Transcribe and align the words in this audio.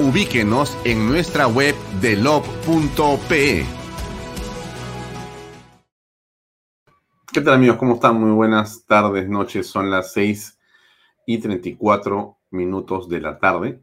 ubíquenos 0.00 0.78
en 0.86 1.06
nuestra 1.06 1.46
web 1.46 1.74
de 2.00 2.16
lob.pe. 2.16 3.66
¿Qué 7.30 7.40
tal 7.42 7.54
amigos? 7.54 7.76
¿Cómo 7.76 7.94
están? 7.94 8.18
Muy 8.18 8.30
buenas 8.30 8.86
tardes, 8.86 9.28
noches. 9.28 9.66
Son 9.66 9.90
las 9.90 10.14
6 10.14 10.58
y 11.26 11.38
34 11.38 12.38
minutos 12.50 13.10
de 13.10 13.20
la 13.20 13.38
tarde. 13.38 13.82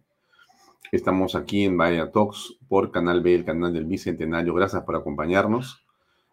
Estamos 0.91 1.35
aquí 1.35 1.65
en 1.65 1.77
Bahía 1.77 2.11
Talks 2.11 2.57
por 2.67 2.92
Canal 2.92 3.21
B, 3.21 3.36
el 3.36 3.45
canal 3.45 3.71
del 3.71 3.86
Bicentenario. 3.86 4.55
Gracias 4.55 4.83
por 4.83 4.95
acompañarnos. 4.95 5.86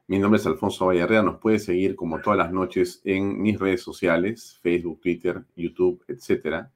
Mi 0.06 0.18
nombre 0.18 0.40
es 0.40 0.46
Alfonso 0.46 0.86
Vallarrea. 0.86 1.22
Nos 1.22 1.40
puede 1.40 1.58
seguir 1.58 1.94
como 1.94 2.20
todas 2.22 2.38
las 2.38 2.52
noches 2.52 3.02
en 3.04 3.40
mis 3.40 3.58
redes 3.58 3.82
sociales, 3.82 4.58
Facebook, 4.62 5.00
Twitter, 5.02 5.44
YouTube, 5.54 6.02
etcétera 6.08 6.73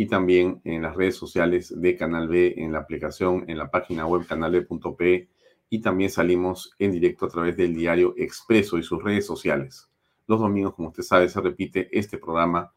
y 0.00 0.06
también 0.06 0.62
en 0.64 0.80
las 0.80 0.96
redes 0.96 1.14
sociales 1.14 1.78
de 1.78 1.94
Canal 1.94 2.26
B, 2.26 2.54
en 2.56 2.72
la 2.72 2.78
aplicación, 2.78 3.44
en 3.48 3.58
la 3.58 3.70
página 3.70 4.06
web 4.06 4.26
canalb.p 4.26 5.28
y 5.68 5.82
también 5.82 6.08
salimos 6.08 6.74
en 6.78 6.92
directo 6.92 7.26
a 7.26 7.28
través 7.28 7.54
del 7.54 7.74
diario 7.74 8.14
Expreso 8.16 8.78
y 8.78 8.82
sus 8.82 9.04
redes 9.04 9.26
sociales. 9.26 9.90
Los 10.26 10.40
domingos, 10.40 10.74
como 10.74 10.88
usted 10.88 11.02
sabe, 11.02 11.28
se 11.28 11.38
repite 11.42 11.90
este 11.92 12.16
programa 12.16 12.72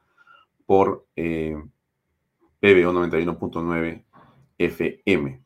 por 0.65 1.07
eh, 1.15 1.55
PBO 2.59 2.91
91.9 2.91 4.03
FM. 4.57 5.43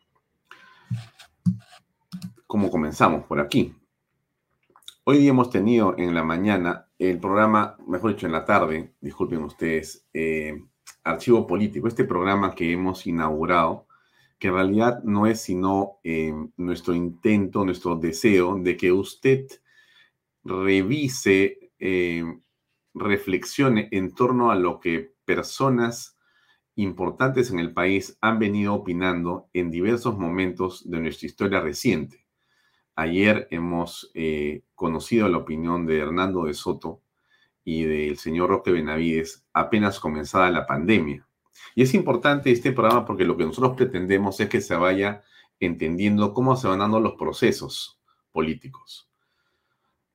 ¿Cómo 2.48 2.72
comenzamos 2.72 3.26
por 3.26 3.40
aquí? 3.40 3.76
Hoy 5.04 5.20
día 5.20 5.30
hemos 5.30 5.52
tenido 5.52 5.94
en 5.96 6.16
la 6.16 6.24
mañana 6.24 6.88
el 6.98 7.20
programa, 7.20 7.78
mejor 7.86 8.16
dicho, 8.16 8.26
en 8.26 8.32
la 8.32 8.46
tarde, 8.46 8.96
disculpen 9.00 9.44
ustedes, 9.44 10.08
eh, 10.12 10.60
Archivo 11.04 11.48
Político, 11.48 11.88
este 11.88 12.04
programa 12.04 12.54
que 12.54 12.72
hemos 12.72 13.08
inaugurado, 13.08 13.88
que 14.40 14.50
en 14.50 14.54
realidad 14.54 15.04
no 15.04 15.28
es 15.28 15.42
sino 15.42 16.00
eh, 16.04 16.34
nuestro 16.58 16.94
intento, 16.94 17.66
nuestro 17.66 17.96
deseo 17.96 18.58
de 18.58 18.78
que 18.78 18.92
usted 18.92 19.48
revise, 20.44 21.72
eh, 21.80 22.24
reflexione 22.94 23.90
en 23.92 24.14
torno 24.14 24.52
a 24.52 24.56
lo 24.56 24.80
que 24.80 25.14
personas 25.26 26.18
importantes 26.76 27.52
en 27.52 27.60
el 27.60 27.74
país 27.74 28.18
han 28.22 28.38
venido 28.38 28.74
opinando 28.76 29.50
en 29.54 29.72
diversos 29.72 30.18
momentos 30.18 30.90
de 30.90 31.00
nuestra 31.00 31.26
historia 31.26 31.60
reciente. 31.60 32.26
Ayer 32.96 33.48
hemos 33.52 34.12
eh, 34.14 34.64
conocido 34.76 35.28
la 35.28 35.38
opinión 35.38 35.86
de 35.86 36.00
Hernando 36.00 36.46
de 36.46 36.54
Soto, 36.54 37.02
y 37.70 37.84
del 37.84 38.18
señor 38.18 38.50
Roque 38.50 38.72
Benavides 38.72 39.46
apenas 39.52 40.00
comenzada 40.00 40.50
la 40.50 40.66
pandemia. 40.66 41.28
Y 41.76 41.82
es 41.82 41.94
importante 41.96 42.50
este 42.50 42.72
programa 42.72 43.04
porque 43.04 43.26
lo 43.26 43.36
que 43.36 43.44
nosotros 43.44 43.76
pretendemos 43.76 44.40
es 44.40 44.48
que 44.48 44.62
se 44.62 44.74
vaya 44.78 45.22
entendiendo 45.60 46.34
cómo 46.34 46.56
se 46.56 46.70
van 46.70 46.80
dando 46.80 47.02
los 47.02 47.16
procesos 47.16 48.00
políticos. 48.32 49.10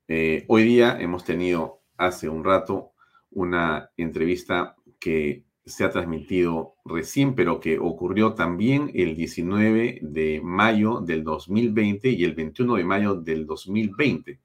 Eh, 0.09 0.47
hoy 0.49 0.63
día 0.63 0.97
hemos 0.99 1.25
tenido 1.25 1.83
hace 1.99 2.31
un 2.31 2.43
rato 2.43 2.93
una 3.31 3.91
entrevista 3.99 4.75
que 4.99 5.45
se 5.67 5.85
ha 5.85 5.91
transmitido 5.91 6.77
recién, 6.87 7.35
pero 7.35 7.61
que 7.61 7.79
ocurrió 7.79 8.33
también 8.33 8.91
el 8.95 9.15
19 9.15 9.99
de 10.01 10.41
mayo 10.43 11.03
del 11.03 11.23
2020 11.23 12.09
y 12.13 12.25
el 12.25 12.35
21 12.35 12.77
de 12.77 12.85
mayo 12.85 13.15
del 13.15 13.45
2020 13.45 14.41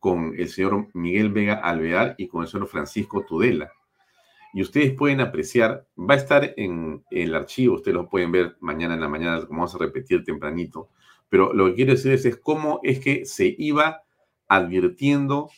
con 0.00 0.34
el 0.36 0.48
señor 0.48 0.88
Miguel 0.94 1.30
Vega 1.30 1.54
Alvear 1.54 2.14
y 2.18 2.26
con 2.26 2.42
el 2.42 2.48
señor 2.48 2.66
Francisco 2.66 3.24
Tudela. 3.24 3.70
Y 4.52 4.62
ustedes 4.62 4.94
pueden 4.94 5.20
apreciar, 5.20 5.86
va 5.96 6.14
a 6.14 6.16
estar 6.16 6.54
en 6.56 7.04
el 7.10 7.34
archivo, 7.36 7.76
ustedes 7.76 7.94
lo 7.94 8.08
pueden 8.08 8.32
ver 8.32 8.56
mañana 8.60 8.94
en 8.94 9.00
la 9.00 9.08
mañana, 9.08 9.46
como 9.46 9.60
vamos 9.60 9.74
a 9.76 9.78
repetir 9.78 10.24
tempranito, 10.24 10.88
pero 11.28 11.52
lo 11.52 11.66
que 11.66 11.74
quiero 11.74 11.92
decirles 11.92 12.24
es 12.24 12.36
cómo 12.38 12.80
es 12.82 12.98
que 12.98 13.24
se 13.24 13.54
iba 13.56 14.02
advirtiendo 14.48 15.50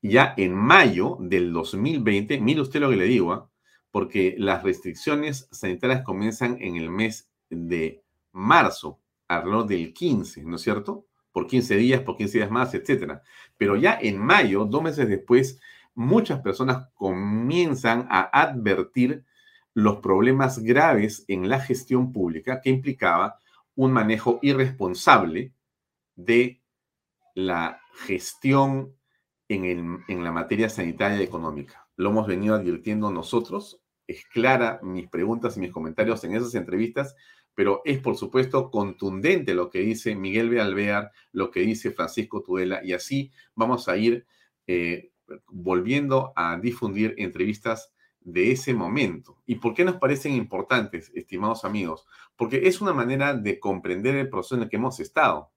ya 0.00 0.34
en 0.36 0.54
mayo 0.54 1.18
del 1.20 1.52
2020, 1.52 2.40
mire 2.40 2.60
usted 2.62 2.80
lo 2.80 2.90
que 2.90 2.96
le 2.96 3.04
digo, 3.04 3.32
¿ah? 3.32 3.48
porque 3.92 4.34
las 4.38 4.64
restricciones 4.64 5.48
sanitarias 5.52 6.02
comienzan 6.02 6.56
en 6.60 6.74
el 6.76 6.90
mes 6.90 7.30
de 7.48 8.02
marzo, 8.32 8.98
alrededor 9.28 9.66
del 9.66 9.92
15, 9.92 10.42
¿no 10.42 10.56
es 10.56 10.62
cierto? 10.62 11.06
Por 11.32 11.46
15 11.46 11.76
días, 11.76 12.00
por 12.02 12.16
15 12.16 12.38
días 12.38 12.50
más, 12.50 12.74
etcétera. 12.74 13.22
Pero 13.56 13.76
ya 13.76 13.98
en 14.00 14.18
mayo, 14.18 14.64
dos 14.64 14.82
meses 14.82 15.08
después, 15.08 15.58
muchas 15.94 16.40
personas 16.40 16.88
comienzan 16.94 18.06
a 18.10 18.22
advertir 18.40 19.24
los 19.74 19.98
problemas 19.98 20.58
graves 20.58 21.24
en 21.28 21.48
la 21.48 21.60
gestión 21.60 22.12
pública 22.12 22.60
que 22.60 22.70
implicaba 22.70 23.40
un 23.74 23.92
manejo 23.92 24.38
irresponsable 24.42 25.52
de 26.14 26.60
la 27.34 27.80
gestión 28.06 28.94
en, 29.48 30.04
en, 30.08 30.24
la 30.24 30.32
materia 30.32 30.68
sanitaria 30.68 31.18
y 31.18 31.24
económica. 31.24 31.88
Lo 31.96 32.10
hemos 32.10 32.26
venido 32.26 32.54
advirtiendo 32.54 33.10
nosotros. 33.10 33.80
Es 34.06 34.26
clara 34.26 34.80
mis 34.82 35.08
preguntas 35.08 35.56
y 35.56 35.60
mis 35.60 35.72
comentarios 35.72 36.22
en 36.24 36.34
esas 36.34 36.54
entrevistas 36.54 37.16
pero 37.54 37.82
es 37.84 37.98
por 37.98 38.16
supuesto 38.16 38.70
contundente 38.70 39.54
lo 39.54 39.70
que 39.70 39.80
dice 39.80 40.14
Miguel 40.14 40.48
B. 40.50 40.60
Alvear, 40.60 41.12
lo 41.32 41.50
que 41.50 41.60
dice 41.60 41.92
Francisco 41.92 42.42
Tudela, 42.42 42.80
y 42.84 42.92
así 42.92 43.32
vamos 43.54 43.88
a 43.88 43.96
ir 43.96 44.26
eh, 44.66 45.12
volviendo 45.48 46.32
a 46.36 46.58
difundir 46.58 47.14
entrevistas 47.18 47.92
de 48.20 48.52
ese 48.52 48.74
momento. 48.74 49.42
¿Y 49.46 49.56
por 49.56 49.74
qué 49.74 49.84
nos 49.84 49.96
parecen 49.96 50.34
importantes, 50.34 51.10
estimados 51.14 51.64
amigos? 51.64 52.06
Porque 52.36 52.68
es 52.68 52.80
una 52.80 52.92
manera 52.92 53.34
de 53.34 53.58
comprender 53.58 54.14
el 54.16 54.28
proceso 54.28 54.56
en 54.56 54.62
el 54.62 54.68
que 54.68 54.76
hemos 54.76 55.00
estado. 55.00 55.50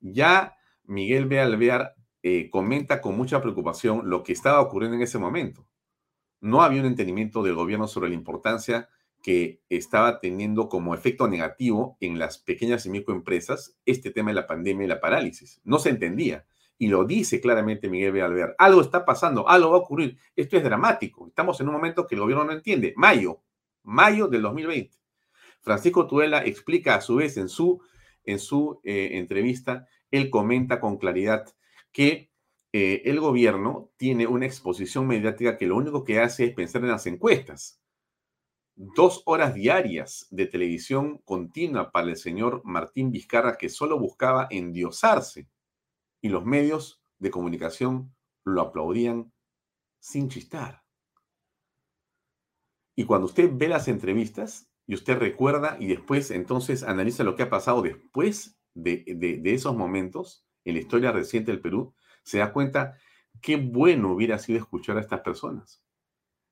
Ya 0.00 0.56
Miguel 0.84 1.26
B. 1.26 1.40
Alvear 1.40 1.94
eh, 2.22 2.50
comenta 2.50 3.00
con 3.00 3.16
mucha 3.16 3.40
preocupación 3.40 4.08
lo 4.08 4.22
que 4.22 4.32
estaba 4.32 4.60
ocurriendo 4.60 4.96
en 4.96 5.02
ese 5.02 5.18
momento. 5.18 5.66
No 6.40 6.62
había 6.62 6.80
un 6.80 6.86
entendimiento 6.86 7.42
del 7.42 7.54
gobierno 7.54 7.86
sobre 7.86 8.08
la 8.08 8.14
importancia 8.14 8.88
que 9.22 9.60
estaba 9.68 10.20
teniendo 10.20 10.68
como 10.68 10.94
efecto 10.94 11.28
negativo 11.28 11.96
en 12.00 12.18
las 12.18 12.38
pequeñas 12.38 12.86
y 12.86 12.90
microempresas 12.90 13.76
este 13.84 14.10
tema 14.10 14.30
de 14.30 14.34
la 14.34 14.46
pandemia 14.46 14.84
y 14.84 14.88
la 14.88 15.00
parálisis. 15.00 15.60
No 15.64 15.78
se 15.78 15.90
entendía. 15.90 16.46
Y 16.78 16.88
lo 16.88 17.04
dice 17.04 17.40
claramente 17.40 17.90
Miguel 17.90 18.12
B. 18.12 18.22
Alvear. 18.22 18.54
Algo 18.58 18.80
está 18.80 19.04
pasando, 19.04 19.46
algo 19.48 19.70
va 19.70 19.76
a 19.76 19.80
ocurrir. 19.80 20.16
Esto 20.34 20.56
es 20.56 20.64
dramático. 20.64 21.26
Estamos 21.28 21.60
en 21.60 21.68
un 21.68 21.74
momento 21.74 22.06
que 22.06 22.14
el 22.14 22.22
gobierno 22.22 22.44
no 22.44 22.52
entiende. 22.52 22.94
Mayo, 22.96 23.42
mayo 23.82 24.28
del 24.28 24.42
2020. 24.42 24.96
Francisco 25.60 26.06
Tuela 26.06 26.44
explica 26.44 26.94
a 26.94 27.00
su 27.00 27.16
vez 27.16 27.36
en 27.36 27.48
su, 27.48 27.82
en 28.24 28.38
su 28.38 28.80
eh, 28.82 29.10
entrevista, 29.12 29.86
él 30.10 30.30
comenta 30.30 30.80
con 30.80 30.96
claridad 30.96 31.46
que 31.92 32.30
eh, 32.72 33.02
el 33.04 33.20
gobierno 33.20 33.90
tiene 33.96 34.26
una 34.26 34.46
exposición 34.46 35.06
mediática 35.06 35.56
que 35.58 35.66
lo 35.66 35.76
único 35.76 36.04
que 36.04 36.20
hace 36.20 36.46
es 36.46 36.54
pensar 36.54 36.82
en 36.82 36.88
las 36.88 37.06
encuestas. 37.06 37.79
Dos 38.82 39.20
horas 39.26 39.52
diarias 39.52 40.26
de 40.30 40.46
televisión 40.46 41.18
continua 41.26 41.92
para 41.92 42.08
el 42.08 42.16
señor 42.16 42.62
Martín 42.64 43.10
Vizcarra 43.12 43.58
que 43.58 43.68
solo 43.68 43.98
buscaba 43.98 44.46
endiosarse 44.48 45.50
y 46.22 46.30
los 46.30 46.46
medios 46.46 47.02
de 47.18 47.30
comunicación 47.30 48.16
lo 48.42 48.62
aplaudían 48.62 49.34
sin 49.98 50.30
chistar. 50.30 50.82
Y 52.96 53.04
cuando 53.04 53.26
usted 53.26 53.50
ve 53.52 53.68
las 53.68 53.86
entrevistas 53.86 54.72
y 54.86 54.94
usted 54.94 55.18
recuerda 55.18 55.76
y 55.78 55.86
después 55.86 56.30
entonces 56.30 56.82
analiza 56.82 57.22
lo 57.22 57.36
que 57.36 57.42
ha 57.42 57.50
pasado 57.50 57.82
después 57.82 58.58
de, 58.72 59.04
de 59.06 59.52
esos 59.52 59.76
momentos 59.76 60.46
en 60.64 60.76
la 60.76 60.80
historia 60.80 61.12
reciente 61.12 61.52
del 61.52 61.60
Perú, 61.60 61.94
se 62.22 62.38
da 62.38 62.50
cuenta 62.50 62.96
qué 63.42 63.56
bueno 63.56 64.14
hubiera 64.14 64.38
sido 64.38 64.58
escuchar 64.58 64.96
a 64.96 65.02
estas 65.02 65.20
personas. 65.20 65.84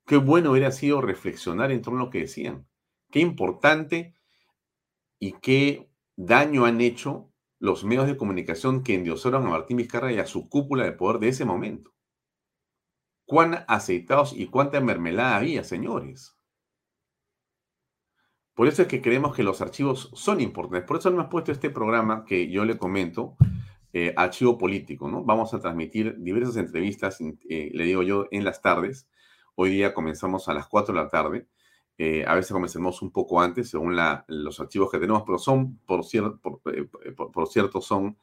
Qué 0.08 0.16
bueno 0.16 0.52
hubiera 0.52 0.72
sido 0.72 1.02
reflexionar 1.02 1.70
en 1.70 1.82
torno 1.82 2.00
a 2.00 2.04
lo 2.06 2.10
que 2.10 2.20
decían. 2.20 2.66
Qué 3.10 3.20
importante 3.20 4.14
y 5.20 5.32
qué 5.32 5.92
daño 6.16 6.64
han 6.64 6.80
hecho 6.80 7.30
los 7.58 7.84
medios 7.84 8.06
de 8.06 8.16
comunicación 8.16 8.82
que 8.82 8.94
endiosaron 8.94 9.46
a 9.46 9.50
Martín 9.50 9.76
Vizcarra 9.76 10.10
y 10.10 10.18
a 10.18 10.26
su 10.26 10.48
cúpula 10.48 10.84
de 10.84 10.92
poder 10.92 11.20
de 11.20 11.28
ese 11.28 11.44
momento. 11.44 11.92
Cuán 13.26 13.66
aceitados 13.68 14.32
y 14.34 14.46
cuánta 14.46 14.80
mermelada 14.80 15.36
había, 15.36 15.62
señores. 15.62 16.34
Por 18.54 18.66
eso 18.66 18.80
es 18.80 18.88
que 18.88 19.02
creemos 19.02 19.36
que 19.36 19.42
los 19.42 19.60
archivos 19.60 20.10
son 20.14 20.40
importantes. 20.40 20.88
Por 20.88 20.96
eso 20.96 21.10
hemos 21.10 21.26
puesto 21.26 21.52
este 21.52 21.68
programa 21.68 22.24
que 22.24 22.50
yo 22.50 22.64
le 22.64 22.78
comento, 22.78 23.36
eh, 23.92 24.14
archivo 24.16 24.56
político, 24.56 25.10
¿no? 25.10 25.22
Vamos 25.22 25.52
a 25.52 25.60
transmitir 25.60 26.16
diversas 26.18 26.56
entrevistas, 26.56 27.18
eh, 27.20 27.70
le 27.74 27.84
digo 27.84 28.02
yo, 28.02 28.26
en 28.30 28.44
las 28.44 28.62
tardes. 28.62 29.06
Hoy 29.60 29.70
día 29.70 29.92
comenzamos 29.92 30.48
a 30.48 30.54
las 30.54 30.68
4 30.68 30.94
de 30.94 31.00
la 31.00 31.08
tarde. 31.08 31.48
Eh, 31.98 32.24
a 32.24 32.36
veces 32.36 32.52
comenzamos 32.52 33.02
un 33.02 33.10
poco 33.10 33.40
antes, 33.40 33.68
según 33.68 33.96
los 34.28 34.60
archivos 34.60 34.88
que 34.88 35.00
tenemos, 35.00 35.24
pero 35.26 35.36
son, 35.36 35.78
por, 35.78 36.00
por, 37.32 37.48
cierto, 37.48 37.80
son 37.80 38.16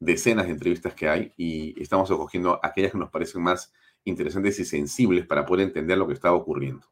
decenas 0.00 0.46
de 0.46 0.50
entrevistas 0.50 0.92
que 0.94 1.08
hay 1.08 1.32
y 1.36 1.80
estamos 1.80 2.10
escogiendo 2.10 2.58
aquellas 2.60 2.90
que 2.90 2.98
nos 2.98 3.08
parecen 3.08 3.40
más 3.40 3.72
interesantes 4.02 4.58
y 4.58 4.64
sensibles 4.64 5.26
para 5.26 5.46
poder 5.46 5.68
entender 5.68 5.96
lo 5.96 6.08
que 6.08 6.14
está 6.14 6.32
ocurriendo. 6.32 6.88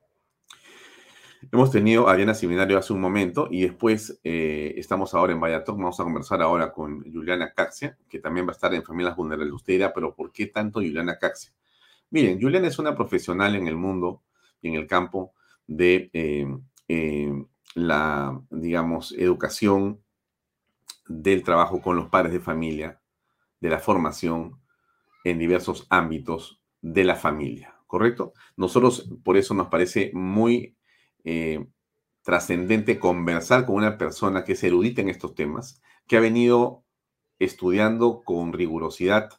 Hemos 1.50 1.72
tenido 1.72 2.08
a 2.08 2.14
Diana 2.14 2.34
Seminario 2.34 2.78
hace 2.78 2.92
un 2.92 3.00
momento 3.00 3.48
y 3.50 3.62
después 3.62 4.20
eh, 4.22 4.74
estamos 4.76 5.12
ahora 5.12 5.32
en 5.32 5.40
Vallatok. 5.40 5.76
Vamos 5.76 5.98
a 5.98 6.04
conversar 6.04 6.40
ahora 6.40 6.70
con 6.70 7.02
Juliana 7.12 7.52
Caxia, 7.52 7.98
que 8.08 8.20
también 8.20 8.46
va 8.46 8.50
a 8.50 8.54
estar 8.54 8.72
en 8.72 8.84
Familias 8.84 9.16
Vulnerables. 9.16 9.52
Usted 9.52 9.90
pero 9.92 10.14
¿por 10.14 10.30
qué 10.30 10.46
tanto 10.46 10.78
Juliana 10.78 11.18
Caxia? 11.18 11.52
Miren, 12.10 12.40
Juliana 12.40 12.68
es 12.68 12.78
una 12.78 12.94
profesional 12.94 13.54
en 13.54 13.68
el 13.68 13.76
mundo 13.76 14.22
y 14.62 14.68
en 14.68 14.74
el 14.74 14.86
campo 14.86 15.34
de 15.66 16.10
eh, 16.12 16.46
eh, 16.88 17.32
la, 17.74 18.40
digamos, 18.50 19.12
educación, 19.12 20.00
del 21.08 21.42
trabajo 21.42 21.80
con 21.80 21.96
los 21.96 22.08
padres 22.08 22.32
de 22.32 22.40
familia, 22.40 23.00
de 23.60 23.70
la 23.70 23.78
formación 23.78 24.60
en 25.24 25.38
diversos 25.38 25.86
ámbitos 25.90 26.60
de 26.80 27.04
la 27.04 27.16
familia, 27.16 27.74
¿correcto? 27.86 28.34
Nosotros 28.56 29.10
por 29.24 29.36
eso 29.36 29.54
nos 29.54 29.68
parece 29.68 30.10
muy 30.14 30.76
eh, 31.24 31.66
trascendente 32.22 32.98
conversar 32.98 33.66
con 33.66 33.76
una 33.76 33.98
persona 33.98 34.44
que 34.44 34.52
es 34.52 34.62
erudita 34.62 35.00
en 35.00 35.08
estos 35.08 35.34
temas, 35.34 35.80
que 36.06 36.16
ha 36.16 36.20
venido 36.20 36.84
estudiando 37.38 38.22
con 38.22 38.52
rigurosidad 38.52 39.30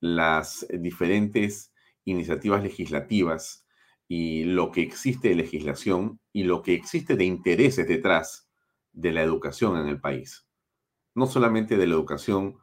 las 0.00 0.66
diferentes 0.70 1.72
iniciativas 2.10 2.62
legislativas 2.62 3.66
y 4.06 4.44
lo 4.44 4.70
que 4.70 4.82
existe 4.82 5.28
de 5.28 5.34
legislación 5.34 6.20
y 6.32 6.44
lo 6.44 6.62
que 6.62 6.74
existe 6.74 7.16
de 7.16 7.24
intereses 7.24 7.86
detrás 7.86 8.48
de 8.92 9.12
la 9.12 9.22
educación 9.22 9.78
en 9.78 9.86
el 9.86 10.00
país. 10.00 10.46
No 11.14 11.26
solamente 11.26 11.76
de 11.76 11.86
la 11.86 11.94
educación 11.94 12.58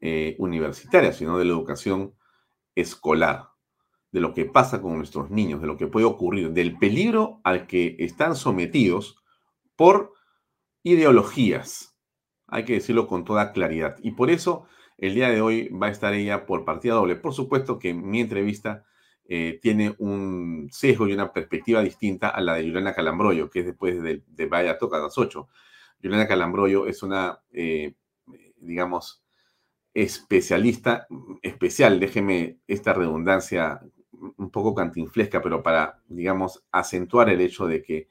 eh, 0.00 0.36
universitaria, 0.38 1.12
sino 1.12 1.38
de 1.38 1.44
la 1.44 1.52
educación 1.52 2.14
escolar 2.74 3.48
de 4.12 4.20
lo 4.20 4.32
que 4.32 4.46
pasa 4.46 4.80
con 4.80 4.96
nuestros 4.96 5.30
niños, 5.30 5.60
de 5.60 5.66
lo 5.66 5.76
que 5.76 5.88
puede 5.88 6.06
ocurrir, 6.06 6.52
del 6.52 6.78
peligro 6.78 7.40
al 7.44 7.66
que 7.66 7.96
están 7.98 8.34
sometidos 8.34 9.16
por 9.74 10.14
ideologías. 10.82 11.98
Hay 12.46 12.64
que 12.64 12.74
decirlo 12.74 13.08
con 13.08 13.24
toda 13.24 13.52
claridad. 13.52 13.96
Y 14.02 14.12
por 14.12 14.30
eso 14.30 14.66
el 14.98 15.14
día 15.14 15.28
de 15.30 15.40
hoy 15.40 15.68
va 15.68 15.88
a 15.88 15.90
estar 15.90 16.14
ella 16.14 16.46
por 16.46 16.64
partida 16.64 16.94
doble. 16.94 17.16
Por 17.16 17.34
supuesto 17.34 17.78
que 17.78 17.92
mi 17.94 18.20
entrevista 18.20 18.84
eh, 19.28 19.58
tiene 19.60 19.94
un 19.98 20.68
sesgo 20.70 21.08
y 21.08 21.12
una 21.12 21.32
perspectiva 21.32 21.82
distinta 21.82 22.28
a 22.28 22.40
la 22.40 22.54
de 22.54 22.62
Juliana 22.62 22.94
Calambroyo, 22.94 23.50
que 23.50 23.60
es 23.60 23.66
después 23.66 24.00
de, 24.02 24.46
Vaya 24.46 24.78
Toca 24.78 24.98
a 24.98 25.00
las 25.00 25.18
8. 25.18 25.48
Juliana 26.02 26.28
Calambroyo 26.28 26.86
es 26.86 27.02
una, 27.02 27.40
eh, 27.52 27.94
digamos, 28.56 29.22
especialista, 29.92 31.06
especial, 31.42 31.98
déjeme 31.98 32.58
esta 32.66 32.92
redundancia 32.92 33.80
un 34.36 34.50
poco 34.50 34.74
cantinflesca, 34.74 35.42
pero 35.42 35.62
para, 35.62 36.00
digamos, 36.08 36.64
acentuar 36.70 37.28
el 37.30 37.40
hecho 37.40 37.66
de 37.66 37.82
que 37.82 38.08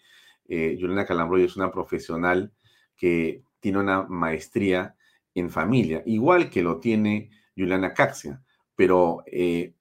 eh, 0.48 0.78
Juliana 0.80 1.06
Calambroyo 1.06 1.46
es 1.46 1.56
una 1.56 1.72
profesional 1.72 2.52
que 2.96 3.44
tiene 3.60 3.80
una 3.80 4.04
maestría 4.04 4.96
en 5.36 5.52
familia, 5.52 6.02
igual 6.06 6.50
que 6.50 6.64
lo 6.64 6.80
tiene 6.80 7.30
Juliana 7.56 7.94
Caxia, 7.94 8.42
pero 8.76 9.24
eh, 9.28 9.76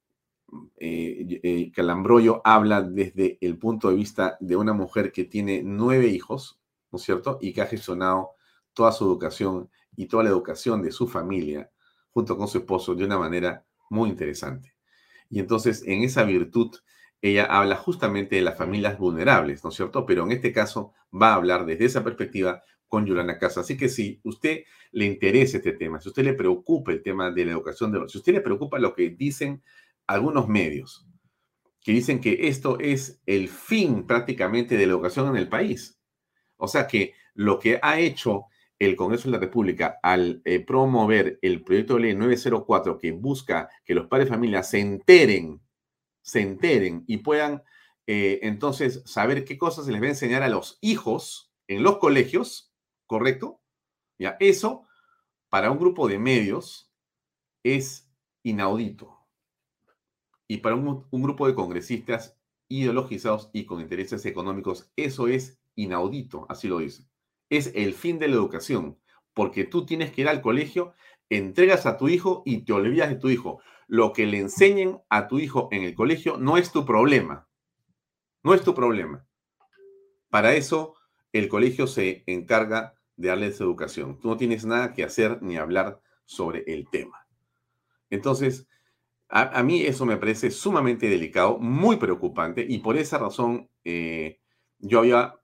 eh, 0.78 1.40
eh, 1.42 1.72
Calambroyo 1.72 2.42
habla 2.44 2.82
desde 2.82 3.38
el 3.40 3.56
punto 3.58 3.88
de 3.88 3.96
vista 3.96 4.36
de 4.40 4.56
una 4.56 4.72
mujer 4.72 5.12
que 5.12 5.24
tiene 5.24 5.62
nueve 5.64 6.08
hijos, 6.08 6.60
¿no 6.90 6.98
es 6.98 7.04
cierto? 7.04 7.38
Y 7.40 7.52
que 7.52 7.62
ha 7.62 7.66
gestionado 7.66 8.32
toda 8.72 8.92
su 8.92 9.04
educación 9.04 9.70
y 9.96 10.06
toda 10.06 10.24
la 10.24 10.30
educación 10.30 10.82
de 10.82 10.92
su 10.92 11.08
familia 11.08 11.70
junto 12.10 12.36
con 12.36 12.48
su 12.48 12.58
esposo 12.58 12.94
de 12.94 13.04
una 13.04 13.18
manera 13.18 13.64
muy 13.90 14.10
interesante. 14.10 14.74
Y 15.30 15.40
entonces, 15.40 15.82
en 15.86 16.02
esa 16.02 16.24
virtud, 16.24 16.76
ella 17.22 17.44
habla 17.46 17.76
justamente 17.76 18.36
de 18.36 18.42
las 18.42 18.56
familias 18.56 18.98
vulnerables, 18.98 19.64
¿no 19.64 19.70
es 19.70 19.76
cierto? 19.76 20.04
Pero 20.04 20.24
en 20.24 20.32
este 20.32 20.52
caso 20.52 20.92
va 21.12 21.30
a 21.30 21.34
hablar 21.36 21.64
desde 21.64 21.86
esa 21.86 22.04
perspectiva 22.04 22.62
con 22.88 23.06
Yolanda 23.06 23.38
Casa. 23.38 23.60
Así 23.60 23.76
que 23.76 23.88
si 23.88 24.20
usted 24.24 24.64
le 24.92 25.06
interesa 25.06 25.58
este 25.58 25.72
tema, 25.72 26.00
si 26.00 26.08
usted 26.08 26.24
le 26.24 26.34
preocupa 26.34 26.92
el 26.92 27.02
tema 27.02 27.30
de 27.30 27.44
la 27.44 27.52
educación 27.52 27.92
de 27.92 28.00
los, 28.00 28.12
si 28.12 28.18
usted 28.18 28.34
le 28.34 28.40
preocupa 28.40 28.78
lo 28.78 28.94
que 28.94 29.10
dicen 29.10 29.62
algunos 30.06 30.48
medios, 30.48 31.06
que 31.80 31.92
dicen 31.92 32.20
que 32.20 32.48
esto 32.48 32.78
es 32.78 33.20
el 33.26 33.48
fin 33.48 34.06
prácticamente 34.06 34.76
de 34.76 34.86
la 34.86 34.92
educación 34.92 35.28
en 35.28 35.36
el 35.36 35.48
país. 35.48 35.98
O 36.56 36.68
sea 36.68 36.86
que 36.86 37.14
lo 37.34 37.58
que 37.58 37.78
ha 37.82 37.98
hecho 37.98 38.46
el 38.78 38.96
Congreso 38.96 39.28
de 39.28 39.32
la 39.32 39.38
República, 39.38 39.98
al 40.02 40.42
eh, 40.44 40.60
promover 40.60 41.38
el 41.42 41.62
proyecto 41.62 41.94
de 41.94 42.00
ley 42.00 42.14
904 42.14 42.98
que 42.98 43.12
busca 43.12 43.68
que 43.84 43.94
los 43.94 44.06
padres 44.06 44.28
de 44.28 44.34
familia 44.34 44.62
se 44.62 44.80
enteren, 44.80 45.60
se 46.22 46.40
enteren 46.40 47.04
y 47.06 47.18
puedan 47.18 47.62
eh, 48.06 48.40
entonces 48.42 49.02
saber 49.06 49.44
qué 49.44 49.56
cosas 49.56 49.86
se 49.86 49.92
les 49.92 50.02
va 50.02 50.06
a 50.06 50.10
enseñar 50.10 50.42
a 50.42 50.48
los 50.48 50.78
hijos 50.80 51.52
en 51.68 51.82
los 51.82 51.98
colegios, 51.98 52.73
¿correcto? 53.14 53.60
Ya, 54.18 54.36
eso 54.40 54.86
para 55.48 55.70
un 55.70 55.78
grupo 55.78 56.08
de 56.08 56.18
medios 56.18 56.92
es 57.62 58.10
inaudito. 58.42 59.18
Y 60.48 60.58
para 60.58 60.76
un, 60.76 61.06
un 61.10 61.22
grupo 61.22 61.46
de 61.46 61.54
congresistas 61.54 62.38
ideologizados 62.68 63.50
y 63.52 63.66
con 63.66 63.80
intereses 63.80 64.26
económicos, 64.26 64.92
eso 64.96 65.28
es 65.28 65.60
inaudito, 65.74 66.46
así 66.48 66.68
lo 66.68 66.78
dice 66.78 67.08
es 67.56 67.72
el 67.74 67.94
fin 67.94 68.18
de 68.18 68.28
la 68.28 68.34
educación, 68.34 68.98
porque 69.32 69.64
tú 69.64 69.86
tienes 69.86 70.12
que 70.12 70.22
ir 70.22 70.28
al 70.28 70.40
colegio, 70.40 70.94
entregas 71.28 71.86
a 71.86 71.96
tu 71.96 72.08
hijo 72.08 72.42
y 72.44 72.64
te 72.64 72.72
olvidas 72.72 73.08
de 73.08 73.16
tu 73.16 73.28
hijo. 73.28 73.60
Lo 73.86 74.12
que 74.12 74.26
le 74.26 74.38
enseñen 74.38 75.00
a 75.08 75.28
tu 75.28 75.38
hijo 75.38 75.68
en 75.72 75.82
el 75.82 75.94
colegio 75.94 76.36
no 76.36 76.56
es 76.56 76.72
tu 76.72 76.84
problema. 76.84 77.48
No 78.42 78.54
es 78.54 78.62
tu 78.62 78.74
problema. 78.74 79.26
Para 80.30 80.54
eso 80.54 80.94
el 81.32 81.48
colegio 81.48 81.86
se 81.86 82.24
encarga 82.26 82.94
de 83.16 83.28
darles 83.28 83.60
educación. 83.60 84.18
Tú 84.20 84.28
no 84.28 84.36
tienes 84.36 84.64
nada 84.64 84.92
que 84.92 85.04
hacer 85.04 85.42
ni 85.42 85.56
hablar 85.56 86.00
sobre 86.24 86.64
el 86.66 86.88
tema. 86.90 87.26
Entonces, 88.10 88.66
a, 89.28 89.62
mí 89.62 89.82
eso 89.82 90.06
me 90.06 90.16
parece 90.16 90.50
sumamente 90.50 91.08
delicado, 91.08 91.58
muy 91.58 91.96
preocupante, 91.96 92.64
y 92.68 92.78
por 92.78 92.96
esa 92.96 93.18
razón 93.18 93.68
eh, 93.82 94.38
yo 94.78 95.00
había 95.00 95.34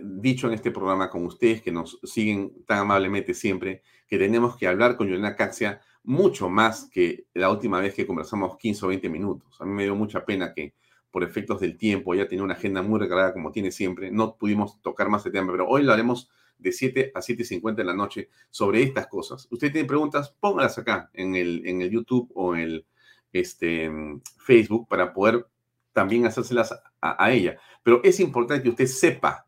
dicho 0.00 0.46
en 0.46 0.54
este 0.54 0.70
programa 0.70 1.10
con 1.10 1.26
ustedes 1.26 1.60
que 1.60 1.72
nos 1.72 1.98
siguen 2.04 2.64
tan 2.66 2.78
amablemente 2.78 3.34
siempre, 3.34 3.82
que 4.06 4.18
tenemos 4.18 4.56
que 4.56 4.66
hablar 4.66 4.96
con 4.96 5.08
Juliana 5.08 5.36
Caxia 5.36 5.80
mucho 6.04 6.48
más 6.48 6.88
que 6.90 7.26
la 7.34 7.50
última 7.50 7.80
vez 7.80 7.94
que 7.94 8.06
conversamos 8.06 8.56
15 8.58 8.84
o 8.84 8.88
20 8.88 9.08
minutos. 9.08 9.60
A 9.60 9.64
mí 9.64 9.72
me 9.72 9.84
dio 9.84 9.94
mucha 9.94 10.24
pena 10.24 10.52
que 10.52 10.74
por 11.10 11.22
efectos 11.22 11.60
del 11.60 11.76
tiempo, 11.76 12.14
ya 12.14 12.26
tenía 12.26 12.42
una 12.42 12.54
agenda 12.54 12.80
muy 12.82 12.98
recargada 12.98 13.34
como 13.34 13.52
tiene 13.52 13.70
siempre, 13.70 14.10
no 14.10 14.36
pudimos 14.36 14.80
tocar 14.80 15.08
más 15.10 15.24
el 15.26 15.32
tema, 15.32 15.52
pero 15.52 15.68
hoy 15.68 15.82
lo 15.82 15.92
haremos 15.92 16.30
de 16.58 16.72
7 16.72 17.12
a 17.14 17.20
7.50 17.20 17.74
de 17.74 17.84
la 17.84 17.94
noche 17.94 18.28
sobre 18.50 18.82
estas 18.82 19.06
cosas. 19.06 19.48
Usted 19.50 19.72
tiene 19.72 19.88
preguntas, 19.88 20.34
póngalas 20.38 20.78
acá 20.78 21.10
en 21.12 21.34
el, 21.34 21.62
en 21.66 21.82
el 21.82 21.90
YouTube 21.90 22.30
o 22.34 22.54
en 22.54 22.60
el 22.60 22.86
este, 23.32 23.90
Facebook 24.38 24.88
para 24.88 25.12
poder 25.12 25.46
también 25.92 26.26
hacérselas 26.26 26.74
a, 27.00 27.30
ella. 27.30 27.58
Pero 27.82 28.00
es 28.04 28.20
importante 28.20 28.62
que 28.62 28.70
usted 28.70 28.86
sepa, 28.86 29.46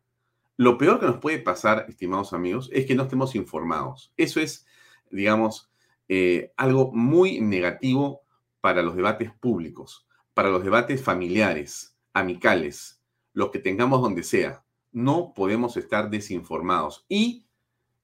lo 0.57 0.77
peor 0.77 0.99
que 0.99 1.05
nos 1.07 1.17
puede 1.17 1.39
pasar, 1.39 1.85
estimados 1.89 2.33
amigos, 2.33 2.69
es 2.71 2.85
que 2.85 2.95
no 2.95 3.03
estemos 3.03 3.35
informados. 3.35 4.13
Eso 4.15 4.39
es, 4.39 4.65
digamos, 5.09 5.71
eh, 6.07 6.51
algo 6.55 6.91
muy 6.93 7.41
negativo 7.41 8.21
para 8.61 8.81
los 8.81 8.95
debates 8.95 9.31
públicos, 9.31 10.07
para 10.33 10.49
los 10.49 10.63
debates 10.63 11.01
familiares, 11.01 11.97
amicales, 12.13 13.01
los 13.33 13.51
que 13.51 13.59
tengamos 13.59 14.01
donde 14.01 14.23
sea. 14.23 14.64
No 14.95 15.33
podemos 15.35 15.75
estar 15.75 16.09
desinformados. 16.09 17.05
Y 17.09 17.45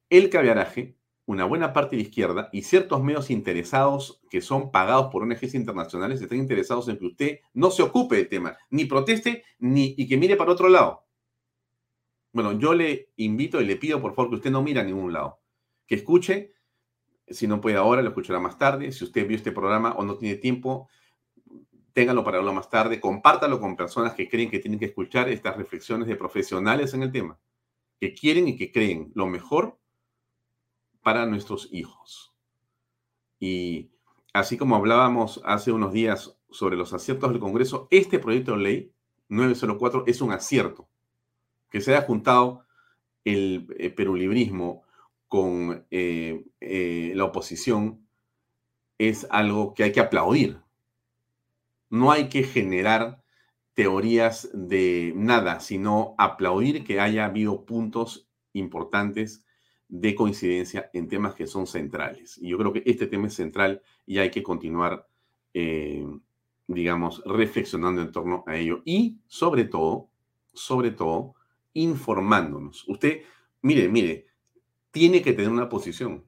el 0.10 0.29
caviaraje, 0.29 0.98
una 1.25 1.45
buena 1.45 1.71
parte 1.71 1.95
de 1.95 2.01
izquierda 2.01 2.50
y 2.51 2.63
ciertos 2.63 3.01
medios 3.01 3.29
interesados 3.29 4.21
que 4.29 4.41
son 4.41 4.71
pagados 4.71 5.07
por 5.12 5.24
ONGs 5.24 5.55
internacionales 5.55 6.21
están 6.21 6.39
interesados 6.39 6.89
en 6.89 6.98
que 6.98 7.05
usted 7.05 7.39
no 7.53 7.71
se 7.71 7.83
ocupe 7.83 8.17
del 8.17 8.27
tema, 8.27 8.57
ni 8.69 8.86
proteste, 8.86 9.45
ni 9.60 9.95
y 9.98 10.07
que 10.07 10.17
mire 10.17 10.36
para 10.36 10.51
otro 10.51 10.67
lado. 10.67 11.05
Bueno, 12.33 12.51
yo 12.60 12.74
le 12.74 13.12
invito 13.15 13.62
y 13.62 13.65
le 13.65 13.77
pido 13.77 14.01
por 14.01 14.13
favor 14.13 14.29
que 14.29 14.36
usted 14.36 14.51
no 14.51 14.62
mire 14.62 14.81
a 14.81 14.83
ningún 14.83 15.13
lado, 15.13 15.39
que 15.88 15.95
escuche 15.95 16.53
si 17.33 17.48
no 17.48 17.62
puede 17.62 17.77
ahora, 17.77 18.01
lo 18.01 18.10
escuchará 18.10 18.39
más 18.39 18.57
tarde. 18.57 18.91
Si 18.91 19.03
usted 19.03 19.27
vio 19.27 19.38
este 19.38 19.51
programa 19.51 19.93
o 19.93 20.03
no 20.03 20.17
tiene 20.17 20.36
tiempo, 20.36 20.89
téngalo 21.93 22.24
para 22.24 22.38
verlo 22.38 22.53
más 22.53 22.69
tarde. 22.69 23.00
Compártalo 23.00 23.60
con 23.60 23.75
personas 23.75 24.13
que 24.13 24.29
creen 24.29 24.50
que 24.50 24.60
tienen 24.60 24.79
que 24.79 24.86
escuchar 24.86 25.29
estas 25.29 25.57
reflexiones 25.57 26.07
de 26.07 26.15
profesionales 26.15 26.93
en 26.93 27.03
el 27.03 27.12
tema, 27.12 27.39
que 28.00 28.13
quieren 28.13 28.48
y 28.48 28.57
que 28.57 28.71
creen 28.71 29.12
lo 29.15 29.27
mejor 29.27 29.77
para 31.01 31.25
nuestros 31.25 31.69
hijos. 31.71 32.33
Y 33.39 33.91
así 34.33 34.57
como 34.57 34.75
hablábamos 34.75 35.41
hace 35.45 35.71
unos 35.71 35.93
días 35.93 36.38
sobre 36.50 36.77
los 36.77 36.93
aciertos 36.93 37.31
del 37.31 37.39
Congreso, 37.39 37.88
este 37.91 38.19
proyecto 38.19 38.51
de 38.51 38.57
ley 38.57 38.91
904 39.29 40.03
es 40.07 40.21
un 40.21 40.31
acierto. 40.31 40.88
Que 41.69 41.81
se 41.81 41.95
haya 41.95 42.05
juntado 42.05 42.65
el 43.24 43.67
eh, 43.77 43.89
perulibrismo, 43.89 44.83
con 45.31 45.86
eh, 45.91 46.43
eh, 46.60 47.13
la 47.15 47.24
oposición 47.24 48.05
es 48.98 49.25
algo 49.29 49.74
que 49.74 49.83
hay 49.83 49.93
que 49.93 50.01
aplaudir. 50.01 50.61
No 51.91 52.12
hay 52.12 52.29
que 52.29 52.43
generar 52.43 53.21
teorías 53.74 54.50
de 54.53 55.13
nada, 55.15 55.60
sino 55.60 56.15
aplaudir 56.17 56.83
que 56.86 57.01
haya 57.01 57.25
habido 57.25 57.65
puntos 57.65 58.29
importantes 58.53 59.45
de 59.89 60.15
coincidencia 60.15 60.89
en 60.93 61.10
temas 61.10 61.36
que 61.36 61.48
son 61.48 61.67
centrales. 61.67 62.38
Y 62.38 62.50
yo 62.50 62.57
creo 62.57 62.71
que 62.71 62.83
este 62.86 63.07
tema 63.07 63.27
es 63.27 63.33
central 63.33 63.81
y 64.05 64.19
hay 64.19 64.31
que 64.31 64.41
continuar, 64.41 65.05
eh, 65.53 66.07
digamos, 66.65 67.21
reflexionando 67.25 68.01
en 68.01 68.13
torno 68.13 68.45
a 68.48 68.55
ello 68.55 68.81
y 68.86 69.19
sobre 69.27 69.65
todo, 69.65 70.10
sobre 70.53 70.91
todo, 70.91 71.36
informándonos. 71.74 72.88
Usted, 72.88 73.24
mire, 73.62 73.89
mire, 73.89 74.27
tiene 74.91 75.21
que 75.21 75.33
tener 75.33 75.51
una 75.51 75.67
posición. 75.67 76.24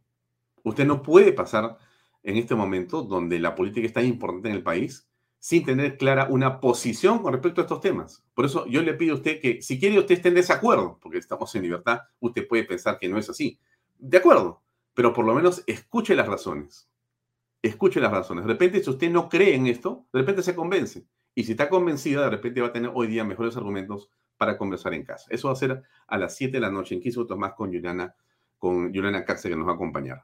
Usted 0.63 0.85
no 0.85 1.01
puede 1.01 1.31
pasar 1.31 1.77
en 2.21 2.35
este 2.35 2.53
momento 2.53 3.03
donde 3.03 3.39
la 3.39 3.55
política 3.55 3.87
es 3.87 3.93
tan 3.93 4.05
importante 4.05 4.49
en 4.49 4.55
el 4.55 4.63
país 4.63 5.09
sin 5.43 5.65
tener 5.65 5.97
clara 5.97 6.27
una 6.29 6.61
posición 6.61 7.21
con 7.21 7.33
respecto 7.33 7.59
a 7.59 7.65
estos 7.65 7.81
temas. 7.81 8.23
Por 8.33 8.45
eso 8.45 8.65
yo 8.65 8.81
le 8.81 8.93
pido 8.93 9.11
a 9.11 9.17
usted 9.17 9.41
que 9.41 9.61
si 9.61 9.77
quiere 9.77 9.99
usted 9.99 10.15
esté 10.15 10.29
en 10.29 10.35
desacuerdo, 10.35 10.97
porque 11.01 11.17
estamos 11.17 11.53
en 11.53 11.63
libertad, 11.63 11.99
usted 12.21 12.47
puede 12.47 12.63
pensar 12.63 12.97
que 12.97 13.09
no 13.09 13.17
es 13.17 13.29
así. 13.29 13.59
De 13.97 14.19
acuerdo, 14.19 14.63
pero 14.93 15.11
por 15.11 15.25
lo 15.25 15.33
menos 15.33 15.61
escuche 15.67 16.15
las 16.15 16.29
razones. 16.29 16.89
Escuche 17.61 17.99
las 17.99 18.13
razones. 18.13 18.45
De 18.45 18.53
repente, 18.53 18.81
si 18.81 18.89
usted 18.89 19.11
no 19.11 19.27
cree 19.27 19.53
en 19.53 19.67
esto, 19.67 20.05
de 20.13 20.21
repente 20.21 20.43
se 20.43 20.55
convence. 20.55 21.05
Y 21.35 21.43
si 21.43 21.51
está 21.51 21.67
convencida, 21.67 22.23
de 22.23 22.29
repente 22.29 22.61
va 22.61 22.67
a 22.67 22.73
tener 22.73 22.91
hoy 22.93 23.07
día 23.07 23.25
mejores 23.25 23.57
argumentos 23.57 24.09
para 24.37 24.57
conversar 24.57 24.93
en 24.93 25.03
casa. 25.03 25.25
Eso 25.29 25.49
va 25.49 25.55
a 25.55 25.57
ser 25.57 25.83
a 26.07 26.17
las 26.17 26.37
7 26.37 26.53
de 26.53 26.61
la 26.61 26.71
noche 26.71 26.95
en 26.95 27.01
15 27.01 27.19
minutos 27.19 27.37
más 27.37 27.51
con 27.51 27.67
Juliana 27.67 28.15
con 28.57 28.93
Juliana 28.93 29.25
Caxe 29.25 29.49
que 29.49 29.57
nos 29.57 29.67
va 29.67 29.73
a 29.73 29.75
acompañar. 29.75 30.23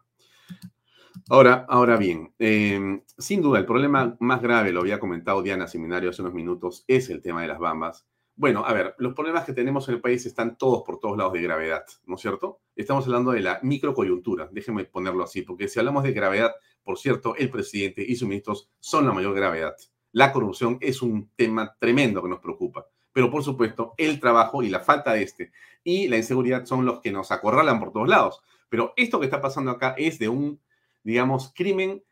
Ahora, 1.29 1.65
ahora 1.69 1.97
bien, 1.97 2.33
em, 2.39 3.01
sin 3.17 3.41
duda 3.41 3.59
el 3.59 3.65
problema 3.65 4.15
más 4.19 4.41
grave, 4.41 4.71
lo 4.71 4.81
había 4.81 4.99
comentado 4.99 5.41
Diana 5.41 5.67
Seminario 5.67 6.09
hace 6.09 6.21
unos 6.21 6.33
minutos, 6.33 6.83
es 6.87 7.09
el 7.09 7.21
tema 7.21 7.41
de 7.41 7.47
las 7.47 7.59
bambas. 7.59 8.07
Bueno, 8.35 8.63
a 8.65 8.73
ver, 8.73 8.95
los 8.99 9.13
problemas 9.13 9.43
que 9.45 9.53
tenemos 9.53 9.87
en 9.89 9.95
el 9.95 10.01
país 10.01 10.25
están 10.25 10.57
todos 10.57 10.83
por 10.83 10.99
todos 10.99 11.17
lados 11.17 11.33
de 11.33 11.41
gravedad, 11.41 11.83
¿no 12.05 12.15
es 12.15 12.21
cierto? 12.21 12.61
Estamos 12.75 13.05
hablando 13.05 13.31
de 13.31 13.41
la 13.41 13.59
microcoyuntura, 13.63 14.49
déjenme 14.51 14.85
ponerlo 14.85 15.23
así, 15.23 15.41
porque 15.41 15.67
si 15.67 15.79
hablamos 15.79 16.03
de 16.03 16.13
gravedad, 16.13 16.53
por 16.83 16.97
cierto, 16.97 17.35
el 17.35 17.49
presidente 17.49 18.03
y 18.07 18.15
sus 18.15 18.27
ministros 18.27 18.69
son 18.79 19.05
la 19.05 19.13
mayor 19.13 19.35
gravedad. 19.35 19.75
La 20.11 20.31
corrupción 20.31 20.77
es 20.79 21.01
un 21.01 21.29
tema 21.35 21.75
tremendo 21.79 22.21
que 22.21 22.29
nos 22.29 22.39
preocupa 22.39 22.87
pero 23.11 23.31
por 23.31 23.43
supuesto 23.43 23.93
el 23.97 24.19
trabajo 24.19 24.63
y 24.63 24.69
la 24.69 24.79
falta 24.79 25.13
de 25.13 25.23
este 25.23 25.51
y 25.83 26.07
la 26.07 26.17
inseguridad 26.17 26.65
son 26.65 26.85
los 26.85 27.01
que 27.01 27.11
nos 27.11 27.31
acorralan 27.31 27.79
por 27.79 27.91
todos 27.91 28.07
lados. 28.07 28.41
Pero 28.69 28.93
esto 28.95 29.19
que 29.19 29.25
está 29.25 29.41
pasando 29.41 29.71
acá 29.71 29.95
es 29.97 30.19
de 30.19 30.29
un, 30.29 30.61
digamos, 31.03 31.53
crimen 31.53 32.03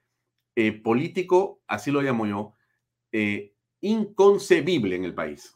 eh, 0.56 0.72
político, 0.72 1.62
así 1.68 1.92
lo 1.92 2.02
llamo 2.02 2.26
yo, 2.26 2.54
eh, 3.12 3.54
inconcebible 3.82 4.96
en 4.96 5.06
el 5.06 5.14
país. 5.14 5.56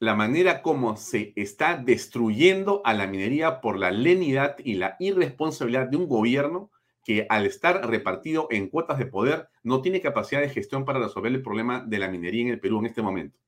La 0.00 0.14
manera 0.14 0.62
como 0.62 0.96
se 0.96 1.32
está 1.34 1.76
destruyendo 1.76 2.82
a 2.84 2.94
la 2.94 3.06
minería 3.06 3.60
por 3.60 3.78
la 3.78 3.90
lenidad 3.90 4.56
y 4.62 4.74
la 4.74 4.96
irresponsabilidad 5.00 5.88
de 5.88 5.96
un 5.96 6.08
gobierno 6.08 6.70
que 7.04 7.26
al 7.30 7.46
estar 7.46 7.88
repartido 7.88 8.48
en 8.50 8.68
cuotas 8.68 8.98
de 8.98 9.06
poder 9.06 9.48
no 9.62 9.82
tiene 9.82 10.00
capacidad 10.00 10.40
de 10.40 10.50
gestión 10.50 10.84
para 10.84 11.00
resolver 11.00 11.32
el 11.32 11.42
problema 11.42 11.84
de 11.84 11.98
la 11.98 12.08
minería 12.08 12.42
en 12.42 12.48
el 12.48 12.60
Perú 12.60 12.78
en 12.78 12.86
este 12.86 13.02
momento 13.02 13.38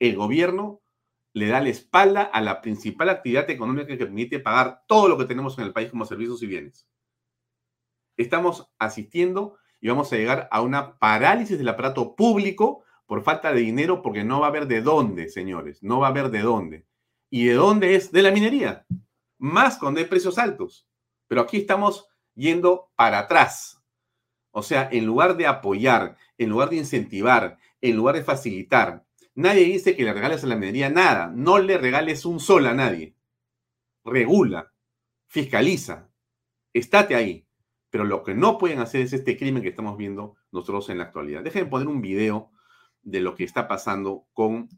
el 0.00 0.16
gobierno 0.16 0.80
le 1.32 1.46
da 1.46 1.60
la 1.60 1.68
espalda 1.68 2.22
a 2.22 2.40
la 2.40 2.60
principal 2.60 3.08
actividad 3.10 3.48
económica 3.48 3.86
que 3.86 3.96
permite 3.96 4.40
pagar 4.40 4.82
todo 4.88 5.08
lo 5.08 5.16
que 5.16 5.26
tenemos 5.26 5.56
en 5.58 5.66
el 5.66 5.72
país 5.72 5.90
como 5.90 6.04
servicios 6.04 6.42
y 6.42 6.46
bienes. 6.46 6.88
Estamos 8.20 8.70
asistiendo 8.78 9.56
y 9.80 9.88
vamos 9.88 10.12
a 10.12 10.16
llegar 10.16 10.48
a 10.50 10.62
una 10.62 10.98
parálisis 10.98 11.58
del 11.58 11.68
aparato 11.68 12.14
público 12.14 12.84
por 13.06 13.22
falta 13.22 13.52
de 13.52 13.60
dinero 13.60 14.02
porque 14.02 14.24
no 14.24 14.40
va 14.40 14.46
a 14.46 14.50
haber 14.50 14.66
de 14.66 14.82
dónde, 14.82 15.28
señores, 15.28 15.82
no 15.82 16.00
va 16.00 16.08
a 16.08 16.10
haber 16.10 16.30
de 16.30 16.40
dónde. 16.40 16.86
¿Y 17.30 17.46
de 17.46 17.54
dónde 17.54 17.94
es? 17.94 18.12
De 18.12 18.22
la 18.22 18.30
minería. 18.30 18.86
Más 19.38 19.78
cuando 19.78 20.00
hay 20.00 20.06
precios 20.06 20.38
altos. 20.38 20.86
Pero 21.28 21.40
aquí 21.40 21.58
estamos 21.58 22.08
yendo 22.34 22.90
para 22.96 23.20
atrás. 23.20 23.82
O 24.50 24.62
sea, 24.62 24.88
en 24.90 25.06
lugar 25.06 25.36
de 25.36 25.46
apoyar, 25.46 26.16
en 26.36 26.50
lugar 26.50 26.70
de 26.70 26.76
incentivar, 26.76 27.58
en 27.80 27.96
lugar 27.96 28.16
de 28.16 28.24
facilitar, 28.24 29.04
Nadie 29.34 29.64
dice 29.64 29.96
que 29.96 30.04
le 30.04 30.12
regales 30.12 30.44
a 30.44 30.46
la 30.46 30.56
minería 30.56 30.90
nada. 30.90 31.32
No 31.34 31.58
le 31.58 31.78
regales 31.78 32.24
un 32.24 32.40
sol 32.40 32.66
a 32.66 32.74
nadie. 32.74 33.14
Regula, 34.04 34.72
fiscaliza, 35.28 36.10
estate 36.72 37.14
ahí. 37.14 37.46
Pero 37.90 38.04
lo 38.04 38.22
que 38.22 38.34
no 38.34 38.58
pueden 38.58 38.78
hacer 38.78 39.02
es 39.02 39.12
este 39.12 39.36
crimen 39.36 39.62
que 39.62 39.68
estamos 39.68 39.96
viendo 39.96 40.36
nosotros 40.52 40.88
en 40.90 40.98
la 40.98 41.04
actualidad. 41.04 41.42
Déjenme 41.42 41.68
poner 41.68 41.88
un 41.88 42.00
video 42.00 42.50
de 43.02 43.20
lo 43.20 43.34
que 43.34 43.44
está 43.44 43.66
pasando 43.68 44.26
con 44.32 44.68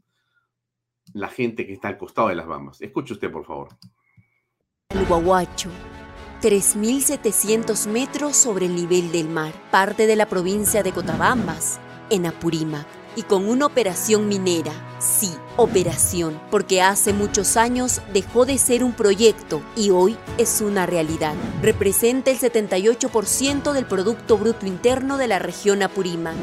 la 1.13 1.27
gente 1.27 1.67
que 1.67 1.73
está 1.73 1.89
al 1.89 1.97
costado 1.97 2.29
de 2.29 2.35
las 2.35 2.47
Bambas. 2.47 2.81
Escuche 2.81 3.13
usted, 3.13 3.31
por 3.31 3.45
favor. 3.45 3.69
El 4.89 5.05
Guaguacho, 5.05 5.69
3.700 6.41 7.87
metros 7.87 8.35
sobre 8.37 8.65
el 8.65 8.75
nivel 8.75 9.11
del 9.11 9.29
mar, 9.29 9.53
parte 9.71 10.07
de 10.07 10.15
la 10.15 10.27
provincia 10.27 10.81
de 10.83 10.91
Cotabambas, 10.91 11.79
en 12.09 12.25
Apurímac 12.25 13.02
y 13.15 13.23
con 13.23 13.47
una 13.47 13.65
operación 13.65 14.27
minera. 14.27 14.71
Sí, 14.99 15.31
operación, 15.57 16.39
porque 16.49 16.81
hace 16.81 17.13
muchos 17.13 17.57
años 17.57 18.01
dejó 18.13 18.45
de 18.45 18.57
ser 18.57 18.83
un 18.83 18.93
proyecto 18.93 19.61
y 19.75 19.89
hoy 19.89 20.17
es 20.37 20.61
una 20.61 20.85
realidad. 20.85 21.35
Representa 21.61 22.31
el 22.31 22.39
78% 22.39 23.73
del 23.73 23.85
Producto 23.85 24.37
Bruto 24.37 24.65
Interno 24.65 25.17
de 25.17 25.27
la 25.27 25.39
región 25.39 25.83
Apurímac. 25.83 26.35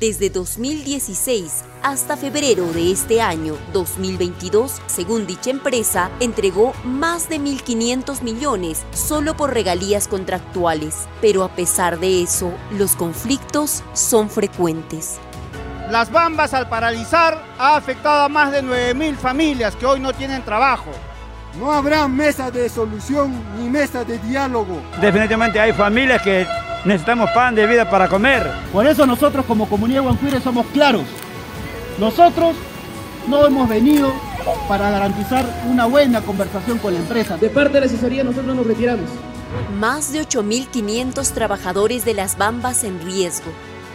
Desde 0.00 0.30
2016 0.30 1.64
hasta 1.82 2.16
febrero 2.16 2.72
de 2.72 2.92
este 2.92 3.20
año 3.20 3.56
2022, 3.72 4.80
según 4.86 5.26
dicha 5.26 5.50
empresa, 5.50 6.10
entregó 6.20 6.72
más 6.84 7.28
de 7.28 7.40
1.500 7.40 8.22
millones 8.22 8.84
solo 8.92 9.36
por 9.36 9.52
regalías 9.52 10.06
contractuales. 10.06 10.94
Pero 11.20 11.42
a 11.42 11.48
pesar 11.48 11.98
de 11.98 12.22
eso, 12.22 12.52
los 12.70 12.94
conflictos 12.94 13.82
son 13.92 14.30
frecuentes. 14.30 15.18
Las 15.90 16.12
bambas 16.12 16.52
al 16.52 16.68
paralizar 16.68 17.42
ha 17.58 17.76
afectado 17.76 18.24
a 18.24 18.28
más 18.28 18.52
de 18.52 18.62
9.000 18.62 19.16
familias 19.16 19.74
que 19.74 19.86
hoy 19.86 19.98
no 20.00 20.12
tienen 20.12 20.42
trabajo. 20.42 20.90
No 21.58 21.72
habrá 21.72 22.06
mesa 22.06 22.50
de 22.50 22.68
solución 22.68 23.32
ni 23.58 23.70
mesa 23.70 24.04
de 24.04 24.18
diálogo. 24.18 24.82
Definitivamente 25.00 25.58
hay 25.58 25.72
familias 25.72 26.20
que 26.20 26.46
necesitamos 26.84 27.30
pan 27.30 27.54
de 27.54 27.66
vida 27.66 27.88
para 27.88 28.06
comer. 28.06 28.46
Por 28.70 28.86
eso 28.86 29.06
nosotros 29.06 29.46
como 29.46 29.66
comunidad 29.66 30.02
Guancuire 30.02 30.40
somos 30.40 30.66
claros. 30.74 31.04
Nosotros 31.98 32.54
no 33.26 33.46
hemos 33.46 33.66
venido 33.66 34.12
para 34.68 34.90
garantizar 34.90 35.46
una 35.70 35.86
buena 35.86 36.20
conversación 36.20 36.76
con 36.78 36.92
la 36.92 37.00
empresa. 37.00 37.38
De 37.38 37.48
parte 37.48 37.72
de 37.72 37.80
la 37.80 37.86
asesoría 37.86 38.22
nosotros 38.24 38.54
nos 38.54 38.66
retiramos. 38.66 39.08
Más 39.78 40.12
de 40.12 40.20
8.500 40.20 41.32
trabajadores 41.32 42.04
de 42.04 42.12
las 42.12 42.36
Bambas 42.36 42.84
en 42.84 43.00
riesgo. 43.00 43.50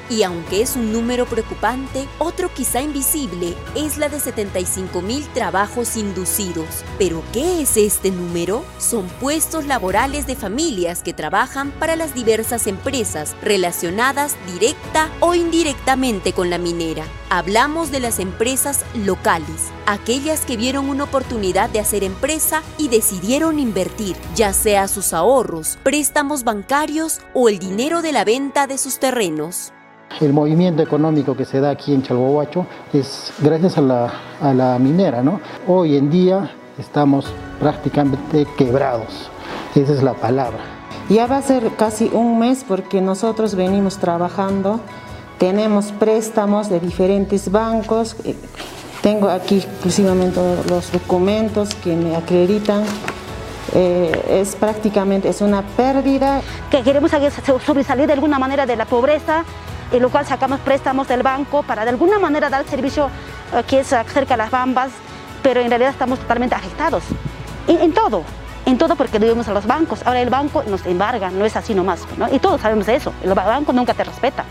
Y 0.10 0.24
aunque 0.24 0.62
es 0.62 0.76
un 0.76 0.92
número 0.92 1.26
preocupante, 1.26 2.08
otro 2.20 2.54
quizá 2.54 2.82
invisible 2.82 3.56
es 3.76 3.98
la 3.98 4.10
de 4.10 4.18
75.000 4.18 5.32
trabajos 5.34 5.96
inducidos. 5.96 6.84
¿Pero 7.00 7.24
qué 7.32 7.62
es 7.62 7.78
este 7.78 8.12
número? 8.12 8.64
Son 8.78 9.08
puestos 9.20 9.66
laborales 9.66 10.28
de 10.28 10.36
familias 10.36 11.04
que 11.04 11.14
trabajan 11.14 11.72
para 11.72 11.96
las 11.96 12.14
diversas 12.14 12.68
empresas 12.68 13.36
relacionadas 13.42 14.36
directa 14.52 15.10
o 15.20 15.36
indirectamente 15.36 16.34
con 16.34 16.50
la 16.50 16.58
minera. 16.58 17.06
Hablamos 17.30 17.90
de 17.90 18.00
las 18.00 18.20
empresas 18.20 18.86
locales, 18.94 19.72
aquellas 19.86 20.46
que 20.46 20.58
vieron 20.58 20.90
una 20.90 21.06
oportunidad 21.06 21.70
de 21.70 21.80
hacer 21.80 22.04
empresa 22.04 22.62
y 22.78 22.90
decidieron 22.90 23.58
invertir, 23.58 24.16
ya 24.36 24.54
sea 24.54 24.88
sus 24.88 25.14
ahorros, 25.14 25.80
préstamos 25.84 26.44
bancarios 26.44 27.22
o 27.34 27.50
el 27.50 27.58
dinero 27.58 28.02
de 28.02 28.12
la 28.12 28.24
venta 28.24 28.68
de 28.68 28.78
sus 28.78 29.00
terrenos. 29.00 29.74
El 30.22 30.34
movimiento 30.34 30.82
económico 30.82 31.36
que 31.36 31.46
se 31.46 31.60
da 31.60 31.72
aquí 31.72 31.94
en 31.94 32.04
Chalhuahuacho 32.04 32.66
es 32.94 33.34
gracias 33.40 33.78
a 33.78 33.82
la, 33.82 34.14
a 34.42 34.54
la 34.54 34.78
minera. 34.80 35.24
¿no? 35.24 35.40
Hoy 35.68 35.98
en 35.98 36.10
día 36.10 36.52
estamos 36.78 37.26
prácticamente 37.60 38.46
quebrados, 38.58 39.30
esa 39.76 39.94
es 39.94 40.04
la 40.04 40.14
palabra. 40.14 40.60
Ya 41.10 41.28
va 41.28 41.38
a 41.38 41.42
ser 41.42 41.70
casi 41.78 42.10
un 42.14 42.40
mes 42.40 42.64
porque 42.66 43.02
nosotros 43.02 43.56
venimos 43.56 43.98
trabajando, 43.98 44.80
tenemos 45.38 45.92
préstamos 45.92 46.70
de 46.70 46.80
diferentes 46.80 47.52
bancos, 47.52 48.16
eh, 48.24 48.36
tengo 49.02 49.28
aquí 49.28 49.58
exclusivamente 49.58 50.40
los 50.70 50.92
documentos 50.92 51.76
que 51.76 51.96
me 51.96 52.16
acreditan 52.16 52.84
eh, 53.76 54.40
es 54.42 54.56
prácticamente 54.56 55.30
es 55.30 55.42
una 55.42 55.62
pérdida. 55.62 56.42
Que 56.70 56.84
queremos 56.84 57.12
sobresalir 57.66 58.08
de 58.08 58.14
alguna 58.14 58.40
manera 58.40 58.66
de 58.66 58.76
la 58.76 58.86
pobreza, 58.86 59.44
en 59.92 60.02
lo 60.02 60.10
cual 60.10 60.26
sacamos 60.26 60.60
préstamos 60.60 61.08
del 61.08 61.24
banco 61.24 61.64
para 61.64 61.84
de 61.84 61.92
alguna 61.92 62.20
manera 62.20 62.50
dar 62.50 62.62
el 62.62 62.70
servicio 62.70 63.10
eh, 63.54 63.64
que 63.68 63.80
es 63.80 63.94
acerca 63.94 64.34
de 64.34 64.38
las 64.38 64.52
bambas, 64.52 64.92
pero 65.42 65.62
en 65.62 65.70
realidad 65.70 65.92
estamos 65.92 66.20
totalmente 66.20 66.56
afectados. 66.56 67.04
En, 67.68 67.82
en, 67.82 67.94
todo, 67.94 68.24
en 68.66 68.78
todo 68.78 68.96
porque 68.96 69.20
debemos 69.20 69.48
a 69.48 69.54
los 69.54 69.66
bancos. 69.66 70.02
Ahora 70.06 70.22
el 70.22 70.30
banco 70.30 70.64
nos 70.68 70.86
embarga, 70.86 71.30
no 71.32 71.46
es 71.46 71.56
así 71.56 71.74
nomás, 71.74 72.08
¿no? 72.18 72.34
Y 72.34 72.40
todos 72.40 72.62
sabemos 72.62 72.88
eso, 72.88 73.14
el 73.24 73.34
banco 73.34 73.74
nunca 73.74 73.94
te 73.94 74.04
respeta. 74.04 74.46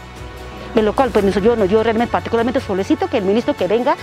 De 0.75 0.83
lo 0.83 0.95
cual, 0.95 1.11
pues 1.11 1.35
yo, 1.35 1.65
yo 1.67 1.83
realmente 1.83 2.11
particularmente 2.11 2.61
solicito 2.61 3.09
que 3.09 3.19
el 3.19 3.25
ministro 3.25 3.55
que 3.55 3.67
venga 3.67 3.95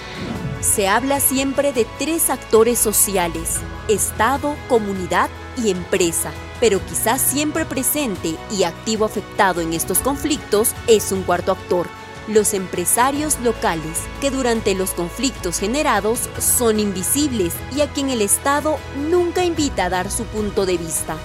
se 0.62 0.88
habla 0.88 1.20
siempre 1.20 1.74
de 1.74 1.86
tres 1.98 2.30
actores 2.30 2.78
sociales, 2.78 3.60
Estado, 3.88 4.56
comunidad 4.68 5.30
y 5.58 5.72
empresa, 5.72 6.32
pero 6.60 6.80
quizás 6.86 7.22
siempre 7.22 7.66
presente 7.66 8.36
y 8.52 8.64
activo 8.64 9.06
afectado 9.06 9.62
en 9.62 9.74
estos 9.74 10.00
conflictos 10.00 10.74
es 10.88 11.12
un 11.12 11.24
cuarto 11.24 11.52
actor, 11.52 11.88
los 12.28 12.54
empresarios 12.54 13.40
locales, 13.42 14.00
que 14.22 14.30
durante 14.30 14.76
los 14.76 14.92
conflictos 14.92 15.60
generados 15.60 16.30
son 16.40 16.80
invisibles 16.80 17.54
y 17.76 17.82
a 17.82 17.88
quien 17.88 18.10
el 18.10 18.22
Estado 18.22 18.78
nunca 19.10 19.44
invita 19.44 19.86
a 19.86 19.90
dar 19.90 20.12
su 20.12 20.26
punto 20.26 20.66
de 20.66 20.78
vista. 20.78 21.18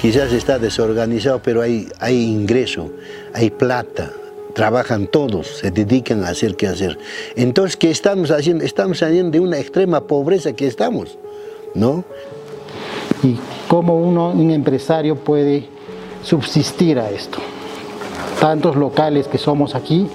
Quizás 0.00 0.32
está 0.32 0.58
desorganizado, 0.58 1.40
pero 1.42 1.62
hay, 1.62 1.90
ingreso, 2.10 2.90
hay 3.32 3.50
plata, 3.50 4.12
trabajan 4.54 5.06
todos, 5.06 5.46
se 5.46 5.70
dedican 5.70 6.22
a 6.24 6.28
hacer 6.28 6.54
qué 6.56 6.66
hacer. 6.66 6.98
Entonces, 7.34 7.76
¿qué 7.76 7.90
estamos 7.90 8.30
haciendo? 8.30 8.64
Estamos 8.64 8.98
saliendo 8.98 9.30
de 9.32 9.40
una 9.40 9.58
extrema 9.58 10.06
pobreza 10.06 10.52
que 10.52 10.66
estamos, 10.66 11.16
¿no? 11.74 12.04
Y 13.26 13.36
cómo 13.66 13.96
uno, 13.96 14.30
un 14.30 14.52
empresario 14.52 15.16
puede 15.16 15.68
subsistir 16.22 17.00
a 17.00 17.10
esto. 17.10 17.38
Tantos 18.40 18.76
locales 18.76 19.26
que 19.26 19.38
somos 19.38 19.74
aquí, 19.74 20.06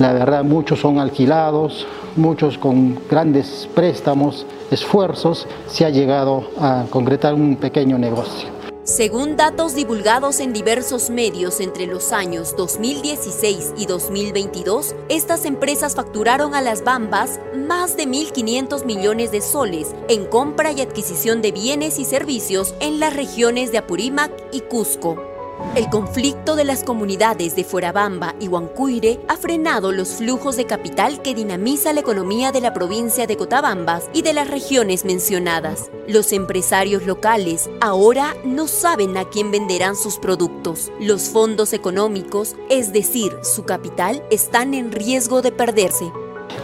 la 0.00 0.12
verdad 0.12 0.42
muchos 0.42 0.80
son 0.80 0.98
alquilados, 0.98 1.86
muchos 2.16 2.58
con 2.58 2.98
grandes 3.08 3.68
préstamos, 3.72 4.46
esfuerzos, 4.72 5.46
se 5.68 5.84
ha 5.84 5.90
llegado 5.90 6.44
a 6.60 6.86
concretar 6.90 7.34
un 7.34 7.54
pequeño 7.54 7.98
negocio. 7.98 8.59
Según 8.90 9.36
datos 9.36 9.76
divulgados 9.76 10.40
en 10.40 10.52
diversos 10.52 11.10
medios 11.10 11.60
entre 11.60 11.86
los 11.86 12.10
años 12.10 12.56
2016 12.56 13.74
y 13.76 13.86
2022, 13.86 14.96
estas 15.08 15.44
empresas 15.44 15.94
facturaron 15.94 16.56
a 16.56 16.60
las 16.60 16.82
Bambas 16.82 17.38
más 17.54 17.96
de 17.96 18.08
1.500 18.08 18.84
millones 18.84 19.30
de 19.30 19.42
soles 19.42 19.94
en 20.08 20.26
compra 20.26 20.72
y 20.72 20.80
adquisición 20.80 21.40
de 21.40 21.52
bienes 21.52 22.00
y 22.00 22.04
servicios 22.04 22.74
en 22.80 22.98
las 22.98 23.14
regiones 23.14 23.70
de 23.70 23.78
Apurímac 23.78 24.32
y 24.52 24.62
Cusco. 24.62 25.29
El 25.76 25.88
conflicto 25.88 26.56
de 26.56 26.64
las 26.64 26.82
comunidades 26.82 27.54
de 27.54 27.62
Fuerabamba 27.62 28.34
y 28.40 28.48
Huancuire 28.48 29.20
ha 29.28 29.36
frenado 29.36 29.92
los 29.92 30.14
flujos 30.14 30.56
de 30.56 30.66
capital 30.66 31.22
que 31.22 31.32
dinamiza 31.32 31.92
la 31.92 32.00
economía 32.00 32.50
de 32.50 32.60
la 32.60 32.74
provincia 32.74 33.28
de 33.28 33.36
Cotabambas 33.36 34.10
y 34.12 34.22
de 34.22 34.32
las 34.32 34.50
regiones 34.50 35.04
mencionadas. 35.04 35.90
Los 36.08 36.32
empresarios 36.32 37.06
locales 37.06 37.70
ahora 37.80 38.34
no 38.44 38.66
saben 38.66 39.16
a 39.16 39.26
quién 39.26 39.52
venderán 39.52 39.94
sus 39.94 40.18
productos. 40.18 40.90
Los 40.98 41.28
fondos 41.28 41.72
económicos, 41.72 42.56
es 42.68 42.92
decir, 42.92 43.38
su 43.42 43.64
capital, 43.64 44.24
están 44.32 44.74
en 44.74 44.90
riesgo 44.90 45.40
de 45.40 45.52
perderse. 45.52 46.10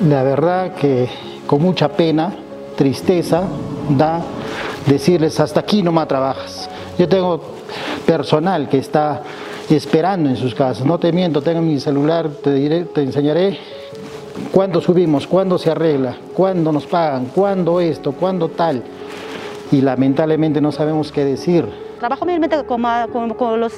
La 0.00 0.24
verdad 0.24 0.74
que 0.74 1.08
con 1.46 1.62
mucha 1.62 1.88
pena, 1.92 2.34
tristeza, 2.76 3.44
da 3.88 4.20
decirles 4.84 5.38
hasta 5.38 5.60
aquí 5.60 5.82
no 5.82 5.92
más 5.92 6.08
trabajas. 6.08 6.68
Yo 6.98 7.08
tengo 7.08 7.55
personal 8.06 8.68
que 8.68 8.78
está 8.78 9.22
esperando 9.70 10.28
en 10.28 10.36
sus 10.36 10.54
casas. 10.54 10.86
No 10.86 10.98
te 10.98 11.12
miento, 11.12 11.42
tengo 11.42 11.60
mi 11.60 11.80
celular, 11.80 12.28
te, 12.28 12.52
diré, 12.52 12.84
te 12.84 13.02
enseñaré 13.02 13.58
cuándo 14.52 14.80
subimos, 14.80 15.26
cuándo 15.26 15.58
se 15.58 15.70
arregla, 15.70 16.16
cuándo 16.34 16.72
nos 16.72 16.86
pagan, 16.86 17.26
cuándo 17.26 17.80
esto, 17.80 18.12
cuándo 18.12 18.48
tal. 18.48 18.82
Y 19.72 19.80
lamentablemente 19.80 20.60
no 20.60 20.72
sabemos 20.72 21.10
qué 21.10 21.24
decir. 21.24 21.66
Trabajo 21.98 22.24
mayormente 22.24 22.56
con, 22.64 23.60
los 23.60 23.72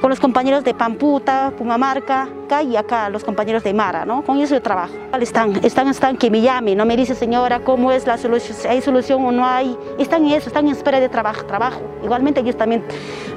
con 0.00 0.10
los 0.10 0.20
compañeros 0.20 0.64
de 0.64 0.74
Pamputa, 0.74 1.52
Pumamarca, 1.56 2.28
acá 2.50 2.62
y 2.64 2.76
acá 2.76 3.08
los 3.08 3.22
compañeros 3.22 3.62
de 3.62 3.72
Mara, 3.72 4.04
¿no? 4.04 4.24
Con 4.24 4.36
ellos 4.36 4.50
yo 4.50 4.60
trabajo. 4.60 4.92
Están, 5.20 5.64
están, 5.64 5.88
están 5.88 6.16
que 6.16 6.30
me 6.30 6.40
llame, 6.40 6.74
no 6.74 6.84
me 6.84 6.96
dice 6.96 7.14
señora 7.14 7.60
cómo 7.60 7.92
es 7.92 8.06
la 8.06 8.18
solución, 8.18 8.56
si 8.56 8.66
hay 8.66 8.82
solución 8.82 9.24
o 9.24 9.30
no 9.30 9.46
hay. 9.46 9.76
Están 9.98 10.24
en 10.24 10.32
eso, 10.32 10.48
están 10.48 10.66
en 10.66 10.72
espera 10.72 10.98
de 10.98 11.08
trabajo. 11.08 11.44
trabajo. 11.44 11.80
Igualmente 12.02 12.40
ellos 12.40 12.56
también 12.56 12.82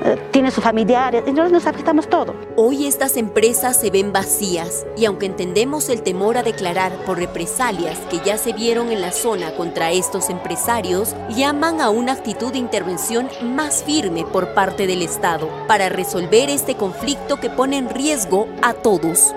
eh, 0.04 0.18
tienen 0.32 0.52
sus 0.52 0.64
familiares, 0.64 1.24
entonces 1.28 1.52
nos 1.52 1.68
afectamos 1.68 2.10
todo. 2.10 2.34
Hoy 2.56 2.88
estas 2.88 3.18
empresas 3.18 3.80
se 3.80 3.92
ven 3.92 4.12
vacías 4.12 4.86
y 4.98 5.06
aunque 5.06 5.26
entendemos 5.26 5.90
el 5.90 6.02
temor 6.02 6.38
a 6.38 6.44
declarar 6.44 6.92
por 7.06 7.20
represalias 7.20 8.00
que 8.10 8.20
ya 8.20 8.38
se 8.38 8.54
vieron 8.54 8.92
en 8.92 9.02
la 9.02 9.12
zona 9.12 9.52
contra 9.52 9.92
estos 9.92 10.30
empresarios, 10.30 11.16
llaman 11.30 11.82
a 11.82 11.90
una 11.90 12.14
actitud 12.14 12.52
de 12.52 12.58
intervención 12.58 13.30
más 13.44 13.84
firme 13.84 14.26
por 14.26 14.54
parte 14.54 14.88
del 14.88 15.02
Estado 15.02 15.50
para 15.68 15.90
resolver 15.90 16.50
este 16.54 16.76
conflicto 16.76 17.40
que 17.40 17.50
pone 17.50 17.78
en 17.78 17.90
riesgo 17.90 18.48
a 18.62 18.74
todos. 18.74 19.34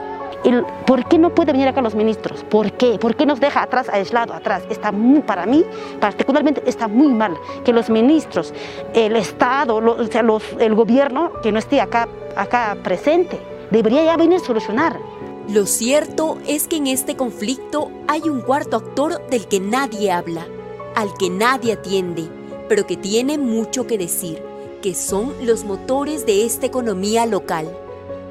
¿Por 0.87 1.09
qué 1.09 1.19
no 1.19 1.35
puede 1.35 1.53
venir 1.53 1.67
acá 1.67 1.83
los 1.83 1.97
ministros? 1.97 2.45
¿Por 2.45 2.73
qué? 2.73 2.99
¿Por 2.99 3.17
qué 3.17 3.27
nos 3.27 3.41
deja 3.41 3.63
atrás, 3.63 3.89
aislado 3.89 4.33
atrás? 4.33 4.63
Está 4.71 4.93
muy, 4.93 5.21
para 5.21 5.45
mí, 5.45 5.65
particularmente, 5.99 6.63
está 6.67 6.87
muy 6.87 7.13
mal 7.13 7.37
que 7.65 7.73
los 7.73 7.91
ministros, 7.91 8.55
el 8.95 9.17
Estado, 9.17 9.77
o 9.77 10.07
sea, 10.07 10.23
los, 10.23 10.45
el 10.61 10.75
gobierno, 10.75 11.33
que 11.43 11.51
no 11.51 11.59
esté 11.59 11.81
acá, 11.81 12.09
acá 12.37 12.77
presente, 12.85 13.41
debería 13.73 14.05
ya 14.05 14.17
venir 14.17 14.41
a 14.41 14.45
solucionar. 14.45 15.01
Lo 15.49 15.67
cierto 15.67 16.39
es 16.47 16.69
que 16.69 16.77
en 16.77 16.87
este 16.87 17.17
conflicto 17.17 17.91
hay 18.07 18.23
un 18.23 18.41
cuarto 18.41 18.77
actor 18.77 19.27
del 19.29 19.47
que 19.49 19.59
nadie 19.59 20.13
habla, 20.13 20.47
al 20.95 21.13
que 21.19 21.31
nadie 21.31 21.73
atiende, 21.73 22.29
pero 22.69 22.87
que 22.87 22.97
tiene 22.97 23.37
mucho 23.37 23.87
que 23.87 23.99
decir 23.99 24.56
que 24.81 24.95
son 24.95 25.35
los 25.45 25.65
motores 25.65 26.27
de 26.27 26.45
esta 26.45 26.67
economía 26.67 27.27
local. 27.27 27.69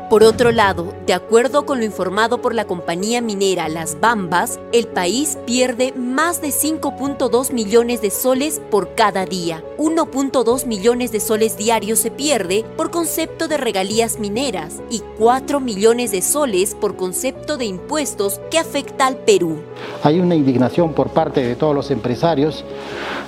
Por 0.09 0.23
otro 0.23 0.51
lado, 0.51 0.93
de 1.07 1.13
acuerdo 1.13 1.65
con 1.65 1.79
lo 1.79 1.83
informado 1.83 2.39
por 2.39 2.53
la 2.53 2.65
compañía 2.65 3.21
minera 3.21 3.67
Las 3.69 3.99
Bambas, 3.99 4.59
el 4.71 4.87
país 4.87 5.39
pierde 5.47 5.93
más 5.93 6.41
de 6.41 6.49
5.2 6.49 7.51
millones 7.51 8.03
de 8.03 8.11
soles 8.11 8.61
por 8.69 8.93
cada 8.93 9.25
día. 9.25 9.63
1.2 9.79 10.67
millones 10.67 11.11
de 11.11 11.19
soles 11.19 11.57
diarios 11.57 11.97
se 11.97 12.11
pierde 12.11 12.63
por 12.77 12.91
concepto 12.91 13.47
de 13.47 13.57
regalías 13.57 14.19
mineras 14.19 14.79
y 14.91 15.01
4 15.17 15.59
millones 15.59 16.11
de 16.11 16.21
soles 16.21 16.75
por 16.75 16.95
concepto 16.95 17.57
de 17.57 17.65
impuestos 17.65 18.39
que 18.51 18.59
afecta 18.59 19.07
al 19.07 19.17
Perú. 19.17 19.57
Hay 20.03 20.19
una 20.19 20.35
indignación 20.35 20.93
por 20.93 21.09
parte 21.09 21.41
de 21.41 21.55
todos 21.55 21.73
los 21.73 21.89
empresarios 21.89 22.63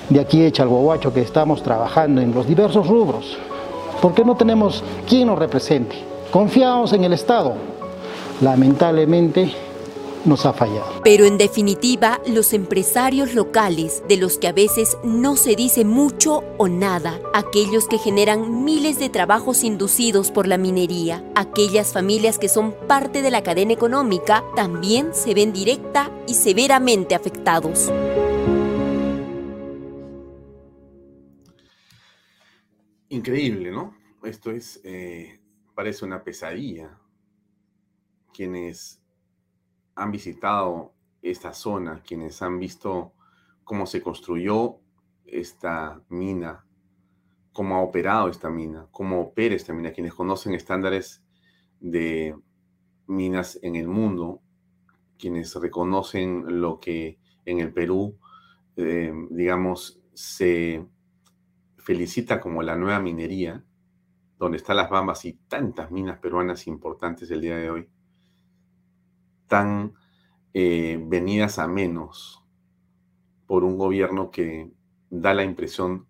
de 0.10 0.20
aquí 0.20 0.42
de 0.42 0.52
Chalhuahuacho 0.52 1.12
que 1.12 1.22
estamos 1.22 1.64
trabajando 1.64 2.22
en 2.22 2.36
los 2.36 2.48
diversos 2.48 2.88
rubros. 2.88 3.36
¿Por 4.00 4.14
qué 4.14 4.24
no 4.24 4.38
tenemos 4.38 4.84
quien 5.08 5.26
nos 5.26 5.40
represente? 5.40 6.07
Confiamos 6.32 6.92
en 6.94 7.06
el 7.06 7.14
Estado. 7.14 7.56
Lamentablemente 8.42 9.54
nos 10.26 10.46
ha 10.46 10.52
fallado. 10.52 11.02
Pero 11.04 11.26
en 11.26 11.38
definitiva, 11.38 12.20
los 12.28 12.52
empresarios 12.52 13.34
locales, 13.34 14.04
de 14.10 14.18
los 14.18 14.38
que 14.38 14.48
a 14.48 14.52
veces 14.52 14.98
no 15.04 15.38
se 15.38 15.56
dice 15.56 15.86
mucho 15.86 16.44
o 16.58 16.68
nada, 16.68 17.20
aquellos 17.34 17.88
que 17.88 17.98
generan 17.98 18.66
miles 18.66 19.00
de 19.00 19.10
trabajos 19.10 19.64
inducidos 19.64 20.32
por 20.32 20.48
la 20.48 20.58
minería, 20.58 21.24
aquellas 21.36 21.94
familias 21.94 22.38
que 22.38 22.50
son 22.50 22.76
parte 22.88 23.22
de 23.22 23.32
la 23.32 23.42
cadena 23.42 23.72
económica, 23.72 24.44
también 24.56 25.14
se 25.14 25.34
ven 25.34 25.54
directa 25.54 26.12
y 26.28 26.34
severamente 26.34 27.16
afectados. 27.16 27.90
Increíble, 33.10 33.72
¿no? 33.72 33.96
Esto 34.24 34.52
es, 34.52 34.82
eh, 34.84 35.40
parece 35.78 36.06
una 36.06 36.24
pesadilla. 36.24 36.98
Quienes 38.34 39.00
han 39.94 40.10
visitado 40.10 40.96
esta 41.22 41.54
zona, 41.54 42.02
quienes 42.02 42.42
han 42.42 42.58
visto 42.58 43.14
cómo 43.64 43.86
se 43.86 44.02
construyó 44.02 44.80
esta 45.24 46.02
mina, 46.10 46.66
cómo 47.54 47.76
ha 47.76 47.82
operado 47.82 48.28
esta 48.28 48.50
mina, 48.50 48.88
cómo 48.90 49.22
opera 49.22 49.54
esta 49.54 49.72
mina, 49.72 49.92
quienes 49.92 50.16
conocen 50.16 50.56
estándares 50.56 51.24
de 51.80 52.36
minas 53.06 53.60
en 53.62 53.76
el 53.76 53.88
mundo, 53.88 54.42
quienes 55.20 55.54
reconocen 55.54 56.60
lo 56.60 56.80
que 56.80 57.20
en 57.46 57.60
el 57.60 57.72
Perú, 57.72 58.18
eh, 58.78 59.14
digamos, 59.30 60.02
se 60.16 60.88
felicita 61.78 62.42
como 62.42 62.64
la 62.64 62.76
nueva 62.76 63.00
minería, 63.00 63.64
donde 64.38 64.58
están 64.58 64.78
las 64.78 64.90
Bambas 64.90 65.26
y 65.26 65.34
tantas 65.34 65.92
minas 65.92 66.20
peruanas 66.20 66.68
importantes 66.68 67.30
el 67.32 67.42
día 67.42 67.58
de 67.58 67.70
hoy, 67.70 67.90
tan 69.48 69.94
eh, 70.54 71.00
venidas 71.02 71.60
a 71.60 71.68
menos 71.68 72.44
por 73.46 73.64
un 73.64 73.78
gobierno 73.78 74.30
que 74.30 74.72
da 75.10 75.34
la 75.34 75.44
impresión 75.44 76.08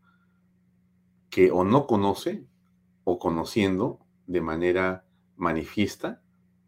que 1.29 1.51
o 1.51 1.63
no 1.63 1.85
conoce 1.85 2.45
o 3.03 3.19
conociendo 3.19 3.99
de 4.25 4.41
manera 4.41 5.05
manifiesta, 5.35 6.21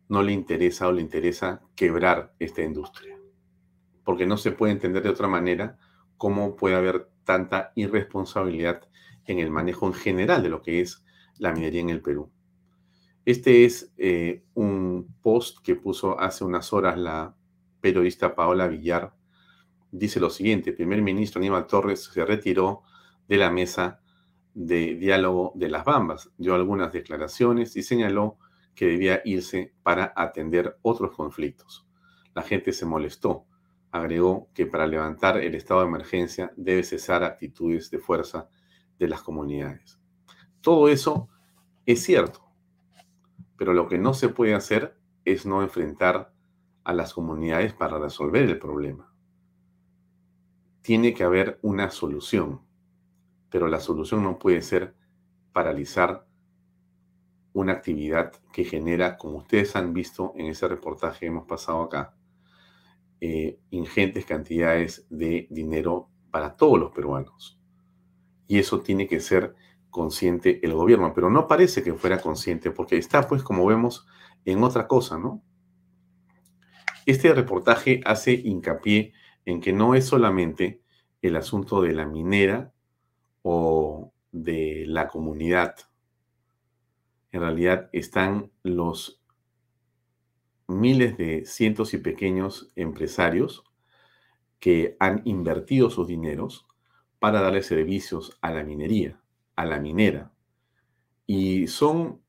no 0.07 0.23
le 0.23 0.31
interesa 0.31 0.87
o 0.87 0.91
le 0.91 1.01
interesa 1.01 1.61
quebrar 1.75 2.33
esta 2.39 2.61
industria. 2.61 3.17
Porque 4.03 4.25
no 4.25 4.37
se 4.37 4.51
puede 4.51 4.73
entender 4.73 5.03
de 5.03 5.09
otra 5.09 5.27
manera 5.27 5.77
cómo 6.17 6.55
puede 6.55 6.75
haber 6.75 7.09
tanta 7.23 7.71
irresponsabilidad 7.75 8.87
en 9.25 9.39
el 9.39 9.51
manejo 9.51 9.87
en 9.87 9.93
general 9.93 10.41
de 10.43 10.49
lo 10.49 10.61
que 10.61 10.81
es 10.81 11.03
la 11.39 11.51
minería 11.51 11.81
en 11.81 11.89
el 11.89 12.01
Perú. 12.01 12.31
Este 13.25 13.65
es 13.65 13.91
eh, 13.97 14.43
un 14.53 15.15
post 15.21 15.59
que 15.63 15.75
puso 15.75 16.19
hace 16.19 16.43
unas 16.43 16.71
horas 16.73 16.97
la 16.97 17.35
periodista 17.81 18.35
Paola 18.35 18.67
Villar. 18.67 19.13
Dice 19.91 20.19
lo 20.19 20.29
siguiente, 20.29 20.73
primer 20.73 21.01
ministro 21.01 21.39
Aníbal 21.39 21.67
Torres 21.67 22.03
se 22.03 22.23
retiró 22.25 22.83
de 23.27 23.37
la 23.37 23.51
mesa 23.51 24.01
de 24.53 24.95
diálogo 24.95 25.51
de 25.55 25.69
las 25.69 25.85
Bambas, 25.85 26.31
dio 26.37 26.55
algunas 26.55 26.91
declaraciones 26.91 27.75
y 27.75 27.83
señaló 27.83 28.37
que 28.75 28.87
debía 28.87 29.21
irse 29.25 29.73
para 29.83 30.13
atender 30.15 30.77
otros 30.81 31.15
conflictos. 31.15 31.85
La 32.33 32.41
gente 32.41 32.71
se 32.73 32.85
molestó. 32.85 33.45
Agregó 33.91 34.49
que 34.53 34.65
para 34.65 34.87
levantar 34.87 35.37
el 35.37 35.55
estado 35.55 35.81
de 35.81 35.87
emergencia 35.87 36.51
debe 36.55 36.83
cesar 36.83 37.23
actitudes 37.23 37.89
de 37.89 37.99
fuerza 37.99 38.47
de 38.97 39.07
las 39.07 39.21
comunidades. 39.21 39.98
Todo 40.61 40.89
eso 40.89 41.29
es 41.85 42.03
cierto, 42.03 42.41
pero 43.57 43.73
lo 43.73 43.87
que 43.87 43.97
no 43.97 44.13
se 44.13 44.29
puede 44.29 44.53
hacer 44.53 44.97
es 45.25 45.45
no 45.45 45.61
enfrentar 45.61 46.33
a 46.83 46.93
las 46.93 47.13
comunidades 47.13 47.73
para 47.73 47.97
resolver 47.97 48.43
el 48.43 48.59
problema. 48.59 49.13
Tiene 50.81 51.13
que 51.13 51.23
haber 51.23 51.59
una 51.61 51.91
solución, 51.91 52.61
pero 53.49 53.67
la 53.67 53.79
solución 53.79 54.23
no 54.23 54.39
puede 54.39 54.61
ser 54.61 54.95
paralizar 55.53 56.25
una 57.53 57.73
actividad 57.73 58.31
que 58.53 58.63
genera, 58.63 59.17
como 59.17 59.37
ustedes 59.37 59.75
han 59.75 59.93
visto 59.93 60.33
en 60.35 60.47
ese 60.47 60.67
reportaje 60.67 61.21
que 61.21 61.25
hemos 61.27 61.47
pasado 61.47 61.81
acá, 61.83 62.15
eh, 63.21 63.59
ingentes 63.71 64.25
cantidades 64.25 65.05
de 65.09 65.47
dinero 65.49 66.09
para 66.31 66.55
todos 66.55 66.79
los 66.79 66.91
peruanos 66.91 67.59
y 68.49 68.57
eso 68.57 68.81
tiene 68.81 69.07
que 69.07 69.19
ser 69.21 69.55
consciente 69.89 70.63
el 70.65 70.73
gobierno, 70.73 71.13
pero 71.13 71.29
no 71.29 71.47
parece 71.47 71.83
que 71.83 71.93
fuera 71.93 72.21
consciente 72.21 72.71
porque 72.71 72.97
está 72.97 73.27
pues 73.27 73.43
como 73.43 73.65
vemos 73.65 74.05
en 74.45 74.63
otra 74.63 74.87
cosa, 74.87 75.17
¿no? 75.17 75.43
Este 77.05 77.33
reportaje 77.33 78.01
hace 78.05 78.33
hincapié 78.33 79.13
en 79.45 79.61
que 79.61 79.73
no 79.73 79.95
es 79.95 80.05
solamente 80.05 80.81
el 81.21 81.35
asunto 81.35 81.81
de 81.81 81.93
la 81.93 82.05
minera 82.05 82.71
o 83.41 84.13
de 84.31 84.83
la 84.87 85.07
comunidad. 85.07 85.75
En 87.31 87.41
realidad 87.41 87.89
están 87.93 88.51
los 88.63 89.21
miles 90.67 91.17
de 91.17 91.45
cientos 91.45 91.93
y 91.93 91.97
pequeños 91.97 92.71
empresarios 92.75 93.63
que 94.59 94.95
han 94.99 95.21
invertido 95.25 95.89
sus 95.89 96.07
dineros 96.07 96.67
para 97.17 97.41
darle 97.41 97.63
servicios 97.63 98.37
a 98.41 98.51
la 98.51 98.63
minería, 98.63 99.18
a 99.59 99.65
la 99.65 99.81
minera. 99.81 100.31
Y 101.27 101.67
son 101.67 102.21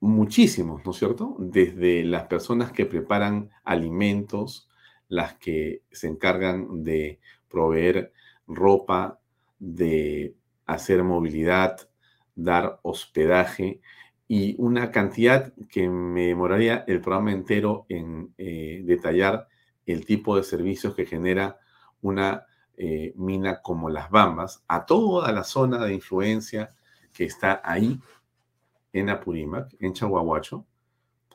muchísimos, 0.00 0.84
¿no 0.84 0.90
es 0.90 0.98
cierto? 0.98 1.34
Desde 1.38 2.04
las 2.04 2.24
personas 2.24 2.72
que 2.72 2.84
preparan 2.84 3.48
alimentos, 3.64 4.68
las 5.08 5.34
que 5.36 5.80
se 5.90 6.08
encargan 6.08 6.84
de 6.84 7.20
proveer 7.48 8.12
ropa, 8.46 9.18
de 9.58 10.34
hacer 10.66 11.02
movilidad, 11.02 11.88
dar 12.34 12.80
hospedaje 12.82 13.80
y 14.28 14.54
una 14.58 14.90
cantidad 14.90 15.54
que 15.70 15.88
me 15.88 16.26
demoraría 16.26 16.84
el 16.86 17.00
programa 17.00 17.32
entero 17.32 17.86
en 17.88 18.34
eh, 18.36 18.82
detallar 18.84 19.48
el 19.86 20.04
tipo 20.04 20.36
de 20.36 20.42
servicios 20.42 20.94
que 20.94 21.06
genera 21.06 21.58
una 22.02 22.44
eh, 22.76 23.12
mina 23.16 23.60
como 23.60 23.90
Las 23.90 24.10
Bambas, 24.10 24.64
a 24.66 24.86
toda 24.86 25.30
la 25.32 25.44
zona 25.44 25.84
de 25.84 25.94
influencia 25.94 26.74
que 27.12 27.24
está 27.24 27.60
ahí 27.64 28.00
en 28.92 29.10
Apurímac, 29.10 29.74
en 29.80 29.92
Chahuahuacho, 29.92 30.66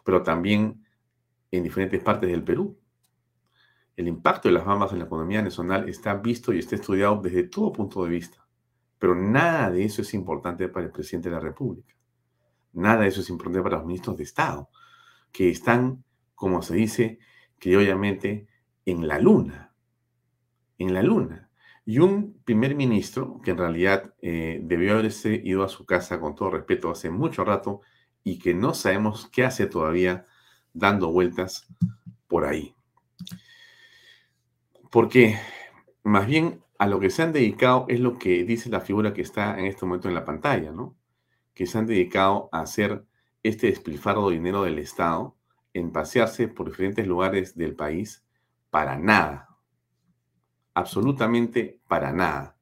pero 0.03 0.23
también 0.23 0.83
en 1.51 1.63
diferentes 1.63 2.01
partes 2.01 2.29
del 2.29 2.43
Perú. 2.43 2.77
El 3.95 4.07
impacto 4.07 4.47
de 4.47 4.53
las 4.53 4.65
Bambas 4.65 4.91
en 4.91 4.99
la 4.99 5.05
economía 5.05 5.41
nacional 5.41 5.89
está 5.89 6.15
visto 6.15 6.53
y 6.53 6.59
está 6.59 6.75
estudiado 6.75 7.19
desde 7.21 7.43
todo 7.43 7.71
punto 7.71 8.03
de 8.03 8.09
vista, 8.09 8.45
pero 8.99 9.15
nada 9.15 9.71
de 9.71 9.83
eso 9.83 10.01
es 10.01 10.13
importante 10.13 10.67
para 10.69 10.85
el 10.85 10.91
presidente 10.91 11.29
de 11.29 11.35
la 11.35 11.41
República. 11.41 11.95
Nada 12.73 13.01
de 13.01 13.07
eso 13.07 13.21
es 13.21 13.29
importante 13.29 13.63
para 13.63 13.77
los 13.77 13.85
ministros 13.85 14.17
de 14.17 14.23
Estado, 14.23 14.69
que 15.31 15.49
están, 15.49 16.03
como 16.35 16.61
se 16.61 16.75
dice 16.75 17.19
criolamente, 17.59 18.47
en 18.85 19.07
la 19.07 19.19
luna 19.19 19.66
en 20.77 20.93
la 20.93 21.03
luna. 21.03 21.49
Y 21.85 21.99
un 21.99 22.41
primer 22.43 22.75
ministro 22.75 23.39
que 23.43 23.51
en 23.51 23.57
realidad 23.57 24.13
eh, 24.21 24.59
debió 24.61 24.93
haberse 24.93 25.41
ido 25.43 25.63
a 25.63 25.69
su 25.69 25.85
casa 25.85 26.19
con 26.19 26.35
todo 26.35 26.51
respeto 26.51 26.91
hace 26.91 27.09
mucho 27.09 27.45
rato 27.45 27.81
y 28.23 28.39
que 28.39 28.53
no 28.53 28.73
sabemos 28.73 29.29
qué 29.31 29.45
hace 29.45 29.67
todavía 29.67 30.25
dando 30.73 31.11
vueltas 31.11 31.65
por 32.27 32.45
ahí. 32.45 32.75
Porque 34.91 35.37
más 36.03 36.27
bien 36.27 36.61
a 36.77 36.87
lo 36.87 36.99
que 36.99 37.09
se 37.09 37.23
han 37.23 37.31
dedicado 37.31 37.85
es 37.87 37.99
lo 37.99 38.17
que 38.17 38.43
dice 38.43 38.69
la 38.69 38.81
figura 38.81 39.13
que 39.13 39.21
está 39.21 39.57
en 39.57 39.65
este 39.65 39.85
momento 39.85 40.09
en 40.09 40.13
la 40.13 40.25
pantalla, 40.25 40.71
¿no? 40.71 40.95
Que 41.53 41.65
se 41.65 41.77
han 41.77 41.87
dedicado 41.87 42.49
a 42.51 42.61
hacer 42.61 43.05
este 43.43 43.67
despilfarro 43.67 44.29
de 44.29 44.35
dinero 44.35 44.63
del 44.63 44.79
Estado 44.79 45.35
en 45.73 45.91
pasearse 45.91 46.47
por 46.47 46.67
diferentes 46.67 47.07
lugares 47.07 47.55
del 47.55 47.75
país 47.75 48.25
para 48.69 48.97
nada 48.97 49.46
absolutamente 50.77 51.79
para 51.87 52.13
nada, 52.13 52.55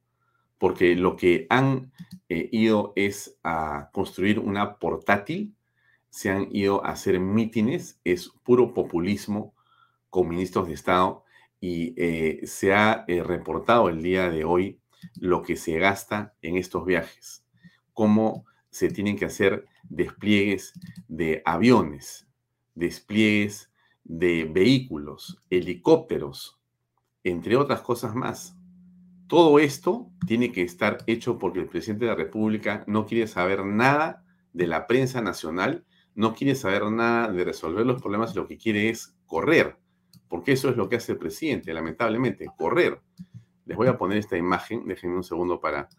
porque 0.58 0.96
lo 0.96 1.18
que 1.18 1.48
han 1.50 1.92
eh, 2.30 2.48
ido 2.54 2.94
es 2.96 3.38
a 3.44 3.90
construir 3.92 4.40
una 4.40 4.78
portátil, 4.80 5.54
se 6.10 6.30
han 6.30 6.48
ido 6.56 6.86
a 6.86 6.92
hacer 6.92 7.20
mítines, 7.20 8.00
es 8.06 8.30
puro 8.44 8.74
populismo 8.74 9.54
con 10.10 10.30
ministros 10.30 10.70
de 10.70 10.76
Estado 10.76 11.26
y 11.60 11.94
eh, 11.98 12.40
se 12.48 12.74
ha 12.74 13.04
eh, 13.10 13.22
reportado 13.22 13.90
el 13.90 14.02
día 14.02 14.30
de 14.30 14.46
hoy 14.46 14.80
lo 15.20 15.42
que 15.42 15.58
se 15.58 15.78
gasta 15.78 16.36
en 16.42 16.56
estos 16.56 16.86
viajes, 16.86 17.44
cómo 17.92 18.46
se 18.70 18.90
tienen 18.90 19.18
que 19.18 19.26
hacer 19.26 19.66
despliegues 19.90 20.72
de 21.10 21.42
aviones, 21.44 22.30
despliegues 22.76 23.74
de 24.06 24.46
vehículos, 24.46 25.38
helicópteros, 25.50 26.55
entre 27.26 27.58
otras 27.58 27.82
cosas 27.82 28.16
más. 28.16 28.56
Todo 29.28 29.58
esto 29.60 30.12
tiene 30.28 30.52
que 30.52 30.62
estar 30.62 31.00
hecho 31.08 31.40
porque 31.40 31.60
el 31.60 31.68
presidente 31.68 32.06
de 32.06 32.12
la 32.12 32.18
República 32.18 32.84
no 32.88 33.06
quiere 33.06 33.28
saber 33.28 33.66
nada 33.66 34.24
de 34.54 34.68
la 34.68 34.86
prensa 34.88 35.22
nacional, 35.22 35.84
no 36.14 36.36
quiere 36.36 36.56
saber 36.56 36.84
nada 36.92 37.32
de 37.32 37.44
resolver 37.44 37.86
los 37.86 38.00
problemas, 38.00 38.36
lo 38.36 38.48
que 38.48 38.58
quiere 38.58 38.90
es 38.90 39.18
correr, 39.26 39.76
porque 40.30 40.54
eso 40.54 40.70
es 40.70 40.78
lo 40.78 40.88
que 40.88 40.98
hace 40.98 41.14
el 41.14 41.18
presidente, 41.18 41.74
lamentablemente, 41.74 42.46
correr. 42.56 43.02
Les 43.66 43.76
voy 43.76 43.88
a 43.88 43.98
poner 43.98 44.20
esta 44.20 44.38
imagen, 44.38 44.86
déjenme 44.86 45.18
un 45.18 45.24
segundo 45.24 45.60
para 45.60 45.90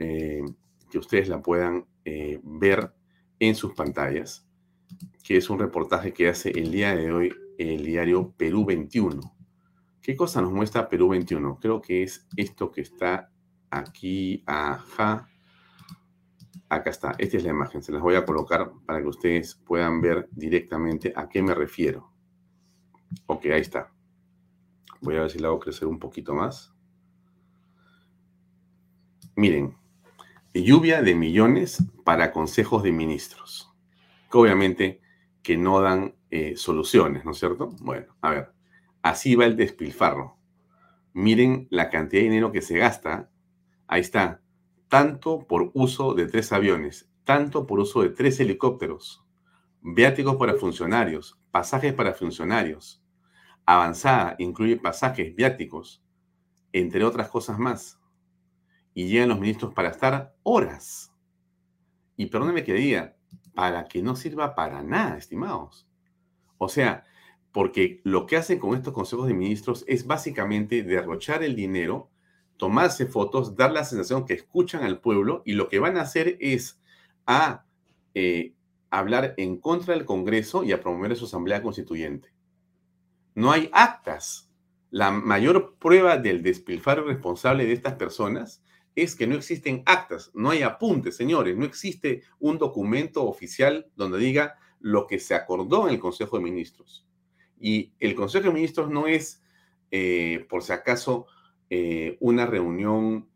eh, 0.00 0.42
que 0.90 0.98
ustedes 0.98 1.28
la 1.28 1.40
puedan 1.40 1.86
eh, 2.04 2.40
ver 2.42 2.92
en 3.38 3.54
sus 3.54 3.74
pantallas, 3.74 4.44
que 5.22 5.36
es 5.36 5.48
un 5.48 5.60
reportaje 5.60 6.12
que 6.12 6.28
hace 6.28 6.50
el 6.50 6.72
día 6.72 6.96
de 6.96 7.12
hoy 7.12 7.32
el 7.58 7.84
diario 7.84 8.34
Perú 8.36 8.64
21. 8.64 9.41
¿Qué 10.02 10.16
cosa 10.16 10.42
nos 10.42 10.50
muestra 10.52 10.88
Perú 10.88 11.10
21? 11.10 11.60
Creo 11.60 11.80
que 11.80 12.02
es 12.02 12.26
esto 12.36 12.72
que 12.72 12.80
está 12.80 13.30
aquí, 13.70 14.42
ajá. 14.46 15.28
Acá 16.68 16.90
está, 16.90 17.14
esta 17.18 17.36
es 17.36 17.44
la 17.44 17.50
imagen, 17.50 17.82
se 17.82 17.92
las 17.92 18.02
voy 18.02 18.16
a 18.16 18.24
colocar 18.24 18.72
para 18.84 19.00
que 19.00 19.06
ustedes 19.06 19.54
puedan 19.54 20.00
ver 20.00 20.28
directamente 20.32 21.12
a 21.14 21.28
qué 21.28 21.40
me 21.40 21.54
refiero. 21.54 22.10
Ok, 23.26 23.46
ahí 23.46 23.60
está. 23.60 23.92
Voy 25.02 25.16
a 25.16 25.20
ver 25.20 25.30
si 25.30 25.38
la 25.38 25.48
hago 25.48 25.60
crecer 25.60 25.86
un 25.86 26.00
poquito 26.00 26.34
más. 26.34 26.74
Miren, 29.36 29.76
lluvia 30.52 31.00
de 31.00 31.14
millones 31.14 31.84
para 32.04 32.32
consejos 32.32 32.82
de 32.82 32.90
ministros, 32.90 33.72
que 34.30 34.38
obviamente 34.38 35.00
que 35.42 35.56
no 35.56 35.80
dan 35.80 36.16
eh, 36.30 36.56
soluciones, 36.56 37.24
¿no 37.24 37.30
es 37.30 37.38
cierto? 37.38 37.68
Bueno, 37.80 38.16
a 38.20 38.30
ver, 38.30 38.52
así 39.02 39.34
va 39.34 39.44
el 39.44 39.56
despilfarro. 39.56 40.38
Miren 41.12 41.66
la 41.70 41.90
cantidad 41.90 42.22
de 42.22 42.28
dinero 42.28 42.52
que 42.52 42.62
se 42.62 42.78
gasta. 42.78 43.30
Ahí 43.86 44.00
está, 44.00 44.40
tanto 44.88 45.46
por 45.46 45.70
uso 45.74 46.14
de 46.14 46.26
tres 46.26 46.52
aviones, 46.52 47.10
tanto 47.24 47.66
por 47.66 47.80
uso 47.80 48.02
de 48.02 48.10
tres 48.10 48.40
helicópteros, 48.40 49.24
viáticos 49.82 50.36
para 50.36 50.54
funcionarios, 50.54 51.38
pasajes 51.50 51.92
para 51.92 52.14
funcionarios. 52.14 53.02
Avanzada 53.66 54.34
incluye 54.38 54.76
pasajes 54.76 55.34
viáticos, 55.34 56.02
entre 56.72 57.04
otras 57.04 57.28
cosas 57.28 57.58
más. 57.58 58.00
Y 58.94 59.08
llegan 59.08 59.28
los 59.28 59.40
ministros 59.40 59.72
para 59.74 59.90
estar 59.90 60.34
horas. 60.42 61.12
Y 62.16 62.26
perdónenme 62.26 62.64
que 62.64 62.74
diga, 62.74 63.16
para 63.54 63.84
que 63.84 64.02
no 64.02 64.16
sirva 64.16 64.54
para 64.54 64.82
nada, 64.82 65.16
estimados. 65.16 65.88
O 66.58 66.68
sea, 66.68 67.04
porque 67.52 68.00
lo 68.02 68.26
que 68.26 68.36
hacen 68.36 68.58
con 68.58 68.74
estos 68.74 68.94
consejos 68.94 69.28
de 69.28 69.34
ministros 69.34 69.84
es 69.86 70.06
básicamente 70.06 70.82
derrochar 70.82 71.44
el 71.44 71.54
dinero, 71.54 72.10
tomarse 72.56 73.06
fotos, 73.06 73.56
dar 73.56 73.72
la 73.72 73.84
sensación 73.84 74.24
que 74.24 74.34
escuchan 74.34 74.82
al 74.84 75.00
pueblo 75.00 75.42
y 75.44 75.52
lo 75.52 75.68
que 75.68 75.78
van 75.78 75.98
a 75.98 76.02
hacer 76.02 76.38
es 76.40 76.80
eh, 78.14 78.54
hablar 78.90 79.34
en 79.36 79.58
contra 79.58 79.94
del 79.94 80.06
Congreso 80.06 80.64
y 80.64 80.72
a 80.72 80.80
promover 80.80 81.14
su 81.14 81.26
asamblea 81.26 81.62
constituyente. 81.62 82.32
No 83.34 83.52
hay 83.52 83.68
actas. 83.72 84.50
La 84.90 85.10
mayor 85.10 85.76
prueba 85.78 86.18
del 86.18 86.42
despilfarro 86.42 87.04
responsable 87.04 87.64
de 87.64 87.72
estas 87.72 87.94
personas 87.94 88.62
es 88.94 89.14
que 89.14 89.26
no 89.26 89.36
existen 89.36 89.82
actas, 89.86 90.30
no 90.34 90.50
hay 90.50 90.62
apuntes, 90.62 91.16
señores, 91.16 91.56
no 91.56 91.64
existe 91.64 92.22
un 92.38 92.58
documento 92.58 93.24
oficial 93.24 93.90
donde 93.96 94.18
diga 94.18 94.58
lo 94.80 95.06
que 95.06 95.18
se 95.18 95.34
acordó 95.34 95.88
en 95.88 95.94
el 95.94 96.00
Consejo 96.00 96.36
de 96.36 96.44
Ministros. 96.44 97.06
Y 97.62 97.92
el 98.00 98.16
Consejo 98.16 98.48
de 98.48 98.54
Ministros 98.54 98.90
no 98.90 99.06
es, 99.06 99.40
eh, 99.92 100.44
por 100.48 100.64
si 100.64 100.72
acaso, 100.72 101.26
eh, 101.70 102.18
una 102.18 102.44
reunión 102.44 103.28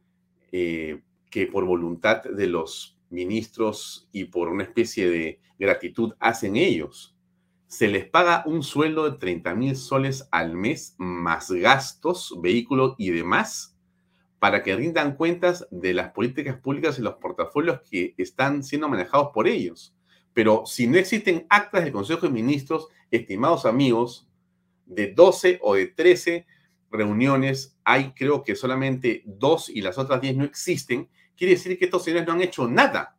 eh, 0.51 1.01
que 1.31 1.47
por 1.47 1.65
voluntad 1.65 2.25
de 2.25 2.49
los 2.49 2.99
ministros 3.09 4.09
y 4.11 4.25
por 4.25 4.49
una 4.49 4.65
especie 4.65 5.09
de 5.09 5.41
gratitud 5.61 6.15
hacen 6.19 6.57
ellos. 6.57 7.17
Se 7.69 7.87
les 7.87 8.09
paga 8.09 8.43
un 8.47 8.65
sueldo 8.65 9.09
de 9.09 9.17
30 9.17 9.55
mil 9.55 9.77
soles 9.77 10.29
al 10.33 10.55
mes 10.55 10.97
más 10.99 11.51
gastos, 11.53 12.35
vehículos 12.43 12.97
y 12.99 13.11
demás 13.11 13.77
para 14.39 14.63
que 14.63 14.77
rindan 14.77 15.17
cuentas 15.17 15.67
de 15.71 15.95
las 15.95 16.13
políticas 16.13 16.59
públicas 16.59 16.99
y 16.99 17.03
los 17.03 17.15
portafolios 17.15 17.81
que 17.89 18.15
están 18.19 18.63
siendo 18.63 18.89
manejados 18.89 19.31
por 19.33 19.49
ellos. 19.49 19.96
Pero 20.37 20.65
si 20.67 20.87
no 20.87 20.99
existen 20.99 21.47
actas 21.49 21.83
del 21.83 21.95
Consejo 21.95 22.27
de 22.27 22.33
Ministros, 22.33 22.89
estimados 23.11 23.65
amigos, 23.65 24.29
de 24.85 25.15
12 25.15 25.61
o 25.63 25.77
de 25.77 25.87
13 25.87 26.47
reuniones, 26.91 27.79
hay 27.85 28.13
creo 28.13 28.45
que 28.45 28.55
solamente 28.55 29.23
dos 29.25 29.71
y 29.71 29.81
las 29.81 29.97
otras 29.97 30.21
10 30.21 30.37
no 30.37 30.45
existen, 30.45 31.09
quiere 31.39 31.55
decir 31.55 31.79
que 31.79 31.87
estos 31.87 32.05
señores 32.05 32.27
no 32.27 32.35
han 32.35 32.43
hecho 32.43 32.69
nada. 32.69 33.17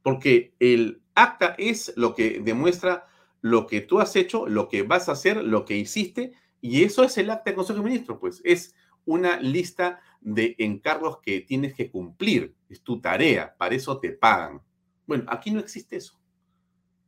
Porque 0.00 0.54
el 0.60 1.02
acta 1.14 1.54
es 1.58 1.92
lo 1.94 2.14
que 2.14 2.40
demuestra 2.40 3.06
lo 3.42 3.66
que 3.66 3.82
tú 3.82 4.00
has 4.00 4.16
hecho, 4.16 4.46
lo 4.46 4.70
que 4.70 4.82
vas 4.82 5.10
a 5.10 5.12
hacer, 5.12 5.44
lo 5.44 5.66
que 5.66 5.76
hiciste, 5.76 6.32
y 6.62 6.84
eso 6.84 7.04
es 7.04 7.18
el 7.18 7.28
acta 7.28 7.50
del 7.50 7.56
Consejo 7.56 7.80
de 7.80 7.84
Ministros, 7.84 8.16
pues 8.18 8.40
es 8.44 8.74
una 9.04 9.38
lista 9.40 10.00
de 10.22 10.54
encargos 10.56 11.18
que 11.20 11.42
tienes 11.42 11.74
que 11.74 11.90
cumplir. 11.90 12.54
Es 12.66 12.80
tu 12.80 12.98
tarea, 12.98 13.54
para 13.58 13.74
eso 13.74 14.00
te 14.00 14.12
pagan. 14.12 14.62
Bueno, 15.06 15.24
aquí 15.28 15.50
no 15.50 15.60
existe 15.60 15.96
eso. 15.96 16.20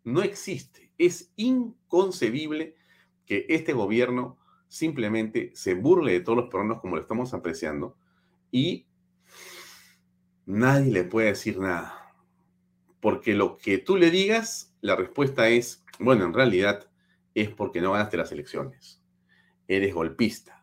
No 0.05 0.23
existe. 0.23 0.93
Es 0.99 1.33
inconcebible 1.37 2.75
que 3.27 3.47
este 3.49 3.73
gobierno 3.73 4.39
simplemente 4.69 5.53
se 5.55 5.75
burle 5.75 6.13
de 6.13 6.21
todos 6.21 6.39
los 6.39 6.49
peruanos 6.49 6.81
como 6.81 6.97
lo 6.97 7.03
estamos 7.03 7.33
apreciando 7.35 7.97
y 8.51 8.87
nadie 10.47 10.93
le 10.93 11.05
puede 11.05 11.29
decir 11.29 11.59
nada. 11.59 12.15
Porque 13.01 13.35
lo 13.35 13.57
que 13.59 13.79
tú 13.79 13.97
le 13.97 14.11
digas, 14.11 14.75
la 14.81 14.97
respuesta 14.97 15.49
es, 15.49 15.85
bueno, 15.99 16.25
en 16.25 16.35
realidad 16.35 16.91
es 17.35 17.51
porque 17.51 17.81
no 17.81 17.93
ganaste 17.93 18.17
las 18.17 18.33
elecciones. 18.33 19.03
Eres 19.69 19.95
golpista 19.95 20.59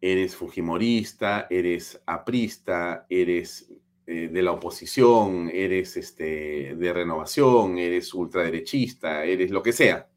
eres 0.00 0.36
fujimorista, 0.36 1.46
eres 1.50 2.00
aprista, 2.06 3.06
eres 3.08 3.72
eh, 4.10 4.28
de 4.32 4.42
la 4.42 4.52
oposición, 4.52 5.50
eres 5.52 5.96
este, 5.98 6.74
de 6.74 6.92
renovación, 6.92 7.78
eres 7.78 8.14
ultraderechista, 8.14 9.24
eres 9.24 9.50
lo 9.50 9.62
que 9.62 9.72
sea. 9.72 10.08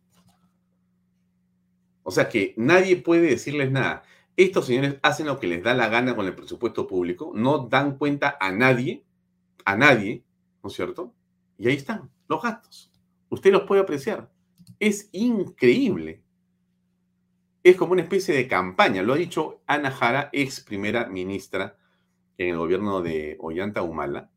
O 2.03 2.11
sea 2.11 2.29
que 2.29 2.53
nadie 2.57 2.95
puede 2.97 3.23
decirles 3.23 3.69
nada. 3.69 4.03
Estos 4.37 4.67
señores 4.67 4.95
hacen 5.01 5.27
lo 5.27 5.39
que 5.39 5.47
les 5.47 5.61
da 5.61 5.73
la 5.73 5.89
gana 5.89 6.15
con 6.15 6.25
el 6.25 6.33
presupuesto 6.33 6.87
público, 6.87 7.33
no 7.35 7.67
dan 7.67 7.97
cuenta 7.97 8.37
a 8.39 8.51
nadie, 8.51 9.03
a 9.65 9.75
nadie, 9.75 10.23
¿no 10.63 10.69
es 10.69 10.75
cierto? 10.75 11.13
Y 11.57 11.67
ahí 11.67 11.75
están 11.75 12.09
los 12.29 12.41
gastos. 12.41 12.91
Usted 13.29 13.51
los 13.51 13.63
puede 13.63 13.81
apreciar. 13.81 14.31
Es 14.79 15.09
increíble 15.11 16.23
es 17.63 17.75
como 17.75 17.93
una 17.93 18.01
especie 18.01 18.33
de 18.33 18.47
campaña. 18.47 19.03
Lo 19.03 19.13
ha 19.13 19.17
dicho 19.17 19.61
Ana 19.67 19.91
Jara, 19.91 20.29
ex 20.33 20.61
primera 20.61 21.07
ministra 21.07 21.77
en 22.43 22.55
el 22.55 22.57
gobierno 22.57 23.01
de 23.01 23.37
Ollanta 23.39 23.81
Humala. 23.81 24.31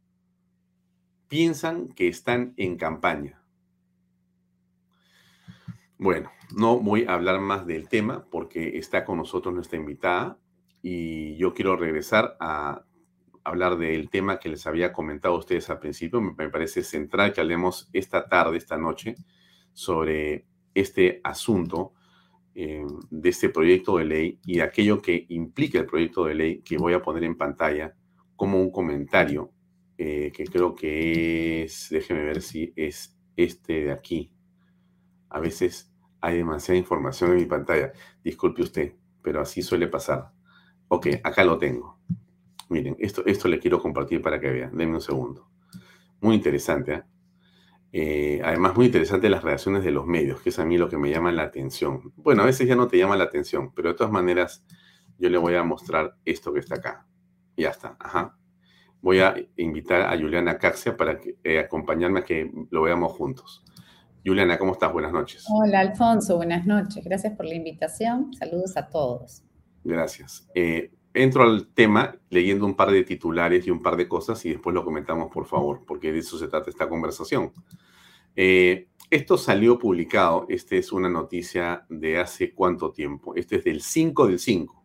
Piensan 1.28 1.88
que 1.88 2.08
están 2.08 2.54
en 2.56 2.76
campaña. 2.76 3.42
Bueno, 5.96 6.30
no 6.54 6.78
voy 6.78 7.04
a 7.04 7.14
hablar 7.14 7.40
más 7.40 7.66
del 7.66 7.88
tema 7.88 8.26
porque 8.30 8.78
está 8.78 9.04
con 9.04 9.18
nosotros 9.18 9.54
nuestra 9.54 9.78
invitada 9.78 10.38
y 10.82 11.36
yo 11.36 11.54
quiero 11.54 11.76
regresar 11.76 12.36
a 12.40 12.84
hablar 13.42 13.78
del 13.78 14.10
tema 14.10 14.38
que 14.38 14.48
les 14.48 14.66
había 14.66 14.92
comentado 14.92 15.34
a 15.34 15.38
ustedes 15.38 15.70
al 15.70 15.78
principio. 15.78 16.20
Me 16.20 16.50
parece 16.50 16.82
central 16.82 17.32
que 17.32 17.40
hablemos 17.40 17.88
esta 17.92 18.28
tarde, 18.28 18.58
esta 18.58 18.76
noche, 18.76 19.14
sobre 19.72 20.46
este 20.74 21.20
asunto 21.24 21.94
eh, 22.54 22.84
de 23.10 23.28
este 23.28 23.48
proyecto 23.48 23.98
de 23.98 24.04
ley 24.04 24.38
y 24.44 24.60
aquello 24.60 25.02
que 25.02 25.26
implica 25.28 25.78
el 25.78 25.86
proyecto 25.86 26.24
de 26.24 26.34
ley 26.34 26.60
que 26.62 26.78
voy 26.78 26.94
a 26.94 27.02
poner 27.02 27.24
en 27.24 27.36
pantalla 27.36 27.94
como 28.36 28.60
un 28.60 28.70
comentario 28.70 29.50
eh, 29.96 30.32
que 30.34 30.44
creo 30.44 30.74
que 30.74 31.62
es, 31.64 31.88
déjeme 31.90 32.24
ver 32.24 32.42
si 32.42 32.72
es 32.76 33.16
este 33.36 33.84
de 33.84 33.92
aquí. 33.92 34.32
A 35.28 35.40
veces 35.40 35.92
hay 36.20 36.38
demasiada 36.38 36.78
información 36.78 37.32
en 37.32 37.36
mi 37.36 37.46
pantalla. 37.46 37.92
Disculpe 38.22 38.62
usted, 38.62 38.94
pero 39.22 39.40
así 39.40 39.62
suele 39.62 39.88
pasar. 39.88 40.32
Ok, 40.88 41.08
acá 41.22 41.44
lo 41.44 41.58
tengo. 41.58 41.98
Miren, 42.68 42.96
esto, 42.98 43.24
esto 43.26 43.48
le 43.48 43.58
quiero 43.58 43.80
compartir 43.80 44.20
para 44.22 44.40
que 44.40 44.50
vean. 44.50 44.76
Denme 44.76 44.94
un 44.94 45.00
segundo. 45.00 45.48
Muy 46.20 46.36
interesante. 46.36 46.92
¿eh? 46.94 47.02
Eh, 47.96 48.40
además, 48.42 48.74
muy 48.74 48.86
interesante 48.86 49.28
las 49.28 49.44
reacciones 49.44 49.84
de 49.84 49.92
los 49.92 50.04
medios, 50.04 50.40
que 50.40 50.48
es 50.48 50.58
a 50.58 50.64
mí 50.64 50.76
lo 50.76 50.88
que 50.88 50.98
me 50.98 51.10
llama 51.10 51.30
la 51.30 51.44
atención. 51.44 52.12
Bueno, 52.16 52.42
a 52.42 52.46
veces 52.46 52.66
ya 52.66 52.74
no 52.74 52.88
te 52.88 52.98
llama 52.98 53.16
la 53.16 53.22
atención, 53.22 53.72
pero 53.72 53.90
de 53.90 53.94
todas 53.94 54.12
maneras, 54.12 54.66
yo 55.16 55.30
le 55.30 55.38
voy 55.38 55.54
a 55.54 55.62
mostrar 55.62 56.16
esto 56.24 56.52
que 56.52 56.58
está 56.58 56.74
acá. 56.74 57.06
Ya 57.56 57.68
está, 57.68 57.96
ajá. 58.00 58.36
Voy 59.00 59.20
a 59.20 59.36
invitar 59.58 60.12
a 60.12 60.18
Juliana 60.18 60.58
Caxia 60.58 60.96
para 60.96 61.20
que, 61.20 61.36
eh, 61.44 61.60
acompañarme 61.60 62.18
a 62.18 62.24
que 62.24 62.50
lo 62.72 62.82
veamos 62.82 63.12
juntos. 63.12 63.64
Juliana, 64.26 64.58
¿cómo 64.58 64.72
estás? 64.72 64.92
Buenas 64.92 65.12
noches. 65.12 65.44
Hola, 65.48 65.78
Alfonso, 65.78 66.36
buenas 66.36 66.66
noches. 66.66 67.04
Gracias 67.04 67.36
por 67.36 67.46
la 67.46 67.54
invitación. 67.54 68.34
Saludos 68.34 68.76
a 68.76 68.88
todos. 68.88 69.44
Gracias. 69.84 70.50
Eh, 70.56 70.90
entro 71.14 71.44
al 71.44 71.68
tema 71.68 72.16
leyendo 72.28 72.66
un 72.66 72.74
par 72.76 72.90
de 72.90 73.04
titulares 73.04 73.66
y 73.66 73.70
un 73.70 73.80
par 73.80 73.96
de 73.96 74.08
cosas 74.08 74.44
y 74.44 74.50
después 74.50 74.74
lo 74.74 74.84
comentamos, 74.84 75.32
por 75.32 75.46
favor, 75.46 75.82
porque 75.86 76.12
de 76.12 76.18
eso 76.18 76.38
se 76.38 76.48
trata 76.48 76.70
esta 76.70 76.88
conversación. 76.88 77.52
Eh, 78.36 78.88
Esto 79.10 79.38
salió 79.38 79.78
publicado, 79.78 80.46
esta 80.48 80.76
es 80.76 80.90
una 80.90 81.08
noticia 81.08 81.86
de 81.88 82.18
hace 82.18 82.52
cuánto 82.52 82.90
tiempo, 82.90 83.34
este 83.36 83.56
es 83.56 83.64
del 83.64 83.80
5 83.80 84.26
del 84.26 84.38
5, 84.38 84.84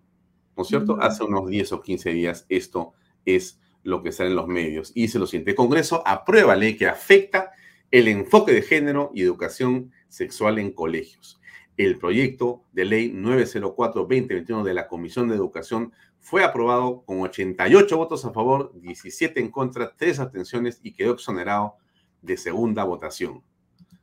¿no 0.56 0.64
es 0.64 0.70
cierto? 0.70 0.98
Hace 1.02 1.24
unos 1.24 1.48
10 1.48 1.72
o 1.72 1.82
15 1.82 2.12
días 2.12 2.46
esto 2.50 2.94
es 3.26 3.60
lo 3.82 4.04
que 4.04 4.12
sale 4.12 4.30
en 4.30 4.36
los 4.36 4.48
medios. 4.48 4.92
Y 4.94 5.04
dice 5.04 5.18
lo 5.18 5.26
siguiente, 5.26 5.52
el 5.52 5.56
Congreso 5.56 6.04
aprueba 6.06 6.56
ley 6.56 6.76
que 6.76 6.88
afecta 6.88 7.52
el 7.92 8.08
enfoque 8.08 8.52
de 8.52 8.62
género 8.62 9.10
y 9.16 9.24
educación 9.24 9.92
sexual 10.10 10.60
en 10.60 10.74
colegios. 10.74 11.40
El 11.78 11.98
proyecto 11.98 12.66
de 12.74 12.86
ley 12.86 13.14
904-2021 13.14 14.64
de 14.64 14.74
la 14.74 14.88
Comisión 14.88 15.30
de 15.30 15.36
Educación 15.36 15.94
fue 16.20 16.44
aprobado 16.44 17.04
con 17.06 17.22
88 17.22 17.98
votos 17.98 18.26
a 18.26 18.32
favor, 18.32 18.72
17 18.76 19.40
en 19.40 19.50
contra, 19.50 19.96
3 19.96 20.20
abstenciones 20.20 20.80
y 20.84 20.94
quedó 20.94 21.14
exonerado 21.14 21.76
de 22.22 22.38
segunda 22.38 22.84
votación. 22.84 23.44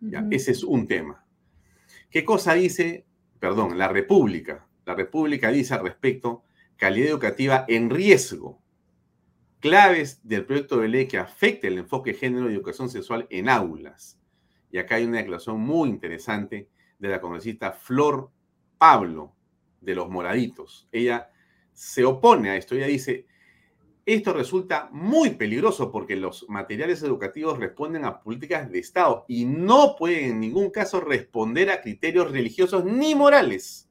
¿Ya? 0.01 0.27
Ese 0.31 0.53
es 0.53 0.65
un 0.65 0.87
tema. 0.87 1.25
¿Qué 2.11 2.25
cosa 2.25 2.55
dice, 2.55 3.07
perdón, 3.41 3.79
la 3.79 3.89
República? 3.89 4.67
La 4.85 4.95
República 4.95 5.51
dice 5.51 5.75
al 5.75 5.83
respecto 5.83 6.43
calidad 6.77 7.09
educativa 7.09 7.65
en 7.69 7.91
riesgo 7.91 8.61
claves 9.61 10.21
del 10.23 10.45
proyecto 10.45 10.79
de 10.79 10.89
ley 10.89 11.09
que 11.09 11.19
afecte 11.19 11.69
el 11.69 11.79
enfoque 11.79 12.13
de 12.13 12.19
género 12.19 12.51
y 12.51 12.55
educación 12.55 12.89
sexual 12.89 13.27
en 13.31 13.49
aulas. 13.49 14.19
Y 14.71 14.79
acá 14.79 14.97
hay 14.97 15.05
una 15.05 15.19
declaración 15.19 15.61
muy 15.61 15.89
interesante 15.89 16.69
de 16.99 17.09
la 17.09 17.21
congresista 17.21 17.73
Flor 17.73 18.31
Pablo 18.79 19.35
de 19.81 19.95
los 19.95 20.09
Moraditos. 20.09 20.89
Ella 20.93 21.31
se 21.77 22.05
opone 22.05 22.51
a 22.51 22.57
esto. 22.57 22.75
Ella 22.75 22.87
dice, 22.87 23.27
esto 24.07 24.33
resulta 24.33 24.89
muy 24.93 25.31
peligroso 25.31 25.93
porque 25.93 26.17
los 26.17 26.49
materiales 26.49 27.03
educativos 27.03 27.59
responden 27.59 28.05
a 28.05 28.21
políticas 28.21 28.71
de 28.71 28.79
Estado 28.79 29.25
y 29.29 29.45
no 29.45 29.95
pueden 29.97 30.31
en 30.31 30.41
ningún 30.41 30.71
caso 30.71 31.01
responder 31.01 31.71
a 31.71 31.83
criterios 31.83 32.31
religiosos 32.31 32.85
ni 32.85 33.15
morales. 33.15 33.91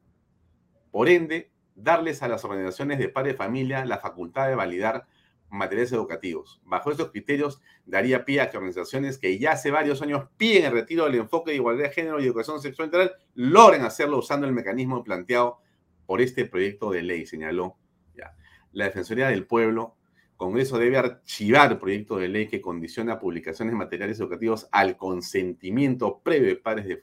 Por 0.89 1.09
ende, 1.09 1.51
darles 1.75 2.23
a 2.23 2.27
las 2.27 2.43
organizaciones 2.43 2.97
de 2.97 3.09
padres 3.09 3.33
de 3.33 3.37
familia 3.37 3.85
la 3.85 3.99
facultad 3.99 4.47
de 4.47 4.55
validar 4.55 5.05
materiales 5.49 5.91
educativos. 5.91 6.59
Bajo 6.65 6.91
estos 6.91 7.11
criterios, 7.11 7.61
daría 7.85 8.25
pie 8.25 8.41
a 8.41 8.49
que 8.49 8.57
organizaciones 8.57 9.19
que 9.19 9.37
ya 9.37 9.51
hace 9.51 9.69
varios 9.69 10.01
años 10.01 10.27
piden 10.37 10.65
el 10.65 10.71
retiro 10.71 11.05
del 11.05 11.15
enfoque 11.15 11.51
de 11.51 11.57
igualdad 11.57 11.83
de 11.83 11.91
género 11.91 12.19
y 12.19 12.25
educación 12.25 12.59
sexual 12.59 12.87
integral, 12.87 13.13
logren 13.35 13.83
hacerlo 13.83 14.17
usando 14.17 14.47
el 14.47 14.53
mecanismo 14.53 15.03
planteado 15.03 15.59
por 16.05 16.21
este 16.21 16.45
proyecto 16.45 16.91
de 16.91 17.03
ley, 17.03 17.25
señaló 17.25 17.77
ya. 18.15 18.35
la 18.71 18.85
Defensoría 18.85 19.27
del 19.27 19.45
Pueblo. 19.45 19.95
Congreso 20.37 20.77
debe 20.77 20.97
archivar 20.97 21.79
proyecto 21.79 22.17
de 22.17 22.27
ley 22.27 22.47
que 22.47 22.61
condiciona 22.61 23.19
publicaciones 23.19 23.71
de 23.71 23.77
materiales 23.77 24.19
educativos 24.19 24.67
al 24.71 24.97
consentimiento 24.97 26.19
previo 26.19 26.49
de 26.49 26.57
padres 26.57 26.99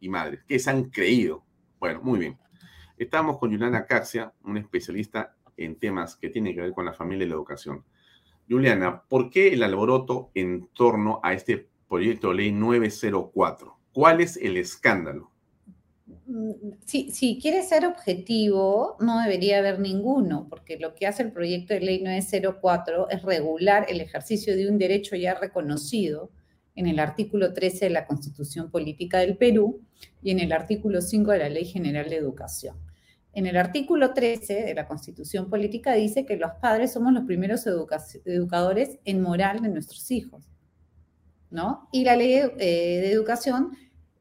y 0.00 0.08
madres, 0.08 0.44
que 0.46 0.58
se 0.58 0.70
han 0.70 0.90
creído. 0.90 1.44
Bueno, 1.80 2.02
muy 2.02 2.18
bien. 2.18 2.38
Estamos 2.98 3.38
con 3.38 3.50
Juliana 3.50 3.86
Caxia, 3.86 4.34
una 4.42 4.60
especialista 4.60 5.36
en 5.56 5.76
temas 5.78 6.16
que 6.16 6.28
tienen 6.28 6.54
que 6.54 6.60
ver 6.60 6.72
con 6.72 6.84
la 6.84 6.92
familia 6.92 7.24
y 7.24 7.28
la 7.28 7.36
educación. 7.36 7.84
Juliana, 8.48 9.02
¿por 9.02 9.30
qué 9.30 9.48
el 9.48 9.62
alboroto 9.62 10.30
en 10.34 10.68
torno 10.68 11.20
a 11.22 11.32
este 11.32 11.68
proyecto 11.88 12.30
de 12.30 12.34
ley 12.34 12.52
904? 12.52 13.78
¿Cuál 13.92 14.20
es 14.20 14.36
el 14.36 14.56
escándalo? 14.56 15.30
Mm, 16.28 16.52
si, 16.84 17.10
si 17.10 17.40
quiere 17.40 17.62
ser 17.62 17.84
objetivo, 17.86 18.96
no 19.00 19.20
debería 19.20 19.58
haber 19.58 19.80
ninguno, 19.80 20.46
porque 20.48 20.78
lo 20.78 20.94
que 20.94 21.06
hace 21.06 21.24
el 21.24 21.32
proyecto 21.32 21.74
de 21.74 21.80
ley 21.80 22.02
904 22.02 23.10
es 23.10 23.22
regular 23.22 23.86
el 23.88 24.00
ejercicio 24.00 24.54
de 24.54 24.68
un 24.68 24.78
derecho 24.78 25.16
ya 25.16 25.34
reconocido 25.34 26.30
en 26.76 26.86
el 26.86 27.00
artículo 27.00 27.52
13 27.52 27.86
de 27.86 27.90
la 27.90 28.06
Constitución 28.06 28.70
Política 28.70 29.18
del 29.18 29.36
Perú 29.36 29.82
y 30.22 30.30
en 30.30 30.38
el 30.38 30.52
artículo 30.52 31.02
5 31.02 31.32
de 31.32 31.38
la 31.38 31.48
Ley 31.48 31.64
General 31.64 32.08
de 32.08 32.16
Educación 32.16 32.76
en 33.38 33.46
el 33.46 33.56
artículo 33.56 34.14
13 34.14 34.64
de 34.64 34.74
la 34.74 34.88
Constitución 34.88 35.48
Política 35.48 35.92
dice 35.92 36.26
que 36.26 36.36
los 36.36 36.50
padres 36.60 36.92
somos 36.92 37.12
los 37.12 37.24
primeros 37.24 37.64
educadores 37.66 38.98
en 39.04 39.22
moral 39.22 39.60
de 39.62 39.68
nuestros 39.68 40.10
hijos, 40.10 40.44
¿no? 41.48 41.88
Y 41.92 42.04
la 42.04 42.16
ley 42.16 42.32
de, 42.32 42.52
eh, 42.58 43.12
educación 43.12 43.76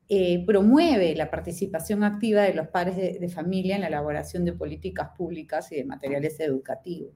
eh, 0.10 0.44
promueve 0.46 1.16
la 1.16 1.30
participación 1.30 2.04
activa 2.04 2.44
de 2.44 2.54
los 2.54 2.70
padres 2.70 3.20
de, 3.20 3.30
familia 3.30 3.76
en 3.76 3.82
la 3.82 3.88
elaboración 3.88 4.46
de 4.46 4.54
políticas 4.54 5.10
públicas 5.18 5.70
y 5.72 5.76
de 5.76 5.84
materiales 5.84 6.40
educativos. 6.40 7.12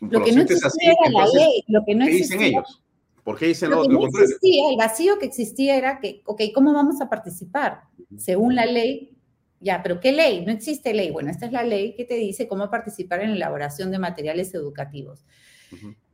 Lo 0.00 0.22
que 0.22 0.32
no 0.32 0.42
existía 0.42 0.92
era 0.92 1.10
la 1.10 1.26
ley, 1.26 1.64
lo 1.68 1.82
que 1.86 1.94
no 1.94 2.04
¿qué 2.04 2.10
dicen 2.10 2.42
ellos? 2.42 2.82
¿Por 3.22 3.38
qué 3.38 3.46
dicen 3.46 3.70
lo, 3.70 3.82
que 3.82 3.88
no 3.88 4.06
existía, 4.06 4.68
el 4.68 4.76
vacío 4.76 5.18
que 5.18 5.24
existía 5.24 5.76
era 5.76 5.98
que, 6.00 6.20
ok, 6.26 6.42
¿cómo 6.54 6.74
vamos 6.74 7.00
a 7.00 7.08
participar? 7.08 7.84
Según 8.18 8.54
la 8.54 8.66
ley, 8.66 9.16
ya, 9.60 9.82
pero 9.82 9.98
¿qué 9.98 10.12
ley? 10.12 10.44
No 10.44 10.52
existe 10.52 10.92
ley. 10.92 11.10
Bueno, 11.10 11.30
esta 11.30 11.46
es 11.46 11.52
la 11.52 11.62
ley 11.62 11.94
que 11.94 12.04
te 12.04 12.16
dice 12.16 12.46
cómo 12.46 12.68
participar 12.68 13.22
en 13.22 13.30
la 13.30 13.36
elaboración 13.36 13.90
de 13.90 13.98
materiales 13.98 14.52
educativos. 14.52 15.24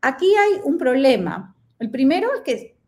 Aquí 0.00 0.32
hay 0.36 0.60
un 0.62 0.78
problema. 0.78 1.56
El 1.80 1.90
primero 1.90 2.28
es 2.32 2.42
que 2.42 2.79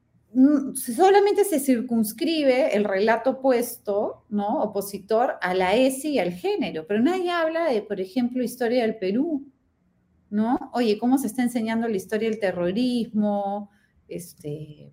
solamente 0.74 1.44
se 1.44 1.60
circunscribe 1.60 2.74
el 2.74 2.84
relato 2.84 3.30
opuesto, 3.30 4.24
¿no? 4.28 4.62
Opositor 4.62 5.34
a 5.40 5.54
la 5.54 5.76
ESI 5.76 6.10
y 6.12 6.18
al 6.18 6.32
género, 6.32 6.86
pero 6.86 7.00
nadie 7.02 7.30
habla 7.30 7.66
de, 7.66 7.82
por 7.82 8.00
ejemplo, 8.00 8.42
historia 8.42 8.82
del 8.82 8.96
Perú, 8.96 9.46
¿no? 10.30 10.70
Oye, 10.72 10.98
¿cómo 10.98 11.18
se 11.18 11.26
está 11.26 11.42
enseñando 11.42 11.86
la 11.88 11.96
historia 11.96 12.30
del 12.30 12.40
terrorismo? 12.40 13.70
Este, 14.08 14.92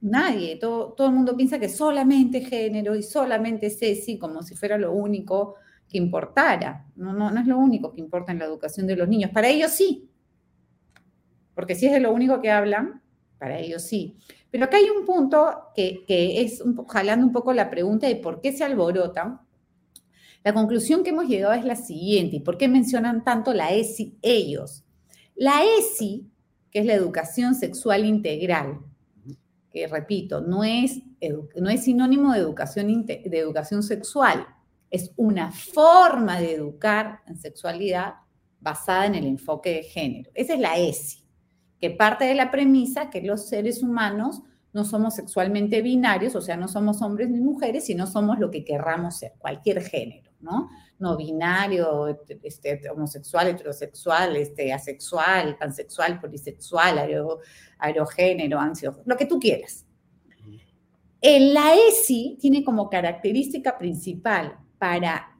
nadie, 0.00 0.56
todo, 0.56 0.92
todo 0.92 1.08
el 1.08 1.14
mundo 1.14 1.36
piensa 1.36 1.58
que 1.58 1.68
solamente 1.68 2.42
género 2.42 2.94
y 2.94 3.02
solamente 3.02 3.70
Ceci, 3.70 4.18
como 4.18 4.42
si 4.42 4.54
fuera 4.54 4.76
lo 4.76 4.92
único 4.92 5.54
que 5.88 5.98
importara. 5.98 6.86
No, 6.96 7.12
no, 7.12 7.30
no 7.30 7.40
es 7.40 7.46
lo 7.46 7.58
único 7.58 7.92
que 7.92 8.00
importa 8.00 8.32
en 8.32 8.38
la 8.38 8.44
educación 8.44 8.86
de 8.86 8.96
los 8.96 9.08
niños. 9.08 9.30
Para 9.30 9.48
ellos 9.48 9.70
sí, 9.70 10.10
porque 11.54 11.74
si 11.74 11.86
es 11.86 11.92
de 11.92 12.00
lo 12.00 12.12
único 12.12 12.42
que 12.42 12.50
hablan, 12.50 13.00
para 13.38 13.58
ellos 13.58 13.82
sí. 13.82 14.18
Pero 14.56 14.64
acá 14.64 14.78
hay 14.78 14.88
un 14.88 15.04
punto 15.04 15.54
que, 15.74 16.02
es 16.08 16.64
jalando 16.88 17.26
un 17.26 17.32
poco 17.32 17.52
la 17.52 17.68
pregunta 17.68 18.06
de 18.06 18.16
por 18.16 18.40
qué 18.40 18.52
se 18.52 18.64
alborotan. 18.64 19.42
La 20.42 20.54
conclusión 20.54 21.04
que 21.04 21.10
hemos 21.10 21.28
llegado 21.28 21.52
es 21.52 21.62
la 21.66 21.76
siguiente, 21.76 22.36
¿y 22.36 22.40
por 22.40 22.56
qué 22.56 22.66
mencionan 22.66 23.22
tanto 23.22 23.52
la 23.52 23.74
ESI 23.74 24.16
ellos? 24.22 24.82
La 25.34 25.60
ESI, 25.62 26.30
que 26.70 26.78
es 26.78 26.86
la 26.86 26.94
educación 26.94 27.54
sexual 27.54 28.06
integral, 28.06 28.78
que 29.70 29.86
repito, 29.88 30.40
no 30.40 30.64
es, 30.64 31.02
no 31.60 31.68
es 31.68 31.84
sinónimo 31.84 32.32
de 32.32 32.38
educación, 32.38 33.04
de 33.04 33.38
educación 33.38 33.82
sexual, 33.82 34.46
es 34.90 35.12
una 35.16 35.52
forma 35.52 36.40
de 36.40 36.54
educar 36.54 37.20
en 37.26 37.36
sexualidad 37.36 38.14
basada 38.58 39.04
en 39.04 39.16
el 39.16 39.26
enfoque 39.26 39.74
de 39.74 39.82
género. 39.82 40.30
Esa 40.32 40.54
es 40.54 40.60
la 40.60 40.78
ESI, 40.78 41.25
que 41.80 41.90
parte 41.90 42.24
de 42.24 42.34
la 42.34 42.50
premisa 42.50 43.10
que 43.10 43.22
los 43.22 43.48
seres 43.48 43.82
humanos 43.82 44.42
no 44.72 44.84
somos 44.84 45.14
sexualmente 45.14 45.80
binarios, 45.80 46.34
o 46.36 46.40
sea, 46.40 46.56
no 46.56 46.68
somos 46.68 47.00
hombres 47.00 47.30
ni 47.30 47.40
mujeres, 47.40 47.86
sino 47.86 48.06
somos 48.06 48.38
lo 48.38 48.50
que 48.50 48.64
querramos 48.64 49.16
ser, 49.16 49.32
cualquier 49.38 49.82
género, 49.82 50.30
¿no? 50.40 50.68
No 50.98 51.16
binario, 51.16 52.08
este, 52.42 52.90
homosexual, 52.90 53.48
heterosexual, 53.48 54.36
este, 54.36 54.72
asexual, 54.72 55.56
pansexual, 55.56 56.20
polisexual, 56.20 56.98
aerogénero, 57.78 58.60
ansioso, 58.60 59.02
lo 59.06 59.16
que 59.16 59.26
tú 59.26 59.38
quieras. 59.38 59.86
El, 61.22 61.54
la 61.54 61.74
ESI 61.74 62.36
tiene 62.38 62.62
como 62.62 62.90
característica 62.90 63.78
principal 63.78 64.58
para 64.78 65.35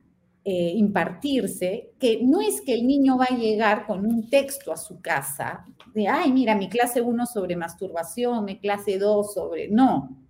eh, 0.48 0.74
impartirse, 0.76 1.90
que 1.98 2.20
no 2.22 2.40
es 2.40 2.60
que 2.60 2.72
el 2.72 2.86
niño 2.86 3.18
va 3.18 3.24
a 3.24 3.36
llegar 3.36 3.84
con 3.84 4.06
un 4.06 4.30
texto 4.30 4.72
a 4.72 4.76
su 4.76 5.00
casa 5.00 5.64
de, 5.92 6.06
ay, 6.06 6.30
mira, 6.30 6.54
mi 6.54 6.68
clase 6.68 7.00
1 7.00 7.26
sobre 7.26 7.56
masturbación, 7.56 8.44
mi 8.44 8.60
clase 8.60 8.96
2 8.96 9.34
sobre... 9.34 9.66
No. 9.66 10.24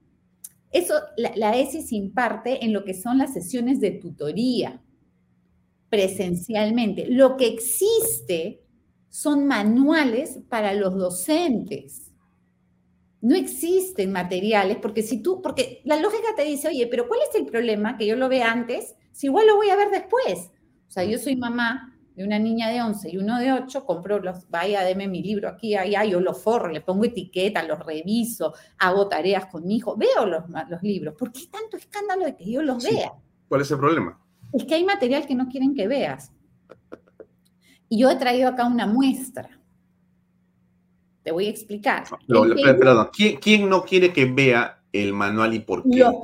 Eso, 0.71 0.95
la, 1.19 1.33
la 1.37 1.55
ESI 1.59 1.83
se 1.83 1.97
imparte 1.97 2.65
en 2.65 2.73
lo 2.73 2.83
que 2.83 2.95
son 2.95 3.19
las 3.19 3.35
sesiones 3.35 3.79
de 3.79 3.91
tutoría, 3.91 4.83
presencialmente. 5.91 7.09
Lo 7.11 7.37
que 7.37 7.49
existe 7.49 8.65
son 9.11 9.47
manuales 9.47 10.39
para 10.49 10.73
los 10.73 10.97
docentes. 10.97 12.11
No 13.21 13.37
existen 13.37 14.13
materiales, 14.13 14.79
porque 14.81 15.03
si 15.03 15.21
tú, 15.21 15.43
porque 15.43 15.83
la 15.85 16.01
lógica 16.01 16.29
te 16.35 16.45
dice, 16.45 16.69
oye, 16.69 16.87
pero 16.87 17.07
¿cuál 17.07 17.21
es 17.29 17.39
el 17.39 17.45
problema? 17.45 17.99
Que 17.99 18.07
yo 18.07 18.17
lo 18.17 18.31
vea 18.31 18.51
antes 18.51 18.95
si 19.17 19.29
igual 19.29 19.47
lo 19.47 19.57
voy 19.57 19.71
a 19.71 19.77
ver 19.77 19.91
después. 19.91 20.51
O 20.87 20.91
sea, 20.91 21.03
yo 21.03 21.19
soy 21.19 21.37
mamá 21.37 21.97
de 22.15 22.23
una 22.23 22.39
niña 22.39 22.69
de 22.69 22.83
11 22.83 23.11
y 23.11 23.17
uno 23.17 23.39
de 23.39 23.51
8, 23.51 23.87
compro 23.87 24.19
los, 24.19 24.47
vaya, 24.51 24.85
deme 24.85 25.09
mi 25.09 25.23
libro 25.23 25.49
aquí, 25.49 25.75
allá, 25.75 26.05
yo 26.05 26.21
lo 26.21 26.35
forro, 26.35 26.69
le 26.69 26.83
pongo 26.83 27.07
etiqueta, 27.07 27.63
los 27.63 27.79
reviso, 27.79 28.53
hago 28.77 29.09
tareas 29.09 29.47
con 29.47 29.67
mi 29.67 29.77
hijo, 29.77 29.97
veo 29.97 30.27
los, 30.27 30.45
los 30.69 30.83
libros. 30.83 31.15
¿Por 31.19 31.33
qué 31.33 31.47
tanto 31.51 31.79
escándalo 31.79 32.27
de 32.27 32.37
que 32.37 32.51
yo 32.51 32.61
los 32.61 32.85
vea? 32.85 33.13
¿Cuál 33.49 33.63
es 33.63 33.71
el 33.71 33.79
problema? 33.79 34.21
Es 34.53 34.65
que 34.65 34.75
hay 34.75 34.85
material 34.85 35.27
que 35.27 35.35
no 35.35 35.49
quieren 35.49 35.75
que 35.75 35.89
veas. 35.89 36.31
Y 37.89 38.01
yo 38.01 38.11
he 38.11 38.17
traído 38.17 38.51
acá 38.51 38.67
una 38.67 38.87
muestra. 38.87 39.49
Te 41.23 41.33
voy 41.33 41.47
a 41.47 41.51
explicar. 41.51 42.05
perdón, 42.29 43.09
¿quién, 43.15 43.39
¿quién 43.39 43.69
no 43.69 43.83
quiere 43.83 44.13
que 44.13 44.27
vea 44.27 44.76
el 45.03 45.13
manual 45.13 45.55
y 45.55 45.61
por 45.61 45.83
qué? 45.83 45.99
Los, 45.99 46.15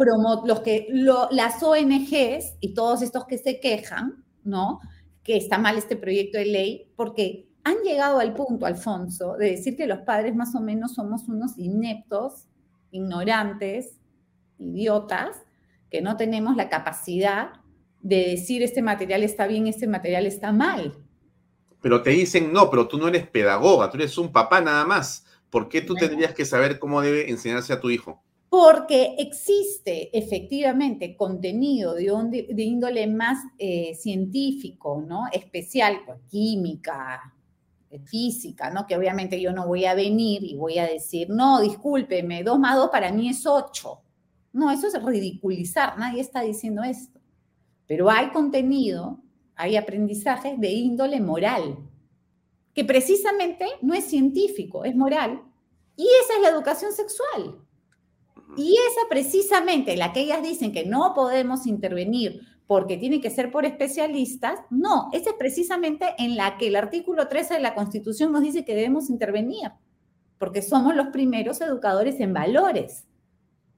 los 0.45 0.61
que, 0.61 0.89
las 0.91 1.63
ONGs 1.63 2.57
y 2.61 2.75
todos 2.75 3.03
estos 3.03 3.27
que 3.27 3.39
se 3.39 3.61
quejan, 3.61 4.25
¿no? 4.45 4.81
Que 5.23 5.37
está 5.37 5.59
mal 5.59 5.79
este 5.79 5.97
proyecto 5.97 6.39
de 6.39 6.47
ley, 6.47 6.93
porque 6.97 7.49
han 7.65 7.77
llegado 7.85 8.19
al 8.19 8.35
punto, 8.35 8.67
Alfonso, 8.67 9.37
de 9.37 9.53
decir 9.53 9.77
que 9.77 9.87
los 9.87 10.01
padres 10.01 10.35
más 10.35 10.55
o 10.55 10.61
menos 10.61 10.95
somos 10.95 11.29
unos 11.29 11.57
ineptos, 11.59 12.49
ignorantes, 12.91 13.99
idiotas, 14.59 15.37
que 15.91 16.03
no 16.03 16.17
tenemos 16.17 16.57
la 16.57 16.69
capacidad 16.69 17.53
de 18.01 18.31
decir 18.31 18.63
este 18.63 18.83
material 18.83 19.23
está 19.23 19.47
bien, 19.47 19.67
este 19.67 19.87
material 19.87 20.27
está 20.27 20.53
mal. 20.53 20.95
Pero 21.81 22.03
te 22.03 22.11
dicen, 22.11 22.53
no, 22.53 22.71
pero 22.71 22.89
tú 22.89 22.99
no 22.99 23.09
eres 23.09 23.27
pedagoga, 23.27 23.91
tú 23.91 23.97
eres 23.97 24.17
un 24.19 24.33
papá 24.33 24.61
nada 24.61 24.85
más. 24.85 25.25
¿Por 25.51 25.69
qué 25.69 25.83
tú 25.83 25.95
tendrías 25.95 26.33
que 26.33 26.45
saber 26.45 26.79
cómo 26.79 27.03
debe 27.03 27.31
enseñarse 27.31 27.73
a 27.73 27.81
tu 27.81 27.91
hijo? 27.91 28.23
Porque 28.53 29.15
existe 29.17 30.11
efectivamente 30.13 31.17
contenido 31.17 31.95
de, 31.95 32.49
de 32.51 32.63
índole 32.63 33.07
más 33.07 33.39
eh, 33.59 33.95
científico, 33.95 35.03
¿no? 35.09 35.23
Especial, 35.33 36.01
pues, 36.05 36.19
química, 36.29 37.33
eh, 37.89 37.99
física, 38.01 38.69
¿no? 38.69 38.87
Que 38.87 38.95
obviamente 38.95 39.41
yo 39.41 39.55
no 39.55 39.67
voy 39.67 39.87
a 39.87 39.95
venir 39.95 40.45
y 40.45 40.55
voy 40.55 40.79
a 40.79 40.87
decir, 40.87 41.31
no, 41.31 41.63
discúlpeme, 41.63 42.43
2 42.43 42.59
más 42.59 42.77
2 42.77 42.91
para 42.91 43.11
mí 43.11 43.31
es 43.31 43.47
8. 43.47 44.03
No, 44.53 44.71
eso 44.71 44.87
es 44.87 45.03
ridiculizar, 45.03 45.99
nadie 45.99 46.21
está 46.21 46.43
diciendo 46.43 46.83
esto. 46.83 47.23
Pero 47.87 48.11
hay 48.11 48.33
contenido, 48.33 49.19
hay 49.55 49.77
aprendizajes 49.77 50.61
de 50.61 50.71
índole 50.73 51.23
moral, 51.23 51.79
que 52.75 52.85
precisamente 52.85 53.65
no 53.81 53.95
es 53.95 54.05
científico, 54.05 54.85
es 54.85 54.95
moral. 54.95 55.43
Y 55.97 56.07
esa 56.23 56.35
es 56.37 56.43
la 56.43 56.51
educación 56.51 56.93
sexual. 56.93 57.62
Y 58.57 58.77
esa 58.91 59.09
precisamente, 59.09 59.97
la 59.97 60.13
que 60.13 60.21
ellas 60.21 60.43
dicen 60.43 60.73
que 60.73 60.85
no 60.85 61.15
podemos 61.15 61.67
intervenir 61.67 62.41
porque 62.67 62.97
tiene 62.97 63.21
que 63.21 63.31
ser 63.31 63.51
por 63.51 63.65
especialistas, 63.65 64.61
no, 64.71 65.09
esa 65.13 65.31
es 65.31 65.37
precisamente 65.37 66.07
en 66.19 66.37
la 66.37 66.57
que 66.59 66.69
el 66.69 66.77
artículo 66.77 67.29
13 67.29 67.55
de 67.55 67.61
la 67.61 67.75
Constitución 67.75 68.33
nos 68.33 68.43
dice 68.43 68.65
que 68.65 68.75
debemos 68.75 69.11
intervenir, 69.11 69.73
porque 70.39 70.63
somos 70.63 70.95
los 70.95 71.09
primeros 71.09 71.61
educadores 71.61 72.21
en 72.21 72.33
valores. 72.33 73.07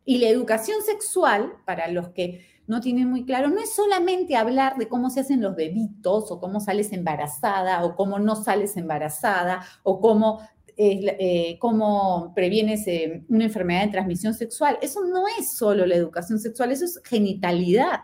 Y 0.05 0.19
la 0.19 0.29
educación 0.29 0.83
sexual, 0.83 1.55
para 1.65 1.89
los 1.89 2.11
que 2.11 2.47
no 2.67 2.81
tienen 2.81 3.11
muy 3.11 3.25
claro, 3.25 3.49
no 3.49 3.61
es 3.61 3.75
solamente 3.75 4.37
hablar 4.37 4.77
de 4.77 4.89
cómo 4.89 5.11
se 5.11 5.21
hacen 5.21 5.43
los 5.43 5.55
bebitos 5.55 6.31
o 6.31 6.41
cómo 6.41 6.61
sales 6.61 6.93
embarazada 6.93 7.85
o 7.85 7.97
cómo 7.97 8.19
no 8.19 8.37
sales 8.37 8.77
embarazada 8.77 9.65
o 9.83 10.01
cómo, 10.01 10.41
eh, 10.77 11.57
cómo 11.61 12.33
previenes 12.35 12.87
eh, 12.87 13.25
una 13.29 13.45
enfermedad 13.45 13.87
de 13.87 13.93
transmisión 13.93 14.35
sexual. 14.35 14.79
Eso 14.83 15.05
no 15.05 15.25
es 15.39 15.57
solo 15.57 15.87
la 15.87 15.95
educación 15.95 16.39
sexual, 16.39 16.73
eso 16.73 16.85
es 16.85 17.01
genitalidad. 17.05 18.01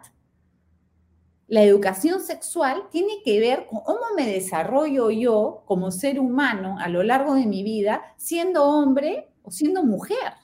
La 1.48 1.64
educación 1.64 2.20
sexual 2.20 2.84
tiene 2.92 3.22
que 3.24 3.40
ver 3.40 3.66
con 3.66 3.80
cómo 3.80 4.00
me 4.16 4.26
desarrollo 4.26 5.10
yo 5.10 5.64
como 5.66 5.90
ser 5.90 6.20
humano 6.20 6.76
a 6.78 6.88
lo 6.88 7.02
largo 7.02 7.34
de 7.34 7.46
mi 7.46 7.64
vida, 7.64 8.02
siendo 8.16 8.64
hombre 8.64 9.30
o 9.42 9.50
siendo 9.50 9.82
mujer. 9.82 10.34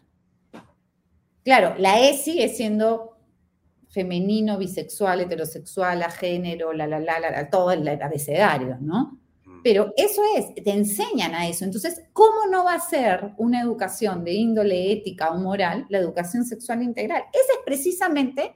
Claro, 1.45 1.77
la 1.79 2.01
E 2.01 2.17
sigue 2.17 2.49
siendo 2.49 3.19
femenino, 3.89 4.59
bisexual, 4.59 5.21
heterosexual, 5.21 6.03
a 6.03 6.11
género, 6.11 6.73
la, 6.73 6.89
la, 6.89 6.99
la, 6.99 7.21
la, 7.21 7.51
todo 7.51 7.71
el 7.71 7.87
abecedario, 7.87 8.77
¿no? 8.81 9.21
Pero 9.67 9.93
eso 9.97 10.23
es, 10.37 10.55
te 10.63 10.71
enseñan 10.71 11.35
a 11.35 11.49
eso. 11.49 11.65
Entonces, 11.65 12.01
¿cómo 12.13 12.47
no 12.49 12.63
va 12.63 12.75
a 12.75 12.79
ser 12.79 13.33
una 13.37 13.61
educación 13.61 14.23
de 14.23 14.33
índole 14.33 14.93
ética 14.93 15.33
o 15.33 15.39
moral 15.39 15.87
la 15.89 15.99
educación 15.99 16.45
sexual 16.45 16.85
integral? 16.85 17.25
Esa 17.33 17.53
es 17.55 17.59
precisamente 17.65 18.55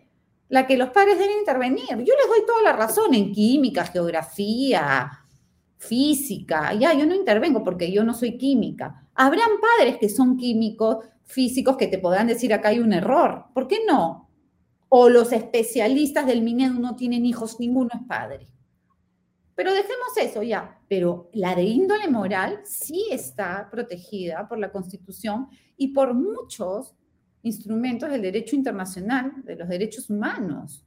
la 0.48 0.68
que 0.68 0.76
los 0.76 0.90
padres 0.90 1.18
deben 1.18 1.40
intervenir. 1.40 1.88
Yo 1.88 2.14
les 2.14 2.28
doy 2.28 2.46
toda 2.46 2.62
la 2.62 2.74
razón 2.74 3.12
en 3.12 3.32
química, 3.32 3.86
geografía, 3.86 5.10
física. 5.78 6.74
Ya, 6.74 6.94
yo 6.94 7.04
no 7.06 7.16
intervengo 7.16 7.64
porque 7.64 7.90
yo 7.90 8.04
no 8.04 8.14
soy 8.14 8.38
química. 8.38 9.08
Habrán 9.16 9.58
padres 9.60 9.96
que 9.98 10.08
son 10.08 10.36
químicos, 10.36 10.98
físicos 11.24 11.76
que 11.76 11.88
te 11.88 11.98
podrán 11.98 12.28
decir 12.28 12.54
acá 12.54 12.68
hay 12.68 12.78
un 12.78 12.92
error. 12.92 13.46
¿Por 13.52 13.66
qué 13.66 13.80
no? 13.84 14.30
O 14.88 15.08
los 15.08 15.32
especialistas 15.32 16.24
del 16.24 16.42
Minedu 16.42 16.78
no 16.78 16.94
tienen 16.94 17.26
hijos, 17.26 17.58
ninguno 17.58 17.90
es 17.94 18.06
padre. 18.06 18.46
Pero 19.60 19.74
dejemos 19.74 20.16
eso 20.16 20.42
ya. 20.42 20.80
Pero 20.88 21.28
la 21.34 21.54
de 21.54 21.64
índole 21.64 22.08
moral 22.08 22.60
sí 22.64 23.08
está 23.10 23.68
protegida 23.70 24.48
por 24.48 24.58
la 24.58 24.72
Constitución 24.72 25.48
y 25.76 25.88
por 25.88 26.14
muchos 26.14 26.94
instrumentos 27.42 28.08
del 28.08 28.22
derecho 28.22 28.56
internacional, 28.56 29.34
de 29.44 29.56
los 29.56 29.68
derechos 29.68 30.08
humanos. 30.08 30.82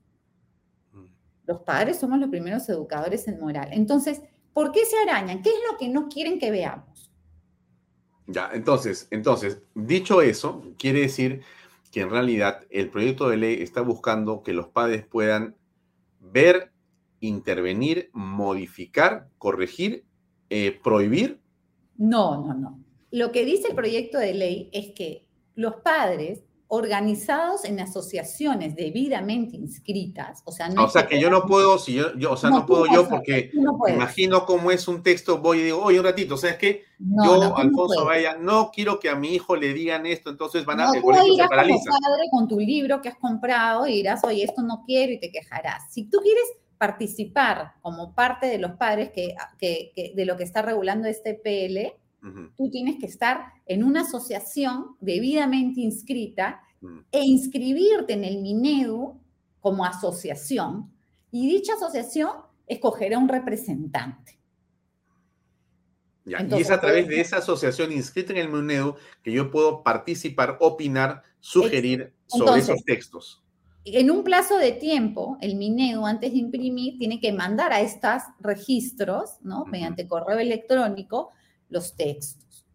Mm. 0.92 1.06
Los 1.46 1.60
padres 1.60 2.00
somos 2.00 2.18
los 2.18 2.32
primeros 2.32 2.68
educadores 2.68 3.28
en 3.28 3.40
moral. 3.40 3.70
Entonces, 3.74 4.24
¿por 4.54 4.72
qué 4.72 4.84
se 4.88 4.98
arañan? 4.98 5.44
¿Qué 5.44 5.50
es 5.50 5.60
lo 5.72 5.78
que 5.78 5.90
no 5.90 6.10
quieren 6.10 6.40
que 6.40 6.50
veamos? 6.50 7.12
Ya, 8.26 8.50
entonces, 8.54 9.08
entonces, 9.12 9.62
dicho 9.76 10.24
eso, 10.24 10.64
quiere 10.80 11.02
decir 11.02 11.44
que 11.92 12.02
en 12.02 12.10
realidad 12.10 12.66
el 12.72 12.90
proyecto 12.90 13.30
de 13.30 13.38
ley 13.38 13.62
está 13.62 13.82
buscando 13.82 14.42
que 14.42 14.54
los 14.54 14.70
padres 14.70 15.06
puedan 15.06 15.56
ver, 16.20 16.73
intervenir, 17.28 18.10
modificar, 18.14 19.30
corregir, 19.38 20.06
eh, 20.50 20.80
prohibir. 20.84 21.42
No, 21.98 22.46
no, 22.46 22.54
no. 22.54 22.80
Lo 23.12 23.32
que 23.32 23.46
dice 23.46 23.70
el 23.70 23.76
proyecto 23.76 24.18
de 24.18 24.34
ley 24.34 24.70
es 24.74 24.94
que 24.96 25.28
los 25.56 25.76
padres 25.76 26.44
organizados 26.76 27.66
en 27.66 27.80
asociaciones 27.80 28.76
debidamente 28.76 29.56
inscritas, 29.56 30.42
o 30.44 30.52
sea, 30.52 30.70
no 30.70 30.86
o 30.86 30.90
sea 30.90 31.06
que 31.06 31.20
yo 31.20 31.30
no 31.30 31.46
puedo, 31.46 31.78
si 31.78 31.94
yo, 31.94 32.16
yo 32.16 32.32
o 32.32 32.38
sea, 32.38 32.50
no, 32.50 32.66
puedo 32.66 32.88
yo 32.88 33.08
porque 33.08 33.52
imagino 33.88 34.44
cómo 34.48 34.72
es 34.72 34.88
un 34.88 35.04
texto, 35.04 35.38
voy 35.38 35.60
y 35.60 35.64
digo, 35.66 35.84
oye, 35.84 36.00
un 36.00 36.06
ratito, 36.06 36.36
¿sabes 36.36 36.58
qué? 36.58 36.82
yo, 36.98 37.56
Alfonso 37.56 38.06
Vaya, 38.06 38.38
no 38.40 38.72
quiero 38.74 39.00
que 39.00 39.10
a 39.10 39.16
mi 39.16 39.36
hijo 39.36 39.56
le 39.56 39.72
digan 39.72 40.08
esto, 40.08 40.32
entonces 40.32 40.66
van 40.66 40.80
a, 40.80 40.90
el 40.96 41.04
colegio 41.04 41.36
se 41.36 41.48
paraliza. 41.48 41.92
Como 41.92 42.00
padre 42.00 42.24
con 42.32 42.48
tu 42.48 42.60
libro 42.60 43.02
que 43.04 43.10
has 43.10 43.18
comprado 43.18 43.86
y 43.86 43.94
dirás, 43.94 44.24
oye, 44.24 44.44
esto 44.44 44.64
no 44.64 44.84
quiero 44.84 45.14
y 45.14 45.20
te 45.20 45.32
quejarás. 45.32 45.94
Si 45.94 46.06
tú 46.06 46.22
quieres 46.24 46.46
participar 46.78 47.74
como 47.82 48.14
parte 48.14 48.48
de 48.48 48.58
los 48.58 48.72
padres 48.74 49.12
que, 49.12 49.36
que 49.60 50.14
de 50.16 50.26
lo 50.26 50.38
que 50.38 50.44
está 50.44 50.62
regulando 50.62 51.08
este 51.08 51.34
PL, 51.34 51.94
Tú 52.56 52.70
tienes 52.70 53.00
que 53.00 53.06
estar 53.06 53.52
en 53.66 53.84
una 53.84 54.02
asociación 54.02 54.96
debidamente 55.02 55.82
inscrita 55.82 56.64
mm. 56.80 57.00
e 57.12 57.22
inscribirte 57.22 58.14
en 58.14 58.24
el 58.24 58.42
Minedu 58.42 59.20
como 59.60 59.86
asociación 59.86 60.90
y 61.32 61.50
dicha 61.50 61.74
asociación 61.74 62.32
escogerá 62.66 63.18
un 63.18 63.28
representante. 63.28 64.40
y 66.26 66.34
es 66.34 66.72
a 66.72 66.80
través 66.80 67.10
de 67.10 67.20
esa 67.20 67.38
asociación 67.38 67.92
inscrita 67.92 68.32
en 68.32 68.40
el 68.40 68.50
Minedu 68.50 68.96
que 69.22 69.34
yo 69.34 69.52
puedo 69.52 69.84
participar, 69.84 70.58
opinar, 70.62 71.24
sugerir 71.42 72.14
sobre 72.28 72.62
esos 72.62 72.86
textos. 72.86 73.43
En 73.86 74.12
un 74.12 74.24
plazo 74.24 74.58
de 74.58 74.72
tiempo, 74.72 75.38
el 75.42 75.56
Minedu, 75.56 76.06
antes 76.06 76.32
de 76.32 76.38
imprimir, 76.38 76.98
tiene 76.98 77.20
que 77.20 77.34
mandar 77.34 77.74
a 77.74 77.82
estos 77.82 78.24
registros, 78.40 79.38
¿no? 79.42 79.66
Mediante 79.66 80.08
correo 80.08 80.40
electrónico, 80.40 81.32
los 81.70 81.96
textos. 81.96 82.66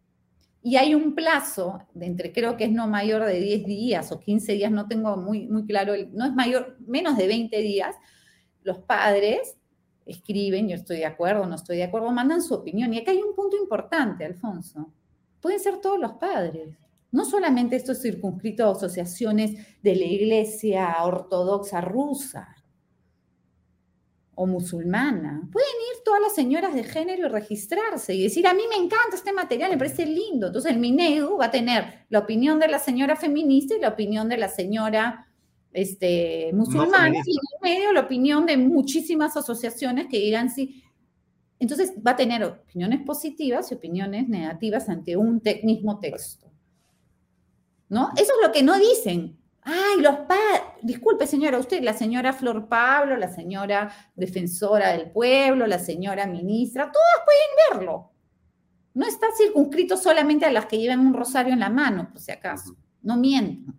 Y 0.61 0.75
hay 0.75 0.93
un 0.93 1.15
plazo 1.15 1.79
de 1.93 2.05
entre, 2.05 2.31
creo 2.31 2.57
que 2.57 2.65
es 2.65 2.71
no 2.71 2.87
mayor 2.87 3.25
de 3.25 3.39
10 3.39 3.65
días 3.65 4.11
o 4.11 4.19
15 4.19 4.53
días, 4.53 4.71
no 4.71 4.87
tengo 4.87 5.17
muy, 5.17 5.47
muy 5.47 5.65
claro, 5.65 5.93
no 6.11 6.25
es 6.25 6.33
mayor, 6.33 6.77
menos 6.85 7.17
de 7.17 7.27
20 7.27 7.57
días, 7.59 7.95
los 8.63 8.77
padres 8.79 9.57
escriben, 10.05 10.67
yo 10.67 10.75
estoy 10.75 10.97
de 10.97 11.05
acuerdo, 11.05 11.45
no 11.45 11.55
estoy 11.55 11.77
de 11.77 11.83
acuerdo, 11.83 12.11
mandan 12.11 12.41
su 12.41 12.53
opinión. 12.53 12.93
Y 12.93 12.99
acá 12.99 13.11
hay 13.11 13.21
un 13.21 13.35
punto 13.35 13.57
importante, 13.57 14.25
Alfonso. 14.25 14.91
Pueden 15.39 15.59
ser 15.59 15.77
todos 15.77 15.99
los 15.99 16.13
padres. 16.13 16.77
No 17.11 17.25
solamente 17.25 17.75
estos 17.75 18.01
circunscritos 18.01 18.77
asociaciones 18.77 19.51
de 19.81 19.95
la 19.95 20.05
iglesia 20.05 20.95
ortodoxa 21.03 21.81
rusa, 21.81 22.55
o 24.41 24.47
musulmana. 24.47 25.49
Pueden 25.51 25.75
ir 25.91 26.01
todas 26.05 26.21
las 26.21 26.33
señoras 26.33 26.73
de 26.73 26.85
género 26.85 27.25
y 27.25 27.29
registrarse 27.29 28.15
y 28.15 28.23
decir, 28.23 28.47
a 28.47 28.53
mí 28.53 28.63
me 28.69 28.77
encanta 28.77 29.17
este 29.17 29.33
material, 29.33 29.71
me 29.71 29.77
parece 29.77 30.05
lindo. 30.05 30.47
Entonces 30.47 30.71
el 30.71 30.79
MINEDU 30.79 31.37
va 31.37 31.47
a 31.47 31.51
tener 31.51 32.05
la 32.07 32.19
opinión 32.19 32.57
de 32.57 32.69
la 32.69 32.79
señora 32.79 33.17
feminista 33.17 33.75
y 33.75 33.81
la 33.81 33.89
opinión 33.89 34.29
de 34.29 34.37
la 34.37 34.47
señora 34.47 35.27
este, 35.73 36.51
musulmana 36.53 37.17
y 37.17 37.31
en 37.31 37.61
medio 37.61 37.91
la 37.91 37.99
opinión 37.99 38.45
de 38.45 38.55
muchísimas 38.55 39.35
asociaciones 39.35 40.07
que 40.07 40.19
dirán 40.19 40.49
sí. 40.49 40.85
Entonces 41.59 41.91
va 41.95 42.11
a 42.11 42.15
tener 42.15 42.41
opiniones 42.45 43.01
positivas 43.01 43.69
y 43.69 43.75
opiniones 43.75 44.29
negativas 44.29 44.87
ante 44.87 45.17
un 45.17 45.41
mismo 45.63 45.99
texto. 45.99 46.48
¿No? 47.89 48.09
Eso 48.15 48.31
es 48.39 48.47
lo 48.47 48.51
que 48.51 48.63
no 48.63 48.77
dicen. 48.77 49.37
Ay, 49.61 49.99
los 50.01 50.15
padres, 50.19 50.61
disculpe 50.81 51.27
señora, 51.27 51.57
usted, 51.59 51.81
la 51.83 51.93
señora 51.93 52.33
Flor 52.33 52.67
Pablo, 52.69 53.17
la 53.17 53.27
señora 53.27 53.91
defensora 54.15 54.93
del 54.93 55.11
pueblo, 55.11 55.67
la 55.67 55.79
señora 55.79 56.25
ministra, 56.27 56.91
todas 56.91 57.25
pueden 57.25 57.79
verlo. 57.81 58.11
No 58.93 59.05
está 59.05 59.27
circunscrito 59.37 59.97
solamente 59.97 60.45
a 60.45 60.51
las 60.51 60.65
que 60.65 60.77
llevan 60.77 60.99
un 61.05 61.13
rosario 61.13 61.53
en 61.53 61.59
la 61.59 61.69
mano, 61.69 62.09
por 62.09 62.19
si 62.19 62.31
acaso. 62.31 62.75
No 63.01 63.17
mientan. 63.17 63.75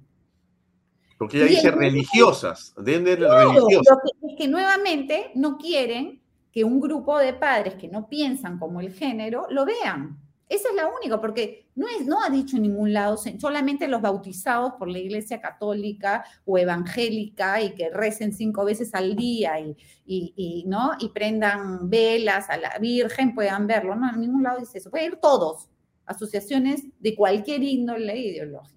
Porque 1.19 1.39
ella 1.39 1.47
dice 1.47 1.71
religiosas, 1.71 2.75
de 2.79 3.17
Claro, 3.17 3.53
religiosas. 3.53 3.87
lo 3.91 3.97
que- 4.03 4.33
es 4.33 4.39
que 4.39 4.49
nuevamente 4.49 5.31
no 5.35 5.57
quieren 5.59 6.23
que 6.53 6.65
un 6.65 6.81
grupo 6.81 7.19
de 7.19 7.35
padres 7.35 7.75
que 7.75 7.89
no 7.89 8.09
piensan 8.09 8.59
como 8.59 8.81
el 8.81 8.93
género 8.93 9.47
lo 9.51 9.65
vean. 9.65 10.19
Esa 10.51 10.69
es 10.71 10.75
la 10.75 10.89
única, 10.89 11.21
porque 11.21 11.69
no, 11.77 11.87
es, 11.89 12.05
no 12.07 12.21
ha 12.23 12.29
dicho 12.29 12.57
en 12.57 12.63
ningún 12.63 12.93
lado, 12.93 13.17
solamente 13.39 13.87
los 13.89 14.03
bautizados 14.03 14.73
por 14.79 14.89
la 14.89 14.99
iglesia 14.99 15.41
católica 15.41 16.25
o 16.45 16.59
evangélica 16.59 17.63
y 17.63 17.75
que 17.75 17.89
recen 17.91 18.33
cinco 18.33 18.65
veces 18.65 18.93
al 18.95 19.15
día 19.15 19.61
y, 19.61 19.77
y- 20.05 20.35
y, 20.37 20.65
¿no? 20.67 20.91
y 20.99 21.11
prendan 21.11 21.89
velas 21.89 22.51
a 22.51 22.57
la 22.59 22.77
Virgen 22.81 23.33
puedan 23.35 23.67
verlo. 23.69 23.95
No, 23.95 24.13
en 24.13 24.21
ningún 24.21 24.43
lado 24.43 24.59
dice 24.59 24.79
eso. 24.79 24.91
Pueden 24.91 25.13
ir 25.13 25.19
todos, 25.23 25.69
asociaciones 26.05 26.83
de 26.99 27.15
cualquier 27.15 27.63
índole 27.63 28.19
ideológica. 28.19 28.77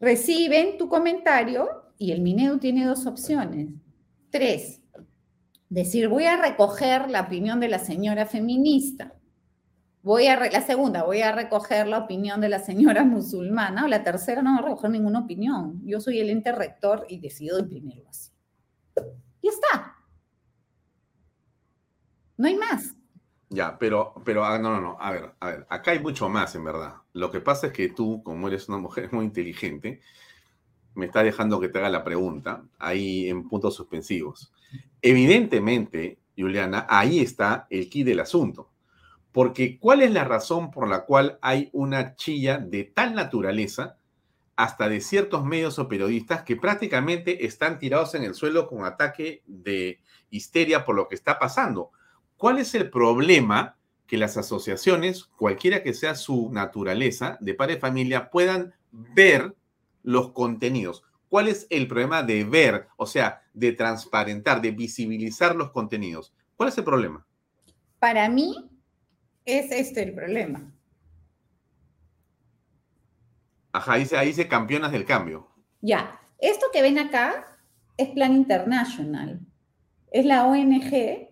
Reciben 0.00 0.78
tu 0.78 0.88
comentario 0.88 1.68
y 1.98 2.12
el 2.12 2.20
Mineu 2.22 2.58
tiene 2.58 2.86
dos 2.86 3.04
opciones. 3.06 3.68
Tres, 4.30 4.80
decir, 5.68 6.08
voy 6.08 6.24
a 6.24 6.36
recoger 6.40 7.10
la 7.10 7.22
opinión 7.22 7.60
de 7.60 7.68
la 7.68 7.78
señora 7.78 8.26
feminista. 8.26 9.14
Voy 10.02 10.28
a 10.28 10.38
la 10.38 10.62
segunda, 10.62 11.02
voy 11.02 11.20
a 11.20 11.32
recoger 11.32 11.86
la 11.86 11.98
opinión 11.98 12.40
de 12.40 12.48
la 12.48 12.58
señora 12.58 13.04
musulmana. 13.04 13.84
O 13.84 13.88
la 13.88 14.02
tercera, 14.02 14.42
no 14.42 14.54
voy 14.54 14.60
a 14.60 14.66
recoger 14.68 14.90
ninguna 14.90 15.20
opinión. 15.20 15.80
Yo 15.84 16.00
soy 16.00 16.20
el 16.20 16.30
ente 16.30 16.52
rector 16.52 17.04
y 17.08 17.20
decido 17.20 17.58
imprimirlo 17.58 18.08
así. 18.08 18.30
Ya 19.42 19.50
está. 19.50 19.96
No 22.36 22.46
hay 22.46 22.56
más. 22.56 22.94
Ya, 23.50 23.76
pero, 23.78 24.14
pero, 24.24 24.44
ah, 24.44 24.58
no, 24.58 24.70
no, 24.70 24.80
no, 24.80 24.96
a 25.00 25.10
ver, 25.10 25.34
a 25.40 25.46
ver, 25.48 25.66
acá 25.68 25.90
hay 25.90 25.98
mucho 25.98 26.28
más 26.28 26.54
en 26.54 26.64
verdad. 26.64 26.94
Lo 27.12 27.32
que 27.32 27.40
pasa 27.40 27.66
es 27.66 27.72
que 27.72 27.88
tú, 27.88 28.22
como 28.22 28.46
eres 28.46 28.68
una 28.68 28.78
mujer 28.78 29.08
muy 29.12 29.24
inteligente, 29.24 30.00
me 30.94 31.06
estás 31.06 31.24
dejando 31.24 31.60
que 31.60 31.68
te 31.68 31.78
haga 31.78 31.90
la 31.90 32.04
pregunta, 32.04 32.64
ahí 32.78 33.28
en 33.28 33.48
puntos 33.48 33.74
suspensivos. 33.74 34.52
Evidentemente, 35.02 36.20
Juliana, 36.36 36.86
ahí 36.88 37.20
está 37.20 37.66
el 37.70 37.90
key 37.90 38.04
del 38.04 38.20
asunto. 38.20 38.69
Porque 39.32 39.78
¿cuál 39.78 40.02
es 40.02 40.10
la 40.10 40.24
razón 40.24 40.70
por 40.70 40.88
la 40.88 41.04
cual 41.04 41.38
hay 41.40 41.70
una 41.72 42.16
chilla 42.16 42.58
de 42.58 42.84
tal 42.84 43.14
naturaleza 43.14 43.96
hasta 44.56 44.88
de 44.88 45.00
ciertos 45.00 45.44
medios 45.44 45.78
o 45.78 45.88
periodistas 45.88 46.42
que 46.42 46.56
prácticamente 46.56 47.46
están 47.46 47.78
tirados 47.78 48.14
en 48.14 48.24
el 48.24 48.34
suelo 48.34 48.68
con 48.68 48.84
ataque 48.84 49.42
de 49.46 50.00
histeria 50.30 50.84
por 50.84 50.96
lo 50.96 51.08
que 51.08 51.14
está 51.14 51.38
pasando? 51.38 51.90
¿Cuál 52.36 52.58
es 52.58 52.74
el 52.74 52.90
problema 52.90 53.76
que 54.06 54.18
las 54.18 54.36
asociaciones, 54.36 55.24
cualquiera 55.36 55.82
que 55.82 55.94
sea 55.94 56.14
su 56.14 56.50
naturaleza 56.52 57.38
de 57.40 57.54
padre 57.54 57.74
de 57.74 57.80
familia, 57.80 58.30
puedan 58.30 58.74
ver 58.90 59.54
los 60.02 60.32
contenidos? 60.32 61.04
¿Cuál 61.28 61.48
es 61.48 61.66
el 61.70 61.86
problema 61.86 62.22
de 62.22 62.44
ver, 62.44 62.88
o 62.96 63.06
sea, 63.06 63.42
de 63.54 63.72
transparentar, 63.72 64.60
de 64.60 64.72
visibilizar 64.72 65.54
los 65.54 65.70
contenidos? 65.70 66.34
¿Cuál 66.56 66.70
es 66.70 66.78
el 66.78 66.84
problema? 66.84 67.24
Para 67.98 68.28
mí 68.28 68.69
es 69.44 69.70
este 69.72 70.02
el 70.02 70.14
problema. 70.14 70.72
Ajá, 73.72 73.96
dice, 73.96 74.16
ahí 74.16 74.28
dice 74.28 74.48
campeonas 74.48 74.92
del 74.92 75.04
cambio. 75.04 75.48
Ya, 75.80 76.20
esto 76.38 76.66
que 76.72 76.82
ven 76.82 76.98
acá 76.98 77.58
es 77.96 78.08
Plan 78.08 78.34
International. 78.34 79.40
Es 80.10 80.24
la 80.24 80.46
ONG 80.46 81.28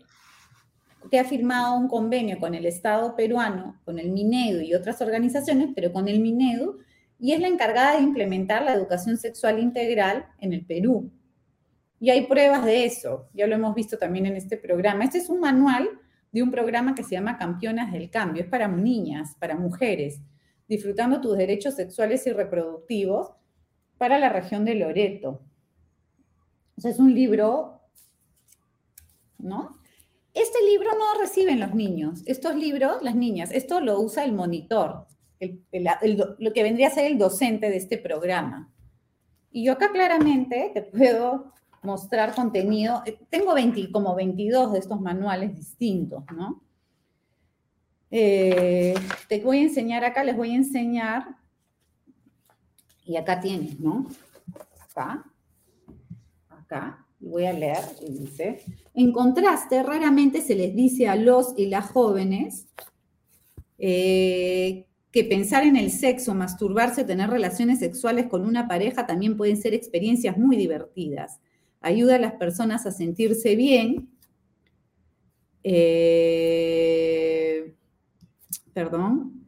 que 1.10 1.18
ha 1.18 1.24
firmado 1.24 1.76
un 1.76 1.88
convenio 1.88 2.38
con 2.38 2.54
el 2.54 2.66
Estado 2.66 3.16
peruano, 3.16 3.80
con 3.84 3.98
el 3.98 4.10
Minedu 4.10 4.60
y 4.60 4.74
otras 4.74 5.00
organizaciones, 5.00 5.70
pero 5.74 5.92
con 5.92 6.08
el 6.08 6.20
Minedu, 6.20 6.78
y 7.18 7.32
es 7.32 7.40
la 7.40 7.48
encargada 7.48 7.96
de 7.96 8.02
implementar 8.02 8.62
la 8.62 8.74
educación 8.74 9.16
sexual 9.16 9.58
integral 9.58 10.26
en 10.38 10.52
el 10.52 10.64
Perú. 10.64 11.10
Y 12.00 12.10
hay 12.10 12.26
pruebas 12.26 12.64
de 12.64 12.84
eso, 12.84 13.28
ya 13.34 13.46
lo 13.46 13.56
hemos 13.56 13.74
visto 13.74 13.98
también 13.98 14.26
en 14.26 14.36
este 14.36 14.56
programa. 14.56 15.04
Este 15.04 15.18
es 15.18 15.28
un 15.28 15.40
manual 15.40 15.88
de 16.32 16.42
un 16.42 16.50
programa 16.50 16.94
que 16.94 17.02
se 17.02 17.12
llama 17.12 17.38
Campeonas 17.38 17.92
del 17.92 18.10
Cambio, 18.10 18.42
es 18.42 18.48
para 18.48 18.68
niñas, 18.68 19.34
para 19.38 19.56
mujeres, 19.56 20.20
disfrutando 20.68 21.20
tus 21.20 21.36
derechos 21.36 21.74
sexuales 21.74 22.26
y 22.26 22.32
reproductivos 22.32 23.32
para 23.96 24.18
la 24.18 24.28
región 24.28 24.64
de 24.64 24.74
Loreto. 24.74 25.42
O 26.76 26.88
es 26.88 26.98
un 26.98 27.14
libro, 27.14 27.80
¿no? 29.38 29.78
Este 30.34 30.58
libro 30.70 30.90
no 30.92 31.20
reciben 31.20 31.58
los 31.58 31.74
niños, 31.74 32.22
estos 32.26 32.54
libros, 32.54 33.02
las 33.02 33.16
niñas, 33.16 33.50
esto 33.52 33.80
lo 33.80 33.98
usa 34.00 34.24
el 34.24 34.32
monitor, 34.32 35.06
el- 35.40 35.64
el- 35.72 36.36
lo 36.38 36.52
que 36.52 36.62
vendría 36.62 36.88
a 36.88 36.92
ser 36.92 37.06
el 37.06 37.18
docente 37.18 37.70
de 37.70 37.76
este 37.76 37.98
programa. 37.98 38.72
Y 39.50 39.64
yo 39.64 39.72
acá 39.72 39.90
claramente 39.90 40.70
te 40.74 40.82
puedo 40.82 41.52
mostrar 41.82 42.34
contenido, 42.34 43.02
eh, 43.06 43.18
tengo 43.30 43.54
20 43.54 43.90
como 43.90 44.14
22 44.14 44.72
de 44.72 44.78
estos 44.78 45.00
manuales 45.00 45.54
distintos, 45.54 46.24
¿no? 46.34 46.62
Eh, 48.10 48.94
te 49.28 49.40
voy 49.40 49.58
a 49.58 49.62
enseñar 49.62 50.04
acá, 50.04 50.24
les 50.24 50.36
voy 50.36 50.52
a 50.52 50.56
enseñar, 50.56 51.36
y 53.04 53.16
acá 53.16 53.40
tienes, 53.40 53.78
¿no? 53.80 54.06
Acá, 54.80 55.24
acá, 56.48 57.06
voy 57.20 57.46
a 57.46 57.52
leer, 57.52 57.84
y 58.06 58.12
dice, 58.12 58.62
en 58.94 59.12
contraste, 59.12 59.82
raramente 59.82 60.40
se 60.40 60.54
les 60.54 60.74
dice 60.74 61.08
a 61.08 61.16
los 61.16 61.54
y 61.56 61.66
las 61.66 61.90
jóvenes 61.90 62.66
eh, 63.78 64.86
que 65.10 65.24
pensar 65.24 65.64
en 65.64 65.76
el 65.76 65.90
sexo, 65.90 66.34
masturbarse, 66.34 67.04
tener 67.04 67.30
relaciones 67.30 67.78
sexuales 67.78 68.26
con 68.26 68.44
una 68.44 68.68
pareja 68.68 69.06
también 69.06 69.36
pueden 69.36 69.56
ser 69.56 69.74
experiencias 69.74 70.36
muy 70.36 70.56
divertidas. 70.56 71.40
Ayuda 71.80 72.16
a 72.16 72.18
las 72.18 72.34
personas 72.34 72.86
a 72.86 72.92
sentirse 72.92 73.56
bien. 73.56 74.08
eh, 75.64 76.88
perdón, 78.72 79.44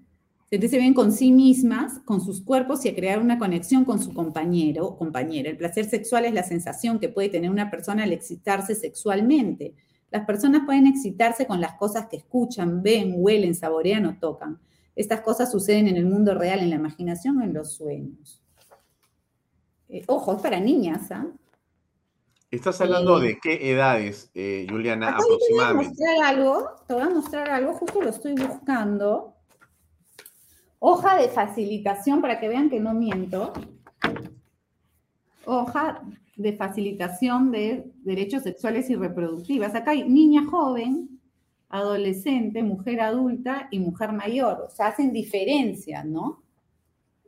sentirse 0.50 0.78
bien 0.78 0.92
con 0.92 1.12
sí 1.12 1.30
mismas, 1.30 2.00
con 2.00 2.20
sus 2.20 2.42
cuerpos 2.42 2.84
y 2.84 2.88
a 2.88 2.94
crear 2.94 3.20
una 3.20 3.38
conexión 3.38 3.84
con 3.84 4.02
su 4.02 4.12
compañero 4.12 4.86
o 4.86 4.98
compañera. 4.98 5.48
El 5.48 5.56
placer 5.56 5.84
sexual 5.88 6.24
es 6.24 6.34
la 6.34 6.42
sensación 6.42 6.98
que 6.98 7.08
puede 7.08 7.28
tener 7.28 7.50
una 7.50 7.70
persona 7.70 8.02
al 8.02 8.12
excitarse 8.12 8.74
sexualmente. 8.74 9.74
Las 10.10 10.26
personas 10.26 10.62
pueden 10.66 10.88
excitarse 10.88 11.46
con 11.46 11.60
las 11.60 11.74
cosas 11.74 12.06
que 12.06 12.16
escuchan, 12.16 12.82
ven, 12.82 13.14
huelen, 13.16 13.54
saborean 13.54 14.06
o 14.06 14.18
tocan. 14.18 14.58
Estas 14.96 15.20
cosas 15.20 15.52
suceden 15.52 15.86
en 15.86 15.96
el 15.96 16.06
mundo 16.06 16.34
real, 16.34 16.58
en 16.58 16.70
la 16.70 16.76
imaginación 16.76 17.38
o 17.38 17.44
en 17.44 17.54
los 17.54 17.74
sueños. 17.74 18.42
Eh, 19.88 20.02
ojo, 20.08 20.34
es 20.34 20.42
para 20.42 20.58
niñas, 20.58 21.10
¿ah? 21.12 21.26
¿Estás 22.50 22.80
hablando 22.80 23.20
de 23.20 23.38
qué 23.38 23.70
edades, 23.70 24.28
eh, 24.34 24.66
Juliana, 24.68 25.10
Acá 25.10 25.18
yo 25.20 25.38
te 25.38 25.52
voy 25.52 25.62
a 25.62 25.68
aproximadamente? 25.68 25.88
mostrar 25.88 26.34
algo, 26.34 26.68
te 26.88 26.94
voy 26.94 27.02
a 27.02 27.10
mostrar 27.10 27.50
algo, 27.50 27.74
justo 27.74 28.02
lo 28.02 28.10
estoy 28.10 28.34
buscando. 28.34 29.36
Hoja 30.80 31.16
de 31.16 31.28
facilitación 31.28 32.20
para 32.20 32.40
que 32.40 32.48
vean 32.48 32.68
que 32.68 32.80
no 32.80 32.92
miento. 32.92 33.52
Hoja 35.44 36.02
de 36.34 36.52
facilitación 36.54 37.52
de 37.52 37.92
derechos 37.98 38.42
sexuales 38.42 38.90
y 38.90 38.96
reproductivas. 38.96 39.76
Acá 39.76 39.92
hay 39.92 40.08
niña 40.08 40.44
joven, 40.46 41.20
adolescente, 41.68 42.64
mujer 42.64 43.00
adulta 43.00 43.68
y 43.70 43.78
mujer 43.78 44.10
mayor. 44.12 44.64
O 44.66 44.70
sea, 44.70 44.88
hacen 44.88 45.12
diferencia, 45.12 46.02
¿no? 46.02 46.42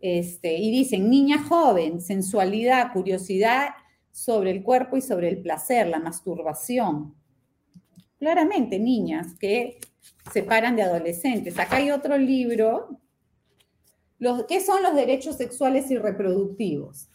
Este, 0.01 0.57
y 0.59 0.73
dicen 0.73 1.09
niña 1.09 1.45
joven, 1.45 2.01
sensualidad, 2.01 2.93
curiosidad 2.93 3.69
sobre 4.13 4.51
el 4.51 4.63
cuerpo 4.63 4.97
y 4.97 5.01
sobre 5.01 5.29
el 5.29 5.43
placer, 5.43 5.89
la 5.89 5.99
masturbación. 5.99 7.15
Claramente, 8.19 8.79
niñas 8.79 9.35
que 9.41 9.79
separan 10.33 10.77
de 10.77 10.83
adolescentes. 10.83 11.59
Acá 11.59 11.77
hay 11.77 11.91
otro 11.91 12.17
libro. 12.19 13.01
Los, 14.19 14.45
¿Qué 14.45 14.61
son 14.61 14.83
los 14.83 14.95
derechos 14.95 15.37
sexuales 15.37 15.91
y 15.91 15.99
reproductivos? 15.99 17.09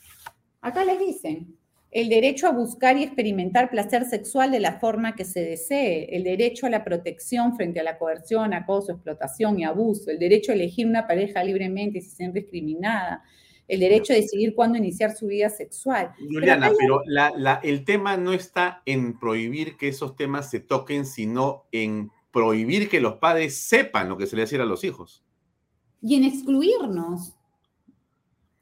Acá 0.60 0.84
les 0.84 1.00
dicen, 1.00 1.58
el 1.92 2.10
derecho 2.10 2.48
a 2.48 2.52
buscar 2.52 2.98
y 2.98 3.04
experimentar 3.04 3.70
placer 3.70 4.06
sexual 4.06 4.52
de 4.52 4.60
la 4.60 4.80
forma 4.80 5.16
que 5.16 5.24
se 5.24 5.42
desee, 5.42 6.16
el 6.16 6.24
derecho 6.24 6.66
a 6.66 6.70
la 6.70 6.84
protección 6.84 7.56
frente 7.56 7.80
a 7.80 7.84
la 7.84 7.98
coerción, 7.98 8.54
acoso, 8.54 8.92
explotación 8.92 9.60
y 9.60 9.64
abuso, 9.64 10.12
el 10.12 10.20
derecho 10.20 10.52
a 10.52 10.56
elegir 10.56 10.86
una 10.86 11.08
pareja 11.08 11.44
libremente 11.44 12.00
y 12.00 12.02
sin 12.02 12.34
discriminada, 12.34 13.24
el 13.68 13.80
derecho 13.82 14.14
a 14.14 14.16
decidir 14.16 14.56
cuándo 14.56 14.78
iniciar 14.78 15.16
su 15.16 15.28
vida 15.28 15.50
sexual. 15.50 16.14
Juliana, 16.20 16.68
acá 16.68 16.72
hay- 16.74 16.78
pero 16.80 17.02
la- 17.06 17.34
la- 17.36 17.60
el 17.64 17.84
tema 17.86 18.16
no 18.18 18.32
está 18.34 18.82
en 18.86 19.20
prohibir 19.20 19.76
que 19.78 19.88
esos 19.90 20.16
temas 20.16 20.50
se 20.50 20.60
toquen, 20.60 21.06
sino 21.06 21.66
en 21.72 22.10
prohibir 22.32 22.90
que 22.90 23.02
los 23.02 23.16
padres 23.16 23.58
sepan 23.58 24.08
lo 24.10 24.18
que 24.18 24.28
se 24.28 24.36
le 24.36 24.44
decir 24.44 24.62
a 24.62 24.66
los 24.66 24.84
hijos. 24.84 25.24
y 26.00 26.16
en 26.16 26.24
excluirnos. 26.26 27.34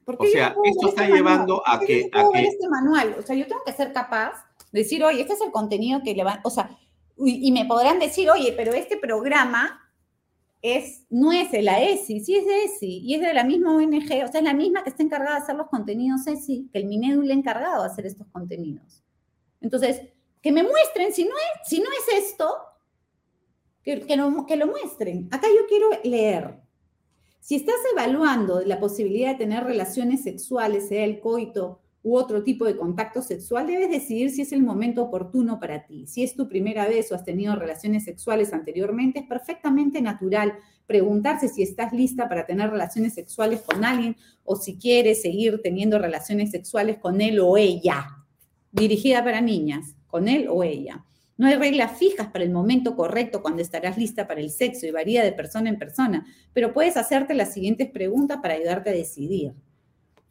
O 0.06 0.24
sea, 0.26 0.50
no 0.56 0.62
esto 0.64 0.88
está 0.88 1.02
este 1.04 1.14
llevando 1.16 1.62
manual, 1.66 1.82
a 1.82 1.86
que- 1.86 2.10
no 2.12 2.28
a 2.28 2.32
que- 2.32 2.42
este 2.44 2.68
manual, 2.68 3.16
o 3.18 3.22
sea, 3.22 3.36
yo 3.36 3.46
tengo 3.46 3.62
que 3.66 3.72
ser 3.72 3.92
capaz 3.92 4.44
de 4.72 4.80
decir, 4.80 5.02
oye, 5.04 5.20
este 5.20 5.34
es 5.34 5.40
el 5.42 5.50
contenido 5.50 6.00
que 6.04 6.14
le 6.14 6.24
van, 6.24 6.40
o 6.44 6.50
sea, 6.50 6.70
y, 7.18 7.46
y 7.46 7.52
me 7.52 7.64
podrán 7.66 7.98
decir, 7.98 8.30
oye, 8.30 8.54
pero 8.56 8.72
este 8.72 8.96
programa 8.96 9.85
es, 10.74 11.06
no 11.10 11.32
es 11.32 11.52
la 11.62 11.82
ESI, 11.82 12.20
sí 12.20 12.36
es 12.36 12.46
de 12.46 12.64
ESI, 12.64 12.98
y 13.04 13.14
es 13.14 13.20
de 13.20 13.34
la 13.34 13.44
misma 13.44 13.76
ONG, 13.76 14.24
o 14.24 14.28
sea, 14.28 14.40
es 14.40 14.42
la 14.42 14.54
misma 14.54 14.82
que 14.82 14.90
está 14.90 15.02
encargada 15.02 15.36
de 15.36 15.42
hacer 15.42 15.56
los 15.56 15.68
contenidos 15.68 16.26
ESI, 16.26 16.68
que 16.72 16.78
el 16.78 16.86
Minedu 16.86 17.22
le 17.22 17.32
ha 17.32 17.36
encargado 17.36 17.82
de 17.82 17.88
hacer 17.88 18.06
estos 18.06 18.26
contenidos. 18.28 19.02
Entonces, 19.60 20.02
que 20.40 20.52
me 20.52 20.62
muestren, 20.62 21.12
si 21.12 21.24
no 21.24 21.30
es, 21.30 21.68
si 21.68 21.80
no 21.80 21.86
es 21.86 22.24
esto, 22.24 22.54
que, 23.82 24.00
que, 24.00 24.16
que 24.46 24.56
lo 24.56 24.66
muestren. 24.66 25.28
Acá 25.30 25.46
yo 25.48 25.66
quiero 25.68 25.88
leer. 26.04 26.60
Si 27.40 27.54
estás 27.54 27.76
evaluando 27.92 28.60
la 28.62 28.80
posibilidad 28.80 29.30
de 29.32 29.38
tener 29.38 29.64
relaciones 29.64 30.24
sexuales, 30.24 30.88
sea 30.88 31.04
el 31.04 31.20
coito 31.20 31.80
u 32.06 32.16
otro 32.16 32.44
tipo 32.44 32.64
de 32.64 32.76
contacto 32.76 33.20
sexual, 33.20 33.66
debes 33.66 33.90
decidir 33.90 34.30
si 34.30 34.42
es 34.42 34.52
el 34.52 34.62
momento 34.62 35.02
oportuno 35.02 35.58
para 35.58 35.86
ti. 35.86 36.06
Si 36.06 36.22
es 36.22 36.36
tu 36.36 36.48
primera 36.48 36.86
vez 36.86 37.10
o 37.10 37.16
has 37.16 37.24
tenido 37.24 37.56
relaciones 37.56 38.04
sexuales 38.04 38.52
anteriormente, 38.52 39.18
es 39.18 39.26
perfectamente 39.26 40.00
natural 40.00 40.52
preguntarse 40.86 41.48
si 41.48 41.64
estás 41.64 41.92
lista 41.92 42.28
para 42.28 42.46
tener 42.46 42.70
relaciones 42.70 43.12
sexuales 43.12 43.60
con 43.62 43.84
alguien 43.84 44.16
o 44.44 44.54
si 44.54 44.78
quieres 44.78 45.20
seguir 45.20 45.60
teniendo 45.64 45.98
relaciones 45.98 46.52
sexuales 46.52 46.98
con 46.98 47.20
él 47.20 47.40
o 47.40 47.56
ella. 47.56 48.06
Dirigida 48.70 49.24
para 49.24 49.40
niñas, 49.40 49.96
con 50.06 50.28
él 50.28 50.46
o 50.48 50.62
ella. 50.62 51.04
No 51.36 51.48
hay 51.48 51.56
reglas 51.56 51.98
fijas 51.98 52.28
para 52.28 52.44
el 52.44 52.52
momento 52.52 52.94
correcto 52.94 53.42
cuando 53.42 53.62
estarás 53.62 53.98
lista 53.98 54.28
para 54.28 54.40
el 54.40 54.50
sexo 54.50 54.86
y 54.86 54.92
varía 54.92 55.24
de 55.24 55.32
persona 55.32 55.70
en 55.70 55.78
persona, 55.80 56.24
pero 56.52 56.72
puedes 56.72 56.96
hacerte 56.96 57.34
las 57.34 57.52
siguientes 57.52 57.90
preguntas 57.90 58.38
para 58.40 58.54
ayudarte 58.54 58.90
a 58.90 58.92
decidir. 58.92 59.54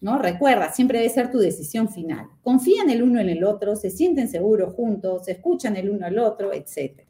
¿No? 0.01 0.17
Recuerda, 0.19 0.71
siempre 0.71 0.99
debe 0.99 1.09
ser 1.09 1.31
tu 1.31 1.39
decisión 1.39 1.89
final. 1.89 2.27
Confían 2.41 2.89
el 2.89 3.03
uno 3.03 3.19
en 3.19 3.29
el 3.29 3.43
otro, 3.43 3.75
se 3.75 3.89
sienten 3.89 4.27
seguros 4.27 4.73
juntos, 4.73 5.25
se 5.25 5.33
escuchan 5.33 5.75
el 5.75 5.89
uno 5.89 6.05
al 6.05 6.19
otro, 6.19 6.53
etc. 6.53 7.01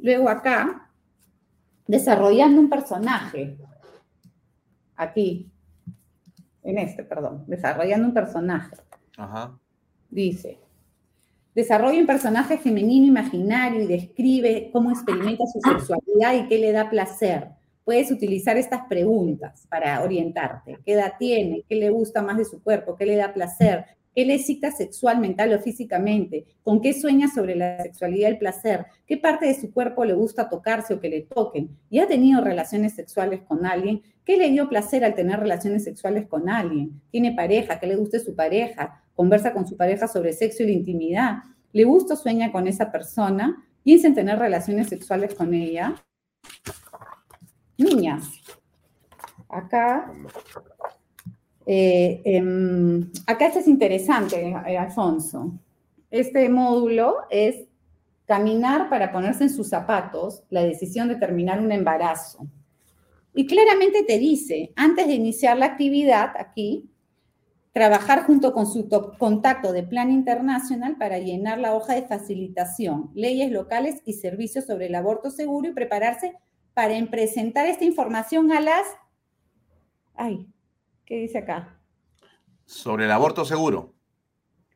Luego 0.00 0.28
acá, 0.28 0.90
desarrollando 1.86 2.60
un 2.60 2.68
personaje. 2.68 3.56
Aquí, 4.96 5.50
en 6.62 6.78
este, 6.78 7.04
perdón, 7.04 7.44
desarrollando 7.46 8.08
un 8.08 8.14
personaje. 8.14 8.76
Ajá. 9.16 9.58
Dice, 10.10 10.58
desarrolla 11.54 12.00
un 12.00 12.06
personaje 12.06 12.58
femenino 12.58 13.06
imaginario 13.06 13.82
y 13.82 13.86
describe 13.86 14.70
cómo 14.72 14.90
experimenta 14.90 15.44
su 15.46 15.60
sexualidad 15.60 16.34
y 16.34 16.48
qué 16.48 16.58
le 16.58 16.72
da 16.72 16.90
placer 16.90 17.61
puedes 17.84 18.10
utilizar 18.10 18.56
estas 18.56 18.82
preguntas 18.88 19.66
para 19.68 20.02
orientarte. 20.02 20.78
¿Qué 20.84 20.92
edad 20.92 21.14
tiene? 21.18 21.64
¿Qué 21.68 21.76
le 21.76 21.90
gusta 21.90 22.22
más 22.22 22.38
de 22.38 22.44
su 22.44 22.62
cuerpo? 22.62 22.96
¿Qué 22.96 23.06
le 23.06 23.16
da 23.16 23.32
placer? 23.32 23.84
¿Qué 24.14 24.26
le 24.26 24.34
excita 24.34 24.70
sexual, 24.70 25.20
mental 25.20 25.54
o 25.54 25.58
físicamente? 25.58 26.44
¿Con 26.62 26.82
qué 26.82 26.92
sueña 26.92 27.28
sobre 27.28 27.56
la 27.56 27.82
sexualidad 27.82 28.28
y 28.28 28.32
el 28.32 28.38
placer? 28.38 28.84
¿Qué 29.06 29.16
parte 29.16 29.46
de 29.46 29.54
su 29.54 29.72
cuerpo 29.72 30.04
le 30.04 30.12
gusta 30.12 30.50
tocarse 30.50 30.92
o 30.92 31.00
que 31.00 31.08
le 31.08 31.22
toquen? 31.22 31.70
¿Y 31.88 31.98
ha 31.98 32.06
tenido 32.06 32.42
relaciones 32.42 32.92
sexuales 32.94 33.40
con 33.40 33.64
alguien? 33.64 34.02
¿Qué 34.24 34.36
le 34.36 34.50
dio 34.50 34.68
placer 34.68 35.02
al 35.04 35.14
tener 35.14 35.40
relaciones 35.40 35.84
sexuales 35.84 36.26
con 36.26 36.50
alguien? 36.50 37.00
¿Tiene 37.10 37.32
pareja? 37.32 37.80
¿Qué 37.80 37.86
le 37.86 37.96
gusta 37.96 38.18
su 38.18 38.34
pareja? 38.34 39.02
¿Conversa 39.14 39.54
con 39.54 39.66
su 39.66 39.78
pareja 39.78 40.06
sobre 40.06 40.34
sexo 40.34 40.62
y 40.62 40.66
la 40.66 40.72
intimidad? 40.72 41.36
¿Le 41.72 41.84
gusta 41.84 42.14
o 42.14 42.16
sueña 42.18 42.52
con 42.52 42.68
esa 42.68 42.92
persona? 42.92 43.64
¿Piensa 43.82 44.08
en 44.08 44.14
tener 44.14 44.38
relaciones 44.38 44.88
sexuales 44.88 45.34
con 45.34 45.54
ella? 45.54 45.94
Niñas. 47.82 48.30
Acá, 49.48 50.12
eh, 51.66 52.22
em, 52.24 53.10
acá 53.26 53.46
esto 53.46 53.58
es 53.58 53.68
interesante, 53.68 54.54
eh, 54.66 54.78
Alfonso. 54.78 55.52
Este 56.10 56.48
módulo 56.48 57.16
es 57.30 57.66
caminar 58.26 58.88
para 58.88 59.12
ponerse 59.12 59.44
en 59.44 59.50
sus 59.50 59.68
zapatos, 59.68 60.42
la 60.50 60.62
decisión 60.62 61.08
de 61.08 61.16
terminar 61.16 61.60
un 61.60 61.72
embarazo. 61.72 62.46
Y 63.34 63.46
claramente 63.46 64.02
te 64.04 64.18
dice, 64.18 64.72
antes 64.76 65.06
de 65.06 65.14
iniciar 65.14 65.56
la 65.56 65.66
actividad 65.66 66.32
aquí, 66.38 66.90
trabajar 67.72 68.24
junto 68.24 68.52
con 68.52 68.66
su 68.66 68.88
contacto 69.18 69.72
de 69.72 69.82
plan 69.82 70.10
internacional 70.10 70.96
para 70.98 71.18
llenar 71.18 71.58
la 71.58 71.74
hoja 71.74 71.94
de 71.94 72.02
facilitación, 72.02 73.10
leyes 73.14 73.50
locales 73.50 74.02
y 74.04 74.14
servicios 74.14 74.66
sobre 74.66 74.86
el 74.86 74.94
aborto 74.94 75.30
seguro 75.30 75.70
y 75.70 75.72
prepararse 75.72 76.34
para 76.74 76.94
presentar 77.06 77.66
esta 77.66 77.84
información 77.84 78.52
a 78.52 78.60
las... 78.60 78.86
Ay, 80.14 80.46
¿qué 81.04 81.16
dice 81.16 81.38
acá? 81.38 81.80
Sobre 82.64 83.04
el 83.04 83.10
aborto 83.10 83.44
seguro. 83.44 83.94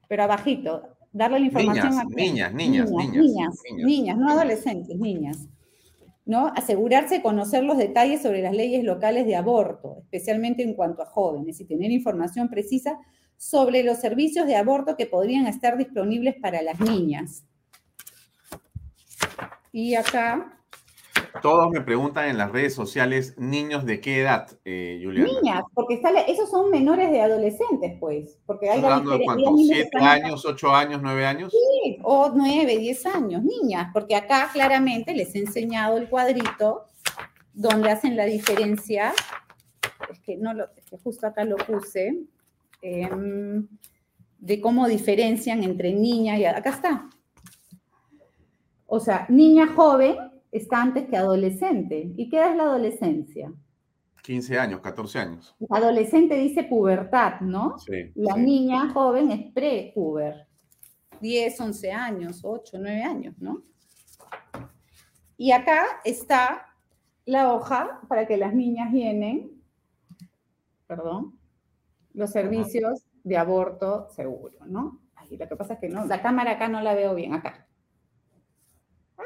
Pero 0.08 0.22
abajito, 0.22 0.96
darle 1.12 1.40
la 1.40 1.46
información 1.46 1.98
a... 1.98 2.04
Niñas, 2.04 2.52
niñas, 2.52 2.90
niñas, 2.90 3.16
niñas, 3.16 3.62
niñas, 3.76 4.18
no 4.18 4.30
adolescentes, 4.30 4.96
niñas. 4.98 5.48
¿no? 6.26 6.48
Asegurarse 6.56 7.16
de 7.16 7.22
conocer 7.22 7.62
los 7.62 7.78
detalles 7.78 8.20
sobre 8.20 8.42
las 8.42 8.52
leyes 8.52 8.84
locales 8.84 9.26
de 9.26 9.36
aborto, 9.36 9.98
especialmente 10.02 10.62
en 10.62 10.74
cuanto 10.74 11.02
a 11.02 11.06
jóvenes, 11.06 11.60
y 11.60 11.64
tener 11.64 11.90
información 11.92 12.48
precisa 12.48 12.98
sobre 13.36 13.84
los 13.84 13.98
servicios 13.98 14.46
de 14.46 14.56
aborto 14.56 14.96
que 14.96 15.06
podrían 15.06 15.46
estar 15.46 15.78
disponibles 15.78 16.34
para 16.40 16.62
las 16.62 16.80
niñas. 16.80 17.44
Y 19.72 19.94
acá 19.94 20.65
todos 21.40 21.70
me 21.70 21.80
preguntan 21.80 22.28
en 22.28 22.38
las 22.38 22.50
redes 22.50 22.74
sociales, 22.74 23.34
niños 23.36 23.84
de 23.84 24.00
qué 24.00 24.20
edad, 24.20 24.48
eh, 24.64 25.00
Juliana. 25.02 25.30
Niñas, 25.32 25.64
porque 25.74 26.00
esos 26.26 26.50
son 26.50 26.70
menores 26.70 27.10
de 27.10 27.20
adolescentes, 27.20 27.96
pues. 27.98 28.38
Porque 28.46 28.70
hay 28.70 28.82
hablando 28.82 29.18
de 29.18 29.24
cuántos, 29.24 29.66
siete 29.66 29.98
años, 29.98 30.44
ocho 30.44 30.74
años, 30.74 31.00
nueve 31.02 31.26
años. 31.26 31.52
Sí, 31.52 31.98
o 32.02 32.30
nueve, 32.34 32.78
diez 32.78 33.04
años, 33.06 33.42
niñas, 33.42 33.90
porque 33.92 34.16
acá 34.16 34.50
claramente 34.52 35.14
les 35.14 35.34
he 35.34 35.38
enseñado 35.38 35.96
el 35.96 36.08
cuadrito 36.08 36.84
donde 37.52 37.90
hacen 37.90 38.16
la 38.16 38.24
diferencia. 38.24 39.12
Es 40.10 40.20
que 40.20 40.36
no 40.36 40.54
lo, 40.54 40.64
es 40.76 40.84
que 40.90 40.98
justo 40.98 41.26
acá 41.26 41.44
lo 41.44 41.56
puse. 41.56 42.26
Em, 42.82 43.66
de 44.38 44.60
cómo 44.60 44.86
diferencian 44.86 45.64
entre 45.64 45.92
niña 45.92 46.38
y 46.38 46.44
acá 46.44 46.70
está. 46.70 47.10
O 48.86 49.00
sea, 49.00 49.26
niña 49.28 49.66
joven 49.66 50.16
está 50.52 50.82
antes 50.82 51.08
que 51.08 51.16
adolescente. 51.16 52.12
¿Y 52.16 52.28
qué 52.28 52.38
es 52.38 52.56
la 52.56 52.64
adolescencia? 52.64 53.52
15 54.22 54.58
años, 54.58 54.80
14 54.80 55.18
años. 55.18 55.56
Adolescente 55.70 56.36
dice 56.36 56.64
pubertad, 56.64 57.40
¿no? 57.40 57.78
Sí. 57.78 58.10
La 58.16 58.36
niña 58.36 58.90
joven 58.92 59.30
es 59.30 59.52
pre-puber. 59.52 60.48
10, 61.20 61.60
11 61.60 61.92
años, 61.92 62.40
8, 62.42 62.76
9 62.80 63.02
años, 63.02 63.34
¿no? 63.38 63.62
Y 65.36 65.52
acá 65.52 65.84
está 66.04 66.66
la 67.24 67.52
hoja 67.52 68.00
para 68.08 68.26
que 68.26 68.36
las 68.36 68.54
niñas 68.54 68.92
llenen, 68.92 69.52
perdón, 70.86 71.38
los 72.12 72.30
servicios 72.30 73.06
de 73.22 73.36
aborto 73.36 74.08
seguro, 74.10 74.58
¿no? 74.66 75.00
Ay, 75.14 75.36
lo 75.36 75.48
que 75.48 75.56
pasa 75.56 75.74
es 75.74 75.80
que 75.80 75.88
no, 75.88 76.04
la 76.04 76.22
cámara 76.22 76.52
acá 76.52 76.68
no 76.68 76.80
la 76.80 76.94
veo 76.94 77.14
bien, 77.14 77.32
acá. 77.32 77.66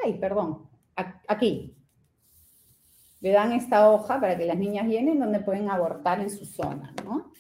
Ay, 0.05 0.19
perdón 0.19 0.70
aquí. 1.29 1.77
Le 3.21 3.31
dan 3.33 3.53
esta 3.53 3.91
hoja 3.91 4.21
para 4.21 4.37
que 4.37 4.47
las 4.47 4.57
niñas 4.57 4.87
llenen 4.87 5.19
donde 5.19 5.41
pueden 5.41 5.69
abortar 5.69 6.21
en 6.21 6.31
su 6.31 6.45
zona, 6.45 6.95
¿no? 7.05 7.33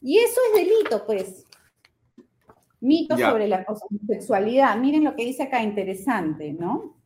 Y 0.00 0.18
eso 0.18 0.40
es 0.48 0.60
delito, 0.60 1.04
pues. 1.04 1.44
Mito 2.80 3.18
sobre 3.18 3.48
la 3.48 3.66
homosexualidad. 3.66 4.76
Miren 4.78 5.02
lo 5.02 5.16
que 5.16 5.24
dice 5.24 5.42
acá, 5.42 5.62
interesante, 5.62 6.52
¿no? 6.52 6.96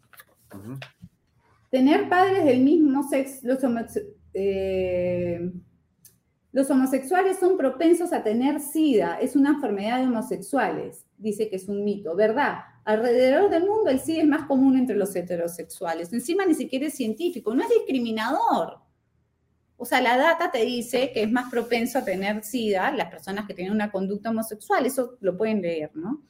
Tener 1.71 2.09
padres 2.11 2.45
del 2.45 2.61
mismo 2.61 3.03
sexo, 3.09 3.47
los, 3.47 3.59
eh, 4.35 5.51
los 6.53 6.71
homosexuales 6.71 7.39
son 7.39 7.57
propensos 7.57 8.13
a 8.13 8.23
tener 8.23 8.61
SIDA, 8.61 9.19
es 9.19 9.35
una 9.35 9.51
enfermedad 9.51 10.01
de 10.01 10.07
homosexuales, 10.07 11.07
dice 11.17 11.49
que 11.49 11.57
es 11.57 11.67
un 11.69 11.83
mito, 11.83 12.15
¿verdad? 12.15 12.59
Alrededor 12.85 13.49
del 13.49 13.65
mundo 13.65 13.91
el 13.91 14.01
SIDA 14.01 14.23
es 14.23 14.29
más 14.29 14.47
común 14.47 14.77
entre 14.77 14.97
los 14.97 15.15
heterosexuales. 15.15 16.13
Encima 16.13 16.45
ni 16.45 16.55
siquiera 16.55 16.87
es 16.87 16.95
científico, 16.95 17.55
no 17.55 17.63
es 17.63 17.69
discriminador. 17.69 18.81
O 19.77 19.85
sea, 19.85 20.01
la 20.01 20.17
data 20.17 20.51
te 20.51 20.65
dice 20.65 21.11
que 21.13 21.23
es 21.23 21.31
más 21.31 21.51
propenso 21.51 21.99
a 21.99 22.05
tener 22.05 22.45
SIDA 22.45 22.93
las 22.93 23.11
personas 23.11 23.47
que 23.47 23.55
tienen 23.55 23.73
una 23.73 23.91
conducta 23.91 24.31
homosexual, 24.31 24.87
eso 24.87 25.17
lo 25.21 25.37
pueden 25.37 25.63
leer, 25.63 25.91
¿no? 25.95 26.23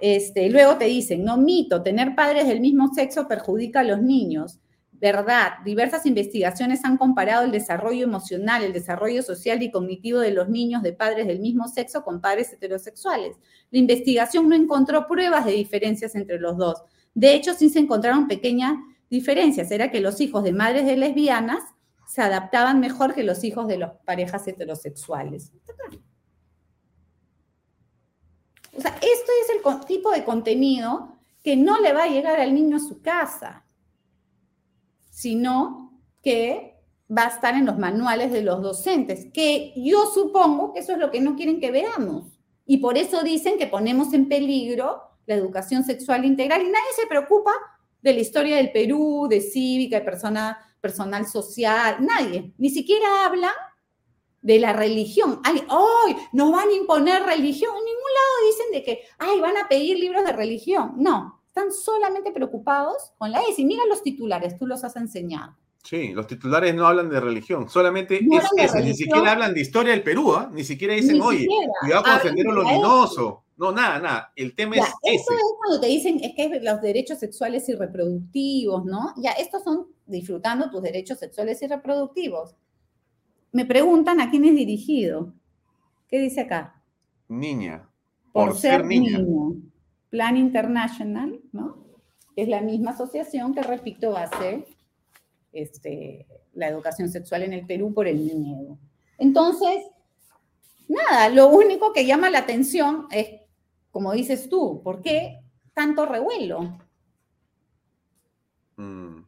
Este, 0.00 0.48
luego 0.48 0.76
te 0.76 0.86
dicen, 0.86 1.24
no 1.24 1.36
mito, 1.36 1.82
tener 1.82 2.14
padres 2.14 2.48
del 2.48 2.60
mismo 2.60 2.92
sexo 2.94 3.28
perjudica 3.28 3.80
a 3.80 3.84
los 3.84 4.00
niños 4.00 4.58
verdad, 5.00 5.52
diversas 5.64 6.04
investigaciones 6.04 6.84
han 6.84 6.98
comparado 6.98 7.44
el 7.44 7.52
desarrollo 7.52 8.04
emocional, 8.04 8.62
el 8.62 8.74
desarrollo 8.74 9.22
social 9.22 9.62
y 9.62 9.70
cognitivo 9.70 10.18
de 10.18 10.30
los 10.30 10.50
niños 10.50 10.82
de 10.82 10.92
padres 10.92 11.26
del 11.26 11.40
mismo 11.40 11.68
sexo 11.68 12.04
con 12.04 12.20
padres 12.20 12.52
heterosexuales. 12.52 13.36
La 13.70 13.78
investigación 13.78 14.48
no 14.48 14.54
encontró 14.54 15.06
pruebas 15.06 15.46
de 15.46 15.52
diferencias 15.52 16.14
entre 16.14 16.38
los 16.38 16.58
dos. 16.58 16.82
De 17.14 17.34
hecho, 17.34 17.54
sí 17.54 17.70
se 17.70 17.78
encontraron 17.78 18.28
pequeñas 18.28 18.74
diferencias. 19.08 19.70
Era 19.70 19.90
que 19.90 20.00
los 20.00 20.20
hijos 20.20 20.44
de 20.44 20.52
madres 20.52 20.84
de 20.84 20.98
lesbianas 20.98 21.62
se 22.06 22.20
adaptaban 22.20 22.78
mejor 22.78 23.14
que 23.14 23.22
los 23.22 23.42
hijos 23.42 23.68
de 23.68 23.78
las 23.78 23.92
parejas 24.04 24.46
heterosexuales. 24.46 25.52
O 28.76 28.80
sea, 28.80 28.90
esto 28.96 29.32
es 29.42 29.64
el 29.64 29.86
tipo 29.86 30.10
de 30.10 30.24
contenido 30.24 31.16
que 31.42 31.56
no 31.56 31.80
le 31.80 31.94
va 31.94 32.04
a 32.04 32.08
llegar 32.08 32.38
al 32.38 32.54
niño 32.54 32.76
a 32.76 32.80
su 32.80 33.00
casa 33.00 33.64
sino 35.20 36.00
que 36.22 36.76
va 37.14 37.24
a 37.24 37.28
estar 37.28 37.54
en 37.54 37.66
los 37.66 37.76
manuales 37.76 38.32
de 38.32 38.42
los 38.42 38.62
docentes, 38.62 39.26
que 39.34 39.74
yo 39.76 40.06
supongo 40.06 40.72
que 40.72 40.80
eso 40.80 40.92
es 40.92 40.98
lo 40.98 41.10
que 41.10 41.20
no 41.20 41.36
quieren 41.36 41.60
que 41.60 41.70
veamos. 41.70 42.38
Y 42.64 42.78
por 42.78 42.96
eso 42.96 43.22
dicen 43.22 43.58
que 43.58 43.66
ponemos 43.66 44.14
en 44.14 44.28
peligro 44.28 45.02
la 45.26 45.34
educación 45.34 45.84
sexual 45.84 46.24
integral 46.24 46.62
y 46.62 46.70
nadie 46.70 46.92
se 46.96 47.06
preocupa 47.06 47.52
de 48.00 48.14
la 48.14 48.20
historia 48.20 48.56
del 48.56 48.72
Perú, 48.72 49.26
de 49.28 49.42
cívica, 49.42 49.98
de 49.98 50.04
persona, 50.06 50.58
personal 50.80 51.26
social, 51.26 51.98
nadie, 52.00 52.54
ni 52.56 52.70
siquiera 52.70 53.26
habla 53.26 53.52
de 54.40 54.58
la 54.58 54.72
religión. 54.72 55.40
Ay, 55.44 55.62
¡ay! 55.68 56.16
Nos 56.32 56.50
van 56.50 56.68
a 56.68 56.72
imponer 56.72 57.22
religión. 57.24 57.74
En 57.76 57.84
ningún 57.84 58.10
lado 58.14 58.46
dicen 58.46 58.72
de 58.72 58.82
que, 58.82 59.02
ay, 59.18 59.38
van 59.40 59.58
a 59.58 59.68
pedir 59.68 59.98
libros 59.98 60.24
de 60.24 60.32
religión. 60.32 60.94
No, 60.96 61.39
están 61.50 61.72
solamente 61.72 62.30
preocupados 62.30 63.12
con 63.18 63.32
la 63.32 63.42
ESI. 63.42 63.64
Mira 63.64 63.84
los 63.88 64.02
titulares, 64.02 64.56
tú 64.56 64.66
los 64.66 64.84
has 64.84 64.94
enseñado. 64.96 65.56
Sí, 65.82 66.12
los 66.12 66.26
titulares 66.26 66.74
no 66.74 66.86
hablan 66.86 67.08
de 67.08 67.18
religión, 67.20 67.68
solamente 67.68 68.16
es 68.16 68.44
ese, 68.56 68.82
ni 68.82 68.94
siquiera 68.94 69.32
hablan 69.32 69.54
de 69.54 69.60
historia 69.62 69.92
del 69.92 70.02
Perú, 70.02 70.34
¿ah? 70.34 70.50
ni 70.52 70.62
siquiera 70.62 70.92
dicen, 70.92 71.20
oye, 71.22 71.48
cuidado 71.80 72.04
con 72.04 72.20
Sendero 72.20 72.52
Luminoso. 72.52 73.44
No, 73.56 73.72
nada, 73.72 73.98
nada. 73.98 74.32
El 74.36 74.54
tema 74.54 74.76
es. 74.76 74.84
Eso 75.02 75.32
es 75.32 75.54
cuando 75.58 75.80
te 75.80 75.86
dicen 75.86 76.20
es 76.22 76.34
que 76.34 76.44
es 76.44 76.62
los 76.62 76.80
derechos 76.80 77.18
sexuales 77.18 77.68
y 77.68 77.74
reproductivos, 77.74 78.84
¿no? 78.86 79.12
Ya, 79.18 79.32
estos 79.32 79.64
son 79.64 79.86
disfrutando 80.06 80.70
tus 80.70 80.82
derechos 80.82 81.18
sexuales 81.18 81.60
y 81.62 81.66
reproductivos. 81.66 82.54
Me 83.52 83.66
preguntan 83.66 84.20
a 84.20 84.30
quién 84.30 84.44
es 84.44 84.54
dirigido. 84.54 85.34
¿Qué 86.08 86.18
dice 86.18 86.42
acá? 86.42 86.82
Niña. 87.28 87.88
Por, 88.32 88.56
ser, 88.56 88.84
niña. 88.84 89.18
Plan 90.10 90.36
International, 90.36 91.40
¿no? 91.52 91.86
Es 92.36 92.48
la 92.48 92.60
misma 92.60 92.90
asociación 92.90 93.54
que, 93.54 93.62
repito, 93.62 94.16
hace 94.16 94.66
este, 95.52 96.26
la 96.52 96.68
educación 96.68 97.08
sexual 97.08 97.42
en 97.42 97.52
el 97.52 97.66
Perú 97.66 97.94
por 97.94 98.06
el 98.06 98.18
miedo. 98.18 98.78
Entonces, 99.18 99.84
nada, 100.88 101.28
lo 101.28 101.48
único 101.48 101.92
que 101.92 102.06
llama 102.06 102.30
la 102.30 102.40
atención 102.40 103.06
es, 103.10 103.28
como 103.90 104.12
dices 104.12 104.48
tú, 104.48 104.80
¿por 104.82 105.02
qué 105.02 105.40
tanto 105.74 106.06
revuelo? 106.06 106.78
Mm. 108.76 109.24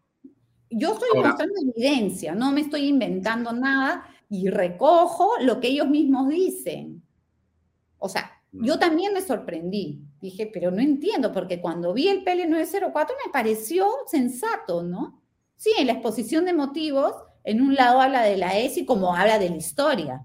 Yo 0.70 0.94
estoy 0.94 1.20
mostrando 1.22 1.54
evidencia, 1.60 2.34
no 2.34 2.50
me 2.50 2.62
estoy 2.62 2.88
inventando 2.88 3.52
nada 3.52 4.06
y 4.30 4.48
recojo 4.48 5.32
lo 5.40 5.60
que 5.60 5.68
ellos 5.68 5.88
mismos 5.88 6.28
dicen. 6.28 7.02
O 7.98 8.08
sea, 8.08 8.40
mm. 8.52 8.64
yo 8.64 8.78
también 8.78 9.12
me 9.12 9.20
sorprendí. 9.20 10.02
Dije, 10.22 10.48
pero 10.52 10.70
no 10.70 10.80
entiendo, 10.80 11.32
porque 11.32 11.60
cuando 11.60 11.92
vi 11.92 12.06
el 12.06 12.22
PL 12.22 12.48
904 12.48 13.16
me 13.26 13.32
pareció 13.32 13.88
sensato, 14.06 14.84
¿no? 14.84 15.20
Sí, 15.56 15.72
en 15.76 15.88
la 15.88 15.94
exposición 15.94 16.44
de 16.44 16.52
motivos, 16.52 17.12
en 17.42 17.60
un 17.60 17.74
lado 17.74 18.00
habla 18.00 18.22
de 18.22 18.36
la 18.36 18.56
ESI 18.56 18.86
como 18.86 19.16
habla 19.16 19.40
de 19.40 19.50
la 19.50 19.56
historia. 19.56 20.24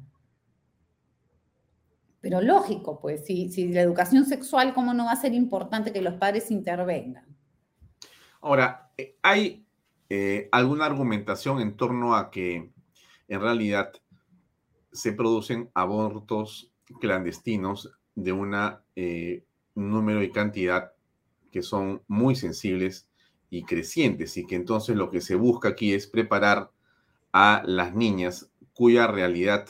Pero 2.21 2.41
lógico, 2.41 2.99
pues, 2.99 3.25
si, 3.25 3.49
si 3.49 3.69
la 3.69 3.81
educación 3.81 4.25
sexual, 4.25 4.75
¿cómo 4.75 4.93
no 4.93 5.05
va 5.05 5.13
a 5.13 5.15
ser 5.15 5.33
importante 5.33 5.91
que 5.91 6.01
los 6.03 6.13
padres 6.13 6.51
intervengan? 6.51 7.25
Ahora, 8.39 8.91
eh, 8.97 9.17
hay 9.23 9.65
eh, 10.09 10.47
alguna 10.51 10.85
argumentación 10.85 11.59
en 11.59 11.75
torno 11.75 12.15
a 12.15 12.29
que 12.29 12.71
en 13.27 13.41
realidad 13.41 13.93
se 14.91 15.11
producen 15.11 15.71
abortos 15.73 16.71
clandestinos 16.99 17.97
de 18.13 18.31
un 18.31 18.55
eh, 18.95 19.46
número 19.77 20.23
y 20.23 20.31
cantidad 20.31 20.93
que 21.51 21.61
son 21.61 22.01
muy 22.07 22.35
sensibles 22.35 23.07
y 23.49 23.63
crecientes 23.63 24.35
y 24.37 24.45
que 24.45 24.55
entonces 24.55 24.95
lo 24.95 25.09
que 25.09 25.21
se 25.21 25.35
busca 25.35 25.69
aquí 25.69 25.93
es 25.93 26.07
preparar 26.07 26.71
a 27.31 27.61
las 27.65 27.95
niñas 27.95 28.49
cuya 28.73 29.07
realidad 29.07 29.67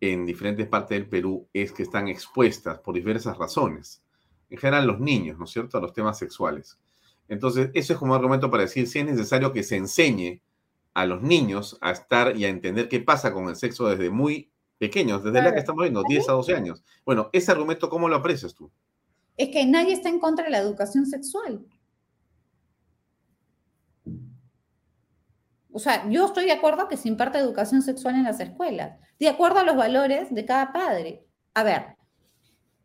en 0.00 0.24
diferentes 0.24 0.66
partes 0.66 0.98
del 0.98 1.08
Perú 1.08 1.48
es 1.52 1.72
que 1.72 1.82
están 1.82 2.08
expuestas 2.08 2.78
por 2.78 2.94
diversas 2.94 3.36
razones. 3.36 4.02
En 4.48 4.58
general 4.58 4.86
los 4.86 5.00
niños, 5.00 5.38
¿no 5.38 5.44
es 5.44 5.50
cierto?, 5.50 5.76
a 5.78 5.80
los 5.80 5.92
temas 5.92 6.18
sexuales. 6.18 6.78
Entonces, 7.28 7.70
eso 7.74 7.92
es 7.92 7.98
como 7.98 8.14
argumento 8.14 8.50
para 8.50 8.64
decir 8.64 8.88
si 8.88 8.98
es 8.98 9.04
necesario 9.04 9.52
que 9.52 9.62
se 9.62 9.76
enseñe 9.76 10.40
a 10.94 11.06
los 11.06 11.22
niños 11.22 11.78
a 11.80 11.92
estar 11.92 12.36
y 12.36 12.44
a 12.44 12.48
entender 12.48 12.88
qué 12.88 13.00
pasa 13.00 13.32
con 13.32 13.48
el 13.48 13.56
sexo 13.56 13.86
desde 13.88 14.10
muy 14.10 14.50
pequeños, 14.78 15.22
desde 15.22 15.42
la 15.42 15.52
que 15.52 15.60
estamos 15.60 15.82
viendo, 15.82 16.02
10 16.08 16.28
a 16.28 16.32
12 16.32 16.54
años. 16.54 16.82
Bueno, 17.04 17.28
ese 17.32 17.52
argumento, 17.52 17.88
¿cómo 17.88 18.08
lo 18.08 18.16
aprecias 18.16 18.54
tú? 18.54 18.70
Es 19.40 19.48
que 19.48 19.64
nadie 19.64 19.94
está 19.94 20.10
en 20.10 20.18
contra 20.18 20.44
de 20.44 20.50
la 20.50 20.58
educación 20.58 21.06
sexual. 21.06 21.64
O 25.72 25.78
sea, 25.78 26.06
yo 26.10 26.26
estoy 26.26 26.44
de 26.44 26.52
acuerdo 26.52 26.88
que 26.88 26.98
se 26.98 27.08
imparte 27.08 27.38
educación 27.38 27.80
sexual 27.80 28.16
en 28.16 28.24
las 28.24 28.38
escuelas, 28.38 29.00
de 29.18 29.28
acuerdo 29.30 29.60
a 29.60 29.64
los 29.64 29.76
valores 29.76 30.28
de 30.34 30.44
cada 30.44 30.74
padre. 30.74 31.24
A 31.54 31.62
ver, 31.62 31.96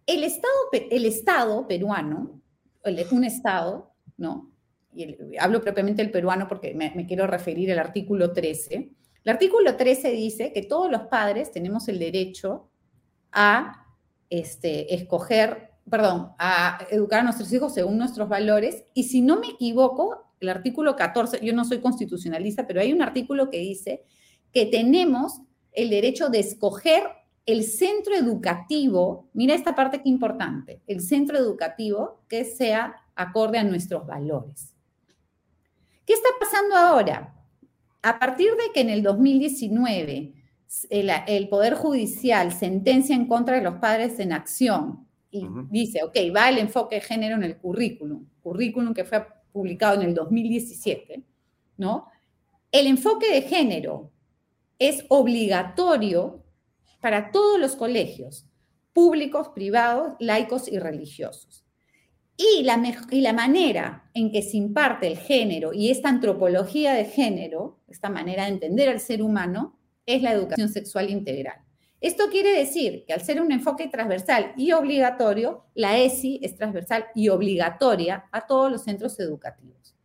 el 0.06 0.24
Estado, 0.24 0.54
el 0.72 1.04
estado 1.04 1.68
peruano, 1.68 2.42
un 3.12 3.24
Estado, 3.26 3.94
¿no? 4.16 4.50
Y 4.94 5.36
hablo 5.38 5.62
propiamente 5.62 6.04
del 6.04 6.12
peruano 6.12 6.48
porque 6.48 6.74
me, 6.74 7.06
quiero 7.06 7.28
referir 7.28 7.70
al 7.74 7.80
artículo 7.80 8.32
13. 8.32 8.76
El 9.26 9.30
artículo 9.30 9.76
13 9.76 10.12
dice 10.12 10.54
que 10.54 10.62
todos 10.62 10.90
los 10.90 11.02
padres 11.08 11.52
tenemos 11.52 11.90
el 11.90 12.00
derecho 12.00 12.70
a 13.34 13.86
este, 14.30 14.96
escoger, 14.96 15.75
perdón, 15.90 16.32
a 16.40 16.80
educar 16.90 17.22
a 17.22 17.24
nuestros 17.24 17.52
hijos 17.54 17.74
según 17.74 17.98
nuestros 17.98 18.28
valores. 18.28 18.86
Y 18.94 19.04
si 19.04 19.22
no 19.22 19.40
me 19.40 19.50
equivoco, 19.50 20.32
el 20.40 20.50
artículo 20.50 20.96
14, 20.96 21.40
yo 21.44 21.54
no 21.54 21.66
soy 21.66 21.80
constitucionalista, 21.80 22.68
pero 22.68 22.82
hay 22.82 22.94
un 22.94 23.02
artículo 23.02 23.50
que 23.50 23.60
dice 23.60 24.04
que 24.52 24.66
tenemos 24.66 25.42
el 25.72 25.90
derecho 25.90 26.30
de 26.30 26.40
escoger 26.40 27.04
el 27.46 27.64
centro 27.64 28.16
educativo, 28.16 29.30
mira 29.34 29.54
esta 29.54 29.76
parte 29.76 30.02
que 30.02 30.10
importante, 30.10 30.82
el 30.88 31.02
centro 31.02 31.38
educativo 31.38 32.24
que 32.28 32.44
sea 32.44 32.96
acorde 33.16 33.60
a 33.60 33.64
nuestros 33.64 34.06
valores. 34.08 34.74
¿Qué 36.06 36.14
está 36.14 36.30
pasando 36.40 36.76
ahora? 36.76 37.36
A 38.02 38.20
partir 38.20 38.52
de 38.52 38.72
que 38.74 38.82
en 38.82 38.90
el 38.90 39.04
2019 39.04 40.34
el, 40.90 41.50
Poder 41.50 41.76
Judicial 41.76 42.52
sentencia 42.52 43.16
en 43.16 43.28
contra 43.28 43.56
de 43.56 43.62
los 43.62 43.76
padres 43.76 44.20
en 44.20 44.34
acción 44.34 45.05
y 45.36 45.48
dice, 45.70 46.04
ok, 46.04 46.16
va 46.36 46.50
el 46.50 46.60
enfoque 46.60 46.96
de 46.96 47.02
género 47.02 47.36
en 47.36 47.44
el 47.44 47.58
currículum, 47.58 48.26
currículum 48.42 48.94
que 48.94 49.04
fue 49.04 49.26
publicado 49.52 50.02
en 50.02 50.08
el 50.08 50.14
2017, 50.14 51.24
¿no? 51.78 52.08
El 52.72 52.88
enfoque 52.88 53.32
de 53.32 53.42
género 53.42 54.12
es 54.80 55.06
obligatorio 55.10 56.44
para 57.02 57.32
todos 57.32 57.60
los 57.60 57.76
colegios, 57.76 58.48
públicos, 58.94 59.50
privados, 59.50 60.16
laicos 60.20 60.68
y 60.68 60.80
religiosos. 60.80 61.66
Y 62.38 62.64
la, 62.64 62.82
y 63.12 63.22
la 63.22 63.34
manera 63.34 64.10
en 64.14 64.32
que 64.32 64.42
se 64.42 64.58
imparte 64.58 65.08
el 65.08 65.18
género 65.18 65.74
y 65.74 65.90
esta 65.90 66.10
antropología 66.10 66.94
de 66.94 67.06
género, 67.06 67.80
esta 67.88 68.10
manera 68.10 68.44
de 68.44 68.52
entender 68.52 68.90
al 68.90 69.00
ser 69.00 69.22
humano, 69.22 69.78
es 70.06 70.22
la 70.22 70.34
educación 70.34 70.70
sexual 70.70 71.10
integral. 71.10 71.65
Esto 72.06 72.26
quiere 72.30 72.52
decir 72.52 73.04
que 73.08 73.14
al 73.14 73.22
ser 73.22 73.42
un 73.42 73.52
enfoque 73.52 73.88
transversal 73.88 74.54
y 74.58 74.74
obligatorio, 74.74 75.66
la 75.74 75.98
ESI 75.98 76.40
es 76.44 76.56
transversal 76.56 77.08
y 77.16 77.30
obligatoria 77.30 78.26
a 78.32 78.46
todos 78.46 78.72
los 78.72 78.84
centros 78.84 79.20
educativos. 79.20 79.96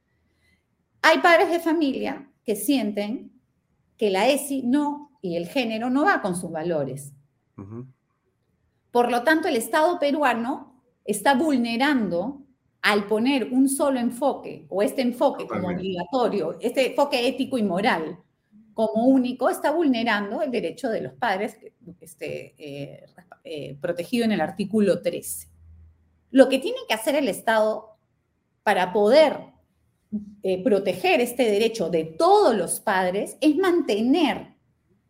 Hay 1.02 1.18
padres 1.18 1.50
de 1.50 1.60
familia 1.60 2.26
que 2.42 2.56
sienten 2.56 3.38
que 3.98 4.08
la 4.08 4.30
ESI 4.30 4.62
no 4.62 5.18
y 5.20 5.36
el 5.36 5.46
género 5.46 5.90
no 5.90 6.06
va 6.06 6.22
con 6.22 6.36
sus 6.36 6.50
valores. 6.50 7.12
Por 8.90 9.10
lo 9.10 9.22
tanto, 9.22 9.48
el 9.48 9.56
Estado 9.56 9.98
peruano 9.98 10.82
está 11.04 11.34
vulnerando 11.34 12.40
al 12.80 13.08
poner 13.08 13.52
un 13.52 13.68
solo 13.68 14.00
enfoque 14.00 14.64
o 14.70 14.82
este 14.82 15.02
enfoque 15.02 15.46
como 15.46 15.68
obligatorio, 15.68 16.56
este 16.60 16.92
enfoque 16.92 17.28
ético 17.28 17.58
y 17.58 17.62
moral 17.62 18.18
como 18.74 19.06
único, 19.06 19.48
está 19.48 19.70
vulnerando 19.70 20.42
el 20.42 20.50
derecho 20.50 20.88
de 20.88 21.00
los 21.00 21.12
padres 21.14 21.58
este, 22.00 22.54
eh, 22.58 23.06
eh, 23.44 23.76
protegido 23.80 24.24
en 24.24 24.32
el 24.32 24.40
artículo 24.40 25.02
13. 25.02 25.48
Lo 26.30 26.48
que 26.48 26.58
tiene 26.58 26.78
que 26.88 26.94
hacer 26.94 27.14
el 27.16 27.28
Estado 27.28 27.96
para 28.62 28.92
poder 28.92 29.38
eh, 30.42 30.62
proteger 30.62 31.20
este 31.20 31.44
derecho 31.50 31.88
de 31.88 32.04
todos 32.04 32.54
los 32.56 32.80
padres 32.80 33.36
es 33.40 33.56
mantener 33.56 34.54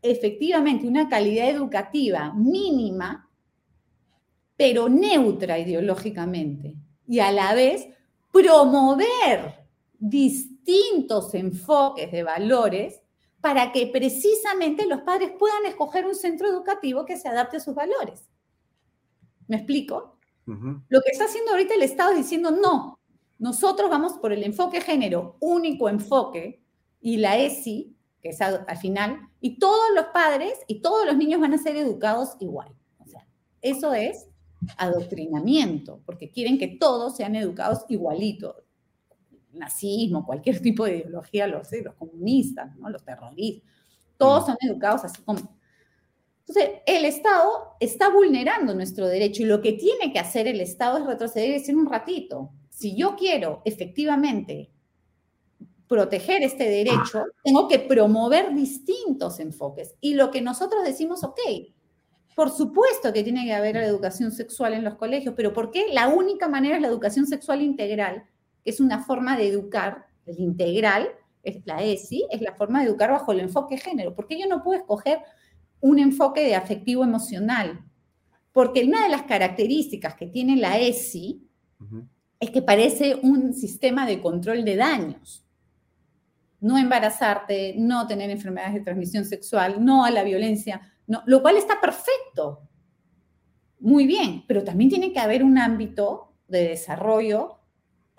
efectivamente 0.03 0.87
una 0.87 1.09
calidad 1.09 1.49
educativa 1.49 2.33
mínima 2.35 3.31
pero 4.61 4.91
neutra 4.91 5.59
ideológicamente, 5.59 6.75
y 7.09 7.21
a 7.21 7.33
la 7.33 7.55
vez 7.55 7.89
promover 8.31 9.55
distintos 9.99 11.33
enfoques 11.35 12.13
de 12.13 12.23
valores 12.23 13.01
para 13.41 13.72
que 13.72 13.86
precisamente 13.86 14.86
los 14.86 15.03
padres 15.03 15.32
puedan 15.38 15.66
escoger 15.66 16.07
un 16.07 16.14
centro 16.14 16.49
educativo 16.49 17.05
que 17.05 17.16
se 17.16 17.28
adapte 17.28 17.57
a 17.57 17.61
sus 17.61 17.74
valores. 17.74 18.28
¿Me 19.49 19.57
explico? 19.57 20.18
Lo 20.47 21.01
que 21.01 21.12
está 21.12 21.26
haciendo 21.26 21.53
ahorita 21.53 21.74
el 21.74 21.82
Estado 21.82 22.11
es 22.11 22.18
diciendo, 22.18 22.51
no, 22.51 22.99
nosotros 23.38 23.88
vamos 23.88 24.14
por 24.14 24.32
el 24.32 24.43
enfoque 24.43 24.80
género, 24.80 25.36
único 25.38 25.88
enfoque, 25.88 26.61
y 27.01 27.18
la 27.18 27.38
ESI 27.38 27.97
que 28.20 28.30
es 28.30 28.41
al 28.41 28.76
final, 28.76 29.18
y 29.41 29.59
todos 29.59 29.95
los 29.95 30.07
padres 30.07 30.53
y 30.66 30.82
todos 30.82 31.07
los 31.07 31.16
niños 31.16 31.41
van 31.41 31.55
a 31.55 31.59
ser 31.59 31.76
educados 31.76 32.36
igual. 32.41 32.74
O 32.99 33.07
sea, 33.07 33.26
eso 33.62 33.95
es 33.95 34.28
adoctrinamiento, 34.76 36.03
porque 36.05 36.30
quieren 36.30 36.59
que 36.59 36.68
todos 36.68 37.16
sean 37.16 37.34
educados 37.34 37.84
igualitos. 37.88 38.57
Nazismo, 39.53 40.24
cualquier 40.24 40.61
tipo 40.62 40.84
de 40.84 40.98
ideología, 40.98 41.46
los, 41.46 41.68
los 41.72 41.94
comunistas, 41.94 42.76
¿no? 42.76 42.90
los 42.90 43.05
terroristas, 43.05 43.70
todos 44.16 44.46
son 44.46 44.57
educados 44.61 45.05
así 45.05 45.22
como 45.22 45.61
entonces, 46.51 46.80
el 46.84 47.05
Estado 47.05 47.76
está 47.78 48.09
vulnerando 48.09 48.74
nuestro 48.74 49.07
derecho 49.07 49.42
y 49.44 49.46
lo 49.46 49.61
que 49.61 49.74
tiene 49.74 50.12
que 50.12 50.18
hacer 50.18 50.48
el 50.48 50.61
Estado 50.61 50.98
es 50.98 51.07
retroceder 51.07 51.51
y 51.51 51.53
decir 51.53 51.76
un 51.76 51.88
ratito, 51.88 52.51
si 52.70 52.96
yo 52.96 53.14
quiero 53.14 53.62
efectivamente 53.64 54.72
proteger 55.86 56.42
este 56.42 56.68
derecho, 56.68 57.26
tengo 57.44 57.68
que 57.68 57.78
promover 57.78 58.53
distintos 58.53 59.38
enfoques. 59.38 59.94
Y 60.01 60.14
lo 60.14 60.32
que 60.32 60.40
nosotros 60.40 60.82
decimos, 60.82 61.22
ok, 61.22 61.38
por 62.34 62.51
supuesto 62.51 63.12
que 63.12 63.22
tiene 63.22 63.44
que 63.44 63.55
haber 63.55 63.76
educación 63.76 64.32
sexual 64.32 64.74
en 64.74 64.82
los 64.82 64.96
colegios, 64.96 65.34
pero 65.36 65.53
¿por 65.53 65.70
qué 65.70 65.86
la 65.92 66.09
única 66.09 66.48
manera 66.48 66.74
es 66.74 66.82
la 66.82 66.88
educación 66.88 67.28
sexual 67.28 67.62
integral, 67.62 68.24
que 68.63 68.71
es 68.71 68.81
una 68.81 69.03
forma 69.05 69.37
de 69.37 69.49
educar, 69.49 70.07
el 70.27 70.39
integral, 70.39 71.09
es 71.43 71.65
la 71.67 71.83
ESI, 71.83 72.27
es 72.31 72.41
la 72.43 72.55
forma 72.55 72.81
de 72.81 72.89
educar 72.89 73.11
bajo 73.11 73.33
el 73.33 73.41
enfoque 73.41 73.79
género? 73.79 74.15
¿Por 74.15 74.27
qué 74.27 74.39
yo 74.39 74.47
no 74.47 74.63
puedo 74.63 74.79
escoger 74.79 75.21
un 75.81 75.99
enfoque 75.99 76.45
de 76.45 76.55
afectivo 76.55 77.05
emocional. 77.05 77.85
Porque 78.53 78.85
una 78.85 79.05
de 79.05 79.09
las 79.09 79.23
características 79.23 80.15
que 80.15 80.27
tiene 80.27 80.57
la 80.57 80.79
ESI 80.79 81.47
es 82.39 82.51
que 82.51 82.63
parece 82.63 83.19
un 83.23 83.55
sistema 83.55 84.07
de 84.07 84.21
control 84.21 84.65
de 84.65 84.77
daños. 84.77 85.47
No 86.61 86.77
embarazarte, 86.77 87.75
no 87.79 88.07
tener 88.07 88.29
enfermedades 88.31 88.75
de 88.75 88.81
transmisión 88.81 89.25
sexual, 89.25 89.83
no 89.83 90.05
a 90.05 90.11
la 90.11 90.25
violencia, 90.25 90.81
no, 91.07 91.23
lo 91.27 91.41
cual 91.41 91.57
está 91.57 91.81
perfecto. 91.81 92.69
Muy 93.79 94.07
bien, 94.07 94.45
pero 94.47 94.63
también 94.63 94.91
tiene 94.91 95.13
que 95.13 95.21
haber 95.21 95.43
un 95.43 95.57
ámbito 95.57 96.35
de 96.49 96.69
desarrollo 96.69 97.60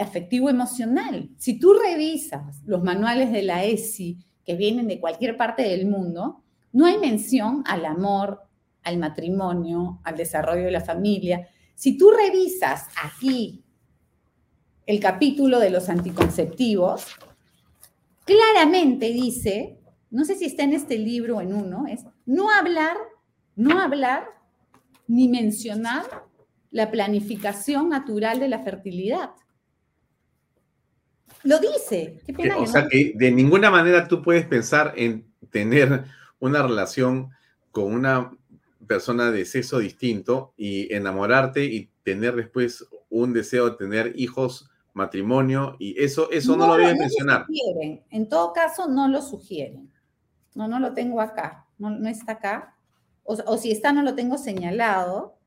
afectivo 0.01 0.49
emocional. 0.49 1.29
Si 1.37 1.59
tú 1.59 1.73
revisas 1.73 2.61
los 2.65 2.83
manuales 2.83 3.31
de 3.31 3.43
la 3.43 3.63
ESI 3.63 4.17
que 4.43 4.55
vienen 4.55 4.87
de 4.87 4.99
cualquier 4.99 5.37
parte 5.37 5.63
del 5.63 5.85
mundo, 5.85 6.43
no 6.71 6.85
hay 6.85 6.97
mención 6.97 7.63
al 7.65 7.85
amor, 7.85 8.41
al 8.83 8.97
matrimonio, 8.97 9.99
al 10.03 10.17
desarrollo 10.17 10.63
de 10.63 10.71
la 10.71 10.81
familia. 10.81 11.47
Si 11.75 11.97
tú 11.97 12.11
revisas 12.11 12.87
aquí 13.03 13.63
el 14.85 14.99
capítulo 14.99 15.59
de 15.59 15.69
los 15.69 15.89
anticonceptivos, 15.89 17.05
claramente 18.25 19.07
dice, 19.13 19.79
no 20.09 20.25
sé 20.25 20.35
si 20.35 20.45
está 20.45 20.63
en 20.63 20.73
este 20.73 20.97
libro 20.97 21.37
o 21.37 21.41
en 21.41 21.53
uno, 21.53 21.85
es 21.87 22.05
no 22.25 22.49
hablar, 22.49 22.97
no 23.55 23.79
hablar 23.79 24.25
ni 25.07 25.27
mencionar 25.27 26.03
la 26.71 26.89
planificación 26.89 27.89
natural 27.89 28.39
de 28.39 28.47
la 28.47 28.59
fertilidad. 28.59 29.31
Lo 31.43 31.59
dice. 31.59 32.19
o 32.57 32.67
sea 32.67 32.87
que 32.87 33.13
de 33.15 33.31
ninguna 33.31 33.71
manera 33.71 34.07
tú 34.07 34.21
puedes 34.21 34.45
pensar 34.45 34.93
en 34.95 35.25
tener 35.49 36.05
una 36.39 36.61
relación 36.61 37.31
con 37.71 37.93
una 37.93 38.31
persona 38.87 39.31
de 39.31 39.45
sexo 39.45 39.79
distinto 39.79 40.53
y 40.57 40.93
enamorarte 40.93 41.63
y 41.65 41.89
tener 42.03 42.35
después 42.35 42.85
un 43.09 43.33
deseo 43.33 43.69
de 43.69 43.77
tener 43.77 44.13
hijos, 44.15 44.69
matrimonio, 44.93 45.75
y 45.79 46.01
eso, 46.01 46.29
eso 46.31 46.57
no, 46.57 46.67
lo 46.67 46.73
voy 46.73 46.85
a 46.91 46.95
mencionar. 46.95 47.45
En 48.09 48.27
todo 48.27 48.53
caso, 48.53 48.87
no 48.87 49.07
lo 49.07 49.21
sugieren. 49.21 49.91
No, 50.55 50.67
no 50.67 50.79
lo 50.79 50.93
tengo 50.93 51.21
acá. 51.21 51.65
No, 51.77 51.89
no 51.89 52.09
está 52.09 52.33
acá. 52.33 52.75
O, 53.23 53.37
o 53.45 53.57
si 53.57 53.71
está, 53.71 53.93
no 53.93 54.03
lo 54.03 54.15
tengo 54.15 54.37
señalado. 54.37 55.37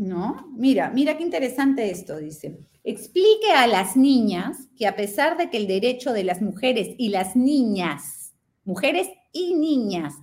¿No? 0.00 0.50
Mira, 0.56 0.90
mira 0.94 1.18
qué 1.18 1.22
interesante 1.22 1.90
esto, 1.90 2.16
dice. 2.16 2.58
Explique 2.84 3.52
a 3.54 3.66
las 3.66 3.98
niñas 3.98 4.56
que 4.74 4.86
a 4.86 4.96
pesar 4.96 5.36
de 5.36 5.50
que 5.50 5.58
el 5.58 5.66
derecho 5.66 6.14
de 6.14 6.24
las 6.24 6.40
mujeres 6.40 6.94
y 6.96 7.10
las 7.10 7.36
niñas, 7.36 8.32
mujeres 8.64 9.10
y 9.30 9.52
niñas, 9.52 10.14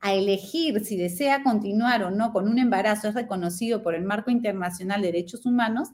a 0.00 0.12
elegir 0.12 0.84
si 0.84 0.98
desea 0.98 1.42
continuar 1.42 2.02
o 2.02 2.10
no 2.10 2.30
con 2.30 2.46
un 2.46 2.58
embarazo 2.58 3.08
es 3.08 3.14
reconocido 3.14 3.82
por 3.82 3.94
el 3.94 4.04
Marco 4.04 4.30
Internacional 4.30 5.00
de 5.00 5.06
Derechos 5.06 5.46
Humanos, 5.46 5.88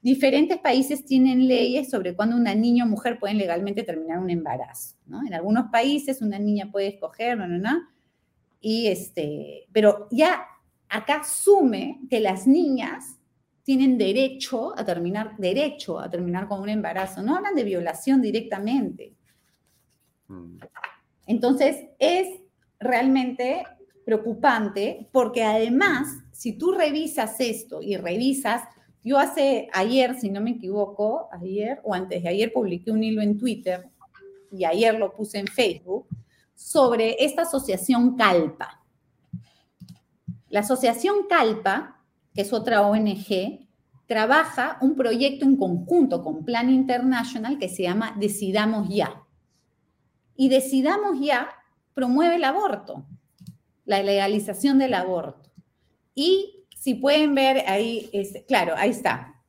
diferentes 0.00 0.56
países 0.56 1.04
tienen 1.04 1.48
leyes 1.48 1.90
sobre 1.90 2.16
cuándo 2.16 2.36
una 2.36 2.54
niña 2.54 2.84
o 2.84 2.88
mujer 2.88 3.18
pueden 3.18 3.36
legalmente 3.36 3.82
terminar 3.82 4.18
un 4.18 4.30
embarazo. 4.30 4.96
En 5.26 5.34
algunos 5.34 5.66
países 5.70 6.22
una 6.22 6.38
niña 6.38 6.70
puede 6.72 6.86
escoger, 6.86 7.36
no, 7.36 7.46
no, 7.46 7.58
no. 7.58 7.82
Y 8.62 8.86
este, 8.86 9.66
pero 9.72 10.08
ya 10.10 10.46
acá 10.88 11.16
asume 11.16 12.00
que 12.08 12.20
las 12.20 12.46
niñas 12.46 13.18
tienen 13.62 13.98
derecho 13.98 14.78
a 14.78 14.84
terminar, 14.84 15.36
derecho 15.38 15.98
a 15.98 16.08
terminar 16.08 16.46
con 16.46 16.60
un 16.60 16.68
embarazo. 16.68 17.22
No 17.22 17.36
hablan 17.36 17.54
de 17.54 17.64
violación 17.64 18.22
directamente. 18.22 19.14
Mm. 20.28 20.58
Entonces, 21.26 21.86
es 21.98 22.28
realmente 22.78 23.64
preocupante 24.04 25.08
porque 25.10 25.42
además, 25.42 26.06
si 26.30 26.52
tú 26.52 26.72
revisas 26.72 27.40
esto 27.40 27.82
y 27.82 27.96
revisas, 27.96 28.62
yo 29.02 29.18
hace 29.18 29.68
ayer, 29.72 30.14
si 30.18 30.30
no 30.30 30.40
me 30.40 30.50
equivoco, 30.50 31.28
ayer 31.32 31.80
o 31.82 31.92
antes 31.92 32.22
de 32.22 32.28
ayer 32.28 32.52
publiqué 32.52 32.92
un 32.92 33.02
hilo 33.02 33.20
en 33.22 33.36
Twitter 33.36 33.88
y 34.52 34.64
ayer 34.64 34.96
lo 34.96 35.12
puse 35.12 35.38
en 35.38 35.46
Facebook 35.48 36.06
sobre 36.54 37.16
esta 37.24 37.42
asociación 37.42 38.16
Calpa. 38.16 38.85
La 40.48 40.60
asociación 40.60 41.26
Calpa 41.28 41.96
que 42.36 42.42
es 42.42 42.52
otra 42.52 42.86
ONG, 42.86 43.66
trabaja 44.06 44.76
un 44.82 44.94
proyecto 44.94 45.46
en 45.46 45.56
conjunto 45.56 46.22
con 46.22 46.44
Plan 46.44 46.68
International 46.68 47.58
que 47.58 47.70
se 47.70 47.84
llama 47.84 48.14
Decidamos 48.20 48.88
Ya. 48.90 49.24
Y 50.36 50.50
Decidamos 50.50 51.18
Ya 51.18 51.48
promueve 51.94 52.36
el 52.36 52.44
aborto, 52.44 53.06
la 53.86 54.02
legalización 54.02 54.78
del 54.78 54.92
aborto. 54.92 55.50
Y 56.14 56.66
si 56.76 56.92
pueden 56.92 57.34
ver 57.34 57.64
ahí, 57.66 58.10
claro, 58.46 58.74
ahí 58.76 58.90
está. 58.90 59.42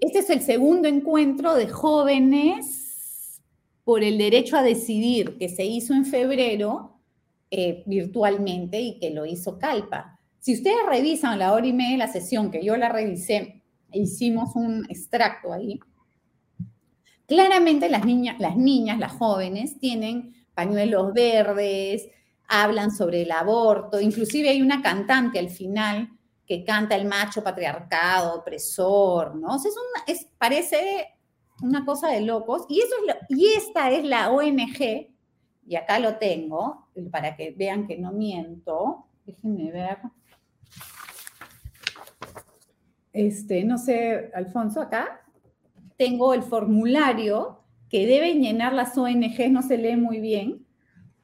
Este 0.00 0.20
es 0.20 0.30
el 0.30 0.40
segundo 0.40 0.86
encuentro 0.86 1.54
de 1.54 1.66
jóvenes 1.68 3.42
por 3.82 4.04
el 4.04 4.18
derecho 4.18 4.56
a 4.56 4.62
decidir 4.62 5.36
que 5.36 5.48
se 5.48 5.64
hizo 5.64 5.94
en 5.94 6.04
febrero 6.04 6.97
eh, 7.50 7.82
virtualmente 7.86 8.80
y 8.80 8.98
que 8.98 9.10
lo 9.10 9.26
hizo 9.26 9.58
Calpa. 9.58 10.18
Si 10.38 10.54
ustedes 10.54 10.78
revisan 10.88 11.38
la 11.38 11.52
hora 11.52 11.66
y 11.66 11.72
media 11.72 11.92
de 11.92 11.98
la 11.98 12.12
sesión, 12.12 12.50
que 12.50 12.64
yo 12.64 12.76
la 12.76 12.88
revisé, 12.88 13.62
hicimos 13.92 14.54
un 14.54 14.86
extracto 14.88 15.52
ahí, 15.52 15.80
claramente 17.26 17.88
las 17.88 18.04
niñas, 18.04 18.38
las 18.38 18.56
niñas, 18.56 18.98
las 18.98 19.12
jóvenes, 19.12 19.78
tienen 19.78 20.34
pañuelos 20.54 21.12
verdes, 21.12 22.08
hablan 22.48 22.90
sobre 22.90 23.22
el 23.22 23.30
aborto, 23.30 24.00
inclusive 24.00 24.48
hay 24.48 24.62
una 24.62 24.82
cantante 24.82 25.38
al 25.38 25.50
final 25.50 26.10
que 26.46 26.64
canta 26.64 26.96
el 26.96 27.04
macho 27.04 27.44
patriarcado, 27.44 28.36
opresor, 28.36 29.36
¿no? 29.36 29.56
O 29.56 29.58
sea, 29.58 29.70
es, 30.06 30.26
parece 30.38 31.06
una 31.62 31.84
cosa 31.84 32.08
de 32.08 32.22
locos. 32.22 32.64
Y, 32.68 32.80
eso 32.80 32.94
es 33.06 33.16
y 33.28 33.46
esta 33.48 33.90
es 33.90 34.02
la 34.04 34.30
ONG, 34.30 35.12
y 35.66 35.76
acá 35.76 35.98
lo 35.98 36.16
tengo, 36.16 36.87
para 37.10 37.36
que 37.36 37.54
vean 37.56 37.86
que 37.86 37.98
no 37.98 38.12
miento. 38.12 39.06
Déjenme 39.24 39.70
ver. 39.70 39.98
Este, 43.12 43.64
no 43.64 43.78
sé, 43.78 44.30
Alfonso, 44.34 44.80
acá 44.80 45.24
tengo 45.96 46.34
el 46.34 46.42
formulario 46.42 47.60
que 47.88 48.06
deben 48.06 48.40
llenar 48.40 48.72
las 48.72 48.96
ONGs, 48.96 49.50
no 49.50 49.62
se 49.62 49.78
lee 49.78 49.96
muy 49.96 50.20
bien. 50.20 50.64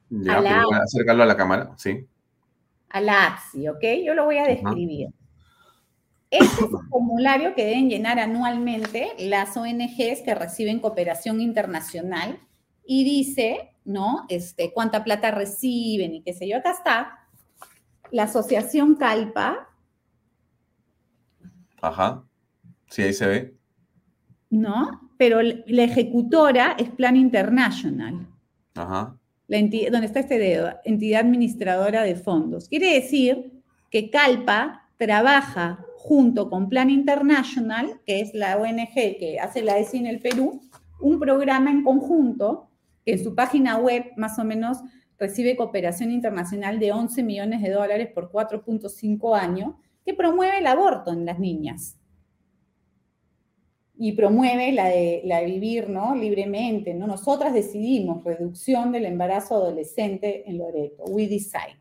Ya, 0.09 0.37
a 0.37 0.83
acercarlo 0.83 1.23
a 1.23 1.25
la 1.25 1.37
cámara, 1.37 1.73
sí. 1.77 2.05
A 2.89 3.01
la 3.01 3.27
APSI, 3.27 3.67
¿ok? 3.69 3.83
Yo 4.05 4.13
lo 4.13 4.25
voy 4.25 4.37
a 4.37 4.47
describir. 4.47 5.09
Este 6.29 6.65
es 6.65 6.71
el 6.71 6.89
formulario 6.89 7.55
que 7.55 7.65
deben 7.65 7.89
llenar 7.89 8.19
anualmente 8.19 9.09
las 9.19 9.55
ONGs 9.55 10.21
que 10.23 10.35
reciben 10.35 10.79
cooperación 10.79 11.39
internacional 11.39 12.39
y 12.85 13.03
dice, 13.03 13.74
¿no? 13.85 14.25
Este, 14.27 14.73
cuánta 14.73 15.03
plata 15.03 15.31
reciben 15.31 16.15
y 16.15 16.21
qué 16.21 16.33
sé 16.33 16.49
yo. 16.49 16.57
Acá 16.57 16.71
está 16.71 17.19
la 18.11 18.23
asociación 18.23 18.95
Calpa 18.95 19.69
Ajá. 21.81 22.23
Sí, 22.89 23.03
ahí 23.03 23.13
se 23.13 23.27
ve. 23.27 23.55
¿No? 24.49 25.11
Pero 25.17 25.41
la 25.41 25.83
ejecutora 25.83 26.75
es 26.79 26.89
Plan 26.89 27.15
International. 27.15 28.27
Ajá. 28.73 29.17
La 29.47 29.57
entidad, 29.57 29.91
¿Dónde 29.91 30.07
está 30.07 30.21
este 30.21 30.39
dedo? 30.39 30.71
Entidad 30.83 31.21
administradora 31.21 32.01
de 32.03 32.15
fondos. 32.15 32.67
Quiere 32.67 32.93
decir 32.93 33.61
que 33.91 34.09
Calpa 34.09 34.89
trabaja 34.97 35.85
junto 35.97 36.49
con 36.49 36.69
Plan 36.69 36.89
International, 36.89 38.01
que 38.05 38.21
es 38.21 38.33
la 38.33 38.57
ONG 38.57 38.93
que 38.93 39.37
hace 39.39 39.61
la 39.61 39.77
ESI 39.77 39.97
en 39.99 40.07
el 40.07 40.19
Perú, 40.19 40.61
un 40.99 41.19
programa 41.19 41.69
en 41.69 41.83
conjunto 41.83 42.69
en 43.05 43.23
su 43.23 43.35
página 43.35 43.77
web 43.77 44.11
más 44.17 44.39
o 44.39 44.43
menos 44.43 44.79
recibe 45.17 45.55
cooperación 45.55 46.11
internacional 46.11 46.79
de 46.79 46.91
11 46.91 47.23
millones 47.23 47.61
de 47.61 47.71
dólares 47.71 48.09
por 48.13 48.31
4.5 48.31 49.37
años, 49.37 49.75
que 50.03 50.13
promueve 50.13 50.59
el 50.59 50.67
aborto 50.67 51.11
en 51.11 51.25
las 51.25 51.39
niñas. 51.39 51.97
Y 53.97 54.11
promueve 54.11 54.73
la 54.73 54.87
de, 54.89 55.21
la 55.23 55.39
de 55.39 55.45
vivir 55.45 55.89
¿no? 55.89 56.15
libremente. 56.15 56.93
¿no? 56.93 57.07
Nosotras 57.07 57.53
decidimos 57.53 58.23
reducción 58.23 58.91
del 58.91 59.05
embarazo 59.05 59.55
adolescente 59.55 60.49
en 60.49 60.57
Loreto. 60.57 61.05
We 61.05 61.27
decide. 61.27 61.79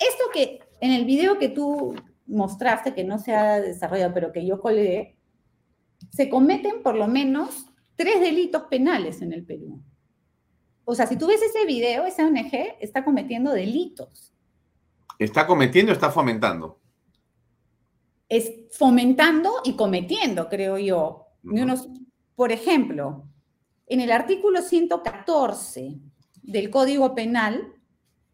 Esto 0.00 0.24
que 0.32 0.58
en 0.80 0.90
el 0.90 1.04
video 1.04 1.38
que 1.38 1.48
tú 1.48 1.94
mostraste, 2.26 2.92
que 2.92 3.04
no 3.04 3.18
se 3.18 3.34
ha 3.34 3.60
desarrollado, 3.60 4.12
pero 4.12 4.32
que 4.32 4.44
yo 4.44 4.60
colgué, 4.60 5.16
se 6.10 6.28
cometen 6.28 6.82
por 6.82 6.96
lo 6.96 7.06
menos 7.06 7.66
tres 7.96 8.20
delitos 8.20 8.64
penales 8.64 9.22
en 9.22 9.32
el 9.32 9.44
Perú. 9.44 9.82
O 10.90 10.94
sea, 10.94 11.06
si 11.06 11.16
tú 11.16 11.26
ves 11.26 11.42
ese 11.42 11.66
video, 11.66 12.06
esa 12.06 12.26
ONG 12.26 12.78
está 12.80 13.04
cometiendo 13.04 13.52
delitos. 13.52 14.32
¿Está 15.18 15.46
cometiendo 15.46 15.92
o 15.92 15.94
está 15.94 16.10
fomentando? 16.10 16.80
Es 18.26 18.50
fomentando 18.70 19.52
y 19.64 19.76
cometiendo, 19.76 20.48
creo 20.48 20.78
yo. 20.78 21.26
por 22.34 22.52
ejemplo, 22.52 23.26
en 23.86 24.00
el 24.00 24.10
artículo 24.10 24.62
114 24.62 25.98
del 26.42 26.70
Código 26.70 27.14
Penal 27.14 27.74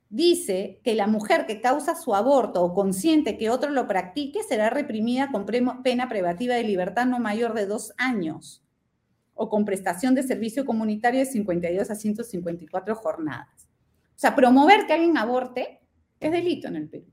dice 0.08 0.80
que 0.84 0.94
la 0.94 1.08
mujer 1.08 1.46
que 1.46 1.60
causa 1.60 1.96
su 1.96 2.14
aborto 2.14 2.62
o 2.62 2.72
consiente 2.72 3.36
que 3.36 3.50
otro 3.50 3.70
lo 3.70 3.88
practique 3.88 4.44
será 4.44 4.70
reprimida 4.70 5.32
con 5.32 5.44
pena 5.44 6.08
privativa 6.08 6.54
de 6.54 6.62
libertad 6.62 7.06
no 7.06 7.18
mayor 7.18 7.52
de 7.54 7.66
dos 7.66 7.94
años 7.98 8.63
o 9.34 9.48
con 9.48 9.64
prestación 9.64 10.14
de 10.14 10.22
servicio 10.22 10.64
comunitario 10.64 11.20
de 11.20 11.26
52 11.26 11.90
a 11.90 11.94
154 11.94 12.94
jornadas. 12.94 13.68
O 14.10 14.18
sea, 14.18 14.34
promover 14.34 14.86
que 14.86 14.92
alguien 14.92 15.16
aborte 15.16 15.80
es 16.20 16.32
delito 16.32 16.68
en 16.68 16.76
el 16.76 16.88
Perú. 16.88 17.06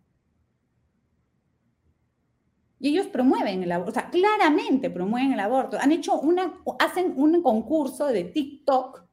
Y 2.79 2.89
ellos 2.89 3.07
promueven 3.07 3.61
el 3.61 3.71
aborto, 3.71 3.91
o 3.91 3.93
sea, 3.93 4.09
claramente 4.09 4.89
promueven 4.89 5.33
el 5.33 5.39
aborto. 5.39 5.77
Han 5.79 5.91
hecho 5.91 6.19
una, 6.19 6.59
hacen 6.79 7.13
un 7.15 7.41
concurso 7.43 8.07
de 8.07 8.23
TikTok, 8.23 9.03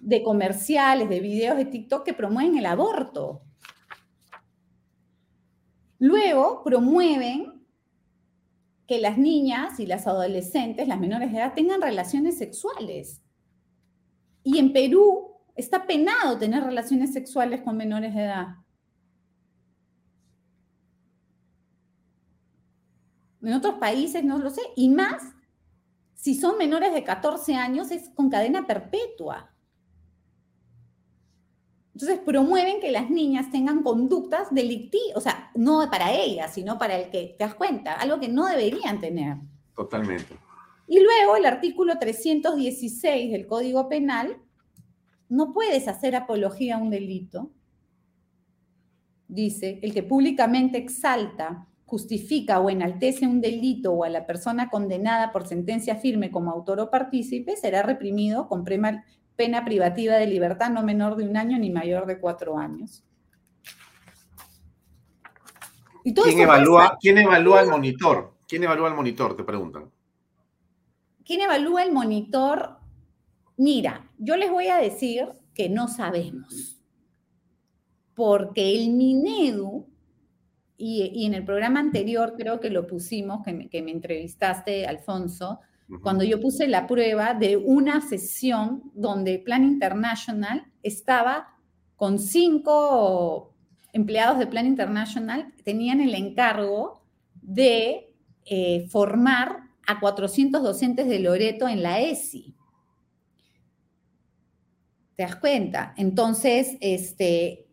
de 0.00 0.22
comerciales, 0.22 1.08
de 1.08 1.18
videos 1.18 1.56
de 1.56 1.64
TikTok 1.64 2.04
que 2.04 2.14
promueven 2.14 2.56
el 2.56 2.66
aborto. 2.66 3.42
Luego 5.98 6.62
promueven 6.62 7.57
que 8.88 8.98
las 8.98 9.18
niñas 9.18 9.78
y 9.78 9.86
las 9.86 10.06
adolescentes, 10.06 10.88
las 10.88 10.98
menores 10.98 11.30
de 11.30 11.38
edad, 11.38 11.52
tengan 11.54 11.82
relaciones 11.82 12.38
sexuales. 12.38 13.20
Y 14.42 14.58
en 14.58 14.72
Perú 14.72 15.36
está 15.54 15.86
penado 15.86 16.38
tener 16.38 16.64
relaciones 16.64 17.12
sexuales 17.12 17.60
con 17.60 17.76
menores 17.76 18.14
de 18.14 18.22
edad. 18.22 18.46
En 23.42 23.52
otros 23.52 23.74
países 23.74 24.24
no 24.24 24.38
lo 24.38 24.48
sé. 24.48 24.62
Y 24.74 24.88
más, 24.88 25.22
si 26.14 26.34
son 26.34 26.56
menores 26.56 26.94
de 26.94 27.04
14 27.04 27.56
años, 27.56 27.90
es 27.90 28.08
con 28.08 28.30
cadena 28.30 28.66
perpetua. 28.66 29.54
Entonces 32.00 32.20
promueven 32.24 32.78
que 32.80 32.92
las 32.92 33.10
niñas 33.10 33.50
tengan 33.50 33.82
conductas 33.82 34.54
delictivas, 34.54 35.16
o 35.16 35.20
sea, 35.20 35.50
no 35.56 35.90
para 35.90 36.12
ellas, 36.12 36.54
sino 36.54 36.78
para 36.78 36.96
el 36.96 37.10
que 37.10 37.34
te 37.36 37.42
das 37.44 37.56
cuenta, 37.56 37.94
algo 37.94 38.20
que 38.20 38.28
no 38.28 38.46
deberían 38.46 39.00
tener. 39.00 39.38
Totalmente. 39.74 40.36
Y 40.86 41.00
luego 41.00 41.34
el 41.34 41.44
artículo 41.44 41.98
316 41.98 43.32
del 43.32 43.48
Código 43.48 43.88
Penal, 43.88 44.36
no 45.28 45.52
puedes 45.52 45.88
hacer 45.88 46.14
apología 46.14 46.76
a 46.76 46.78
un 46.78 46.90
delito. 46.90 47.50
Dice, 49.26 49.80
el 49.82 49.92
que 49.92 50.04
públicamente 50.04 50.78
exalta, 50.78 51.66
justifica 51.84 52.60
o 52.60 52.70
enaltece 52.70 53.26
un 53.26 53.40
delito 53.40 53.92
o 53.92 54.04
a 54.04 54.08
la 54.08 54.24
persona 54.24 54.70
condenada 54.70 55.32
por 55.32 55.48
sentencia 55.48 55.96
firme 55.96 56.30
como 56.30 56.52
autor 56.52 56.78
o 56.78 56.90
partícipe 56.90 57.56
será 57.56 57.82
reprimido 57.82 58.46
con 58.46 58.64
pena 59.38 59.64
privativa 59.64 60.16
de 60.16 60.26
libertad 60.26 60.68
no 60.68 60.82
menor 60.82 61.14
de 61.14 61.22
un 61.22 61.36
año 61.36 61.56
ni 61.58 61.70
mayor 61.70 62.06
de 62.06 62.18
cuatro 62.18 62.58
años. 62.58 63.04
¿Quién, 66.02 66.40
evalúa, 66.40 66.98
¿Quién 67.00 67.18
evalúa 67.18 67.60
el 67.62 67.68
monitor? 67.68 68.34
¿Quién 68.48 68.64
evalúa 68.64 68.88
el 68.88 68.94
monitor? 68.94 69.36
Te 69.36 69.44
preguntan. 69.44 69.92
¿Quién 71.24 71.42
evalúa 71.42 71.84
el 71.84 71.92
monitor? 71.92 72.78
Mira, 73.56 74.10
yo 74.18 74.36
les 74.36 74.50
voy 74.50 74.68
a 74.68 74.78
decir 74.78 75.28
que 75.54 75.68
no 75.68 75.86
sabemos. 75.86 76.82
Porque 78.16 78.74
el 78.74 78.90
Minedu, 78.90 79.86
y, 80.76 81.26
en 81.26 81.34
el 81.34 81.44
programa 81.44 81.78
anterior 81.78 82.34
creo 82.36 82.58
que 82.58 82.70
lo 82.70 82.88
pusimos, 82.88 83.44
que 83.44 83.52
me, 83.52 83.68
que 83.68 83.82
me 83.82 83.92
entrevistaste, 83.92 84.84
Alfonso, 84.84 85.60
cuando 86.02 86.22
yo 86.24 86.40
puse 86.40 86.68
la 86.68 86.86
prueba 86.86 87.34
de 87.34 87.56
una 87.56 88.00
sesión 88.00 88.90
donde 88.94 89.38
Plan 89.38 89.64
International 89.64 90.70
estaba 90.82 91.56
con 91.96 92.18
cinco 92.18 93.54
empleados 93.92 94.38
de 94.38 94.46
Plan 94.46 94.66
International, 94.66 95.52
tenían 95.64 96.00
el 96.00 96.14
encargo 96.14 97.02
de 97.40 98.14
eh, 98.44 98.86
formar 98.90 99.70
a 99.86 99.98
400 99.98 100.62
docentes 100.62 101.08
de 101.08 101.20
Loreto 101.20 101.66
en 101.66 101.82
la 101.82 102.00
ESI. 102.00 102.54
¿Te 105.16 105.22
das 105.22 105.36
cuenta? 105.36 105.94
Entonces, 105.96 106.76
este, 106.80 107.66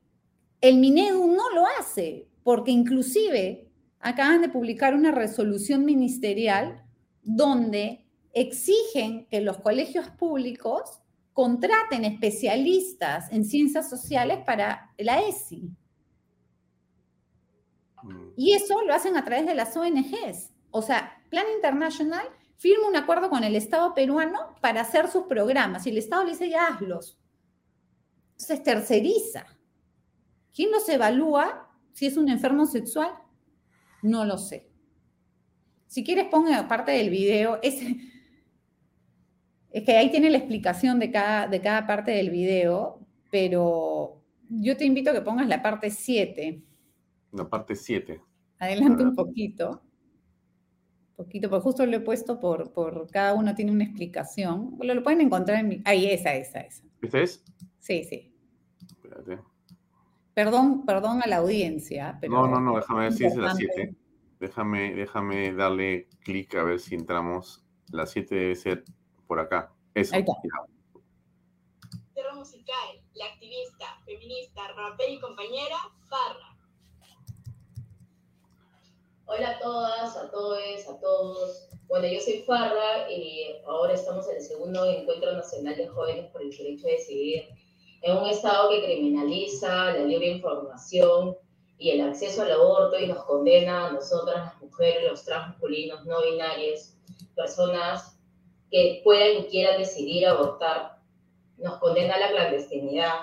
el 0.62 0.78
Minedu 0.78 1.28
no 1.28 1.50
lo 1.54 1.66
hace, 1.80 2.30
porque 2.44 2.72
inclusive 2.72 3.70
acaban 4.00 4.42
de 4.42 4.50
publicar 4.50 4.96
una 4.96 5.12
resolución 5.12 5.84
ministerial 5.84 6.84
donde 7.22 8.05
exigen 8.36 9.26
que 9.28 9.42
los 9.42 9.58
colegios 9.58 10.10
públicos 10.10 11.02
contraten 11.34 12.06
especialistas 12.06 13.32
en 13.32 13.46
ciencias 13.46 13.90
sociales 13.90 14.40
para 14.46 14.94
la 14.98 15.22
ESI. 15.22 15.72
Mm. 18.04 18.28
Y 18.36 18.54
eso 18.54 18.82
lo 18.84 18.94
hacen 18.94 19.18
a 19.18 19.24
través 19.24 19.48
de 19.48 19.56
las 19.56 19.76
ONGs. 19.76 20.54
O 20.70 20.82
sea, 20.82 21.24
Plan 21.30 21.46
International 21.56 22.28
firma 22.58 22.90
un 22.90 22.96
acuerdo 22.96 23.30
con 23.30 23.44
el 23.44 23.56
Estado 23.56 23.94
peruano 23.94 24.56
para 24.62 24.82
hacer 24.82 25.10
sus 25.10 25.24
programas 25.24 25.88
y 25.88 25.90
el 25.90 25.98
Estado 25.98 26.24
le 26.26 26.32
dice 26.32 26.50
ya 26.50 26.68
hazlos. 26.68 27.18
Entonces 28.32 28.64
terceriza. 28.64 29.46
¿Quién 30.54 30.72
los 30.72 30.88
evalúa 30.90 31.70
si 31.94 32.06
es 32.06 32.18
un 32.18 32.30
enfermo 32.30 32.66
sexual? 32.66 33.12
No 34.02 34.26
lo 34.26 34.38
sé. 34.38 34.70
Si 35.88 36.04
quieres, 36.04 36.28
ponga 36.28 36.68
parte 36.68 36.92
del 36.92 37.10
video. 37.10 37.60
Ese, 37.62 37.98
es 39.76 39.84
que 39.84 39.98
ahí 39.98 40.10
tiene 40.10 40.30
la 40.30 40.38
explicación 40.38 41.00
de 41.00 41.12
cada, 41.12 41.50
de 41.50 41.60
cada 41.60 41.86
parte 41.86 42.12
del 42.12 42.30
video, 42.30 43.06
pero 43.30 44.22
yo 44.48 44.78
te 44.78 44.86
invito 44.86 45.10
a 45.10 45.14
que 45.14 45.20
pongas 45.20 45.50
la 45.50 45.62
parte 45.62 45.90
7. 45.90 46.64
La 47.34 47.50
parte 47.50 47.76
7. 47.76 48.22
Adelante 48.58 49.04
un 49.04 49.14
poquito. 49.14 49.82
Poquito, 51.18 51.50
porque 51.50 51.64
justo 51.64 51.86
lo 51.86 51.98
he 51.98 52.00
puesto 52.00 52.40
por, 52.40 52.72
por 52.72 53.12
cada 53.12 53.34
uno 53.34 53.54
tiene 53.54 53.74
una 53.74 53.84
explicación. 53.84 54.78
Lo, 54.80 54.94
lo 54.94 55.04
pueden 55.04 55.20
encontrar 55.20 55.60
en 55.60 55.68
mi. 55.68 55.82
Ahí, 55.84 56.06
esa, 56.06 56.34
esa, 56.36 56.62
esa. 56.62 56.86
¿Esta 57.02 57.20
es? 57.20 57.44
Sí, 57.80 58.06
sí. 58.06 58.34
Espérate. 58.80 59.40
Perdón, 60.34 60.86
perdón 60.86 61.22
a 61.22 61.28
la 61.28 61.38
audiencia. 61.38 62.18
Pero 62.22 62.32
no, 62.32 62.48
no, 62.48 62.62
no, 62.62 62.76
déjame 62.78 63.02
ver 63.02 63.12
si 63.12 63.26
es 63.26 63.36
la 63.36 63.54
7. 63.54 63.94
Déjame, 64.40 64.96
déjame 64.96 65.52
darle 65.52 66.08
clic 66.24 66.56
a 66.56 66.64
ver 66.64 66.80
si 66.80 66.96
entramos. 66.96 67.66
La 67.92 68.06
7 68.06 68.34
debe 68.34 68.56
ser 68.56 68.86
por 69.28 69.40
acá. 69.40 69.72
Eso. 69.94 70.16
Ahí 70.16 70.22
está. 70.22 70.34
musical, 72.36 73.02
la 73.16 73.26
activista, 73.26 73.86
feminista, 74.06 74.68
rapera 74.76 75.10
y 75.10 75.20
compañera, 75.20 75.78
Farra. 76.10 76.56
Hola 79.26 79.52
a 79.52 79.60
todas, 79.60 80.18
a 80.18 80.30
todos, 80.30 80.88
a 80.88 81.00
todos. 81.00 81.70
Bueno, 81.88 82.08
yo 82.08 82.20
soy 82.20 82.44
Farra 82.46 83.10
y 83.10 83.56
ahora 83.66 83.94
estamos 83.94 84.28
en 84.30 84.36
el 84.36 84.42
segundo 84.42 84.86
Encuentro 84.86 85.32
Nacional 85.34 85.76
de 85.76 85.88
Jóvenes 85.88 86.30
por 86.32 86.42
el 86.42 86.52
Derecho 86.52 86.88
a 86.88 86.92
Decidir, 86.92 87.50
en 88.02 88.18
un 88.18 88.30
Estado 88.30 88.70
que 88.70 88.84
criminaliza 88.84 89.94
la 89.94 90.04
libre 90.04 90.28
información 90.28 91.36
y 91.78 91.92
el 91.92 92.02
acceso 92.02 92.44
al 92.44 92.52
aborto 92.52 93.00
y 93.00 93.08
nos 93.08 93.24
condena 93.26 93.88
a 93.88 93.92
nosotras, 93.92 94.54
las 94.54 94.62
mujeres, 94.62 95.10
los 95.10 95.24
transmasculinos, 95.24 96.06
no 96.06 96.22
binarios, 96.24 96.94
personas 97.36 98.15
que 98.72 99.02
puedan 99.04 99.38
y 99.40 99.44
quieran 99.46 99.80
decidir 99.80 100.28
abortar, 100.28 101.00
nos 101.58 101.78
condena 101.80 102.16
a 102.16 102.20
la 102.20 102.32
clandestinidad. 102.32 103.14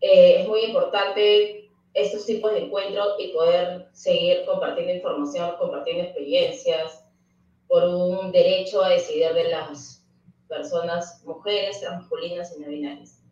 Eh, 0.00 0.42
es 0.42 0.48
muy 0.48 0.60
importante 0.64 1.70
estos 1.94 2.26
tipos 2.26 2.52
de 2.52 2.64
encuentros 2.64 3.14
y 3.18 3.28
poder 3.28 3.88
seguir 3.92 4.44
compartiendo 4.44 4.94
información, 4.94 5.56
compartiendo 5.58 6.04
experiencias 6.04 7.04
por 7.68 7.84
un 7.84 8.32
derecho 8.32 8.82
a 8.82 8.90
decidir 8.90 9.32
de 9.32 9.48
las 9.50 10.04
personas, 10.48 11.22
mujeres, 11.24 11.80
transmasculinas 11.80 12.56
y 12.56 12.60
no 12.60 12.68
binarias. 12.68 13.22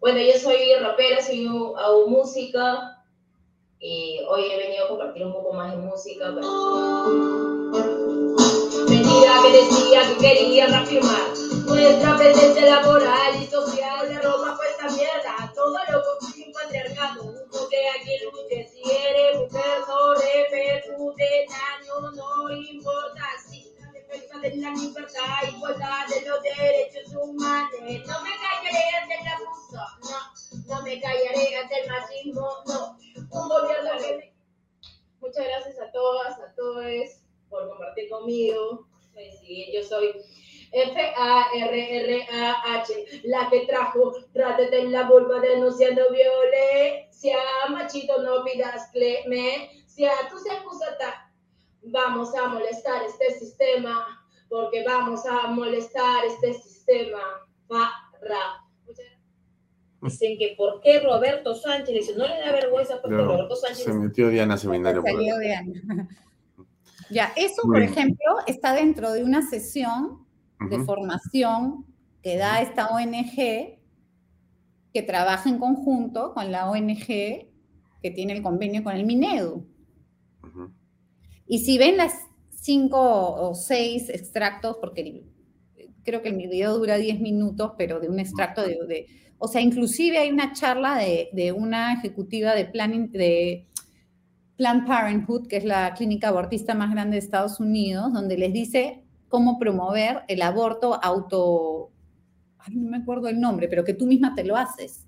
Bueno, 0.00 0.18
yo 0.20 0.32
soy 0.32 0.74
rapera, 0.80 1.22
soy, 1.22 1.46
hago 1.46 2.08
música 2.08 3.04
y 3.78 4.20
hoy 4.28 4.42
he 4.50 4.56
venido 4.56 4.84
a 4.84 4.88
compartir 4.88 5.24
un 5.24 5.32
poco 5.32 5.52
más 5.52 5.70
de 5.70 5.78
música. 5.78 6.34
Que 9.40 9.52
decía 9.52 10.02
que 10.08 10.16
quería 10.18 10.66
reafirmar. 10.66 11.28
Nuestra 11.64 12.16
presencia 12.16 12.66
laboral 12.66 13.42
y 13.42 13.46
social, 13.46 14.12
la 14.12 14.20
ropa 14.20 14.56
puesta 14.56 14.88
mierda, 14.94 15.52
todo 15.54 15.78
lo 15.90 16.02
que 16.02 16.44
un 16.44 16.52
patriarcado, 16.52 17.22
un 17.22 17.68
que 17.70 17.88
aquí 17.88 18.18
luche, 18.24 18.68
si 18.68 18.82
eres 18.90 19.38
mujer 19.38 19.80
no 19.88 20.14
repercute. 20.14 21.46
Daño, 21.48 22.10
no 22.10 22.50
importa. 22.52 23.24
Si 23.48 23.72
la 23.80 23.90
defensa 23.92 24.38
de 24.38 24.56
la 24.56 24.70
libertad, 24.70 25.48
igualdad 25.48 26.06
de 26.08 26.28
los 26.28 26.42
derechos 26.42 27.14
humanos, 27.14 27.70
no 27.80 28.22
me 28.22 28.32
callaré 28.36 28.84
ante 29.00 29.14
el 29.20 29.28
abuso, 29.28 29.82
no, 30.02 30.76
no 30.76 30.82
me 30.82 31.00
callaré 31.00 31.56
ante 31.56 31.80
el 31.80 31.90
machismo, 31.90 32.48
no, 32.66 32.98
un 33.30 33.48
gobierno 33.48 33.90
que 33.98 34.16
me... 34.16 34.32
Muchas 35.20 35.44
gracias 35.46 35.78
a 35.78 35.90
todas, 35.92 36.38
a 36.38 36.54
todos 36.54 36.84
por 37.48 37.68
compartir 37.68 38.10
conmigo. 38.10 38.91
Yo 39.72 39.82
soy 39.82 40.14
F-A-R-R-A-H, 40.72 41.20
la 43.24 43.50
que 43.50 43.66
trajo, 43.66 44.12
trátate 44.32 44.80
en 44.80 44.92
la 44.92 45.08
vulva 45.08 45.40
denunciando 45.40 46.02
violencia. 46.10 47.36
Machito, 47.70 48.22
no 48.22 48.42
pidas 48.44 48.88
clemencia, 48.92 50.12
tú 50.30 50.38
se 50.38 50.50
acusata. 50.50 51.30
Vamos 51.82 52.34
a 52.34 52.46
molestar 52.48 53.02
este 53.02 53.38
sistema, 53.38 54.24
porque 54.48 54.82
vamos 54.84 55.26
a 55.26 55.48
molestar 55.48 56.24
este 56.24 56.54
sistema. 56.54 57.20
Farra. 57.68 58.64
Dicen 60.00 60.36
que 60.36 60.54
por 60.56 60.80
qué 60.80 61.00
Roberto 61.00 61.54
Sánchez, 61.54 61.94
dice, 61.94 62.16
no 62.16 62.26
le 62.26 62.40
da 62.40 62.50
vergüenza 62.50 63.00
porque 63.00 63.18
Roberto 63.18 63.54
Sánchez... 63.54 63.84
Se 63.84 63.92
metió 63.92 64.30
Diana 64.30 64.56
Seminario. 64.56 65.00
Se 65.02 65.12
metió 65.12 65.38
Diana. 65.38 66.08
Ya, 67.12 67.32
eso, 67.36 67.62
por 67.62 67.82
ejemplo, 67.82 68.36
está 68.46 68.74
dentro 68.74 69.12
de 69.12 69.22
una 69.22 69.42
sesión 69.42 70.26
de 70.70 70.78
formación 70.84 71.84
que 72.22 72.36
da 72.36 72.62
esta 72.62 72.88
ONG 72.88 73.78
que 74.92 75.02
trabaja 75.02 75.48
en 75.48 75.58
conjunto 75.58 76.32
con 76.34 76.50
la 76.52 76.70
ONG 76.70 77.06
que 77.06 78.10
tiene 78.14 78.32
el 78.34 78.42
convenio 78.42 78.82
con 78.82 78.94
el 78.94 79.04
Minedu. 79.04 79.66
Y 81.46 81.58
si 81.60 81.78
ven 81.78 81.96
las 81.96 82.14
cinco 82.50 82.98
o 82.98 83.54
seis 83.54 84.08
extractos, 84.08 84.78
porque 84.80 85.24
creo 86.04 86.22
que 86.22 86.30
el 86.30 86.36
video 86.36 86.78
dura 86.78 86.96
diez 86.96 87.20
minutos, 87.20 87.72
pero 87.76 88.00
de 88.00 88.08
un 88.08 88.20
extracto 88.20 88.62
de, 88.62 89.06
o 89.38 89.48
sea, 89.48 89.60
inclusive 89.60 90.18
hay 90.18 90.30
una 90.30 90.52
charla 90.52 90.96
de, 90.96 91.28
de 91.32 91.52
una 91.52 91.94
ejecutiva 91.94 92.54
de 92.54 92.66
planning, 92.66 93.10
de 93.10 93.68
Planned 94.62 94.86
Parenthood, 94.86 95.48
que 95.48 95.56
es 95.56 95.64
la 95.64 95.92
clínica 95.92 96.28
abortista 96.28 96.72
más 96.76 96.92
grande 96.92 97.16
de 97.16 97.18
Estados 97.18 97.58
Unidos, 97.58 98.12
donde 98.12 98.38
les 98.38 98.52
dice 98.52 99.04
cómo 99.26 99.58
promover 99.58 100.22
el 100.28 100.40
aborto 100.40 101.02
auto, 101.02 101.90
no 102.70 102.90
me 102.90 102.98
acuerdo 102.98 103.26
el 103.26 103.40
nombre, 103.40 103.66
pero 103.66 103.82
que 103.82 103.94
tú 103.94 104.06
misma 104.06 104.36
te 104.36 104.44
lo 104.44 104.56
haces. 104.56 105.04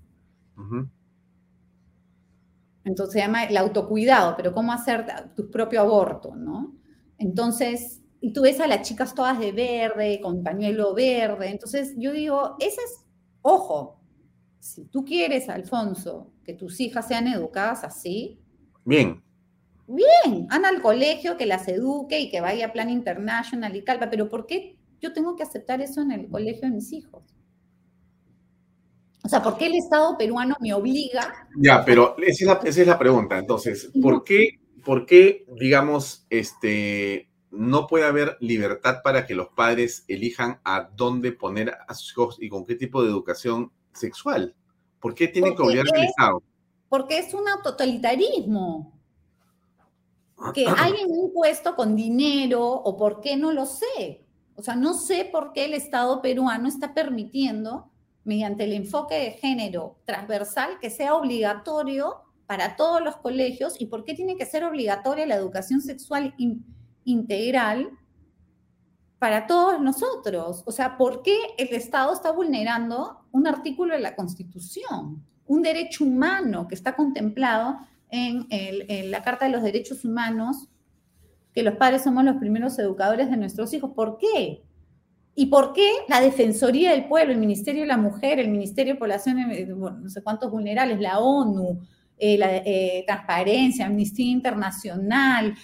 Entonces 2.83 3.13
se 3.13 3.19
llama 3.19 3.45
el 3.45 3.55
autocuidado, 3.55 4.35
pero 4.35 4.53
cómo 4.53 4.73
hacer 4.73 5.05
tu 5.37 5.49
propio 5.49 5.79
aborto, 5.79 6.35
¿no? 6.35 6.75
Entonces, 7.17 8.01
y 8.19 8.33
tú 8.33 8.41
ves 8.41 8.59
a 8.59 8.67
las 8.67 8.81
chicas 8.81 9.15
todas 9.15 9.39
de 9.39 9.53
verde, 9.53 10.19
con 10.21 10.43
pañuelo 10.43 10.93
verde. 10.93 11.49
Entonces, 11.49 11.93
yo 11.95 12.11
digo, 12.11 12.57
ese 12.59 12.81
es, 12.81 13.05
ojo, 13.41 14.01
si 14.59 14.83
tú 14.83 15.05
quieres, 15.05 15.47
Alfonso, 15.47 16.33
que 16.43 16.53
tus 16.53 16.81
hijas 16.81 17.07
sean 17.07 17.29
educadas 17.29 17.85
así. 17.85 18.41
Bien. 18.83 19.23
Bien, 19.87 20.47
anda 20.49 20.69
al 20.69 20.81
colegio, 20.81 21.37
que 21.37 21.45
las 21.45 21.67
eduque 21.67 22.19
y 22.19 22.29
que 22.29 22.41
vaya 22.41 22.67
a 22.67 22.73
plan 22.73 22.89
international 22.89 23.75
y 23.75 23.83
calva, 23.83 24.09
pero 24.09 24.29
¿por 24.29 24.47
qué 24.47 24.77
yo 24.99 25.13
tengo 25.13 25.35
que 25.35 25.43
aceptar 25.43 25.81
eso 25.81 26.01
en 26.01 26.11
el 26.11 26.27
colegio 26.27 26.61
de 26.63 26.75
mis 26.75 26.91
hijos? 26.91 27.23
O 29.23 29.29
sea, 29.29 29.41
¿por 29.41 29.57
qué 29.57 29.67
el 29.67 29.75
Estado 29.75 30.17
peruano 30.17 30.55
me 30.59 30.73
obliga? 30.73 31.33
Ya, 31.57 31.83
pero 31.83 32.15
esa 32.19 32.59
es 32.63 32.87
la, 32.87 32.97
pregunta. 32.97 33.37
Entonces, 33.37 33.91
¿por 33.99 34.23
qué, 34.23 34.59
¿por 34.83 35.05
qué, 35.05 35.45
digamos, 35.59 36.27
este, 36.29 37.29
no 37.49 37.87
puede 37.87 38.05
haber 38.05 38.37
libertad 38.39 38.97
para 39.03 39.25
que 39.25 39.33
los 39.33 39.47
padres 39.49 40.05
elijan 40.07 40.59
a 40.63 40.89
dónde 40.95 41.31
poner 41.31 41.73
a 41.87 41.93
sus 41.95 42.11
hijos 42.11 42.37
y 42.39 42.49
con 42.49 42.65
qué 42.65 42.75
tipo 42.75 43.03
de 43.03 43.09
educación 43.09 43.71
sexual? 43.93 44.55
¿Por 44.99 45.15
qué 45.15 45.27
tienen 45.27 45.55
que 45.55 45.61
obligar 45.63 45.85
al 45.93 46.03
Estado? 46.03 46.43
Porque 46.87 47.17
es 47.17 47.33
un 47.33 47.45
totalitarismo 47.63 48.94
que 50.53 50.67
alguien 50.77 51.07
un 51.09 51.33
puesto 51.33 51.75
con 51.75 51.95
dinero 51.95 52.63
o 52.63 52.97
por 52.97 53.21
qué 53.21 53.37
no 53.37 53.51
lo 53.51 53.65
sé. 53.65 54.25
O 54.55 54.61
sea, 54.61 54.75
no 54.75 54.93
sé 54.93 55.29
por 55.31 55.51
qué 55.53 55.65
el 55.65 55.73
Estado 55.73 56.21
peruano 56.21 56.67
está 56.67 56.93
permitiendo, 56.93 57.91
mediante 58.23 58.63
el 58.63 58.73
enfoque 58.73 59.15
de 59.15 59.31
género 59.31 59.99
transversal, 60.05 60.79
que 60.79 60.89
sea 60.89 61.15
obligatorio 61.15 62.21
para 62.47 62.75
todos 62.75 63.01
los 63.01 63.17
colegios 63.17 63.79
y 63.79 63.87
por 63.87 64.03
qué 64.03 64.13
tiene 64.13 64.35
que 64.35 64.45
ser 64.45 64.63
obligatoria 64.63 65.25
la 65.25 65.35
educación 65.35 65.81
sexual 65.81 66.35
integral 67.03 67.89
para 69.19 69.47
todos 69.47 69.81
nosotros. 69.81 70.63
O 70.65 70.71
sea, 70.71 70.97
¿por 70.97 71.21
qué 71.21 71.35
el 71.57 71.69
Estado 71.69 72.13
está 72.13 72.31
vulnerando 72.31 73.25
un 73.31 73.47
artículo 73.47 73.93
de 73.93 73.99
la 73.99 74.15
Constitución, 74.15 75.23
un 75.47 75.61
derecho 75.61 76.03
humano 76.03 76.67
que 76.67 76.75
está 76.75 76.95
contemplado 76.95 77.77
en, 78.09 79.11
la 79.11 79.23
Carta 79.23 79.45
de 79.45 79.51
los 79.51 79.63
Derechos 79.63 80.05
Humanos 80.05 80.67
que 81.53 81.63
los 81.63 81.75
padres 81.75 82.03
somos 82.03 82.23
los 82.25 82.35
primeros 82.35 82.77
educadores 82.79 83.29
de 83.29 83.37
nuestros 83.37 83.73
hijos. 83.73 83.91
¿Por 83.95 84.17
qué? 84.17 84.63
¿Y 85.35 85.47
por 85.47 85.73
qué 85.73 85.89
la 86.07 86.19
Defensoría 86.19 86.91
del 86.91 87.07
Pueblo, 87.07 87.31
el 87.31 87.39
Ministerio 87.39 87.81
de 87.83 87.87
la 87.87 87.97
Mujer, 87.97 88.39
el 88.39 88.49
Ministerio 88.49 88.93
de 88.93 88.99
Población, 88.99 89.39
eh, 89.51 89.65
no 89.65 90.09
sé 90.09 90.21
cuántos 90.21 90.51
vulnerables, 90.51 90.99
la 90.99 91.19
ONU, 91.19 91.79
eh, 92.17 92.37
la 92.37 92.57
eh, 92.57 93.03
Transparencia, 93.05 93.85
Amnistía 93.85 94.31
Internacional, 94.31 95.55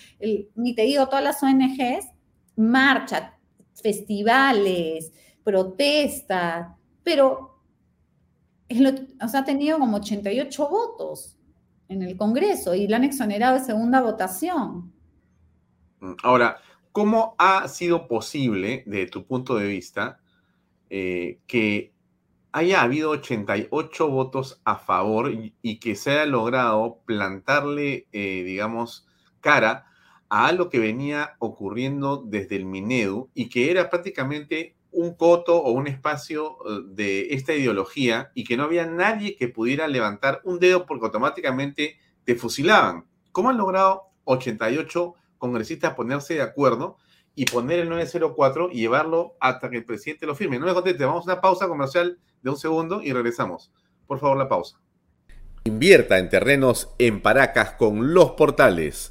ni 0.56 0.76
te 0.76 0.84
digo 0.84 1.07
todas 1.07 1.24
las 1.24 1.44
ONGs, 1.44 2.07
marcha, 2.56 3.38
festivales, 3.74 5.11
protestas, 5.44 6.68
pero 7.03 7.52
ha 9.20 9.45
tenido 9.45 9.80
como 9.80 9.98
88 9.98 10.70
votos 10.70 11.38
en 11.91 12.01
el 12.01 12.15
Congreso 12.15 12.73
y 12.73 12.88
la 12.88 12.97
han 12.97 13.03
exonerado 13.03 13.59
de 13.59 13.65
segunda 13.65 14.01
votación. 14.01 14.93
Mm, 15.99 16.13
ahora, 16.23 16.57
¿cómo 16.91 17.35
ha 17.38 17.68
sido 17.68 18.07
posible, 18.07 18.84
desde 18.85 19.07
tu 19.07 19.26
punto 19.26 19.55
de 19.55 19.68
vista, 19.68 20.19
eh, 20.89 21.39
que 21.47 21.93
haya 22.53 22.81
habido 22.81 23.11
88 23.11 24.09
votos 24.09 24.61
a 24.65 24.77
favor 24.77 25.31
y, 25.31 25.80
que 25.80 25.95
se 25.95 26.11
haya 26.11 26.26
logrado 26.26 27.01
plantarle, 27.05 28.07
eh, 28.11 28.43
digamos, 28.45 29.07
cara 29.39 29.85
a 30.30 30.47
algo 30.47 30.69
que 30.69 30.80
venía 30.80 31.35
ocurriendo 31.39 32.23
desde 32.26 32.55
el 32.55 32.65
Minedu 32.65 33.30
y 33.34 33.49
que 33.49 33.72
era 33.72 33.89
prácticamente 33.89 34.76
un 34.91 35.15
coto 35.15 35.57
o 35.57 35.72
un 35.72 35.88
espacio 35.88 36.57
eh, 36.65 36.81
de 36.88 37.34
esta 37.34 37.53
ideología 37.53 38.31
y 38.35 38.43
que 38.43 38.57
no 38.57 38.63
había 38.63 38.85
nadie 38.85 39.35
que 39.35 39.47
pudiera 39.47 39.88
levantar 39.88 40.41
un 40.43 40.59
dedo 40.59 40.85
porque 40.85 41.05
automáticamente 41.05 41.97
te 42.23 42.35
fusilaban. 42.35 43.05
¿Cómo 43.31 43.49
han 43.49 43.57
logrado 43.57 44.03
88 44.26 45.15
congresistas 45.38 45.93
ponerse 45.93 46.35
de 46.35 46.41
acuerdo 46.41 46.97
y 47.34 47.45
poner 47.45 47.80
el 47.80 47.89
904 47.89 48.69
y 48.72 48.80
llevarlo 48.80 49.35
hasta 49.39 49.69
que 49.69 49.77
el 49.77 49.85
presidente 49.85 50.26
lo 50.26 50.35
firme? 50.35 50.59
No 50.59 50.65
me 50.65 50.73
conteste, 50.73 51.05
vamos 51.05 51.27
a 51.27 51.34
una 51.34 51.41
pausa 51.41 51.68
comercial 51.68 52.19
de 52.41 52.49
un 52.49 52.57
segundo 52.57 53.01
y 53.01 53.13
regresamos. 53.13 53.72
Por 54.05 54.19
favor, 54.19 54.38
la 54.38 54.49
pausa. 54.49 54.77
Invierta 55.63 56.18
en 56.18 56.30
terrenos 56.30 56.89
en 56.97 57.22
Paracas 57.22 57.73
con 57.73 58.13
los 58.13 58.31
portales 58.31 59.11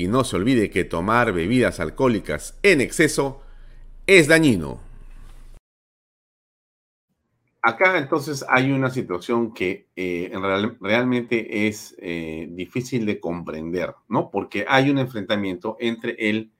Y 0.00 0.08
no 0.08 0.24
se 0.24 0.36
olvide 0.36 0.70
que 0.70 0.84
tomar 0.84 1.34
bebidas 1.34 1.78
alcohólicas 1.78 2.58
en 2.62 2.80
exceso 2.80 3.42
es 4.06 4.28
dañino. 4.28 4.80
Acá 7.60 7.98
entonces 7.98 8.42
hay 8.48 8.72
una 8.72 8.88
situación 8.88 9.52
que 9.52 9.88
eh, 9.94 10.32
realmente 10.80 11.66
es 11.68 11.94
eh, 11.98 12.48
difícil 12.50 13.04
de 13.04 13.20
comprender, 13.20 13.94
¿no? 14.08 14.30
Porque 14.30 14.64
hay 14.66 14.88
un 14.88 14.96
enfrentamiento 14.96 15.76
entre 15.78 16.16
el 16.18 16.50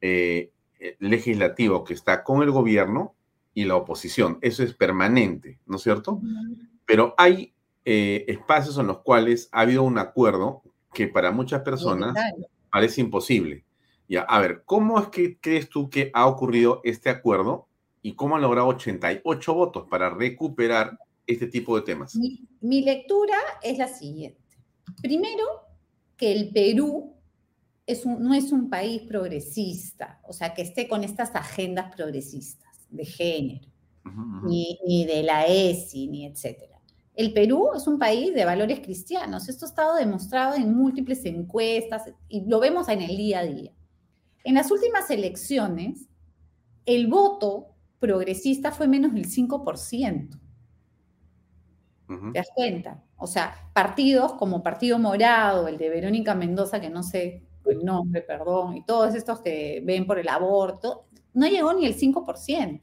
eh, 0.00 0.52
legislativo 1.00 1.82
que 1.82 1.94
está 1.94 2.22
con 2.22 2.40
el 2.44 2.52
gobierno 2.52 3.16
y 3.52 3.64
la 3.64 3.74
oposición. 3.74 4.38
Eso 4.42 4.62
es 4.62 4.74
permanente, 4.74 5.58
¿no 5.66 5.74
es 5.74 5.82
cierto? 5.82 6.20
Pero 6.86 7.16
hay 7.18 7.52
eh, 7.84 8.26
espacios 8.28 8.78
en 8.78 8.86
los 8.86 9.00
cuales 9.00 9.48
ha 9.50 9.62
habido 9.62 9.82
un 9.82 9.98
acuerdo 9.98 10.62
que 10.92 11.08
para 11.08 11.32
muchas 11.32 11.62
personas 11.62 12.14
parece 12.70 13.00
imposible. 13.00 13.64
Ya, 14.08 14.22
a 14.22 14.40
ver, 14.40 14.62
¿cómo 14.64 14.98
es 14.98 15.08
que 15.08 15.38
crees 15.38 15.68
tú 15.68 15.88
que 15.88 16.10
ha 16.14 16.26
ocurrido 16.26 16.80
este 16.84 17.10
acuerdo 17.10 17.68
y 18.02 18.14
cómo 18.14 18.36
han 18.36 18.42
logrado 18.42 18.68
88 18.68 19.54
votos 19.54 19.86
para 19.88 20.10
recuperar 20.10 20.98
este 21.26 21.46
tipo 21.46 21.76
de 21.76 21.82
temas? 21.82 22.16
Mi, 22.16 22.48
mi 22.60 22.82
lectura 22.82 23.36
es 23.62 23.78
la 23.78 23.88
siguiente. 23.88 24.40
Primero, 25.00 25.44
que 26.16 26.32
el 26.32 26.50
Perú 26.50 27.14
es 27.86 28.04
un, 28.04 28.22
no 28.22 28.34
es 28.34 28.52
un 28.52 28.68
país 28.68 29.02
progresista, 29.02 30.20
o 30.26 30.32
sea, 30.32 30.54
que 30.54 30.62
esté 30.62 30.86
con 30.86 31.02
estas 31.02 31.34
agendas 31.34 31.94
progresistas 31.94 32.86
de 32.90 33.04
género, 33.04 33.66
Ni, 34.44 34.78
ni, 34.86 35.06
de 35.06 35.22
la 35.22 35.46
ESI, 35.46 36.08
ni 36.08 36.26
etcétera. 36.26 36.69
El 37.20 37.34
Perú 37.34 37.72
es 37.76 37.86
un 37.86 37.98
país 37.98 38.32
de 38.32 38.46
valores 38.46 38.80
cristianos. 38.80 39.46
Esto 39.50 39.66
ha 39.66 39.68
estado 39.68 39.96
demostrado 39.96 40.54
en 40.54 40.74
múltiples 40.74 41.22
encuestas 41.26 42.10
y 42.30 42.46
lo 42.46 42.60
vemos 42.60 42.88
en 42.88 43.02
el 43.02 43.14
día 43.14 43.40
a 43.40 43.44
día. 43.44 43.72
En 44.42 44.54
las 44.54 44.70
últimas 44.70 45.10
elecciones, 45.10 46.08
el 46.86 47.08
voto 47.08 47.74
progresista 47.98 48.72
fue 48.72 48.88
menos 48.88 49.12
del 49.12 49.26
5%. 49.26 50.40
¿Te 52.32 52.38
das 52.38 52.48
cuenta? 52.54 53.04
O 53.18 53.26
sea, 53.26 53.70
partidos 53.74 54.32
como 54.32 54.62
Partido 54.62 54.98
Morado, 54.98 55.68
el 55.68 55.76
de 55.76 55.90
Verónica 55.90 56.34
Mendoza, 56.34 56.80
que 56.80 56.88
no 56.88 57.02
sé 57.02 57.44
el 57.66 57.84
nombre, 57.84 58.22
perdón, 58.22 58.78
y 58.78 58.84
todos 58.86 59.14
estos 59.14 59.42
que 59.42 59.82
ven 59.84 60.06
por 60.06 60.18
el 60.18 60.30
aborto, 60.30 61.04
no 61.34 61.46
llegó 61.46 61.74
ni 61.74 61.84
el 61.84 61.94
5%. 61.94 62.80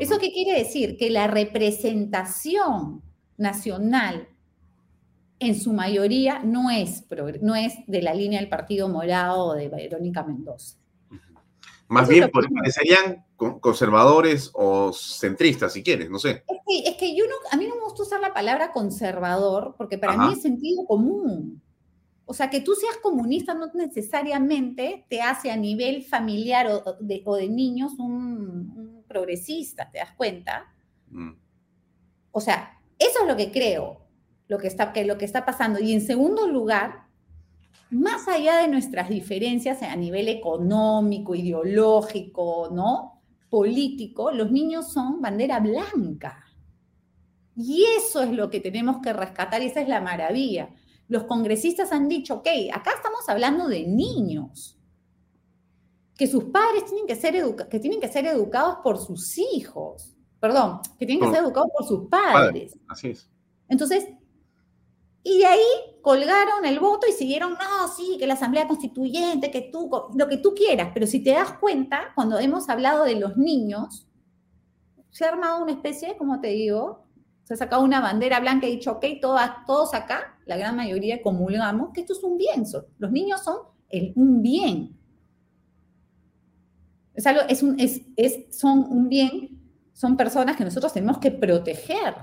¿Eso 0.00 0.18
qué 0.18 0.32
quiere 0.32 0.58
decir? 0.58 0.96
Que 0.96 1.08
la 1.08 1.28
representación 1.28 3.04
nacional 3.36 4.28
en 5.38 5.60
su 5.60 5.72
mayoría 5.72 6.40
no 6.44 6.70
es, 6.70 7.04
no 7.42 7.54
es 7.54 7.74
de 7.86 8.02
la 8.02 8.14
línea 8.14 8.40
del 8.40 8.48
Partido 8.48 8.88
Morado 8.88 9.46
o 9.46 9.54
de 9.54 9.68
Verónica 9.68 10.22
Mendoza. 10.22 10.78
Más 11.88 12.08
bien, 12.08 12.30
serían 12.70 13.24
conservadores 13.36 14.50
o 14.54 14.92
centristas, 14.92 15.72
si 15.72 15.82
quieres, 15.82 16.08
no 16.08 16.18
sé. 16.18 16.44
Es 16.66 16.96
que, 16.96 17.14
yo 17.14 17.24
no, 17.26 17.34
a 17.50 17.56
mí 17.56 17.66
no 17.66 17.74
me 17.76 17.82
gusta 17.82 18.02
usar 18.02 18.20
la 18.20 18.32
palabra 18.32 18.72
conservador, 18.72 19.74
porque 19.76 19.98
para 19.98 20.16
mí 20.16 20.32
es 20.32 20.42
sentido 20.42 20.86
común. 20.86 21.60
O 22.24 22.32
sea, 22.32 22.48
que 22.48 22.62
tú 22.62 22.74
seas 22.74 22.96
comunista 23.02 23.52
no 23.52 23.70
necesariamente 23.74 25.04
te 25.10 25.20
hace 25.20 25.50
a 25.50 25.56
nivel 25.56 26.02
familiar 26.04 26.66
o 26.68 26.96
de, 27.00 27.22
o 27.26 27.36
de 27.36 27.50
niños 27.50 27.92
un, 27.98 29.04
progresista, 29.06 29.90
¿te 29.90 29.98
das 29.98 30.12
cuenta? 30.16 30.72
Mm. 31.10 31.32
O 32.32 32.40
sea, 32.40 32.73
eso 32.98 33.20
es 33.22 33.28
lo 33.28 33.36
que 33.36 33.50
creo, 33.50 34.06
lo 34.48 34.58
que, 34.58 34.66
está, 34.66 34.92
que 34.92 35.04
lo 35.04 35.18
que 35.18 35.24
está 35.24 35.44
pasando. 35.44 35.80
Y 35.80 35.92
en 35.92 36.00
segundo 36.00 36.46
lugar, 36.46 37.04
más 37.90 38.28
allá 38.28 38.58
de 38.58 38.68
nuestras 38.68 39.08
diferencias 39.08 39.82
a 39.82 39.96
nivel 39.96 40.28
económico, 40.28 41.34
ideológico, 41.34 42.70
¿no? 42.72 43.22
Político, 43.50 44.32
los 44.32 44.50
niños 44.50 44.92
son 44.92 45.20
bandera 45.20 45.60
blanca. 45.60 46.44
Y 47.56 47.84
eso 47.96 48.22
es 48.22 48.30
lo 48.30 48.50
que 48.50 48.60
tenemos 48.60 48.98
que 49.00 49.12
rescatar 49.12 49.62
y 49.62 49.66
esa 49.66 49.80
es 49.80 49.88
la 49.88 50.00
maravilla 50.00 50.70
los 51.08 51.24
congresistas 51.24 51.92
han 51.92 52.08
dicho, 52.08 52.34
ok, 52.34 52.48
acá 52.72 52.92
estamos 52.96 53.28
hablando 53.28 53.68
de 53.68 53.86
niños, 53.86 54.78
que 56.16 56.26
sus 56.26 56.44
padres 56.44 56.84
tienen 56.86 57.06
que 57.06 57.16
ser, 57.16 57.56
que 57.68 57.80
tienen 57.80 58.00
que 58.00 58.08
ser 58.08 58.26
educados 58.26 58.78
por 58.82 58.98
sus 58.98 59.36
hijos, 59.38 60.13
perdón, 60.44 60.80
que 60.98 61.06
tienen 61.06 61.24
que 61.24 61.34
ser 61.34 61.42
educados 61.42 61.70
por 61.74 61.86
sus 61.86 62.06
padres. 62.10 62.78
Así 62.86 63.08
es. 63.08 63.30
Entonces, 63.66 64.06
y 65.22 65.38
de 65.38 65.46
ahí 65.46 65.66
colgaron 66.02 66.66
el 66.66 66.80
voto 66.80 67.06
y 67.08 67.12
siguieron, 67.12 67.54
no, 67.54 67.88
sí, 67.88 68.18
que 68.18 68.26
la 68.26 68.34
Asamblea 68.34 68.68
Constituyente, 68.68 69.50
que 69.50 69.62
tú, 69.72 69.90
lo 70.14 70.28
que 70.28 70.36
tú 70.36 70.54
quieras, 70.54 70.90
pero 70.92 71.06
si 71.06 71.22
te 71.24 71.30
das 71.30 71.52
cuenta, 71.54 72.12
cuando 72.14 72.38
hemos 72.38 72.68
hablado 72.68 73.04
de 73.04 73.14
los 73.14 73.38
niños, 73.38 74.06
se 75.08 75.24
ha 75.24 75.30
armado 75.30 75.62
una 75.62 75.72
especie, 75.72 76.14
como 76.18 76.42
te 76.42 76.48
digo, 76.48 77.06
se 77.44 77.54
ha 77.54 77.56
sacado 77.56 77.82
una 77.82 78.00
bandera 78.00 78.38
blanca 78.38 78.66
y 78.66 78.72
ha 78.72 78.74
dicho, 78.74 78.92
ok, 78.92 79.06
todos 79.66 79.94
acá, 79.94 80.38
la 80.44 80.58
gran 80.58 80.76
mayoría 80.76 81.22
comulgamos 81.22 81.88
que 81.94 82.02
esto 82.02 82.12
es 82.12 82.22
un 82.22 82.36
bien. 82.36 82.64
los 82.98 83.10
niños 83.10 83.42
son 83.42 83.60
un 84.14 84.42
bien. 84.42 84.94
Es 87.14 87.26
algo, 87.26 87.40
es 87.48 87.62
un, 87.62 87.80
es, 87.80 88.02
son 88.50 88.80
un 88.80 89.08
bien, 89.08 89.63
son 89.94 90.16
personas 90.16 90.56
que 90.56 90.64
nosotros 90.64 90.92
tenemos 90.92 91.18
que 91.18 91.30
proteger. 91.30 92.14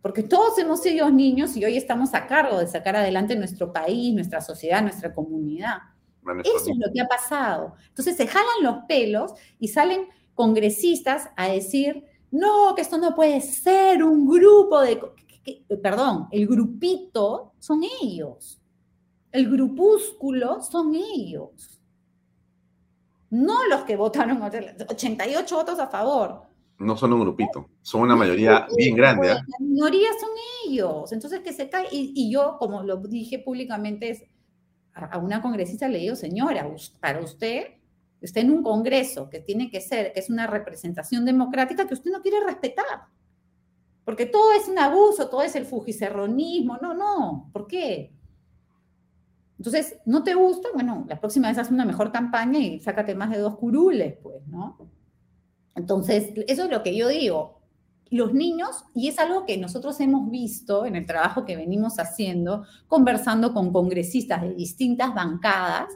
Porque 0.00 0.22
todos 0.22 0.56
hemos 0.58 0.82
sido 0.82 1.10
niños 1.10 1.56
y 1.56 1.64
hoy 1.64 1.76
estamos 1.76 2.14
a 2.14 2.28
cargo 2.28 2.60
de 2.60 2.68
sacar 2.68 2.94
adelante 2.94 3.34
nuestro 3.34 3.72
país, 3.72 4.14
nuestra 4.14 4.40
sociedad, 4.40 4.80
nuestra 4.80 5.12
comunidad. 5.12 5.78
Eso 6.44 6.70
es 6.70 6.78
lo 6.78 6.92
que 6.92 7.00
ha 7.00 7.08
pasado. 7.08 7.74
Entonces 7.88 8.16
se 8.16 8.26
jalan 8.28 8.62
los 8.62 8.84
pelos 8.86 9.32
y 9.58 9.68
salen 9.68 10.06
congresistas 10.34 11.28
a 11.36 11.48
decir, 11.48 12.04
no, 12.30 12.74
que 12.76 12.82
esto 12.82 12.98
no 12.98 13.16
puede 13.16 13.40
ser 13.40 14.04
un 14.04 14.28
grupo 14.28 14.80
de... 14.80 15.00
perdón, 15.82 16.28
el 16.30 16.46
grupito 16.46 17.54
son 17.58 17.82
ellos. 18.00 18.60
El 19.32 19.50
grupúsculo 19.50 20.62
son 20.62 20.94
ellos. 20.94 21.80
No 23.30 23.66
los 23.66 23.82
que 23.82 23.96
votaron 23.96 24.40
88 24.42 25.56
votos 25.56 25.78
a 25.80 25.88
favor. 25.88 26.45
No 26.78 26.96
son 26.96 27.12
un 27.14 27.20
grupito, 27.20 27.70
son 27.80 28.02
una 28.02 28.16
mayoría 28.16 28.66
bien 28.76 28.96
grande. 28.96 29.30
¿ah? 29.30 29.44
La 29.46 29.66
minoría 29.66 30.08
son 30.20 30.28
ellos. 30.66 31.10
Entonces 31.12 31.40
que 31.40 31.52
se 31.52 31.70
cae. 31.70 31.88
Y, 31.90 32.30
yo, 32.30 32.56
como 32.58 32.82
lo 32.82 32.98
dije 32.98 33.38
públicamente, 33.38 34.28
a 34.92 35.18
una 35.18 35.40
congresista 35.40 35.88
le 35.88 35.98
digo, 35.98 36.16
señora, 36.16 36.68
para 37.00 37.20
usted 37.20 37.76
está 38.20 38.40
en 38.40 38.50
un 38.50 38.62
congreso 38.62 39.30
que 39.30 39.40
tiene 39.40 39.70
que 39.70 39.80
ser, 39.80 40.12
que 40.12 40.20
es 40.20 40.28
una 40.28 40.46
representación 40.46 41.24
democrática 41.24 41.86
que 41.86 41.94
usted 41.94 42.10
no 42.10 42.20
quiere 42.20 42.44
respetar. 42.44 43.06
Porque 44.04 44.26
todo 44.26 44.52
es 44.52 44.68
un 44.68 44.78
abuso, 44.78 45.28
todo 45.28 45.42
es 45.42 45.56
el 45.56 45.64
fujicerronismo. 45.64 46.76
No, 46.80 46.94
no. 46.94 47.50
¿Por 47.52 47.66
qué? 47.66 48.12
Entonces, 49.58 49.98
¿no 50.04 50.22
te 50.22 50.34
gusta? 50.34 50.68
Bueno, 50.74 51.06
la 51.08 51.18
próxima 51.18 51.48
vez 51.48 51.58
haz 51.58 51.70
una 51.70 51.86
mejor 51.86 52.12
campaña 52.12 52.58
y 52.58 52.80
sácate 52.80 53.14
más 53.14 53.30
de 53.30 53.38
dos 53.38 53.56
curules, 53.56 54.14
pues, 54.22 54.46
¿no? 54.46 54.76
Entonces, 55.76 56.30
eso 56.48 56.64
es 56.64 56.70
lo 56.70 56.82
que 56.82 56.96
yo 56.96 57.08
digo. 57.08 57.60
Los 58.10 58.34
niños, 58.34 58.84
y 58.94 59.08
es 59.08 59.18
algo 59.18 59.44
que 59.46 59.58
nosotros 59.58 60.00
hemos 60.00 60.30
visto 60.30 60.86
en 60.86 60.96
el 60.96 61.06
trabajo 61.06 61.44
que 61.44 61.56
venimos 61.56 61.98
haciendo, 61.98 62.64
conversando 62.86 63.52
con 63.52 63.72
congresistas 63.72 64.42
de 64.42 64.54
distintas 64.54 65.14
bancadas, 65.14 65.88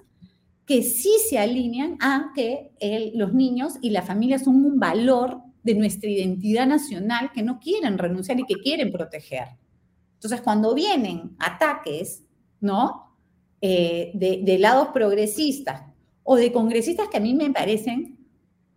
que 0.67 0.83
sí 0.83 1.13
se 1.29 1.39
alinean 1.39 1.97
a 2.01 2.31
que 2.35 2.73
los 3.15 3.33
niños 3.35 3.75
y 3.81 3.91
la 3.91 4.03
familia 4.03 4.39
son 4.39 4.65
un 4.65 4.79
valor 4.79 5.41
de 5.63 5.75
nuestra 5.75 6.09
identidad 6.09 6.67
nacional 6.67 7.33
que 7.33 7.43
no 7.43 7.59
quieren 7.59 7.99
renunciar 7.99 8.39
y 8.39 8.45
que 8.45 8.55
quieren 8.55 8.93
proteger. 8.93 9.49
Entonces, 10.15 10.41
cuando 10.43 10.75
vienen 10.75 11.35
ataques, 11.39 12.25
¿no? 12.61 13.17
Eh, 13.63 14.13
de, 14.15 14.59
lados 14.59 14.89
progresistas 14.89 15.83
o 16.23 16.37
de 16.37 16.51
congresistas 16.51 17.09
que 17.09 17.19
a 17.19 17.21
mí 17.21 17.35
me 17.35 17.51
parecen 17.51 18.20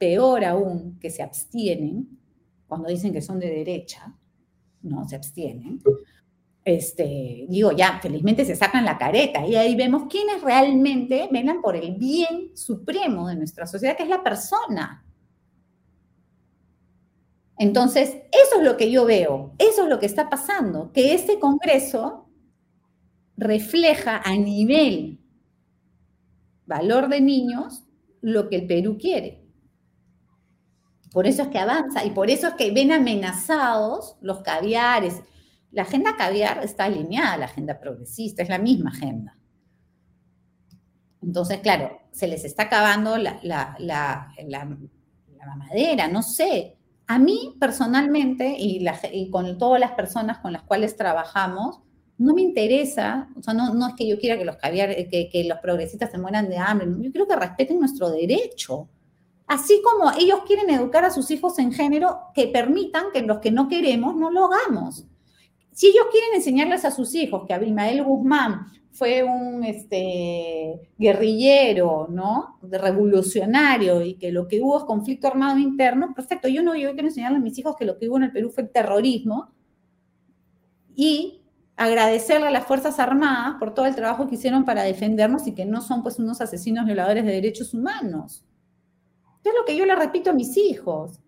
peor 0.03 0.43
aún, 0.43 0.99
que 0.99 1.09
se 1.09 1.23
abstienen, 1.23 2.19
cuando 2.67 2.89
dicen 2.89 3.13
que 3.13 3.21
son 3.21 3.39
de 3.39 3.49
derecha, 3.49 4.13
no, 4.81 5.07
se 5.07 5.15
abstienen. 5.15 5.81
Este, 6.65 7.45
digo, 7.47 7.71
ya, 7.71 7.99
felizmente 8.01 8.43
se 8.43 8.57
sacan 8.57 8.83
la 8.83 8.97
careta 8.97 9.47
y 9.47 9.55
ahí 9.55 9.75
vemos 9.75 10.03
quiénes 10.09 10.41
realmente 10.41 11.29
velan 11.31 11.61
por 11.61 11.77
el 11.77 11.95
bien 11.95 12.51
supremo 12.53 13.29
de 13.29 13.37
nuestra 13.37 13.65
sociedad, 13.65 13.95
que 13.95 14.03
es 14.03 14.09
la 14.09 14.23
persona. 14.23 15.05
Entonces, 17.57 18.09
eso 18.09 18.57
es 18.57 18.63
lo 18.65 18.75
que 18.75 18.91
yo 18.91 19.05
veo, 19.05 19.53
eso 19.57 19.83
es 19.83 19.89
lo 19.89 19.99
que 19.99 20.05
está 20.05 20.29
pasando, 20.29 20.91
que 20.91 21.13
este 21.13 21.39
Congreso 21.39 22.27
refleja 23.37 24.21
a 24.21 24.35
nivel 24.35 25.21
valor 26.65 27.07
de 27.07 27.21
niños 27.21 27.85
lo 28.19 28.49
que 28.49 28.57
el 28.57 28.67
Perú 28.67 28.97
quiere. 28.99 29.42
Por 31.13 31.27
eso 31.27 31.43
es 31.43 31.47
que 31.49 31.59
avanza 31.59 32.03
y 32.03 32.09
por 32.09 32.31
eso 32.31 32.47
es 32.47 32.53
que 32.55 32.71
ven 32.71 32.91
amenazados 32.91 34.17
los 34.19 34.41
caviares. 34.41 35.21
La 35.71 35.83
agenda 35.83 36.17
caviar 36.17 36.63
está 36.63 36.85
alineada 36.85 37.33
a 37.33 37.37
la 37.37 37.45
agenda 37.45 37.79
progresista, 37.79 38.41
es 38.41 38.49
la 38.49 38.57
misma 38.57 38.89
agenda. 38.89 39.37
Entonces, 41.21 41.59
claro, 41.59 41.99
se 42.11 42.27
les 42.27 42.43
está 42.43 42.63
acabando 42.63 43.17
la, 43.17 43.39
la, 43.43 44.77
mamadera, 45.45 46.07
no 46.07 46.23
sé. 46.23 46.77
A 47.05 47.19
mí 47.19 47.55
personalmente 47.59 48.55
y, 48.57 48.83
y, 49.11 49.29
con 49.29 49.57
todas 49.59 49.79
las 49.79 49.91
personas 49.91 50.39
con 50.39 50.51
las 50.51 50.63
cuales 50.63 50.97
trabajamos, 50.97 51.79
no 52.17 52.33
me 52.33 52.41
interesa, 52.41 53.29
o 53.37 53.43
sea, 53.43 53.53
no, 53.53 53.73
no 53.73 53.87
es 53.87 53.93
que 53.95 54.07
yo 54.07 54.17
quiera 54.19 54.37
que 54.37 54.45
los, 54.45 54.55
caviar, 54.57 54.89
que, 55.09 55.29
que 55.31 55.43
los 55.43 55.59
progresistas 55.59 56.11
se 56.11 56.17
mueran 56.17 56.49
de 56.49 56.57
hambre, 56.57 56.87
yo 57.01 57.11
quiero 57.11 57.27
que 57.27 57.35
respeten 57.35 57.79
nuestro 57.79 58.09
derecho. 58.09 58.89
Así 59.47 59.81
como 59.83 60.11
ellos 60.17 60.39
quieren 60.47 60.69
educar 60.69 61.05
a 61.05 61.11
sus 61.11 61.29
hijos 61.31 61.59
en 61.59 61.73
género, 61.73 62.19
que 62.33 62.47
permitan 62.47 63.05
que 63.13 63.21
los 63.21 63.39
que 63.39 63.51
no 63.51 63.67
queremos 63.67 64.15
no 64.15 64.31
lo 64.31 64.45
hagamos. 64.45 65.05
Si 65.71 65.87
ellos 65.87 66.05
quieren 66.11 66.35
enseñarles 66.35 66.85
a 66.85 66.91
sus 66.91 67.13
hijos 67.15 67.43
que 67.47 67.53
Abimael 67.53 68.03
Guzmán 68.03 68.67
fue 68.91 69.23
un 69.23 69.63
este, 69.63 70.91
guerrillero, 70.97 72.07
¿no? 72.09 72.59
Revolucionario 72.61 74.03
y 74.03 74.13
que 74.15 74.31
lo 74.31 74.47
que 74.47 74.61
hubo 74.61 74.77
es 74.77 74.83
conflicto 74.83 75.27
armado 75.27 75.57
interno, 75.57 76.13
perfecto. 76.13 76.47
Yo 76.47 76.61
no, 76.61 76.75
yo 76.75 76.93
quiero 76.93 77.07
enseñarles 77.07 77.41
a 77.41 77.43
mis 77.43 77.57
hijos 77.57 77.75
que 77.75 77.85
lo 77.85 77.97
que 77.97 78.07
hubo 78.07 78.17
en 78.17 78.23
el 78.23 78.31
Perú 78.31 78.51
fue 78.51 78.65
terrorismo 78.65 79.51
y 80.95 81.41
agradecerle 81.75 82.47
a 82.47 82.51
las 82.51 82.65
Fuerzas 82.65 82.99
Armadas 82.99 83.55
por 83.59 83.73
todo 83.73 83.87
el 83.87 83.95
trabajo 83.95 84.27
que 84.27 84.35
hicieron 84.35 84.63
para 84.63 84.83
defendernos 84.83 85.47
y 85.47 85.55
que 85.55 85.65
no 85.65 85.81
son 85.81 86.03
pues 86.03 86.19
unos 86.19 86.39
asesinos 86.39 86.85
violadores 86.85 87.25
de 87.25 87.31
derechos 87.31 87.73
humanos. 87.73 88.45
Es 89.43 89.53
lo 89.53 89.65
que 89.65 89.75
yo 89.75 89.85
le 89.85 89.95
repito 89.95 90.29
a 90.29 90.33
mis 90.33 90.55
hijos. 90.57 91.19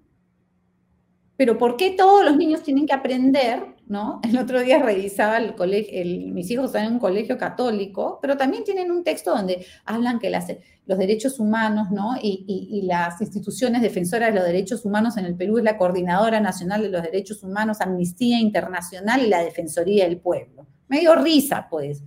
Pero 1.38 1.58
¿por 1.58 1.76
qué 1.76 1.92
todos 1.92 2.24
los 2.24 2.38
niños 2.38 2.64
tienen 2.64 2.86
que 2.86 2.94
aprender? 2.94 3.76
¿no? 3.88 4.20
El 4.24 4.38
otro 4.38 4.62
día 4.62 4.80
revisaba 4.80 5.38
el 5.38 5.54
colegio, 5.54 5.94
mis 6.34 6.50
hijos 6.50 6.68
están 6.68 6.86
en 6.86 6.94
un 6.94 7.00
colegio 7.00 7.38
católico, 7.38 8.18
pero 8.22 8.36
también 8.36 8.64
tienen 8.64 8.92
un 8.92 9.04
texto 9.04 9.36
donde 9.36 9.66
hablan 9.86 10.18
que 10.18 10.32
los 10.86 10.98
derechos 10.98 11.40
humanos 11.40 11.92
¿no? 11.92 12.16
Y, 12.22 12.46
y, 12.48 12.82
las 12.84 13.22
instituciones 13.22 13.82
defensoras 13.82 14.30
de 14.30 14.40
los 14.40 14.48
derechos 14.48 14.86
humanos 14.86 15.18
en 15.18 15.26
el 15.26 15.36
Perú 15.36 15.60
es 15.60 15.64
la 15.64 15.78
Coordinadora 15.78 16.40
Nacional 16.40 16.82
de 16.82 16.90
los 16.90 17.04
Derechos 17.04 17.44
Humanos, 17.44 17.82
Amnistía 17.82 18.40
Internacional 18.40 19.22
y 19.24 19.28
la 19.28 19.44
Defensoría 19.44 20.06
del 20.06 20.18
Pueblo. 20.18 20.66
Me 20.88 21.00
dio 21.00 21.16
risa, 21.16 21.68
pues, 21.70 22.04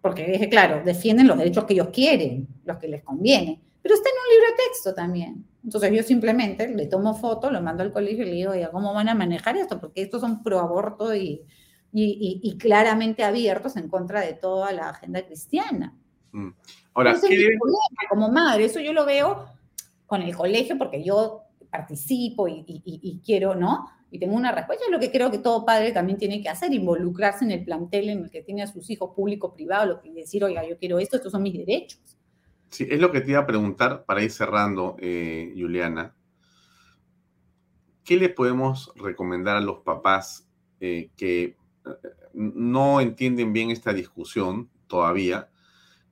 porque 0.00 0.26
dije, 0.26 0.48
claro, 0.48 0.82
defienden 0.84 1.26
los 1.26 1.38
derechos 1.38 1.64
que 1.64 1.74
ellos 1.74 1.88
quieren, 1.92 2.48
los 2.64 2.78
que 2.78 2.88
les 2.88 3.02
conviene 3.02 3.60
pero 3.82 3.94
está 3.94 4.08
en 4.08 4.14
un 4.14 4.34
libro 4.34 4.50
de 4.50 4.62
texto 4.68 4.94
también. 4.94 5.46
Entonces 5.64 5.92
yo 5.92 6.02
simplemente 6.02 6.68
le 6.68 6.86
tomo 6.86 7.14
foto, 7.14 7.50
lo 7.50 7.60
mando 7.60 7.82
al 7.82 7.92
colegio 7.92 8.24
y 8.24 8.30
le 8.30 8.34
digo, 8.34 8.52
¿cómo 8.70 8.94
van 8.94 9.08
a 9.08 9.14
manejar 9.14 9.56
esto? 9.56 9.80
Porque 9.80 10.02
estos 10.02 10.20
son 10.20 10.42
pro 10.42 10.60
aborto 10.60 11.14
y, 11.14 11.42
y, 11.92 12.56
claramente 12.58 13.22
abiertos 13.22 13.76
en 13.76 13.88
contra 13.88 14.20
de 14.20 14.34
toda 14.34 14.72
la 14.72 14.90
agenda 14.90 15.24
cristiana. 15.24 15.94
Mm. 16.32 16.50
Ahora, 16.94 17.16
como 18.08 18.28
madre, 18.30 18.64
eso 18.64 18.80
yo 18.80 18.92
lo 18.92 19.04
veo 19.04 19.46
con 20.06 20.22
el 20.22 20.36
colegio 20.36 20.76
porque 20.78 21.02
yo 21.02 21.42
participo 21.70 22.48
y, 22.48 23.20
quiero, 23.24 23.54
¿no? 23.54 23.88
Y 24.10 24.18
tengo 24.18 24.36
una 24.36 24.52
respuesta, 24.52 24.84
es 24.84 24.90
lo 24.90 25.00
que 25.00 25.10
creo 25.10 25.30
que 25.30 25.38
todo 25.38 25.64
padre 25.64 25.90
también 25.90 26.18
tiene 26.18 26.42
que 26.42 26.50
hacer, 26.50 26.72
involucrarse 26.72 27.46
en 27.46 27.50
el 27.50 27.64
plantel 27.64 28.10
en 28.10 28.24
el 28.24 28.30
que 28.30 28.42
tiene 28.42 28.62
a 28.62 28.66
sus 28.66 28.90
hijos 28.90 29.12
público, 29.16 29.54
privado, 29.54 30.02
y 30.04 30.12
decir, 30.12 30.44
oiga, 30.44 30.68
yo 30.68 30.76
quiero 30.76 30.98
esto, 30.98 31.16
estos 31.16 31.32
son 31.32 31.42
mis 31.42 31.56
derechos. 31.56 32.18
Sí, 32.72 32.86
es 32.88 33.00
lo 33.00 33.12
que 33.12 33.20
te 33.20 33.32
iba 33.32 33.40
a 33.40 33.46
preguntar 33.46 34.06
para 34.06 34.22
ir 34.22 34.30
cerrando, 34.30 34.96
eh, 34.98 35.52
Juliana. 35.54 36.14
¿Qué 38.02 38.16
le 38.16 38.30
podemos 38.30 38.90
recomendar 38.96 39.58
a 39.58 39.60
los 39.60 39.80
papás 39.80 40.48
eh, 40.80 41.10
que 41.14 41.42
eh, 41.44 41.56
no 42.32 43.02
entienden 43.02 43.52
bien 43.52 43.70
esta 43.70 43.92
discusión 43.92 44.70
todavía? 44.86 45.50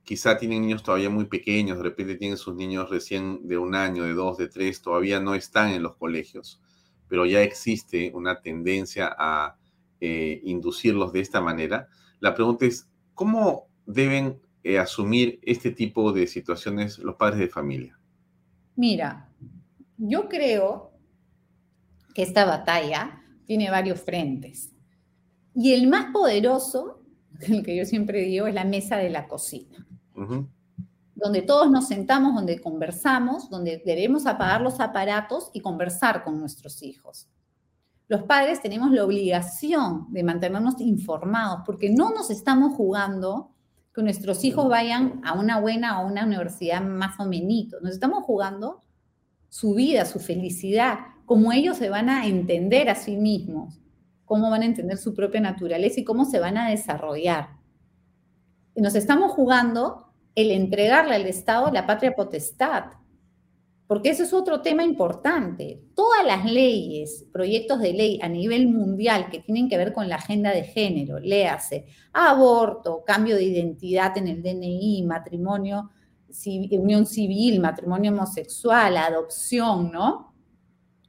Quizá 0.03 0.37
tienen 0.37 0.61
niños 0.61 0.83
todavía 0.83 1.09
muy 1.09 1.25
pequeños, 1.25 1.77
de 1.77 1.83
repente 1.83 2.15
tienen 2.15 2.37
sus 2.37 2.53
niños 2.53 2.91
recién 2.91 3.47
de 3.47 3.57
un 3.57 3.73
año, 3.73 4.03
de 4.03 4.13
dos, 4.13 4.37
de 4.37 4.47
tres, 4.47 4.83
todavía 4.83 5.19
no 5.19 5.33
están 5.33 5.71
en 5.71 5.81
los 5.81 5.95
colegios, 5.95 6.61
pero 7.07 7.25
ya 7.25 7.41
existe 7.41 8.11
una 8.13 8.39
tendencia 8.39 9.15
a 9.17 9.57
inducirlos 9.99 11.13
de 11.13 11.19
esta 11.19 11.41
manera. 11.41 11.87
La 12.19 12.33
pregunta 12.33 12.65
es, 12.65 12.87
¿cómo 13.13 13.67
deben 13.85 14.41
eh, 14.63 14.79
asumir 14.79 15.39
este 15.43 15.71
tipo 15.71 16.11
de 16.11 16.27
situaciones 16.27 16.99
los 16.99 17.15
padres 17.15 17.39
de 17.39 17.49
familia? 17.49 17.99
Mira, 18.75 19.29
yo 19.97 20.27
creo 20.29 20.91
que 22.13 22.23
esta 22.23 22.45
batalla 22.45 23.21
tiene 23.45 23.69
varios 23.69 24.01
frentes. 24.01 24.71
Y 25.53 25.73
el 25.73 25.87
más 25.87 26.11
poderoso, 26.11 27.01
el 27.41 27.63
que 27.63 27.75
yo 27.75 27.85
siempre 27.85 28.21
digo, 28.21 28.47
es 28.47 28.53
la 28.53 28.65
mesa 28.65 28.97
de 28.97 29.09
la 29.09 29.27
cocina. 29.27 29.87
Donde 31.15 31.41
todos 31.41 31.69
nos 31.71 31.87
sentamos, 31.87 32.35
donde 32.35 32.59
conversamos, 32.59 33.49
donde 33.49 33.81
debemos 33.85 34.25
apagar 34.25 34.61
los 34.61 34.79
aparatos 34.79 35.49
y 35.53 35.61
conversar 35.61 36.23
con 36.23 36.39
nuestros 36.39 36.81
hijos. 36.83 37.27
Los 38.07 38.23
padres 38.23 38.61
tenemos 38.61 38.91
la 38.91 39.05
obligación 39.05 40.07
de 40.11 40.23
mantenernos 40.23 40.79
informados 40.79 41.61
porque 41.65 41.89
no 41.89 42.11
nos 42.11 42.29
estamos 42.29 42.75
jugando 42.75 43.51
que 43.93 44.03
nuestros 44.03 44.43
hijos 44.43 44.69
vayan 44.69 45.21
a 45.23 45.33
una 45.33 45.59
buena 45.59 46.01
o 46.01 46.07
una 46.07 46.25
universidad 46.25 46.81
más 46.81 47.19
o 47.19 47.25
menos. 47.25 47.81
Nos 47.81 47.91
estamos 47.91 48.23
jugando 48.23 48.83
su 49.49 49.73
vida, 49.73 50.05
su 50.05 50.19
felicidad, 50.19 50.99
cómo 51.25 51.51
ellos 51.51 51.77
se 51.77 51.89
van 51.89 52.09
a 52.09 52.25
entender 52.25 52.89
a 52.89 52.95
sí 52.95 53.17
mismos, 53.17 53.81
cómo 54.25 54.49
van 54.49 54.61
a 54.61 54.65
entender 54.65 54.97
su 54.97 55.13
propia 55.13 55.41
naturaleza 55.41 55.99
y 55.99 56.05
cómo 56.05 56.25
se 56.25 56.39
van 56.39 56.57
a 56.57 56.69
desarrollar. 56.69 57.49
nos 58.75 58.95
estamos 58.95 59.33
jugando 59.33 60.13
el 60.35 60.51
entregarle 60.51 61.15
al 61.15 61.25
Estado 61.25 61.69
la 61.71 61.85
patria 61.85 62.15
potestad, 62.15 62.85
porque 63.91 64.11
ese 64.11 64.23
es 64.23 64.31
otro 64.31 64.61
tema 64.61 64.85
importante. 64.85 65.81
Todas 65.93 66.25
las 66.25 66.49
leyes, 66.49 67.25
proyectos 67.33 67.81
de 67.81 67.91
ley 67.91 68.19
a 68.21 68.29
nivel 68.29 68.69
mundial 68.69 69.29
que 69.29 69.39
tienen 69.39 69.67
que 69.67 69.75
ver 69.75 69.91
con 69.91 70.07
la 70.07 70.15
agenda 70.15 70.51
de 70.51 70.63
género, 70.63 71.19
léase 71.19 71.87
aborto, 72.13 73.03
cambio 73.05 73.35
de 73.35 73.43
identidad 73.43 74.17
en 74.17 74.29
el 74.29 74.41
DNI, 74.41 75.03
matrimonio, 75.03 75.89
unión 76.71 77.05
civil, 77.05 77.59
matrimonio 77.59 78.13
homosexual, 78.13 78.95
adopción. 78.95 79.91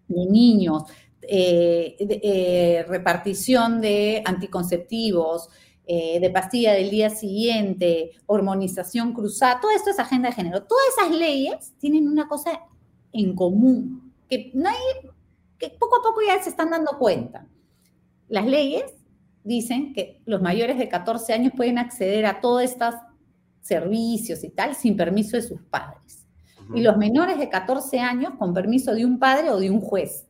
De 0.08 0.26
niños, 0.26 0.82
eh, 1.22 1.94
eh, 2.00 2.84
repartición 2.88 3.80
de 3.80 4.24
anticonceptivos, 4.26 5.48
eh, 5.86 6.18
de 6.18 6.30
pastilla 6.30 6.72
del 6.72 6.90
día 6.90 7.10
siguiente, 7.10 8.10
hormonización 8.26 9.12
cruzada, 9.12 9.60
todo 9.60 9.70
esto 9.70 9.90
es 9.90 10.00
agenda 10.00 10.30
de 10.30 10.34
género. 10.34 10.64
Todas 10.64 10.84
esas 10.96 11.16
leyes 11.16 11.74
tienen 11.78 12.08
una 12.08 12.26
cosa 12.26 12.60
en 13.12 13.34
común, 13.34 14.12
que, 14.28 14.50
nadie, 14.54 14.78
que 15.58 15.70
poco 15.70 15.96
a 15.96 16.02
poco 16.02 16.20
ya 16.26 16.42
se 16.42 16.50
están 16.50 16.70
dando 16.70 16.98
cuenta. 16.98 17.46
Las 18.28 18.46
leyes 18.46 18.84
dicen 19.44 19.92
que 19.92 20.22
los 20.24 20.40
mayores 20.40 20.78
de 20.78 20.88
14 20.88 21.32
años 21.32 21.52
pueden 21.56 21.78
acceder 21.78 22.26
a 22.26 22.40
todos 22.40 22.62
estos 22.62 22.94
servicios 23.60 24.42
y 24.44 24.50
tal 24.50 24.74
sin 24.74 24.96
permiso 24.96 25.36
de 25.36 25.42
sus 25.42 25.60
padres. 25.62 26.26
Y 26.74 26.80
los 26.80 26.96
menores 26.96 27.38
de 27.38 27.48
14 27.48 27.98
años 27.98 28.34
con 28.38 28.54
permiso 28.54 28.94
de 28.94 29.04
un 29.04 29.18
padre 29.18 29.50
o 29.50 29.58
de 29.58 29.70
un 29.70 29.80
juez. 29.80 30.26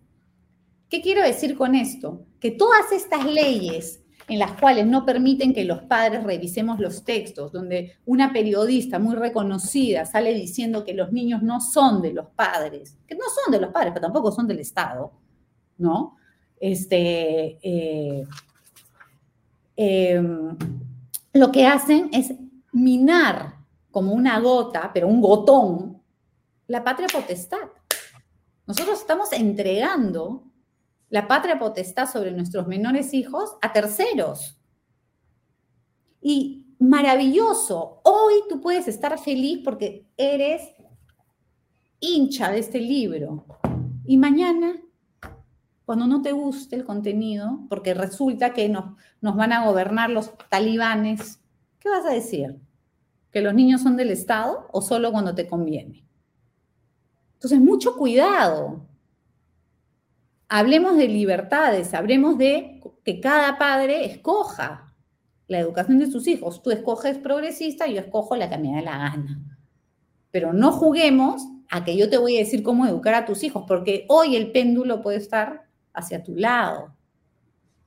¿Qué 0.89 1.01
quiero 1.01 1.23
decir 1.23 1.57
con 1.57 1.75
esto? 1.75 2.27
Que 2.41 2.51
todas 2.51 2.91
estas 2.93 3.25
leyes 3.25 4.02
en 4.29 4.39
las 4.39 4.53
cuales 4.53 4.87
no 4.87 5.05
permiten 5.05 5.53
que 5.53 5.65
los 5.65 5.83
padres 5.83 6.23
revisemos 6.23 6.79
los 6.79 7.05
textos, 7.05 7.53
donde 7.53 7.97
una 8.05 8.33
periodista 8.33 8.99
muy 8.99 9.15
reconocida 9.17 10.05
sale 10.05 10.33
diciendo 10.35 10.85
que 10.85 10.95
los 10.95 11.13
niños 11.13 11.43
no 11.43 11.61
son 11.61 12.01
de 12.03 12.13
los 12.13 12.29
padres, 12.29 12.99
que 13.07 13.15
no 13.15 13.25
son 13.43 13.53
de 13.53 13.61
los 13.61 13.73
padres, 13.73 13.93
pero 13.93 14.07
tampoco 14.07 14.31
son 14.31 14.47
del 14.47 14.61
Estado, 14.61 15.13
¿no? 15.79 16.17
Este, 16.61 17.59
eh, 17.63 18.25
em, 19.77 20.57
lo 21.33 21.51
que 21.51 21.67
hacen 21.67 22.09
es 22.13 22.33
minar 22.73 23.57
como 23.91 24.13
una 24.13 24.39
gota, 24.41 24.91
pero 24.95 25.09
un 25.09 25.21
gotón, 25.21 26.01
la 26.69 26.85
patria 26.85 27.09
potestad. 27.13 27.69
Nosotros 28.67 29.01
estamos 29.01 29.33
entregando 29.33 30.52
la 31.13 31.29
patria 31.29 31.59
potestad 31.59 32.11
sobre 32.11 32.33
nuestros 32.33 32.67
menores 32.67 33.13
hijos 33.13 33.59
a 33.61 33.71
terceros. 33.71 34.59
Y 36.23 36.65
maravilloso, 36.79 38.01
hoy 38.03 38.33
tú 38.49 38.63
puedes 38.63 38.89
estar 38.89 39.19
feliz 39.19 39.61
porque 39.63 40.09
eres 40.17 40.63
hincha 42.01 42.51
de 42.51 42.61
este 42.61 42.81
libro. 42.81 43.45
Y 44.07 44.17
mañana, 44.17 44.81
cuando 45.85 46.07
no 46.07 46.23
te 46.23 46.33
guste 46.33 46.77
el 46.77 46.85
contenido, 46.87 47.61
porque 47.69 47.93
resulta 47.93 48.55
que 48.55 48.71
nos, 48.71 48.97
nos 49.21 49.37
van 49.37 49.53
a 49.53 49.67
gobernar 49.67 50.09
los 50.09 50.33
talibanes, 50.49 51.41
¿qué 51.79 51.91
vas 51.91 52.07
a 52.07 52.15
decir? 52.15 52.59
¿Que 53.31 53.43
los 53.43 53.53
niños 53.53 53.83
son 53.83 53.99
del 53.99 54.13
Estado 54.13 54.67
o 54.73 54.81
solo 54.81 55.13
cuando 55.13 55.35
te 55.35 55.47
conviene? 55.47 56.07
Entonces, 57.35 57.61
mucho 57.61 57.99
cuidado. 57.99 58.87
Hablemos 60.55 60.99
de 60.99 61.09
libertades, 61.09 61.95
hablemos 61.95 62.37
de 62.37 62.83
que 63.07 63.21
cada 63.21 63.57
padre 63.57 64.05
escoja 64.05 64.95
la 65.49 65.59
educación 65.59 65.99
de 65.99 66.11
sus 66.11 66.29
hijos. 66.29 66.63
Tú 66.63 66.71
escoges 66.71 67.17
progresista, 67.17 67.87
yo 67.87 67.99
escojo 67.99 68.37
la 68.37 68.51
que 68.51 68.59
me 68.59 68.75
da 68.75 68.83
la 68.83 68.99
gana. 68.99 69.59
Pero 70.31 70.53
no 70.53 70.71
juguemos 70.71 71.43
a 71.71 71.85
que 71.85 71.97
yo 71.97 72.11
te 72.11 72.19
voy 72.19 72.37
a 72.37 72.41
decir 72.41 72.63
cómo 72.63 72.87
educar 72.87 73.15
a 73.15 73.25
tus 73.25 73.43
hijos, 73.45 73.65
porque 73.67 74.05
hoy 74.11 74.37
el 74.37 74.53
péndulo 74.53 75.01
puede 75.01 75.17
estar 75.17 75.71
hacia 75.95 76.23
tu 76.23 76.37
lado. 76.37 76.95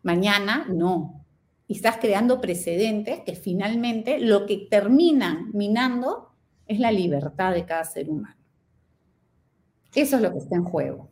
Mañana 0.01 0.65
no. 0.67 1.23
Y 1.67 1.75
estás 1.75 1.97
creando 1.97 2.41
precedentes 2.41 3.19
que 3.19 3.35
finalmente 3.35 4.19
lo 4.19 4.47
que 4.47 4.65
terminan 4.71 5.51
minando 5.53 6.31
es 6.65 6.79
la 6.79 6.91
libertad 6.91 7.53
de 7.53 7.63
cada 7.63 7.83
ser 7.83 8.09
humano. 8.09 8.41
Eso 9.93 10.15
es 10.15 10.21
lo 10.23 10.31
que 10.31 10.39
está 10.39 10.55
en 10.55 10.63
juego. 10.63 11.11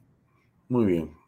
Muy 0.67 0.87
bien. 0.87 1.22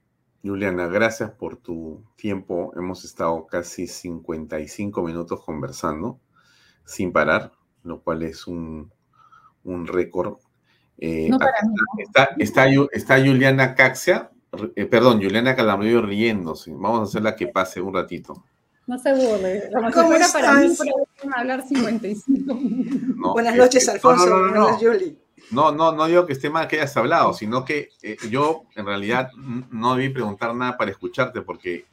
Juliana, 0.46 0.88
gracias 0.88 1.32
por 1.32 1.58
tu 1.58 2.04
tiempo. 2.16 2.72
Hemos 2.78 3.04
estado 3.04 3.48
casi 3.48 3.88
55 3.88 5.02
minutos 5.02 5.44
conversando 5.44 6.20
sin 6.86 7.12
parar, 7.12 7.52
lo 7.84 8.02
cual 8.02 8.22
es 8.24 8.46
un, 8.46 8.92
un 9.64 9.88
récord 9.88 10.38
eh, 10.98 11.28
no 11.30 11.40
para 11.40 11.62
mí. 11.64 11.76
Está, 12.38 12.68
está, 12.92 13.18
Juliana 13.20 13.76
Caxia, 13.76 14.32
eh, 14.76 14.86
perdón, 14.86 15.22
Juliana 15.22 15.56
Calambrillo 15.56 16.02
riéndose. 16.02 16.72
Vamos 16.74 17.00
a 17.00 17.04
hacerla 17.04 17.36
que 17.36 17.48
pase 17.48 17.82
un 17.82 17.94
ratito. 17.94 18.46
No 18.88 19.00
se 19.00 19.14
burle. 19.14 19.70
Como 19.74 19.92
si 19.92 20.00
fuera 20.00 20.28
para 20.32 20.54
mí, 20.54 20.76
hablar 21.36 21.68
55 21.68 22.60
no, 23.16 23.34
Buenas 23.34 23.56
noches, 23.56 23.90
Alfonso. 23.90 24.30
No, 24.30 24.48
no, 24.48 24.72
no, 24.72 24.80
no, 25.52 25.72
no, 25.72 25.92
no 25.92 26.06
digo 26.08 26.26
que 26.26 26.34
esté 26.34 26.50
mal 26.50 26.68
que 26.68 26.78
hayas 26.78 26.96
hablado, 26.98 27.34
sino 27.34 27.66
que 27.66 27.90
eh, 28.02 28.18
yo 28.30 28.64
en 28.76 28.86
realidad 28.86 29.32
no 29.34 29.96
debí 29.96 30.10
preguntar 30.10 30.56
nada 30.56 30.78
para 30.78 30.92
escucharte, 30.92 31.42
porque 31.42 31.86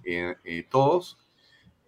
todos 0.71 1.19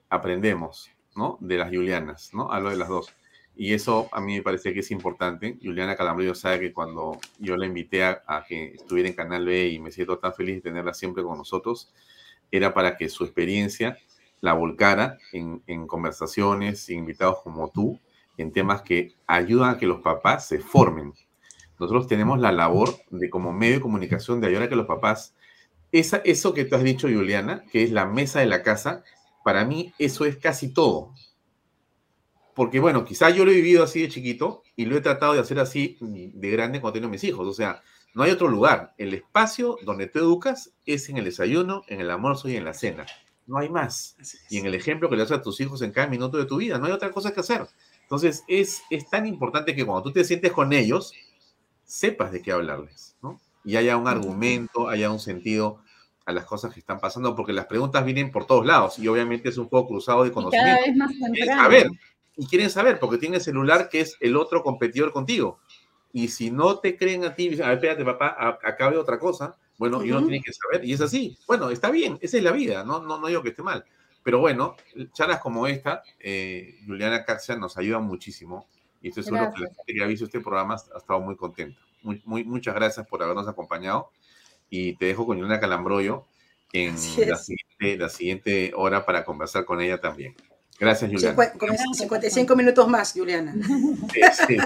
aprendemos, 0.08 0.90
¿no? 1.16 1.38
De 1.40 1.56
las 1.56 1.70
Julianas, 1.70 2.30
¿no? 2.32 2.50
Hablo 2.50 2.70
de 2.70 2.76
las 2.76 2.88
dos. 2.88 3.14
Y 3.56 3.72
eso 3.72 4.08
a 4.12 4.20
mí 4.20 4.36
me 4.36 4.42
parece 4.42 4.74
que 4.74 4.80
es 4.80 4.90
importante. 4.90 5.58
Juliana 5.62 5.96
Calambrillo 5.96 6.34
sabe 6.34 6.60
que 6.60 6.72
cuando 6.72 7.18
yo 7.38 7.56
la 7.56 7.66
invité 7.66 8.02
a, 8.04 8.44
que 8.48 8.74
estuviera 8.74 9.08
en 9.08 9.14
Canal 9.14 9.44
B 9.44 9.68
y 9.68 9.78
me 9.78 9.92
siento 9.92 10.18
tan 10.18 10.34
feliz 10.34 10.56
de 10.56 10.62
tenerla 10.62 10.92
siempre 10.92 11.22
con 11.22 11.38
nosotros, 11.38 11.92
era 12.50 12.74
para 12.74 12.96
que 12.96 13.08
su 13.08 13.24
experiencia 13.24 13.96
la 14.40 14.54
volcara 14.54 15.18
en, 15.32 15.62
en 15.66 15.86
conversaciones, 15.86 16.90
invitados 16.90 17.38
como 17.42 17.70
tú, 17.70 17.98
en 18.36 18.52
temas 18.52 18.82
que 18.82 19.14
ayudan 19.26 19.70
a 19.70 19.78
que 19.78 19.86
los 19.86 20.00
papás 20.00 20.48
se 20.48 20.58
formen. 20.58 21.14
Nosotros 21.78 22.06
tenemos 22.06 22.38
la 22.38 22.52
labor 22.52 22.96
de 23.10 23.30
como 23.30 23.52
medio 23.52 23.74
de 23.74 23.80
comunicación 23.80 24.40
de 24.40 24.48
ayudar 24.48 24.64
a 24.64 24.68
que 24.68 24.76
los 24.76 24.86
papás, 24.86 25.34
esa, 25.92 26.18
eso 26.18 26.54
que 26.54 26.64
tú 26.64 26.76
has 26.76 26.82
dicho, 26.82 27.08
Juliana, 27.08 27.64
que 27.70 27.82
es 27.82 27.90
la 27.90 28.06
mesa 28.06 28.40
de 28.40 28.46
la 28.46 28.62
casa, 28.62 29.02
para 29.44 29.64
mí 29.64 29.92
eso 29.98 30.24
es 30.24 30.36
casi 30.36 30.72
todo 30.72 31.12
porque 32.54 32.78
bueno, 32.78 33.04
quizás 33.04 33.34
yo 33.34 33.44
lo 33.44 33.50
he 33.50 33.54
vivido 33.54 33.82
así 33.82 34.02
de 34.02 34.08
chiquito 34.08 34.62
y 34.76 34.86
lo 34.86 34.96
he 34.96 35.00
tratado 35.00 35.34
de 35.34 35.40
hacer 35.40 35.58
así 35.58 35.98
de 36.00 36.50
grande 36.50 36.80
cuando 36.80 37.00
tengo 37.00 37.10
mis 37.10 37.24
hijos. 37.24 37.46
O 37.46 37.52
sea, 37.52 37.82
no 38.14 38.22
hay 38.22 38.30
otro 38.30 38.48
lugar. 38.48 38.94
El 38.96 39.12
espacio 39.12 39.76
donde 39.82 40.06
tú 40.06 40.20
educas 40.20 40.72
es 40.86 41.08
en 41.08 41.18
el 41.18 41.24
desayuno, 41.24 41.82
en 41.88 42.00
el 42.00 42.10
almuerzo 42.10 42.48
y 42.48 42.56
en 42.56 42.64
la 42.64 42.72
cena. 42.72 43.06
No 43.46 43.58
hay 43.58 43.68
más. 43.68 44.16
Y 44.48 44.58
en 44.58 44.66
el 44.66 44.74
ejemplo 44.74 45.10
que 45.10 45.16
le 45.16 45.22
das 45.22 45.32
a 45.32 45.42
tus 45.42 45.60
hijos 45.60 45.82
en 45.82 45.90
cada 45.90 46.06
minuto 46.06 46.38
de 46.38 46.46
tu 46.46 46.58
vida. 46.58 46.78
No 46.78 46.86
hay 46.86 46.92
otra 46.92 47.10
cosa 47.10 47.34
que 47.34 47.40
hacer. 47.40 47.66
Entonces, 48.02 48.44
es, 48.46 48.82
es 48.88 49.10
tan 49.10 49.26
importante 49.26 49.74
que 49.74 49.84
cuando 49.84 50.04
tú 50.04 50.12
te 50.12 50.24
sientes 50.24 50.52
con 50.52 50.72
ellos, 50.72 51.12
sepas 51.84 52.32
de 52.32 52.42
qué 52.42 52.52
hablarles, 52.52 53.16
¿no? 53.22 53.40
Y 53.64 53.76
haya 53.76 53.96
un 53.96 54.08
argumento, 54.08 54.88
haya 54.88 55.10
un 55.10 55.20
sentido 55.20 55.80
a 56.26 56.32
las 56.32 56.44
cosas 56.44 56.72
que 56.72 56.80
están 56.80 57.00
pasando, 57.00 57.36
porque 57.36 57.52
las 57.52 57.66
preguntas 57.66 58.04
vienen 58.04 58.30
por 58.30 58.46
todos 58.46 58.64
lados 58.64 58.98
y 58.98 59.08
obviamente 59.08 59.50
es 59.50 59.58
un 59.58 59.68
juego 59.68 59.88
cruzado 59.88 60.24
de 60.24 60.32
conocimiento. 60.32 60.80
cada 60.80 60.86
vez 60.86 60.96
más 60.96 61.58
A 61.58 61.68
ver, 61.68 61.88
y 62.36 62.46
quieren 62.46 62.70
saber 62.70 62.98
porque 62.98 63.18
tiene 63.18 63.40
celular 63.40 63.88
que 63.88 64.00
es 64.00 64.16
el 64.20 64.36
otro 64.36 64.62
competidor 64.62 65.12
contigo. 65.12 65.60
Y 66.12 66.28
si 66.28 66.50
no 66.50 66.78
te 66.78 66.96
creen 66.96 67.24
a 67.24 67.34
ti, 67.34 67.60
a 67.60 67.68
ver, 67.68 67.74
espérate, 67.74 68.04
papá, 68.04 68.58
acabe 68.62 68.96
otra 68.96 69.18
cosa, 69.18 69.56
bueno, 69.76 70.04
y 70.04 70.12
uno 70.12 70.26
tiene 70.26 70.42
que 70.42 70.52
saber, 70.52 70.84
y 70.84 70.92
es 70.92 71.00
así. 71.00 71.36
Bueno, 71.46 71.70
está 71.70 71.90
bien, 71.90 72.18
esa 72.20 72.36
es 72.36 72.42
la 72.42 72.52
vida, 72.52 72.84
no, 72.84 73.02
no, 73.02 73.18
no 73.18 73.26
digo 73.26 73.42
que 73.42 73.48
esté 73.48 73.62
mal. 73.62 73.84
Pero 74.22 74.38
bueno, 74.38 74.76
charlas 75.12 75.40
como 75.40 75.66
esta, 75.66 76.02
eh, 76.18 76.78
Juliana 76.86 77.24
Caxia 77.24 77.56
nos 77.56 77.76
ayuda 77.76 77.98
muchísimo. 77.98 78.68
Y 79.04 79.08
estoy 79.08 79.22
seguro 79.22 79.52
que 79.54 79.60
la 79.60 79.66
gente 79.68 79.92
que 79.92 80.02
ha 80.02 80.06
visto 80.06 80.24
este 80.24 80.40
programa 80.40 80.76
ha 80.76 80.96
estado 80.96 81.20
muy 81.20 81.36
contenta. 81.36 81.78
Muy, 82.02 82.22
muy, 82.24 82.42
muchas 82.42 82.74
gracias 82.74 83.06
por 83.06 83.22
habernos 83.22 83.46
acompañado. 83.46 84.08
Y 84.70 84.96
te 84.96 85.04
dejo 85.04 85.26
con 85.26 85.36
Juliana 85.36 85.60
Calambroyo 85.60 86.24
en 86.72 86.94
la 87.28 87.36
siguiente, 87.36 87.98
la 87.98 88.08
siguiente 88.08 88.72
hora 88.74 89.04
para 89.04 89.26
conversar 89.26 89.66
con 89.66 89.82
ella 89.82 90.00
también. 90.00 90.34
Gracias, 90.80 91.10
Juliana. 91.10 91.52
55 91.92 92.56
minutos 92.56 92.88
más, 92.88 93.12
Juliana. 93.12 93.54
Sí, 94.46 94.56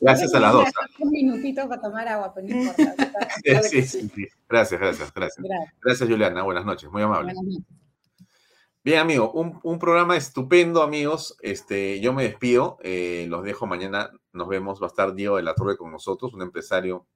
Gracias 0.00 0.32
a 0.32 0.40
las 0.40 0.52
dos. 0.52 0.68
Un 1.00 1.10
minutito 1.10 1.68
para 1.68 1.82
tomar 1.82 2.08
agua, 2.08 2.32
pero 2.34 2.48
no 2.48 2.62
importa. 2.62 2.94
Sí, 3.68 3.82
sí, 3.82 4.10
Gracias, 4.48 4.80
gracias, 4.80 5.12
gracias. 5.12 5.46
Gracias, 5.82 6.08
Juliana. 6.08 6.42
Buenas 6.42 6.64
noches, 6.64 6.90
muy 6.90 7.02
amable. 7.02 7.34
Bien, 8.88 9.00
amigo, 9.00 9.30
un, 9.32 9.78
programa 9.78 10.16
estupendo, 10.16 10.82
amigos. 10.82 11.36
Este, 11.42 12.00
yo 12.00 12.14
me 12.14 12.22
despido, 12.22 12.78
eh, 12.82 13.26
los 13.28 13.44
dejo 13.44 13.66
mañana, 13.66 14.10
nos 14.32 14.48
vemos. 14.48 14.80
Va 14.80 14.86
a 14.86 14.88
estar 14.88 15.14
Diego 15.14 15.36
de 15.36 15.42
la 15.42 15.54
Torre 15.54 15.76
con 15.76 15.92
nosotros, 15.92 16.32
un 16.32 16.40
empresario 16.40 17.06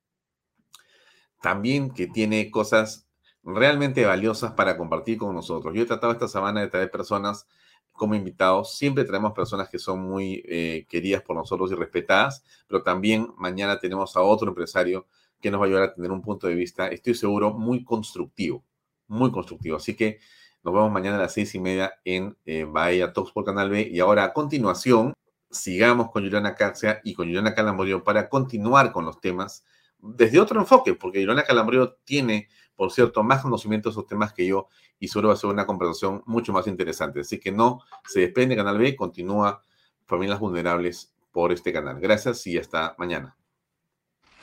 también 1.40 1.90
que 1.90 2.08
tiene 2.08 2.50
cosas 2.50 3.08
realmente 3.42 4.04
valiosas 4.04 4.52
para 4.52 4.76
compartir 4.76 5.16
con 5.16 5.34
nosotros. 5.34 5.72
Yo 5.74 5.84
he 5.84 5.86
tratado 5.86 6.12
esta 6.12 6.28
semana 6.28 6.60
de 6.60 6.68
traer 6.68 6.90
personas 6.90 7.48
como 7.92 8.14
invitados. 8.14 8.76
Siempre 8.76 9.06
tenemos 9.06 9.32
personas 9.32 9.70
que 9.70 9.78
son 9.78 9.98
muy 10.02 10.42
eh, 10.46 10.84
queridas 10.90 11.22
por 11.22 11.36
nosotros 11.36 11.72
y 11.72 11.74
respetadas, 11.74 12.44
pero 12.68 12.82
también 12.82 13.32
mañana 13.38 13.78
tenemos 13.78 14.14
a 14.14 14.20
otro 14.20 14.48
empresario 14.48 15.06
que 15.40 15.50
nos 15.50 15.58
va 15.58 15.64
a 15.64 15.68
ayudar 15.68 15.84
a 15.84 15.94
tener 15.94 16.10
un 16.10 16.20
punto 16.20 16.48
de 16.48 16.54
vista, 16.54 16.88
estoy 16.88 17.14
seguro, 17.14 17.50
muy 17.50 17.82
constructivo, 17.82 18.62
muy 19.06 19.32
constructivo. 19.32 19.78
Así 19.78 19.96
que 19.96 20.18
nos 20.62 20.74
vemos 20.74 20.90
mañana 20.90 21.16
a 21.16 21.20
las 21.20 21.32
seis 21.34 21.54
y 21.54 21.60
media 21.60 21.94
en 22.04 22.36
eh, 22.44 22.64
Bahía 22.68 23.12
Talks 23.12 23.32
por 23.32 23.44
Canal 23.44 23.70
B. 23.70 23.88
Y 23.90 24.00
ahora, 24.00 24.24
a 24.24 24.32
continuación, 24.32 25.12
sigamos 25.50 26.10
con 26.10 26.22
Juliana 26.22 26.54
Caxia 26.54 27.00
y 27.04 27.14
con 27.14 27.26
Juliana 27.26 27.54
Calambrio 27.54 28.04
para 28.04 28.28
continuar 28.28 28.92
con 28.92 29.04
los 29.04 29.20
temas 29.20 29.64
desde 29.98 30.40
otro 30.40 30.58
enfoque, 30.60 30.94
porque 30.94 31.20
Juliana 31.20 31.44
Calambrio 31.44 31.98
tiene 32.04 32.48
por 32.76 32.90
cierto, 32.90 33.22
más 33.22 33.42
conocimiento 33.42 33.88
de 33.88 33.92
esos 33.92 34.06
temas 34.06 34.32
que 34.32 34.46
yo 34.46 34.68
y 34.98 35.08
seguro 35.08 35.28
va 35.28 35.34
a 35.34 35.36
ser 35.36 35.50
una 35.50 35.66
conversación 35.66 36.22
mucho 36.26 36.52
más 36.52 36.66
interesante. 36.66 37.20
Así 37.20 37.38
que 37.38 37.52
no 37.52 37.80
se 38.04 38.20
desprende 38.20 38.56
Canal 38.56 38.78
B, 38.78 38.96
continúa 38.96 39.62
Familias 40.04 40.40
Vulnerables 40.40 41.12
por 41.30 41.52
este 41.52 41.72
canal. 41.72 42.00
Gracias 42.00 42.46
y 42.46 42.58
hasta 42.58 42.94
mañana. 42.98 43.36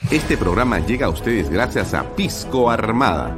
Este 0.09 0.37
programa 0.37 0.79
llega 0.79 1.07
a 1.07 1.09
ustedes 1.09 1.49
gracias 1.49 1.93
a 1.93 2.15
Pisco 2.15 2.69
Armada. 2.69 3.37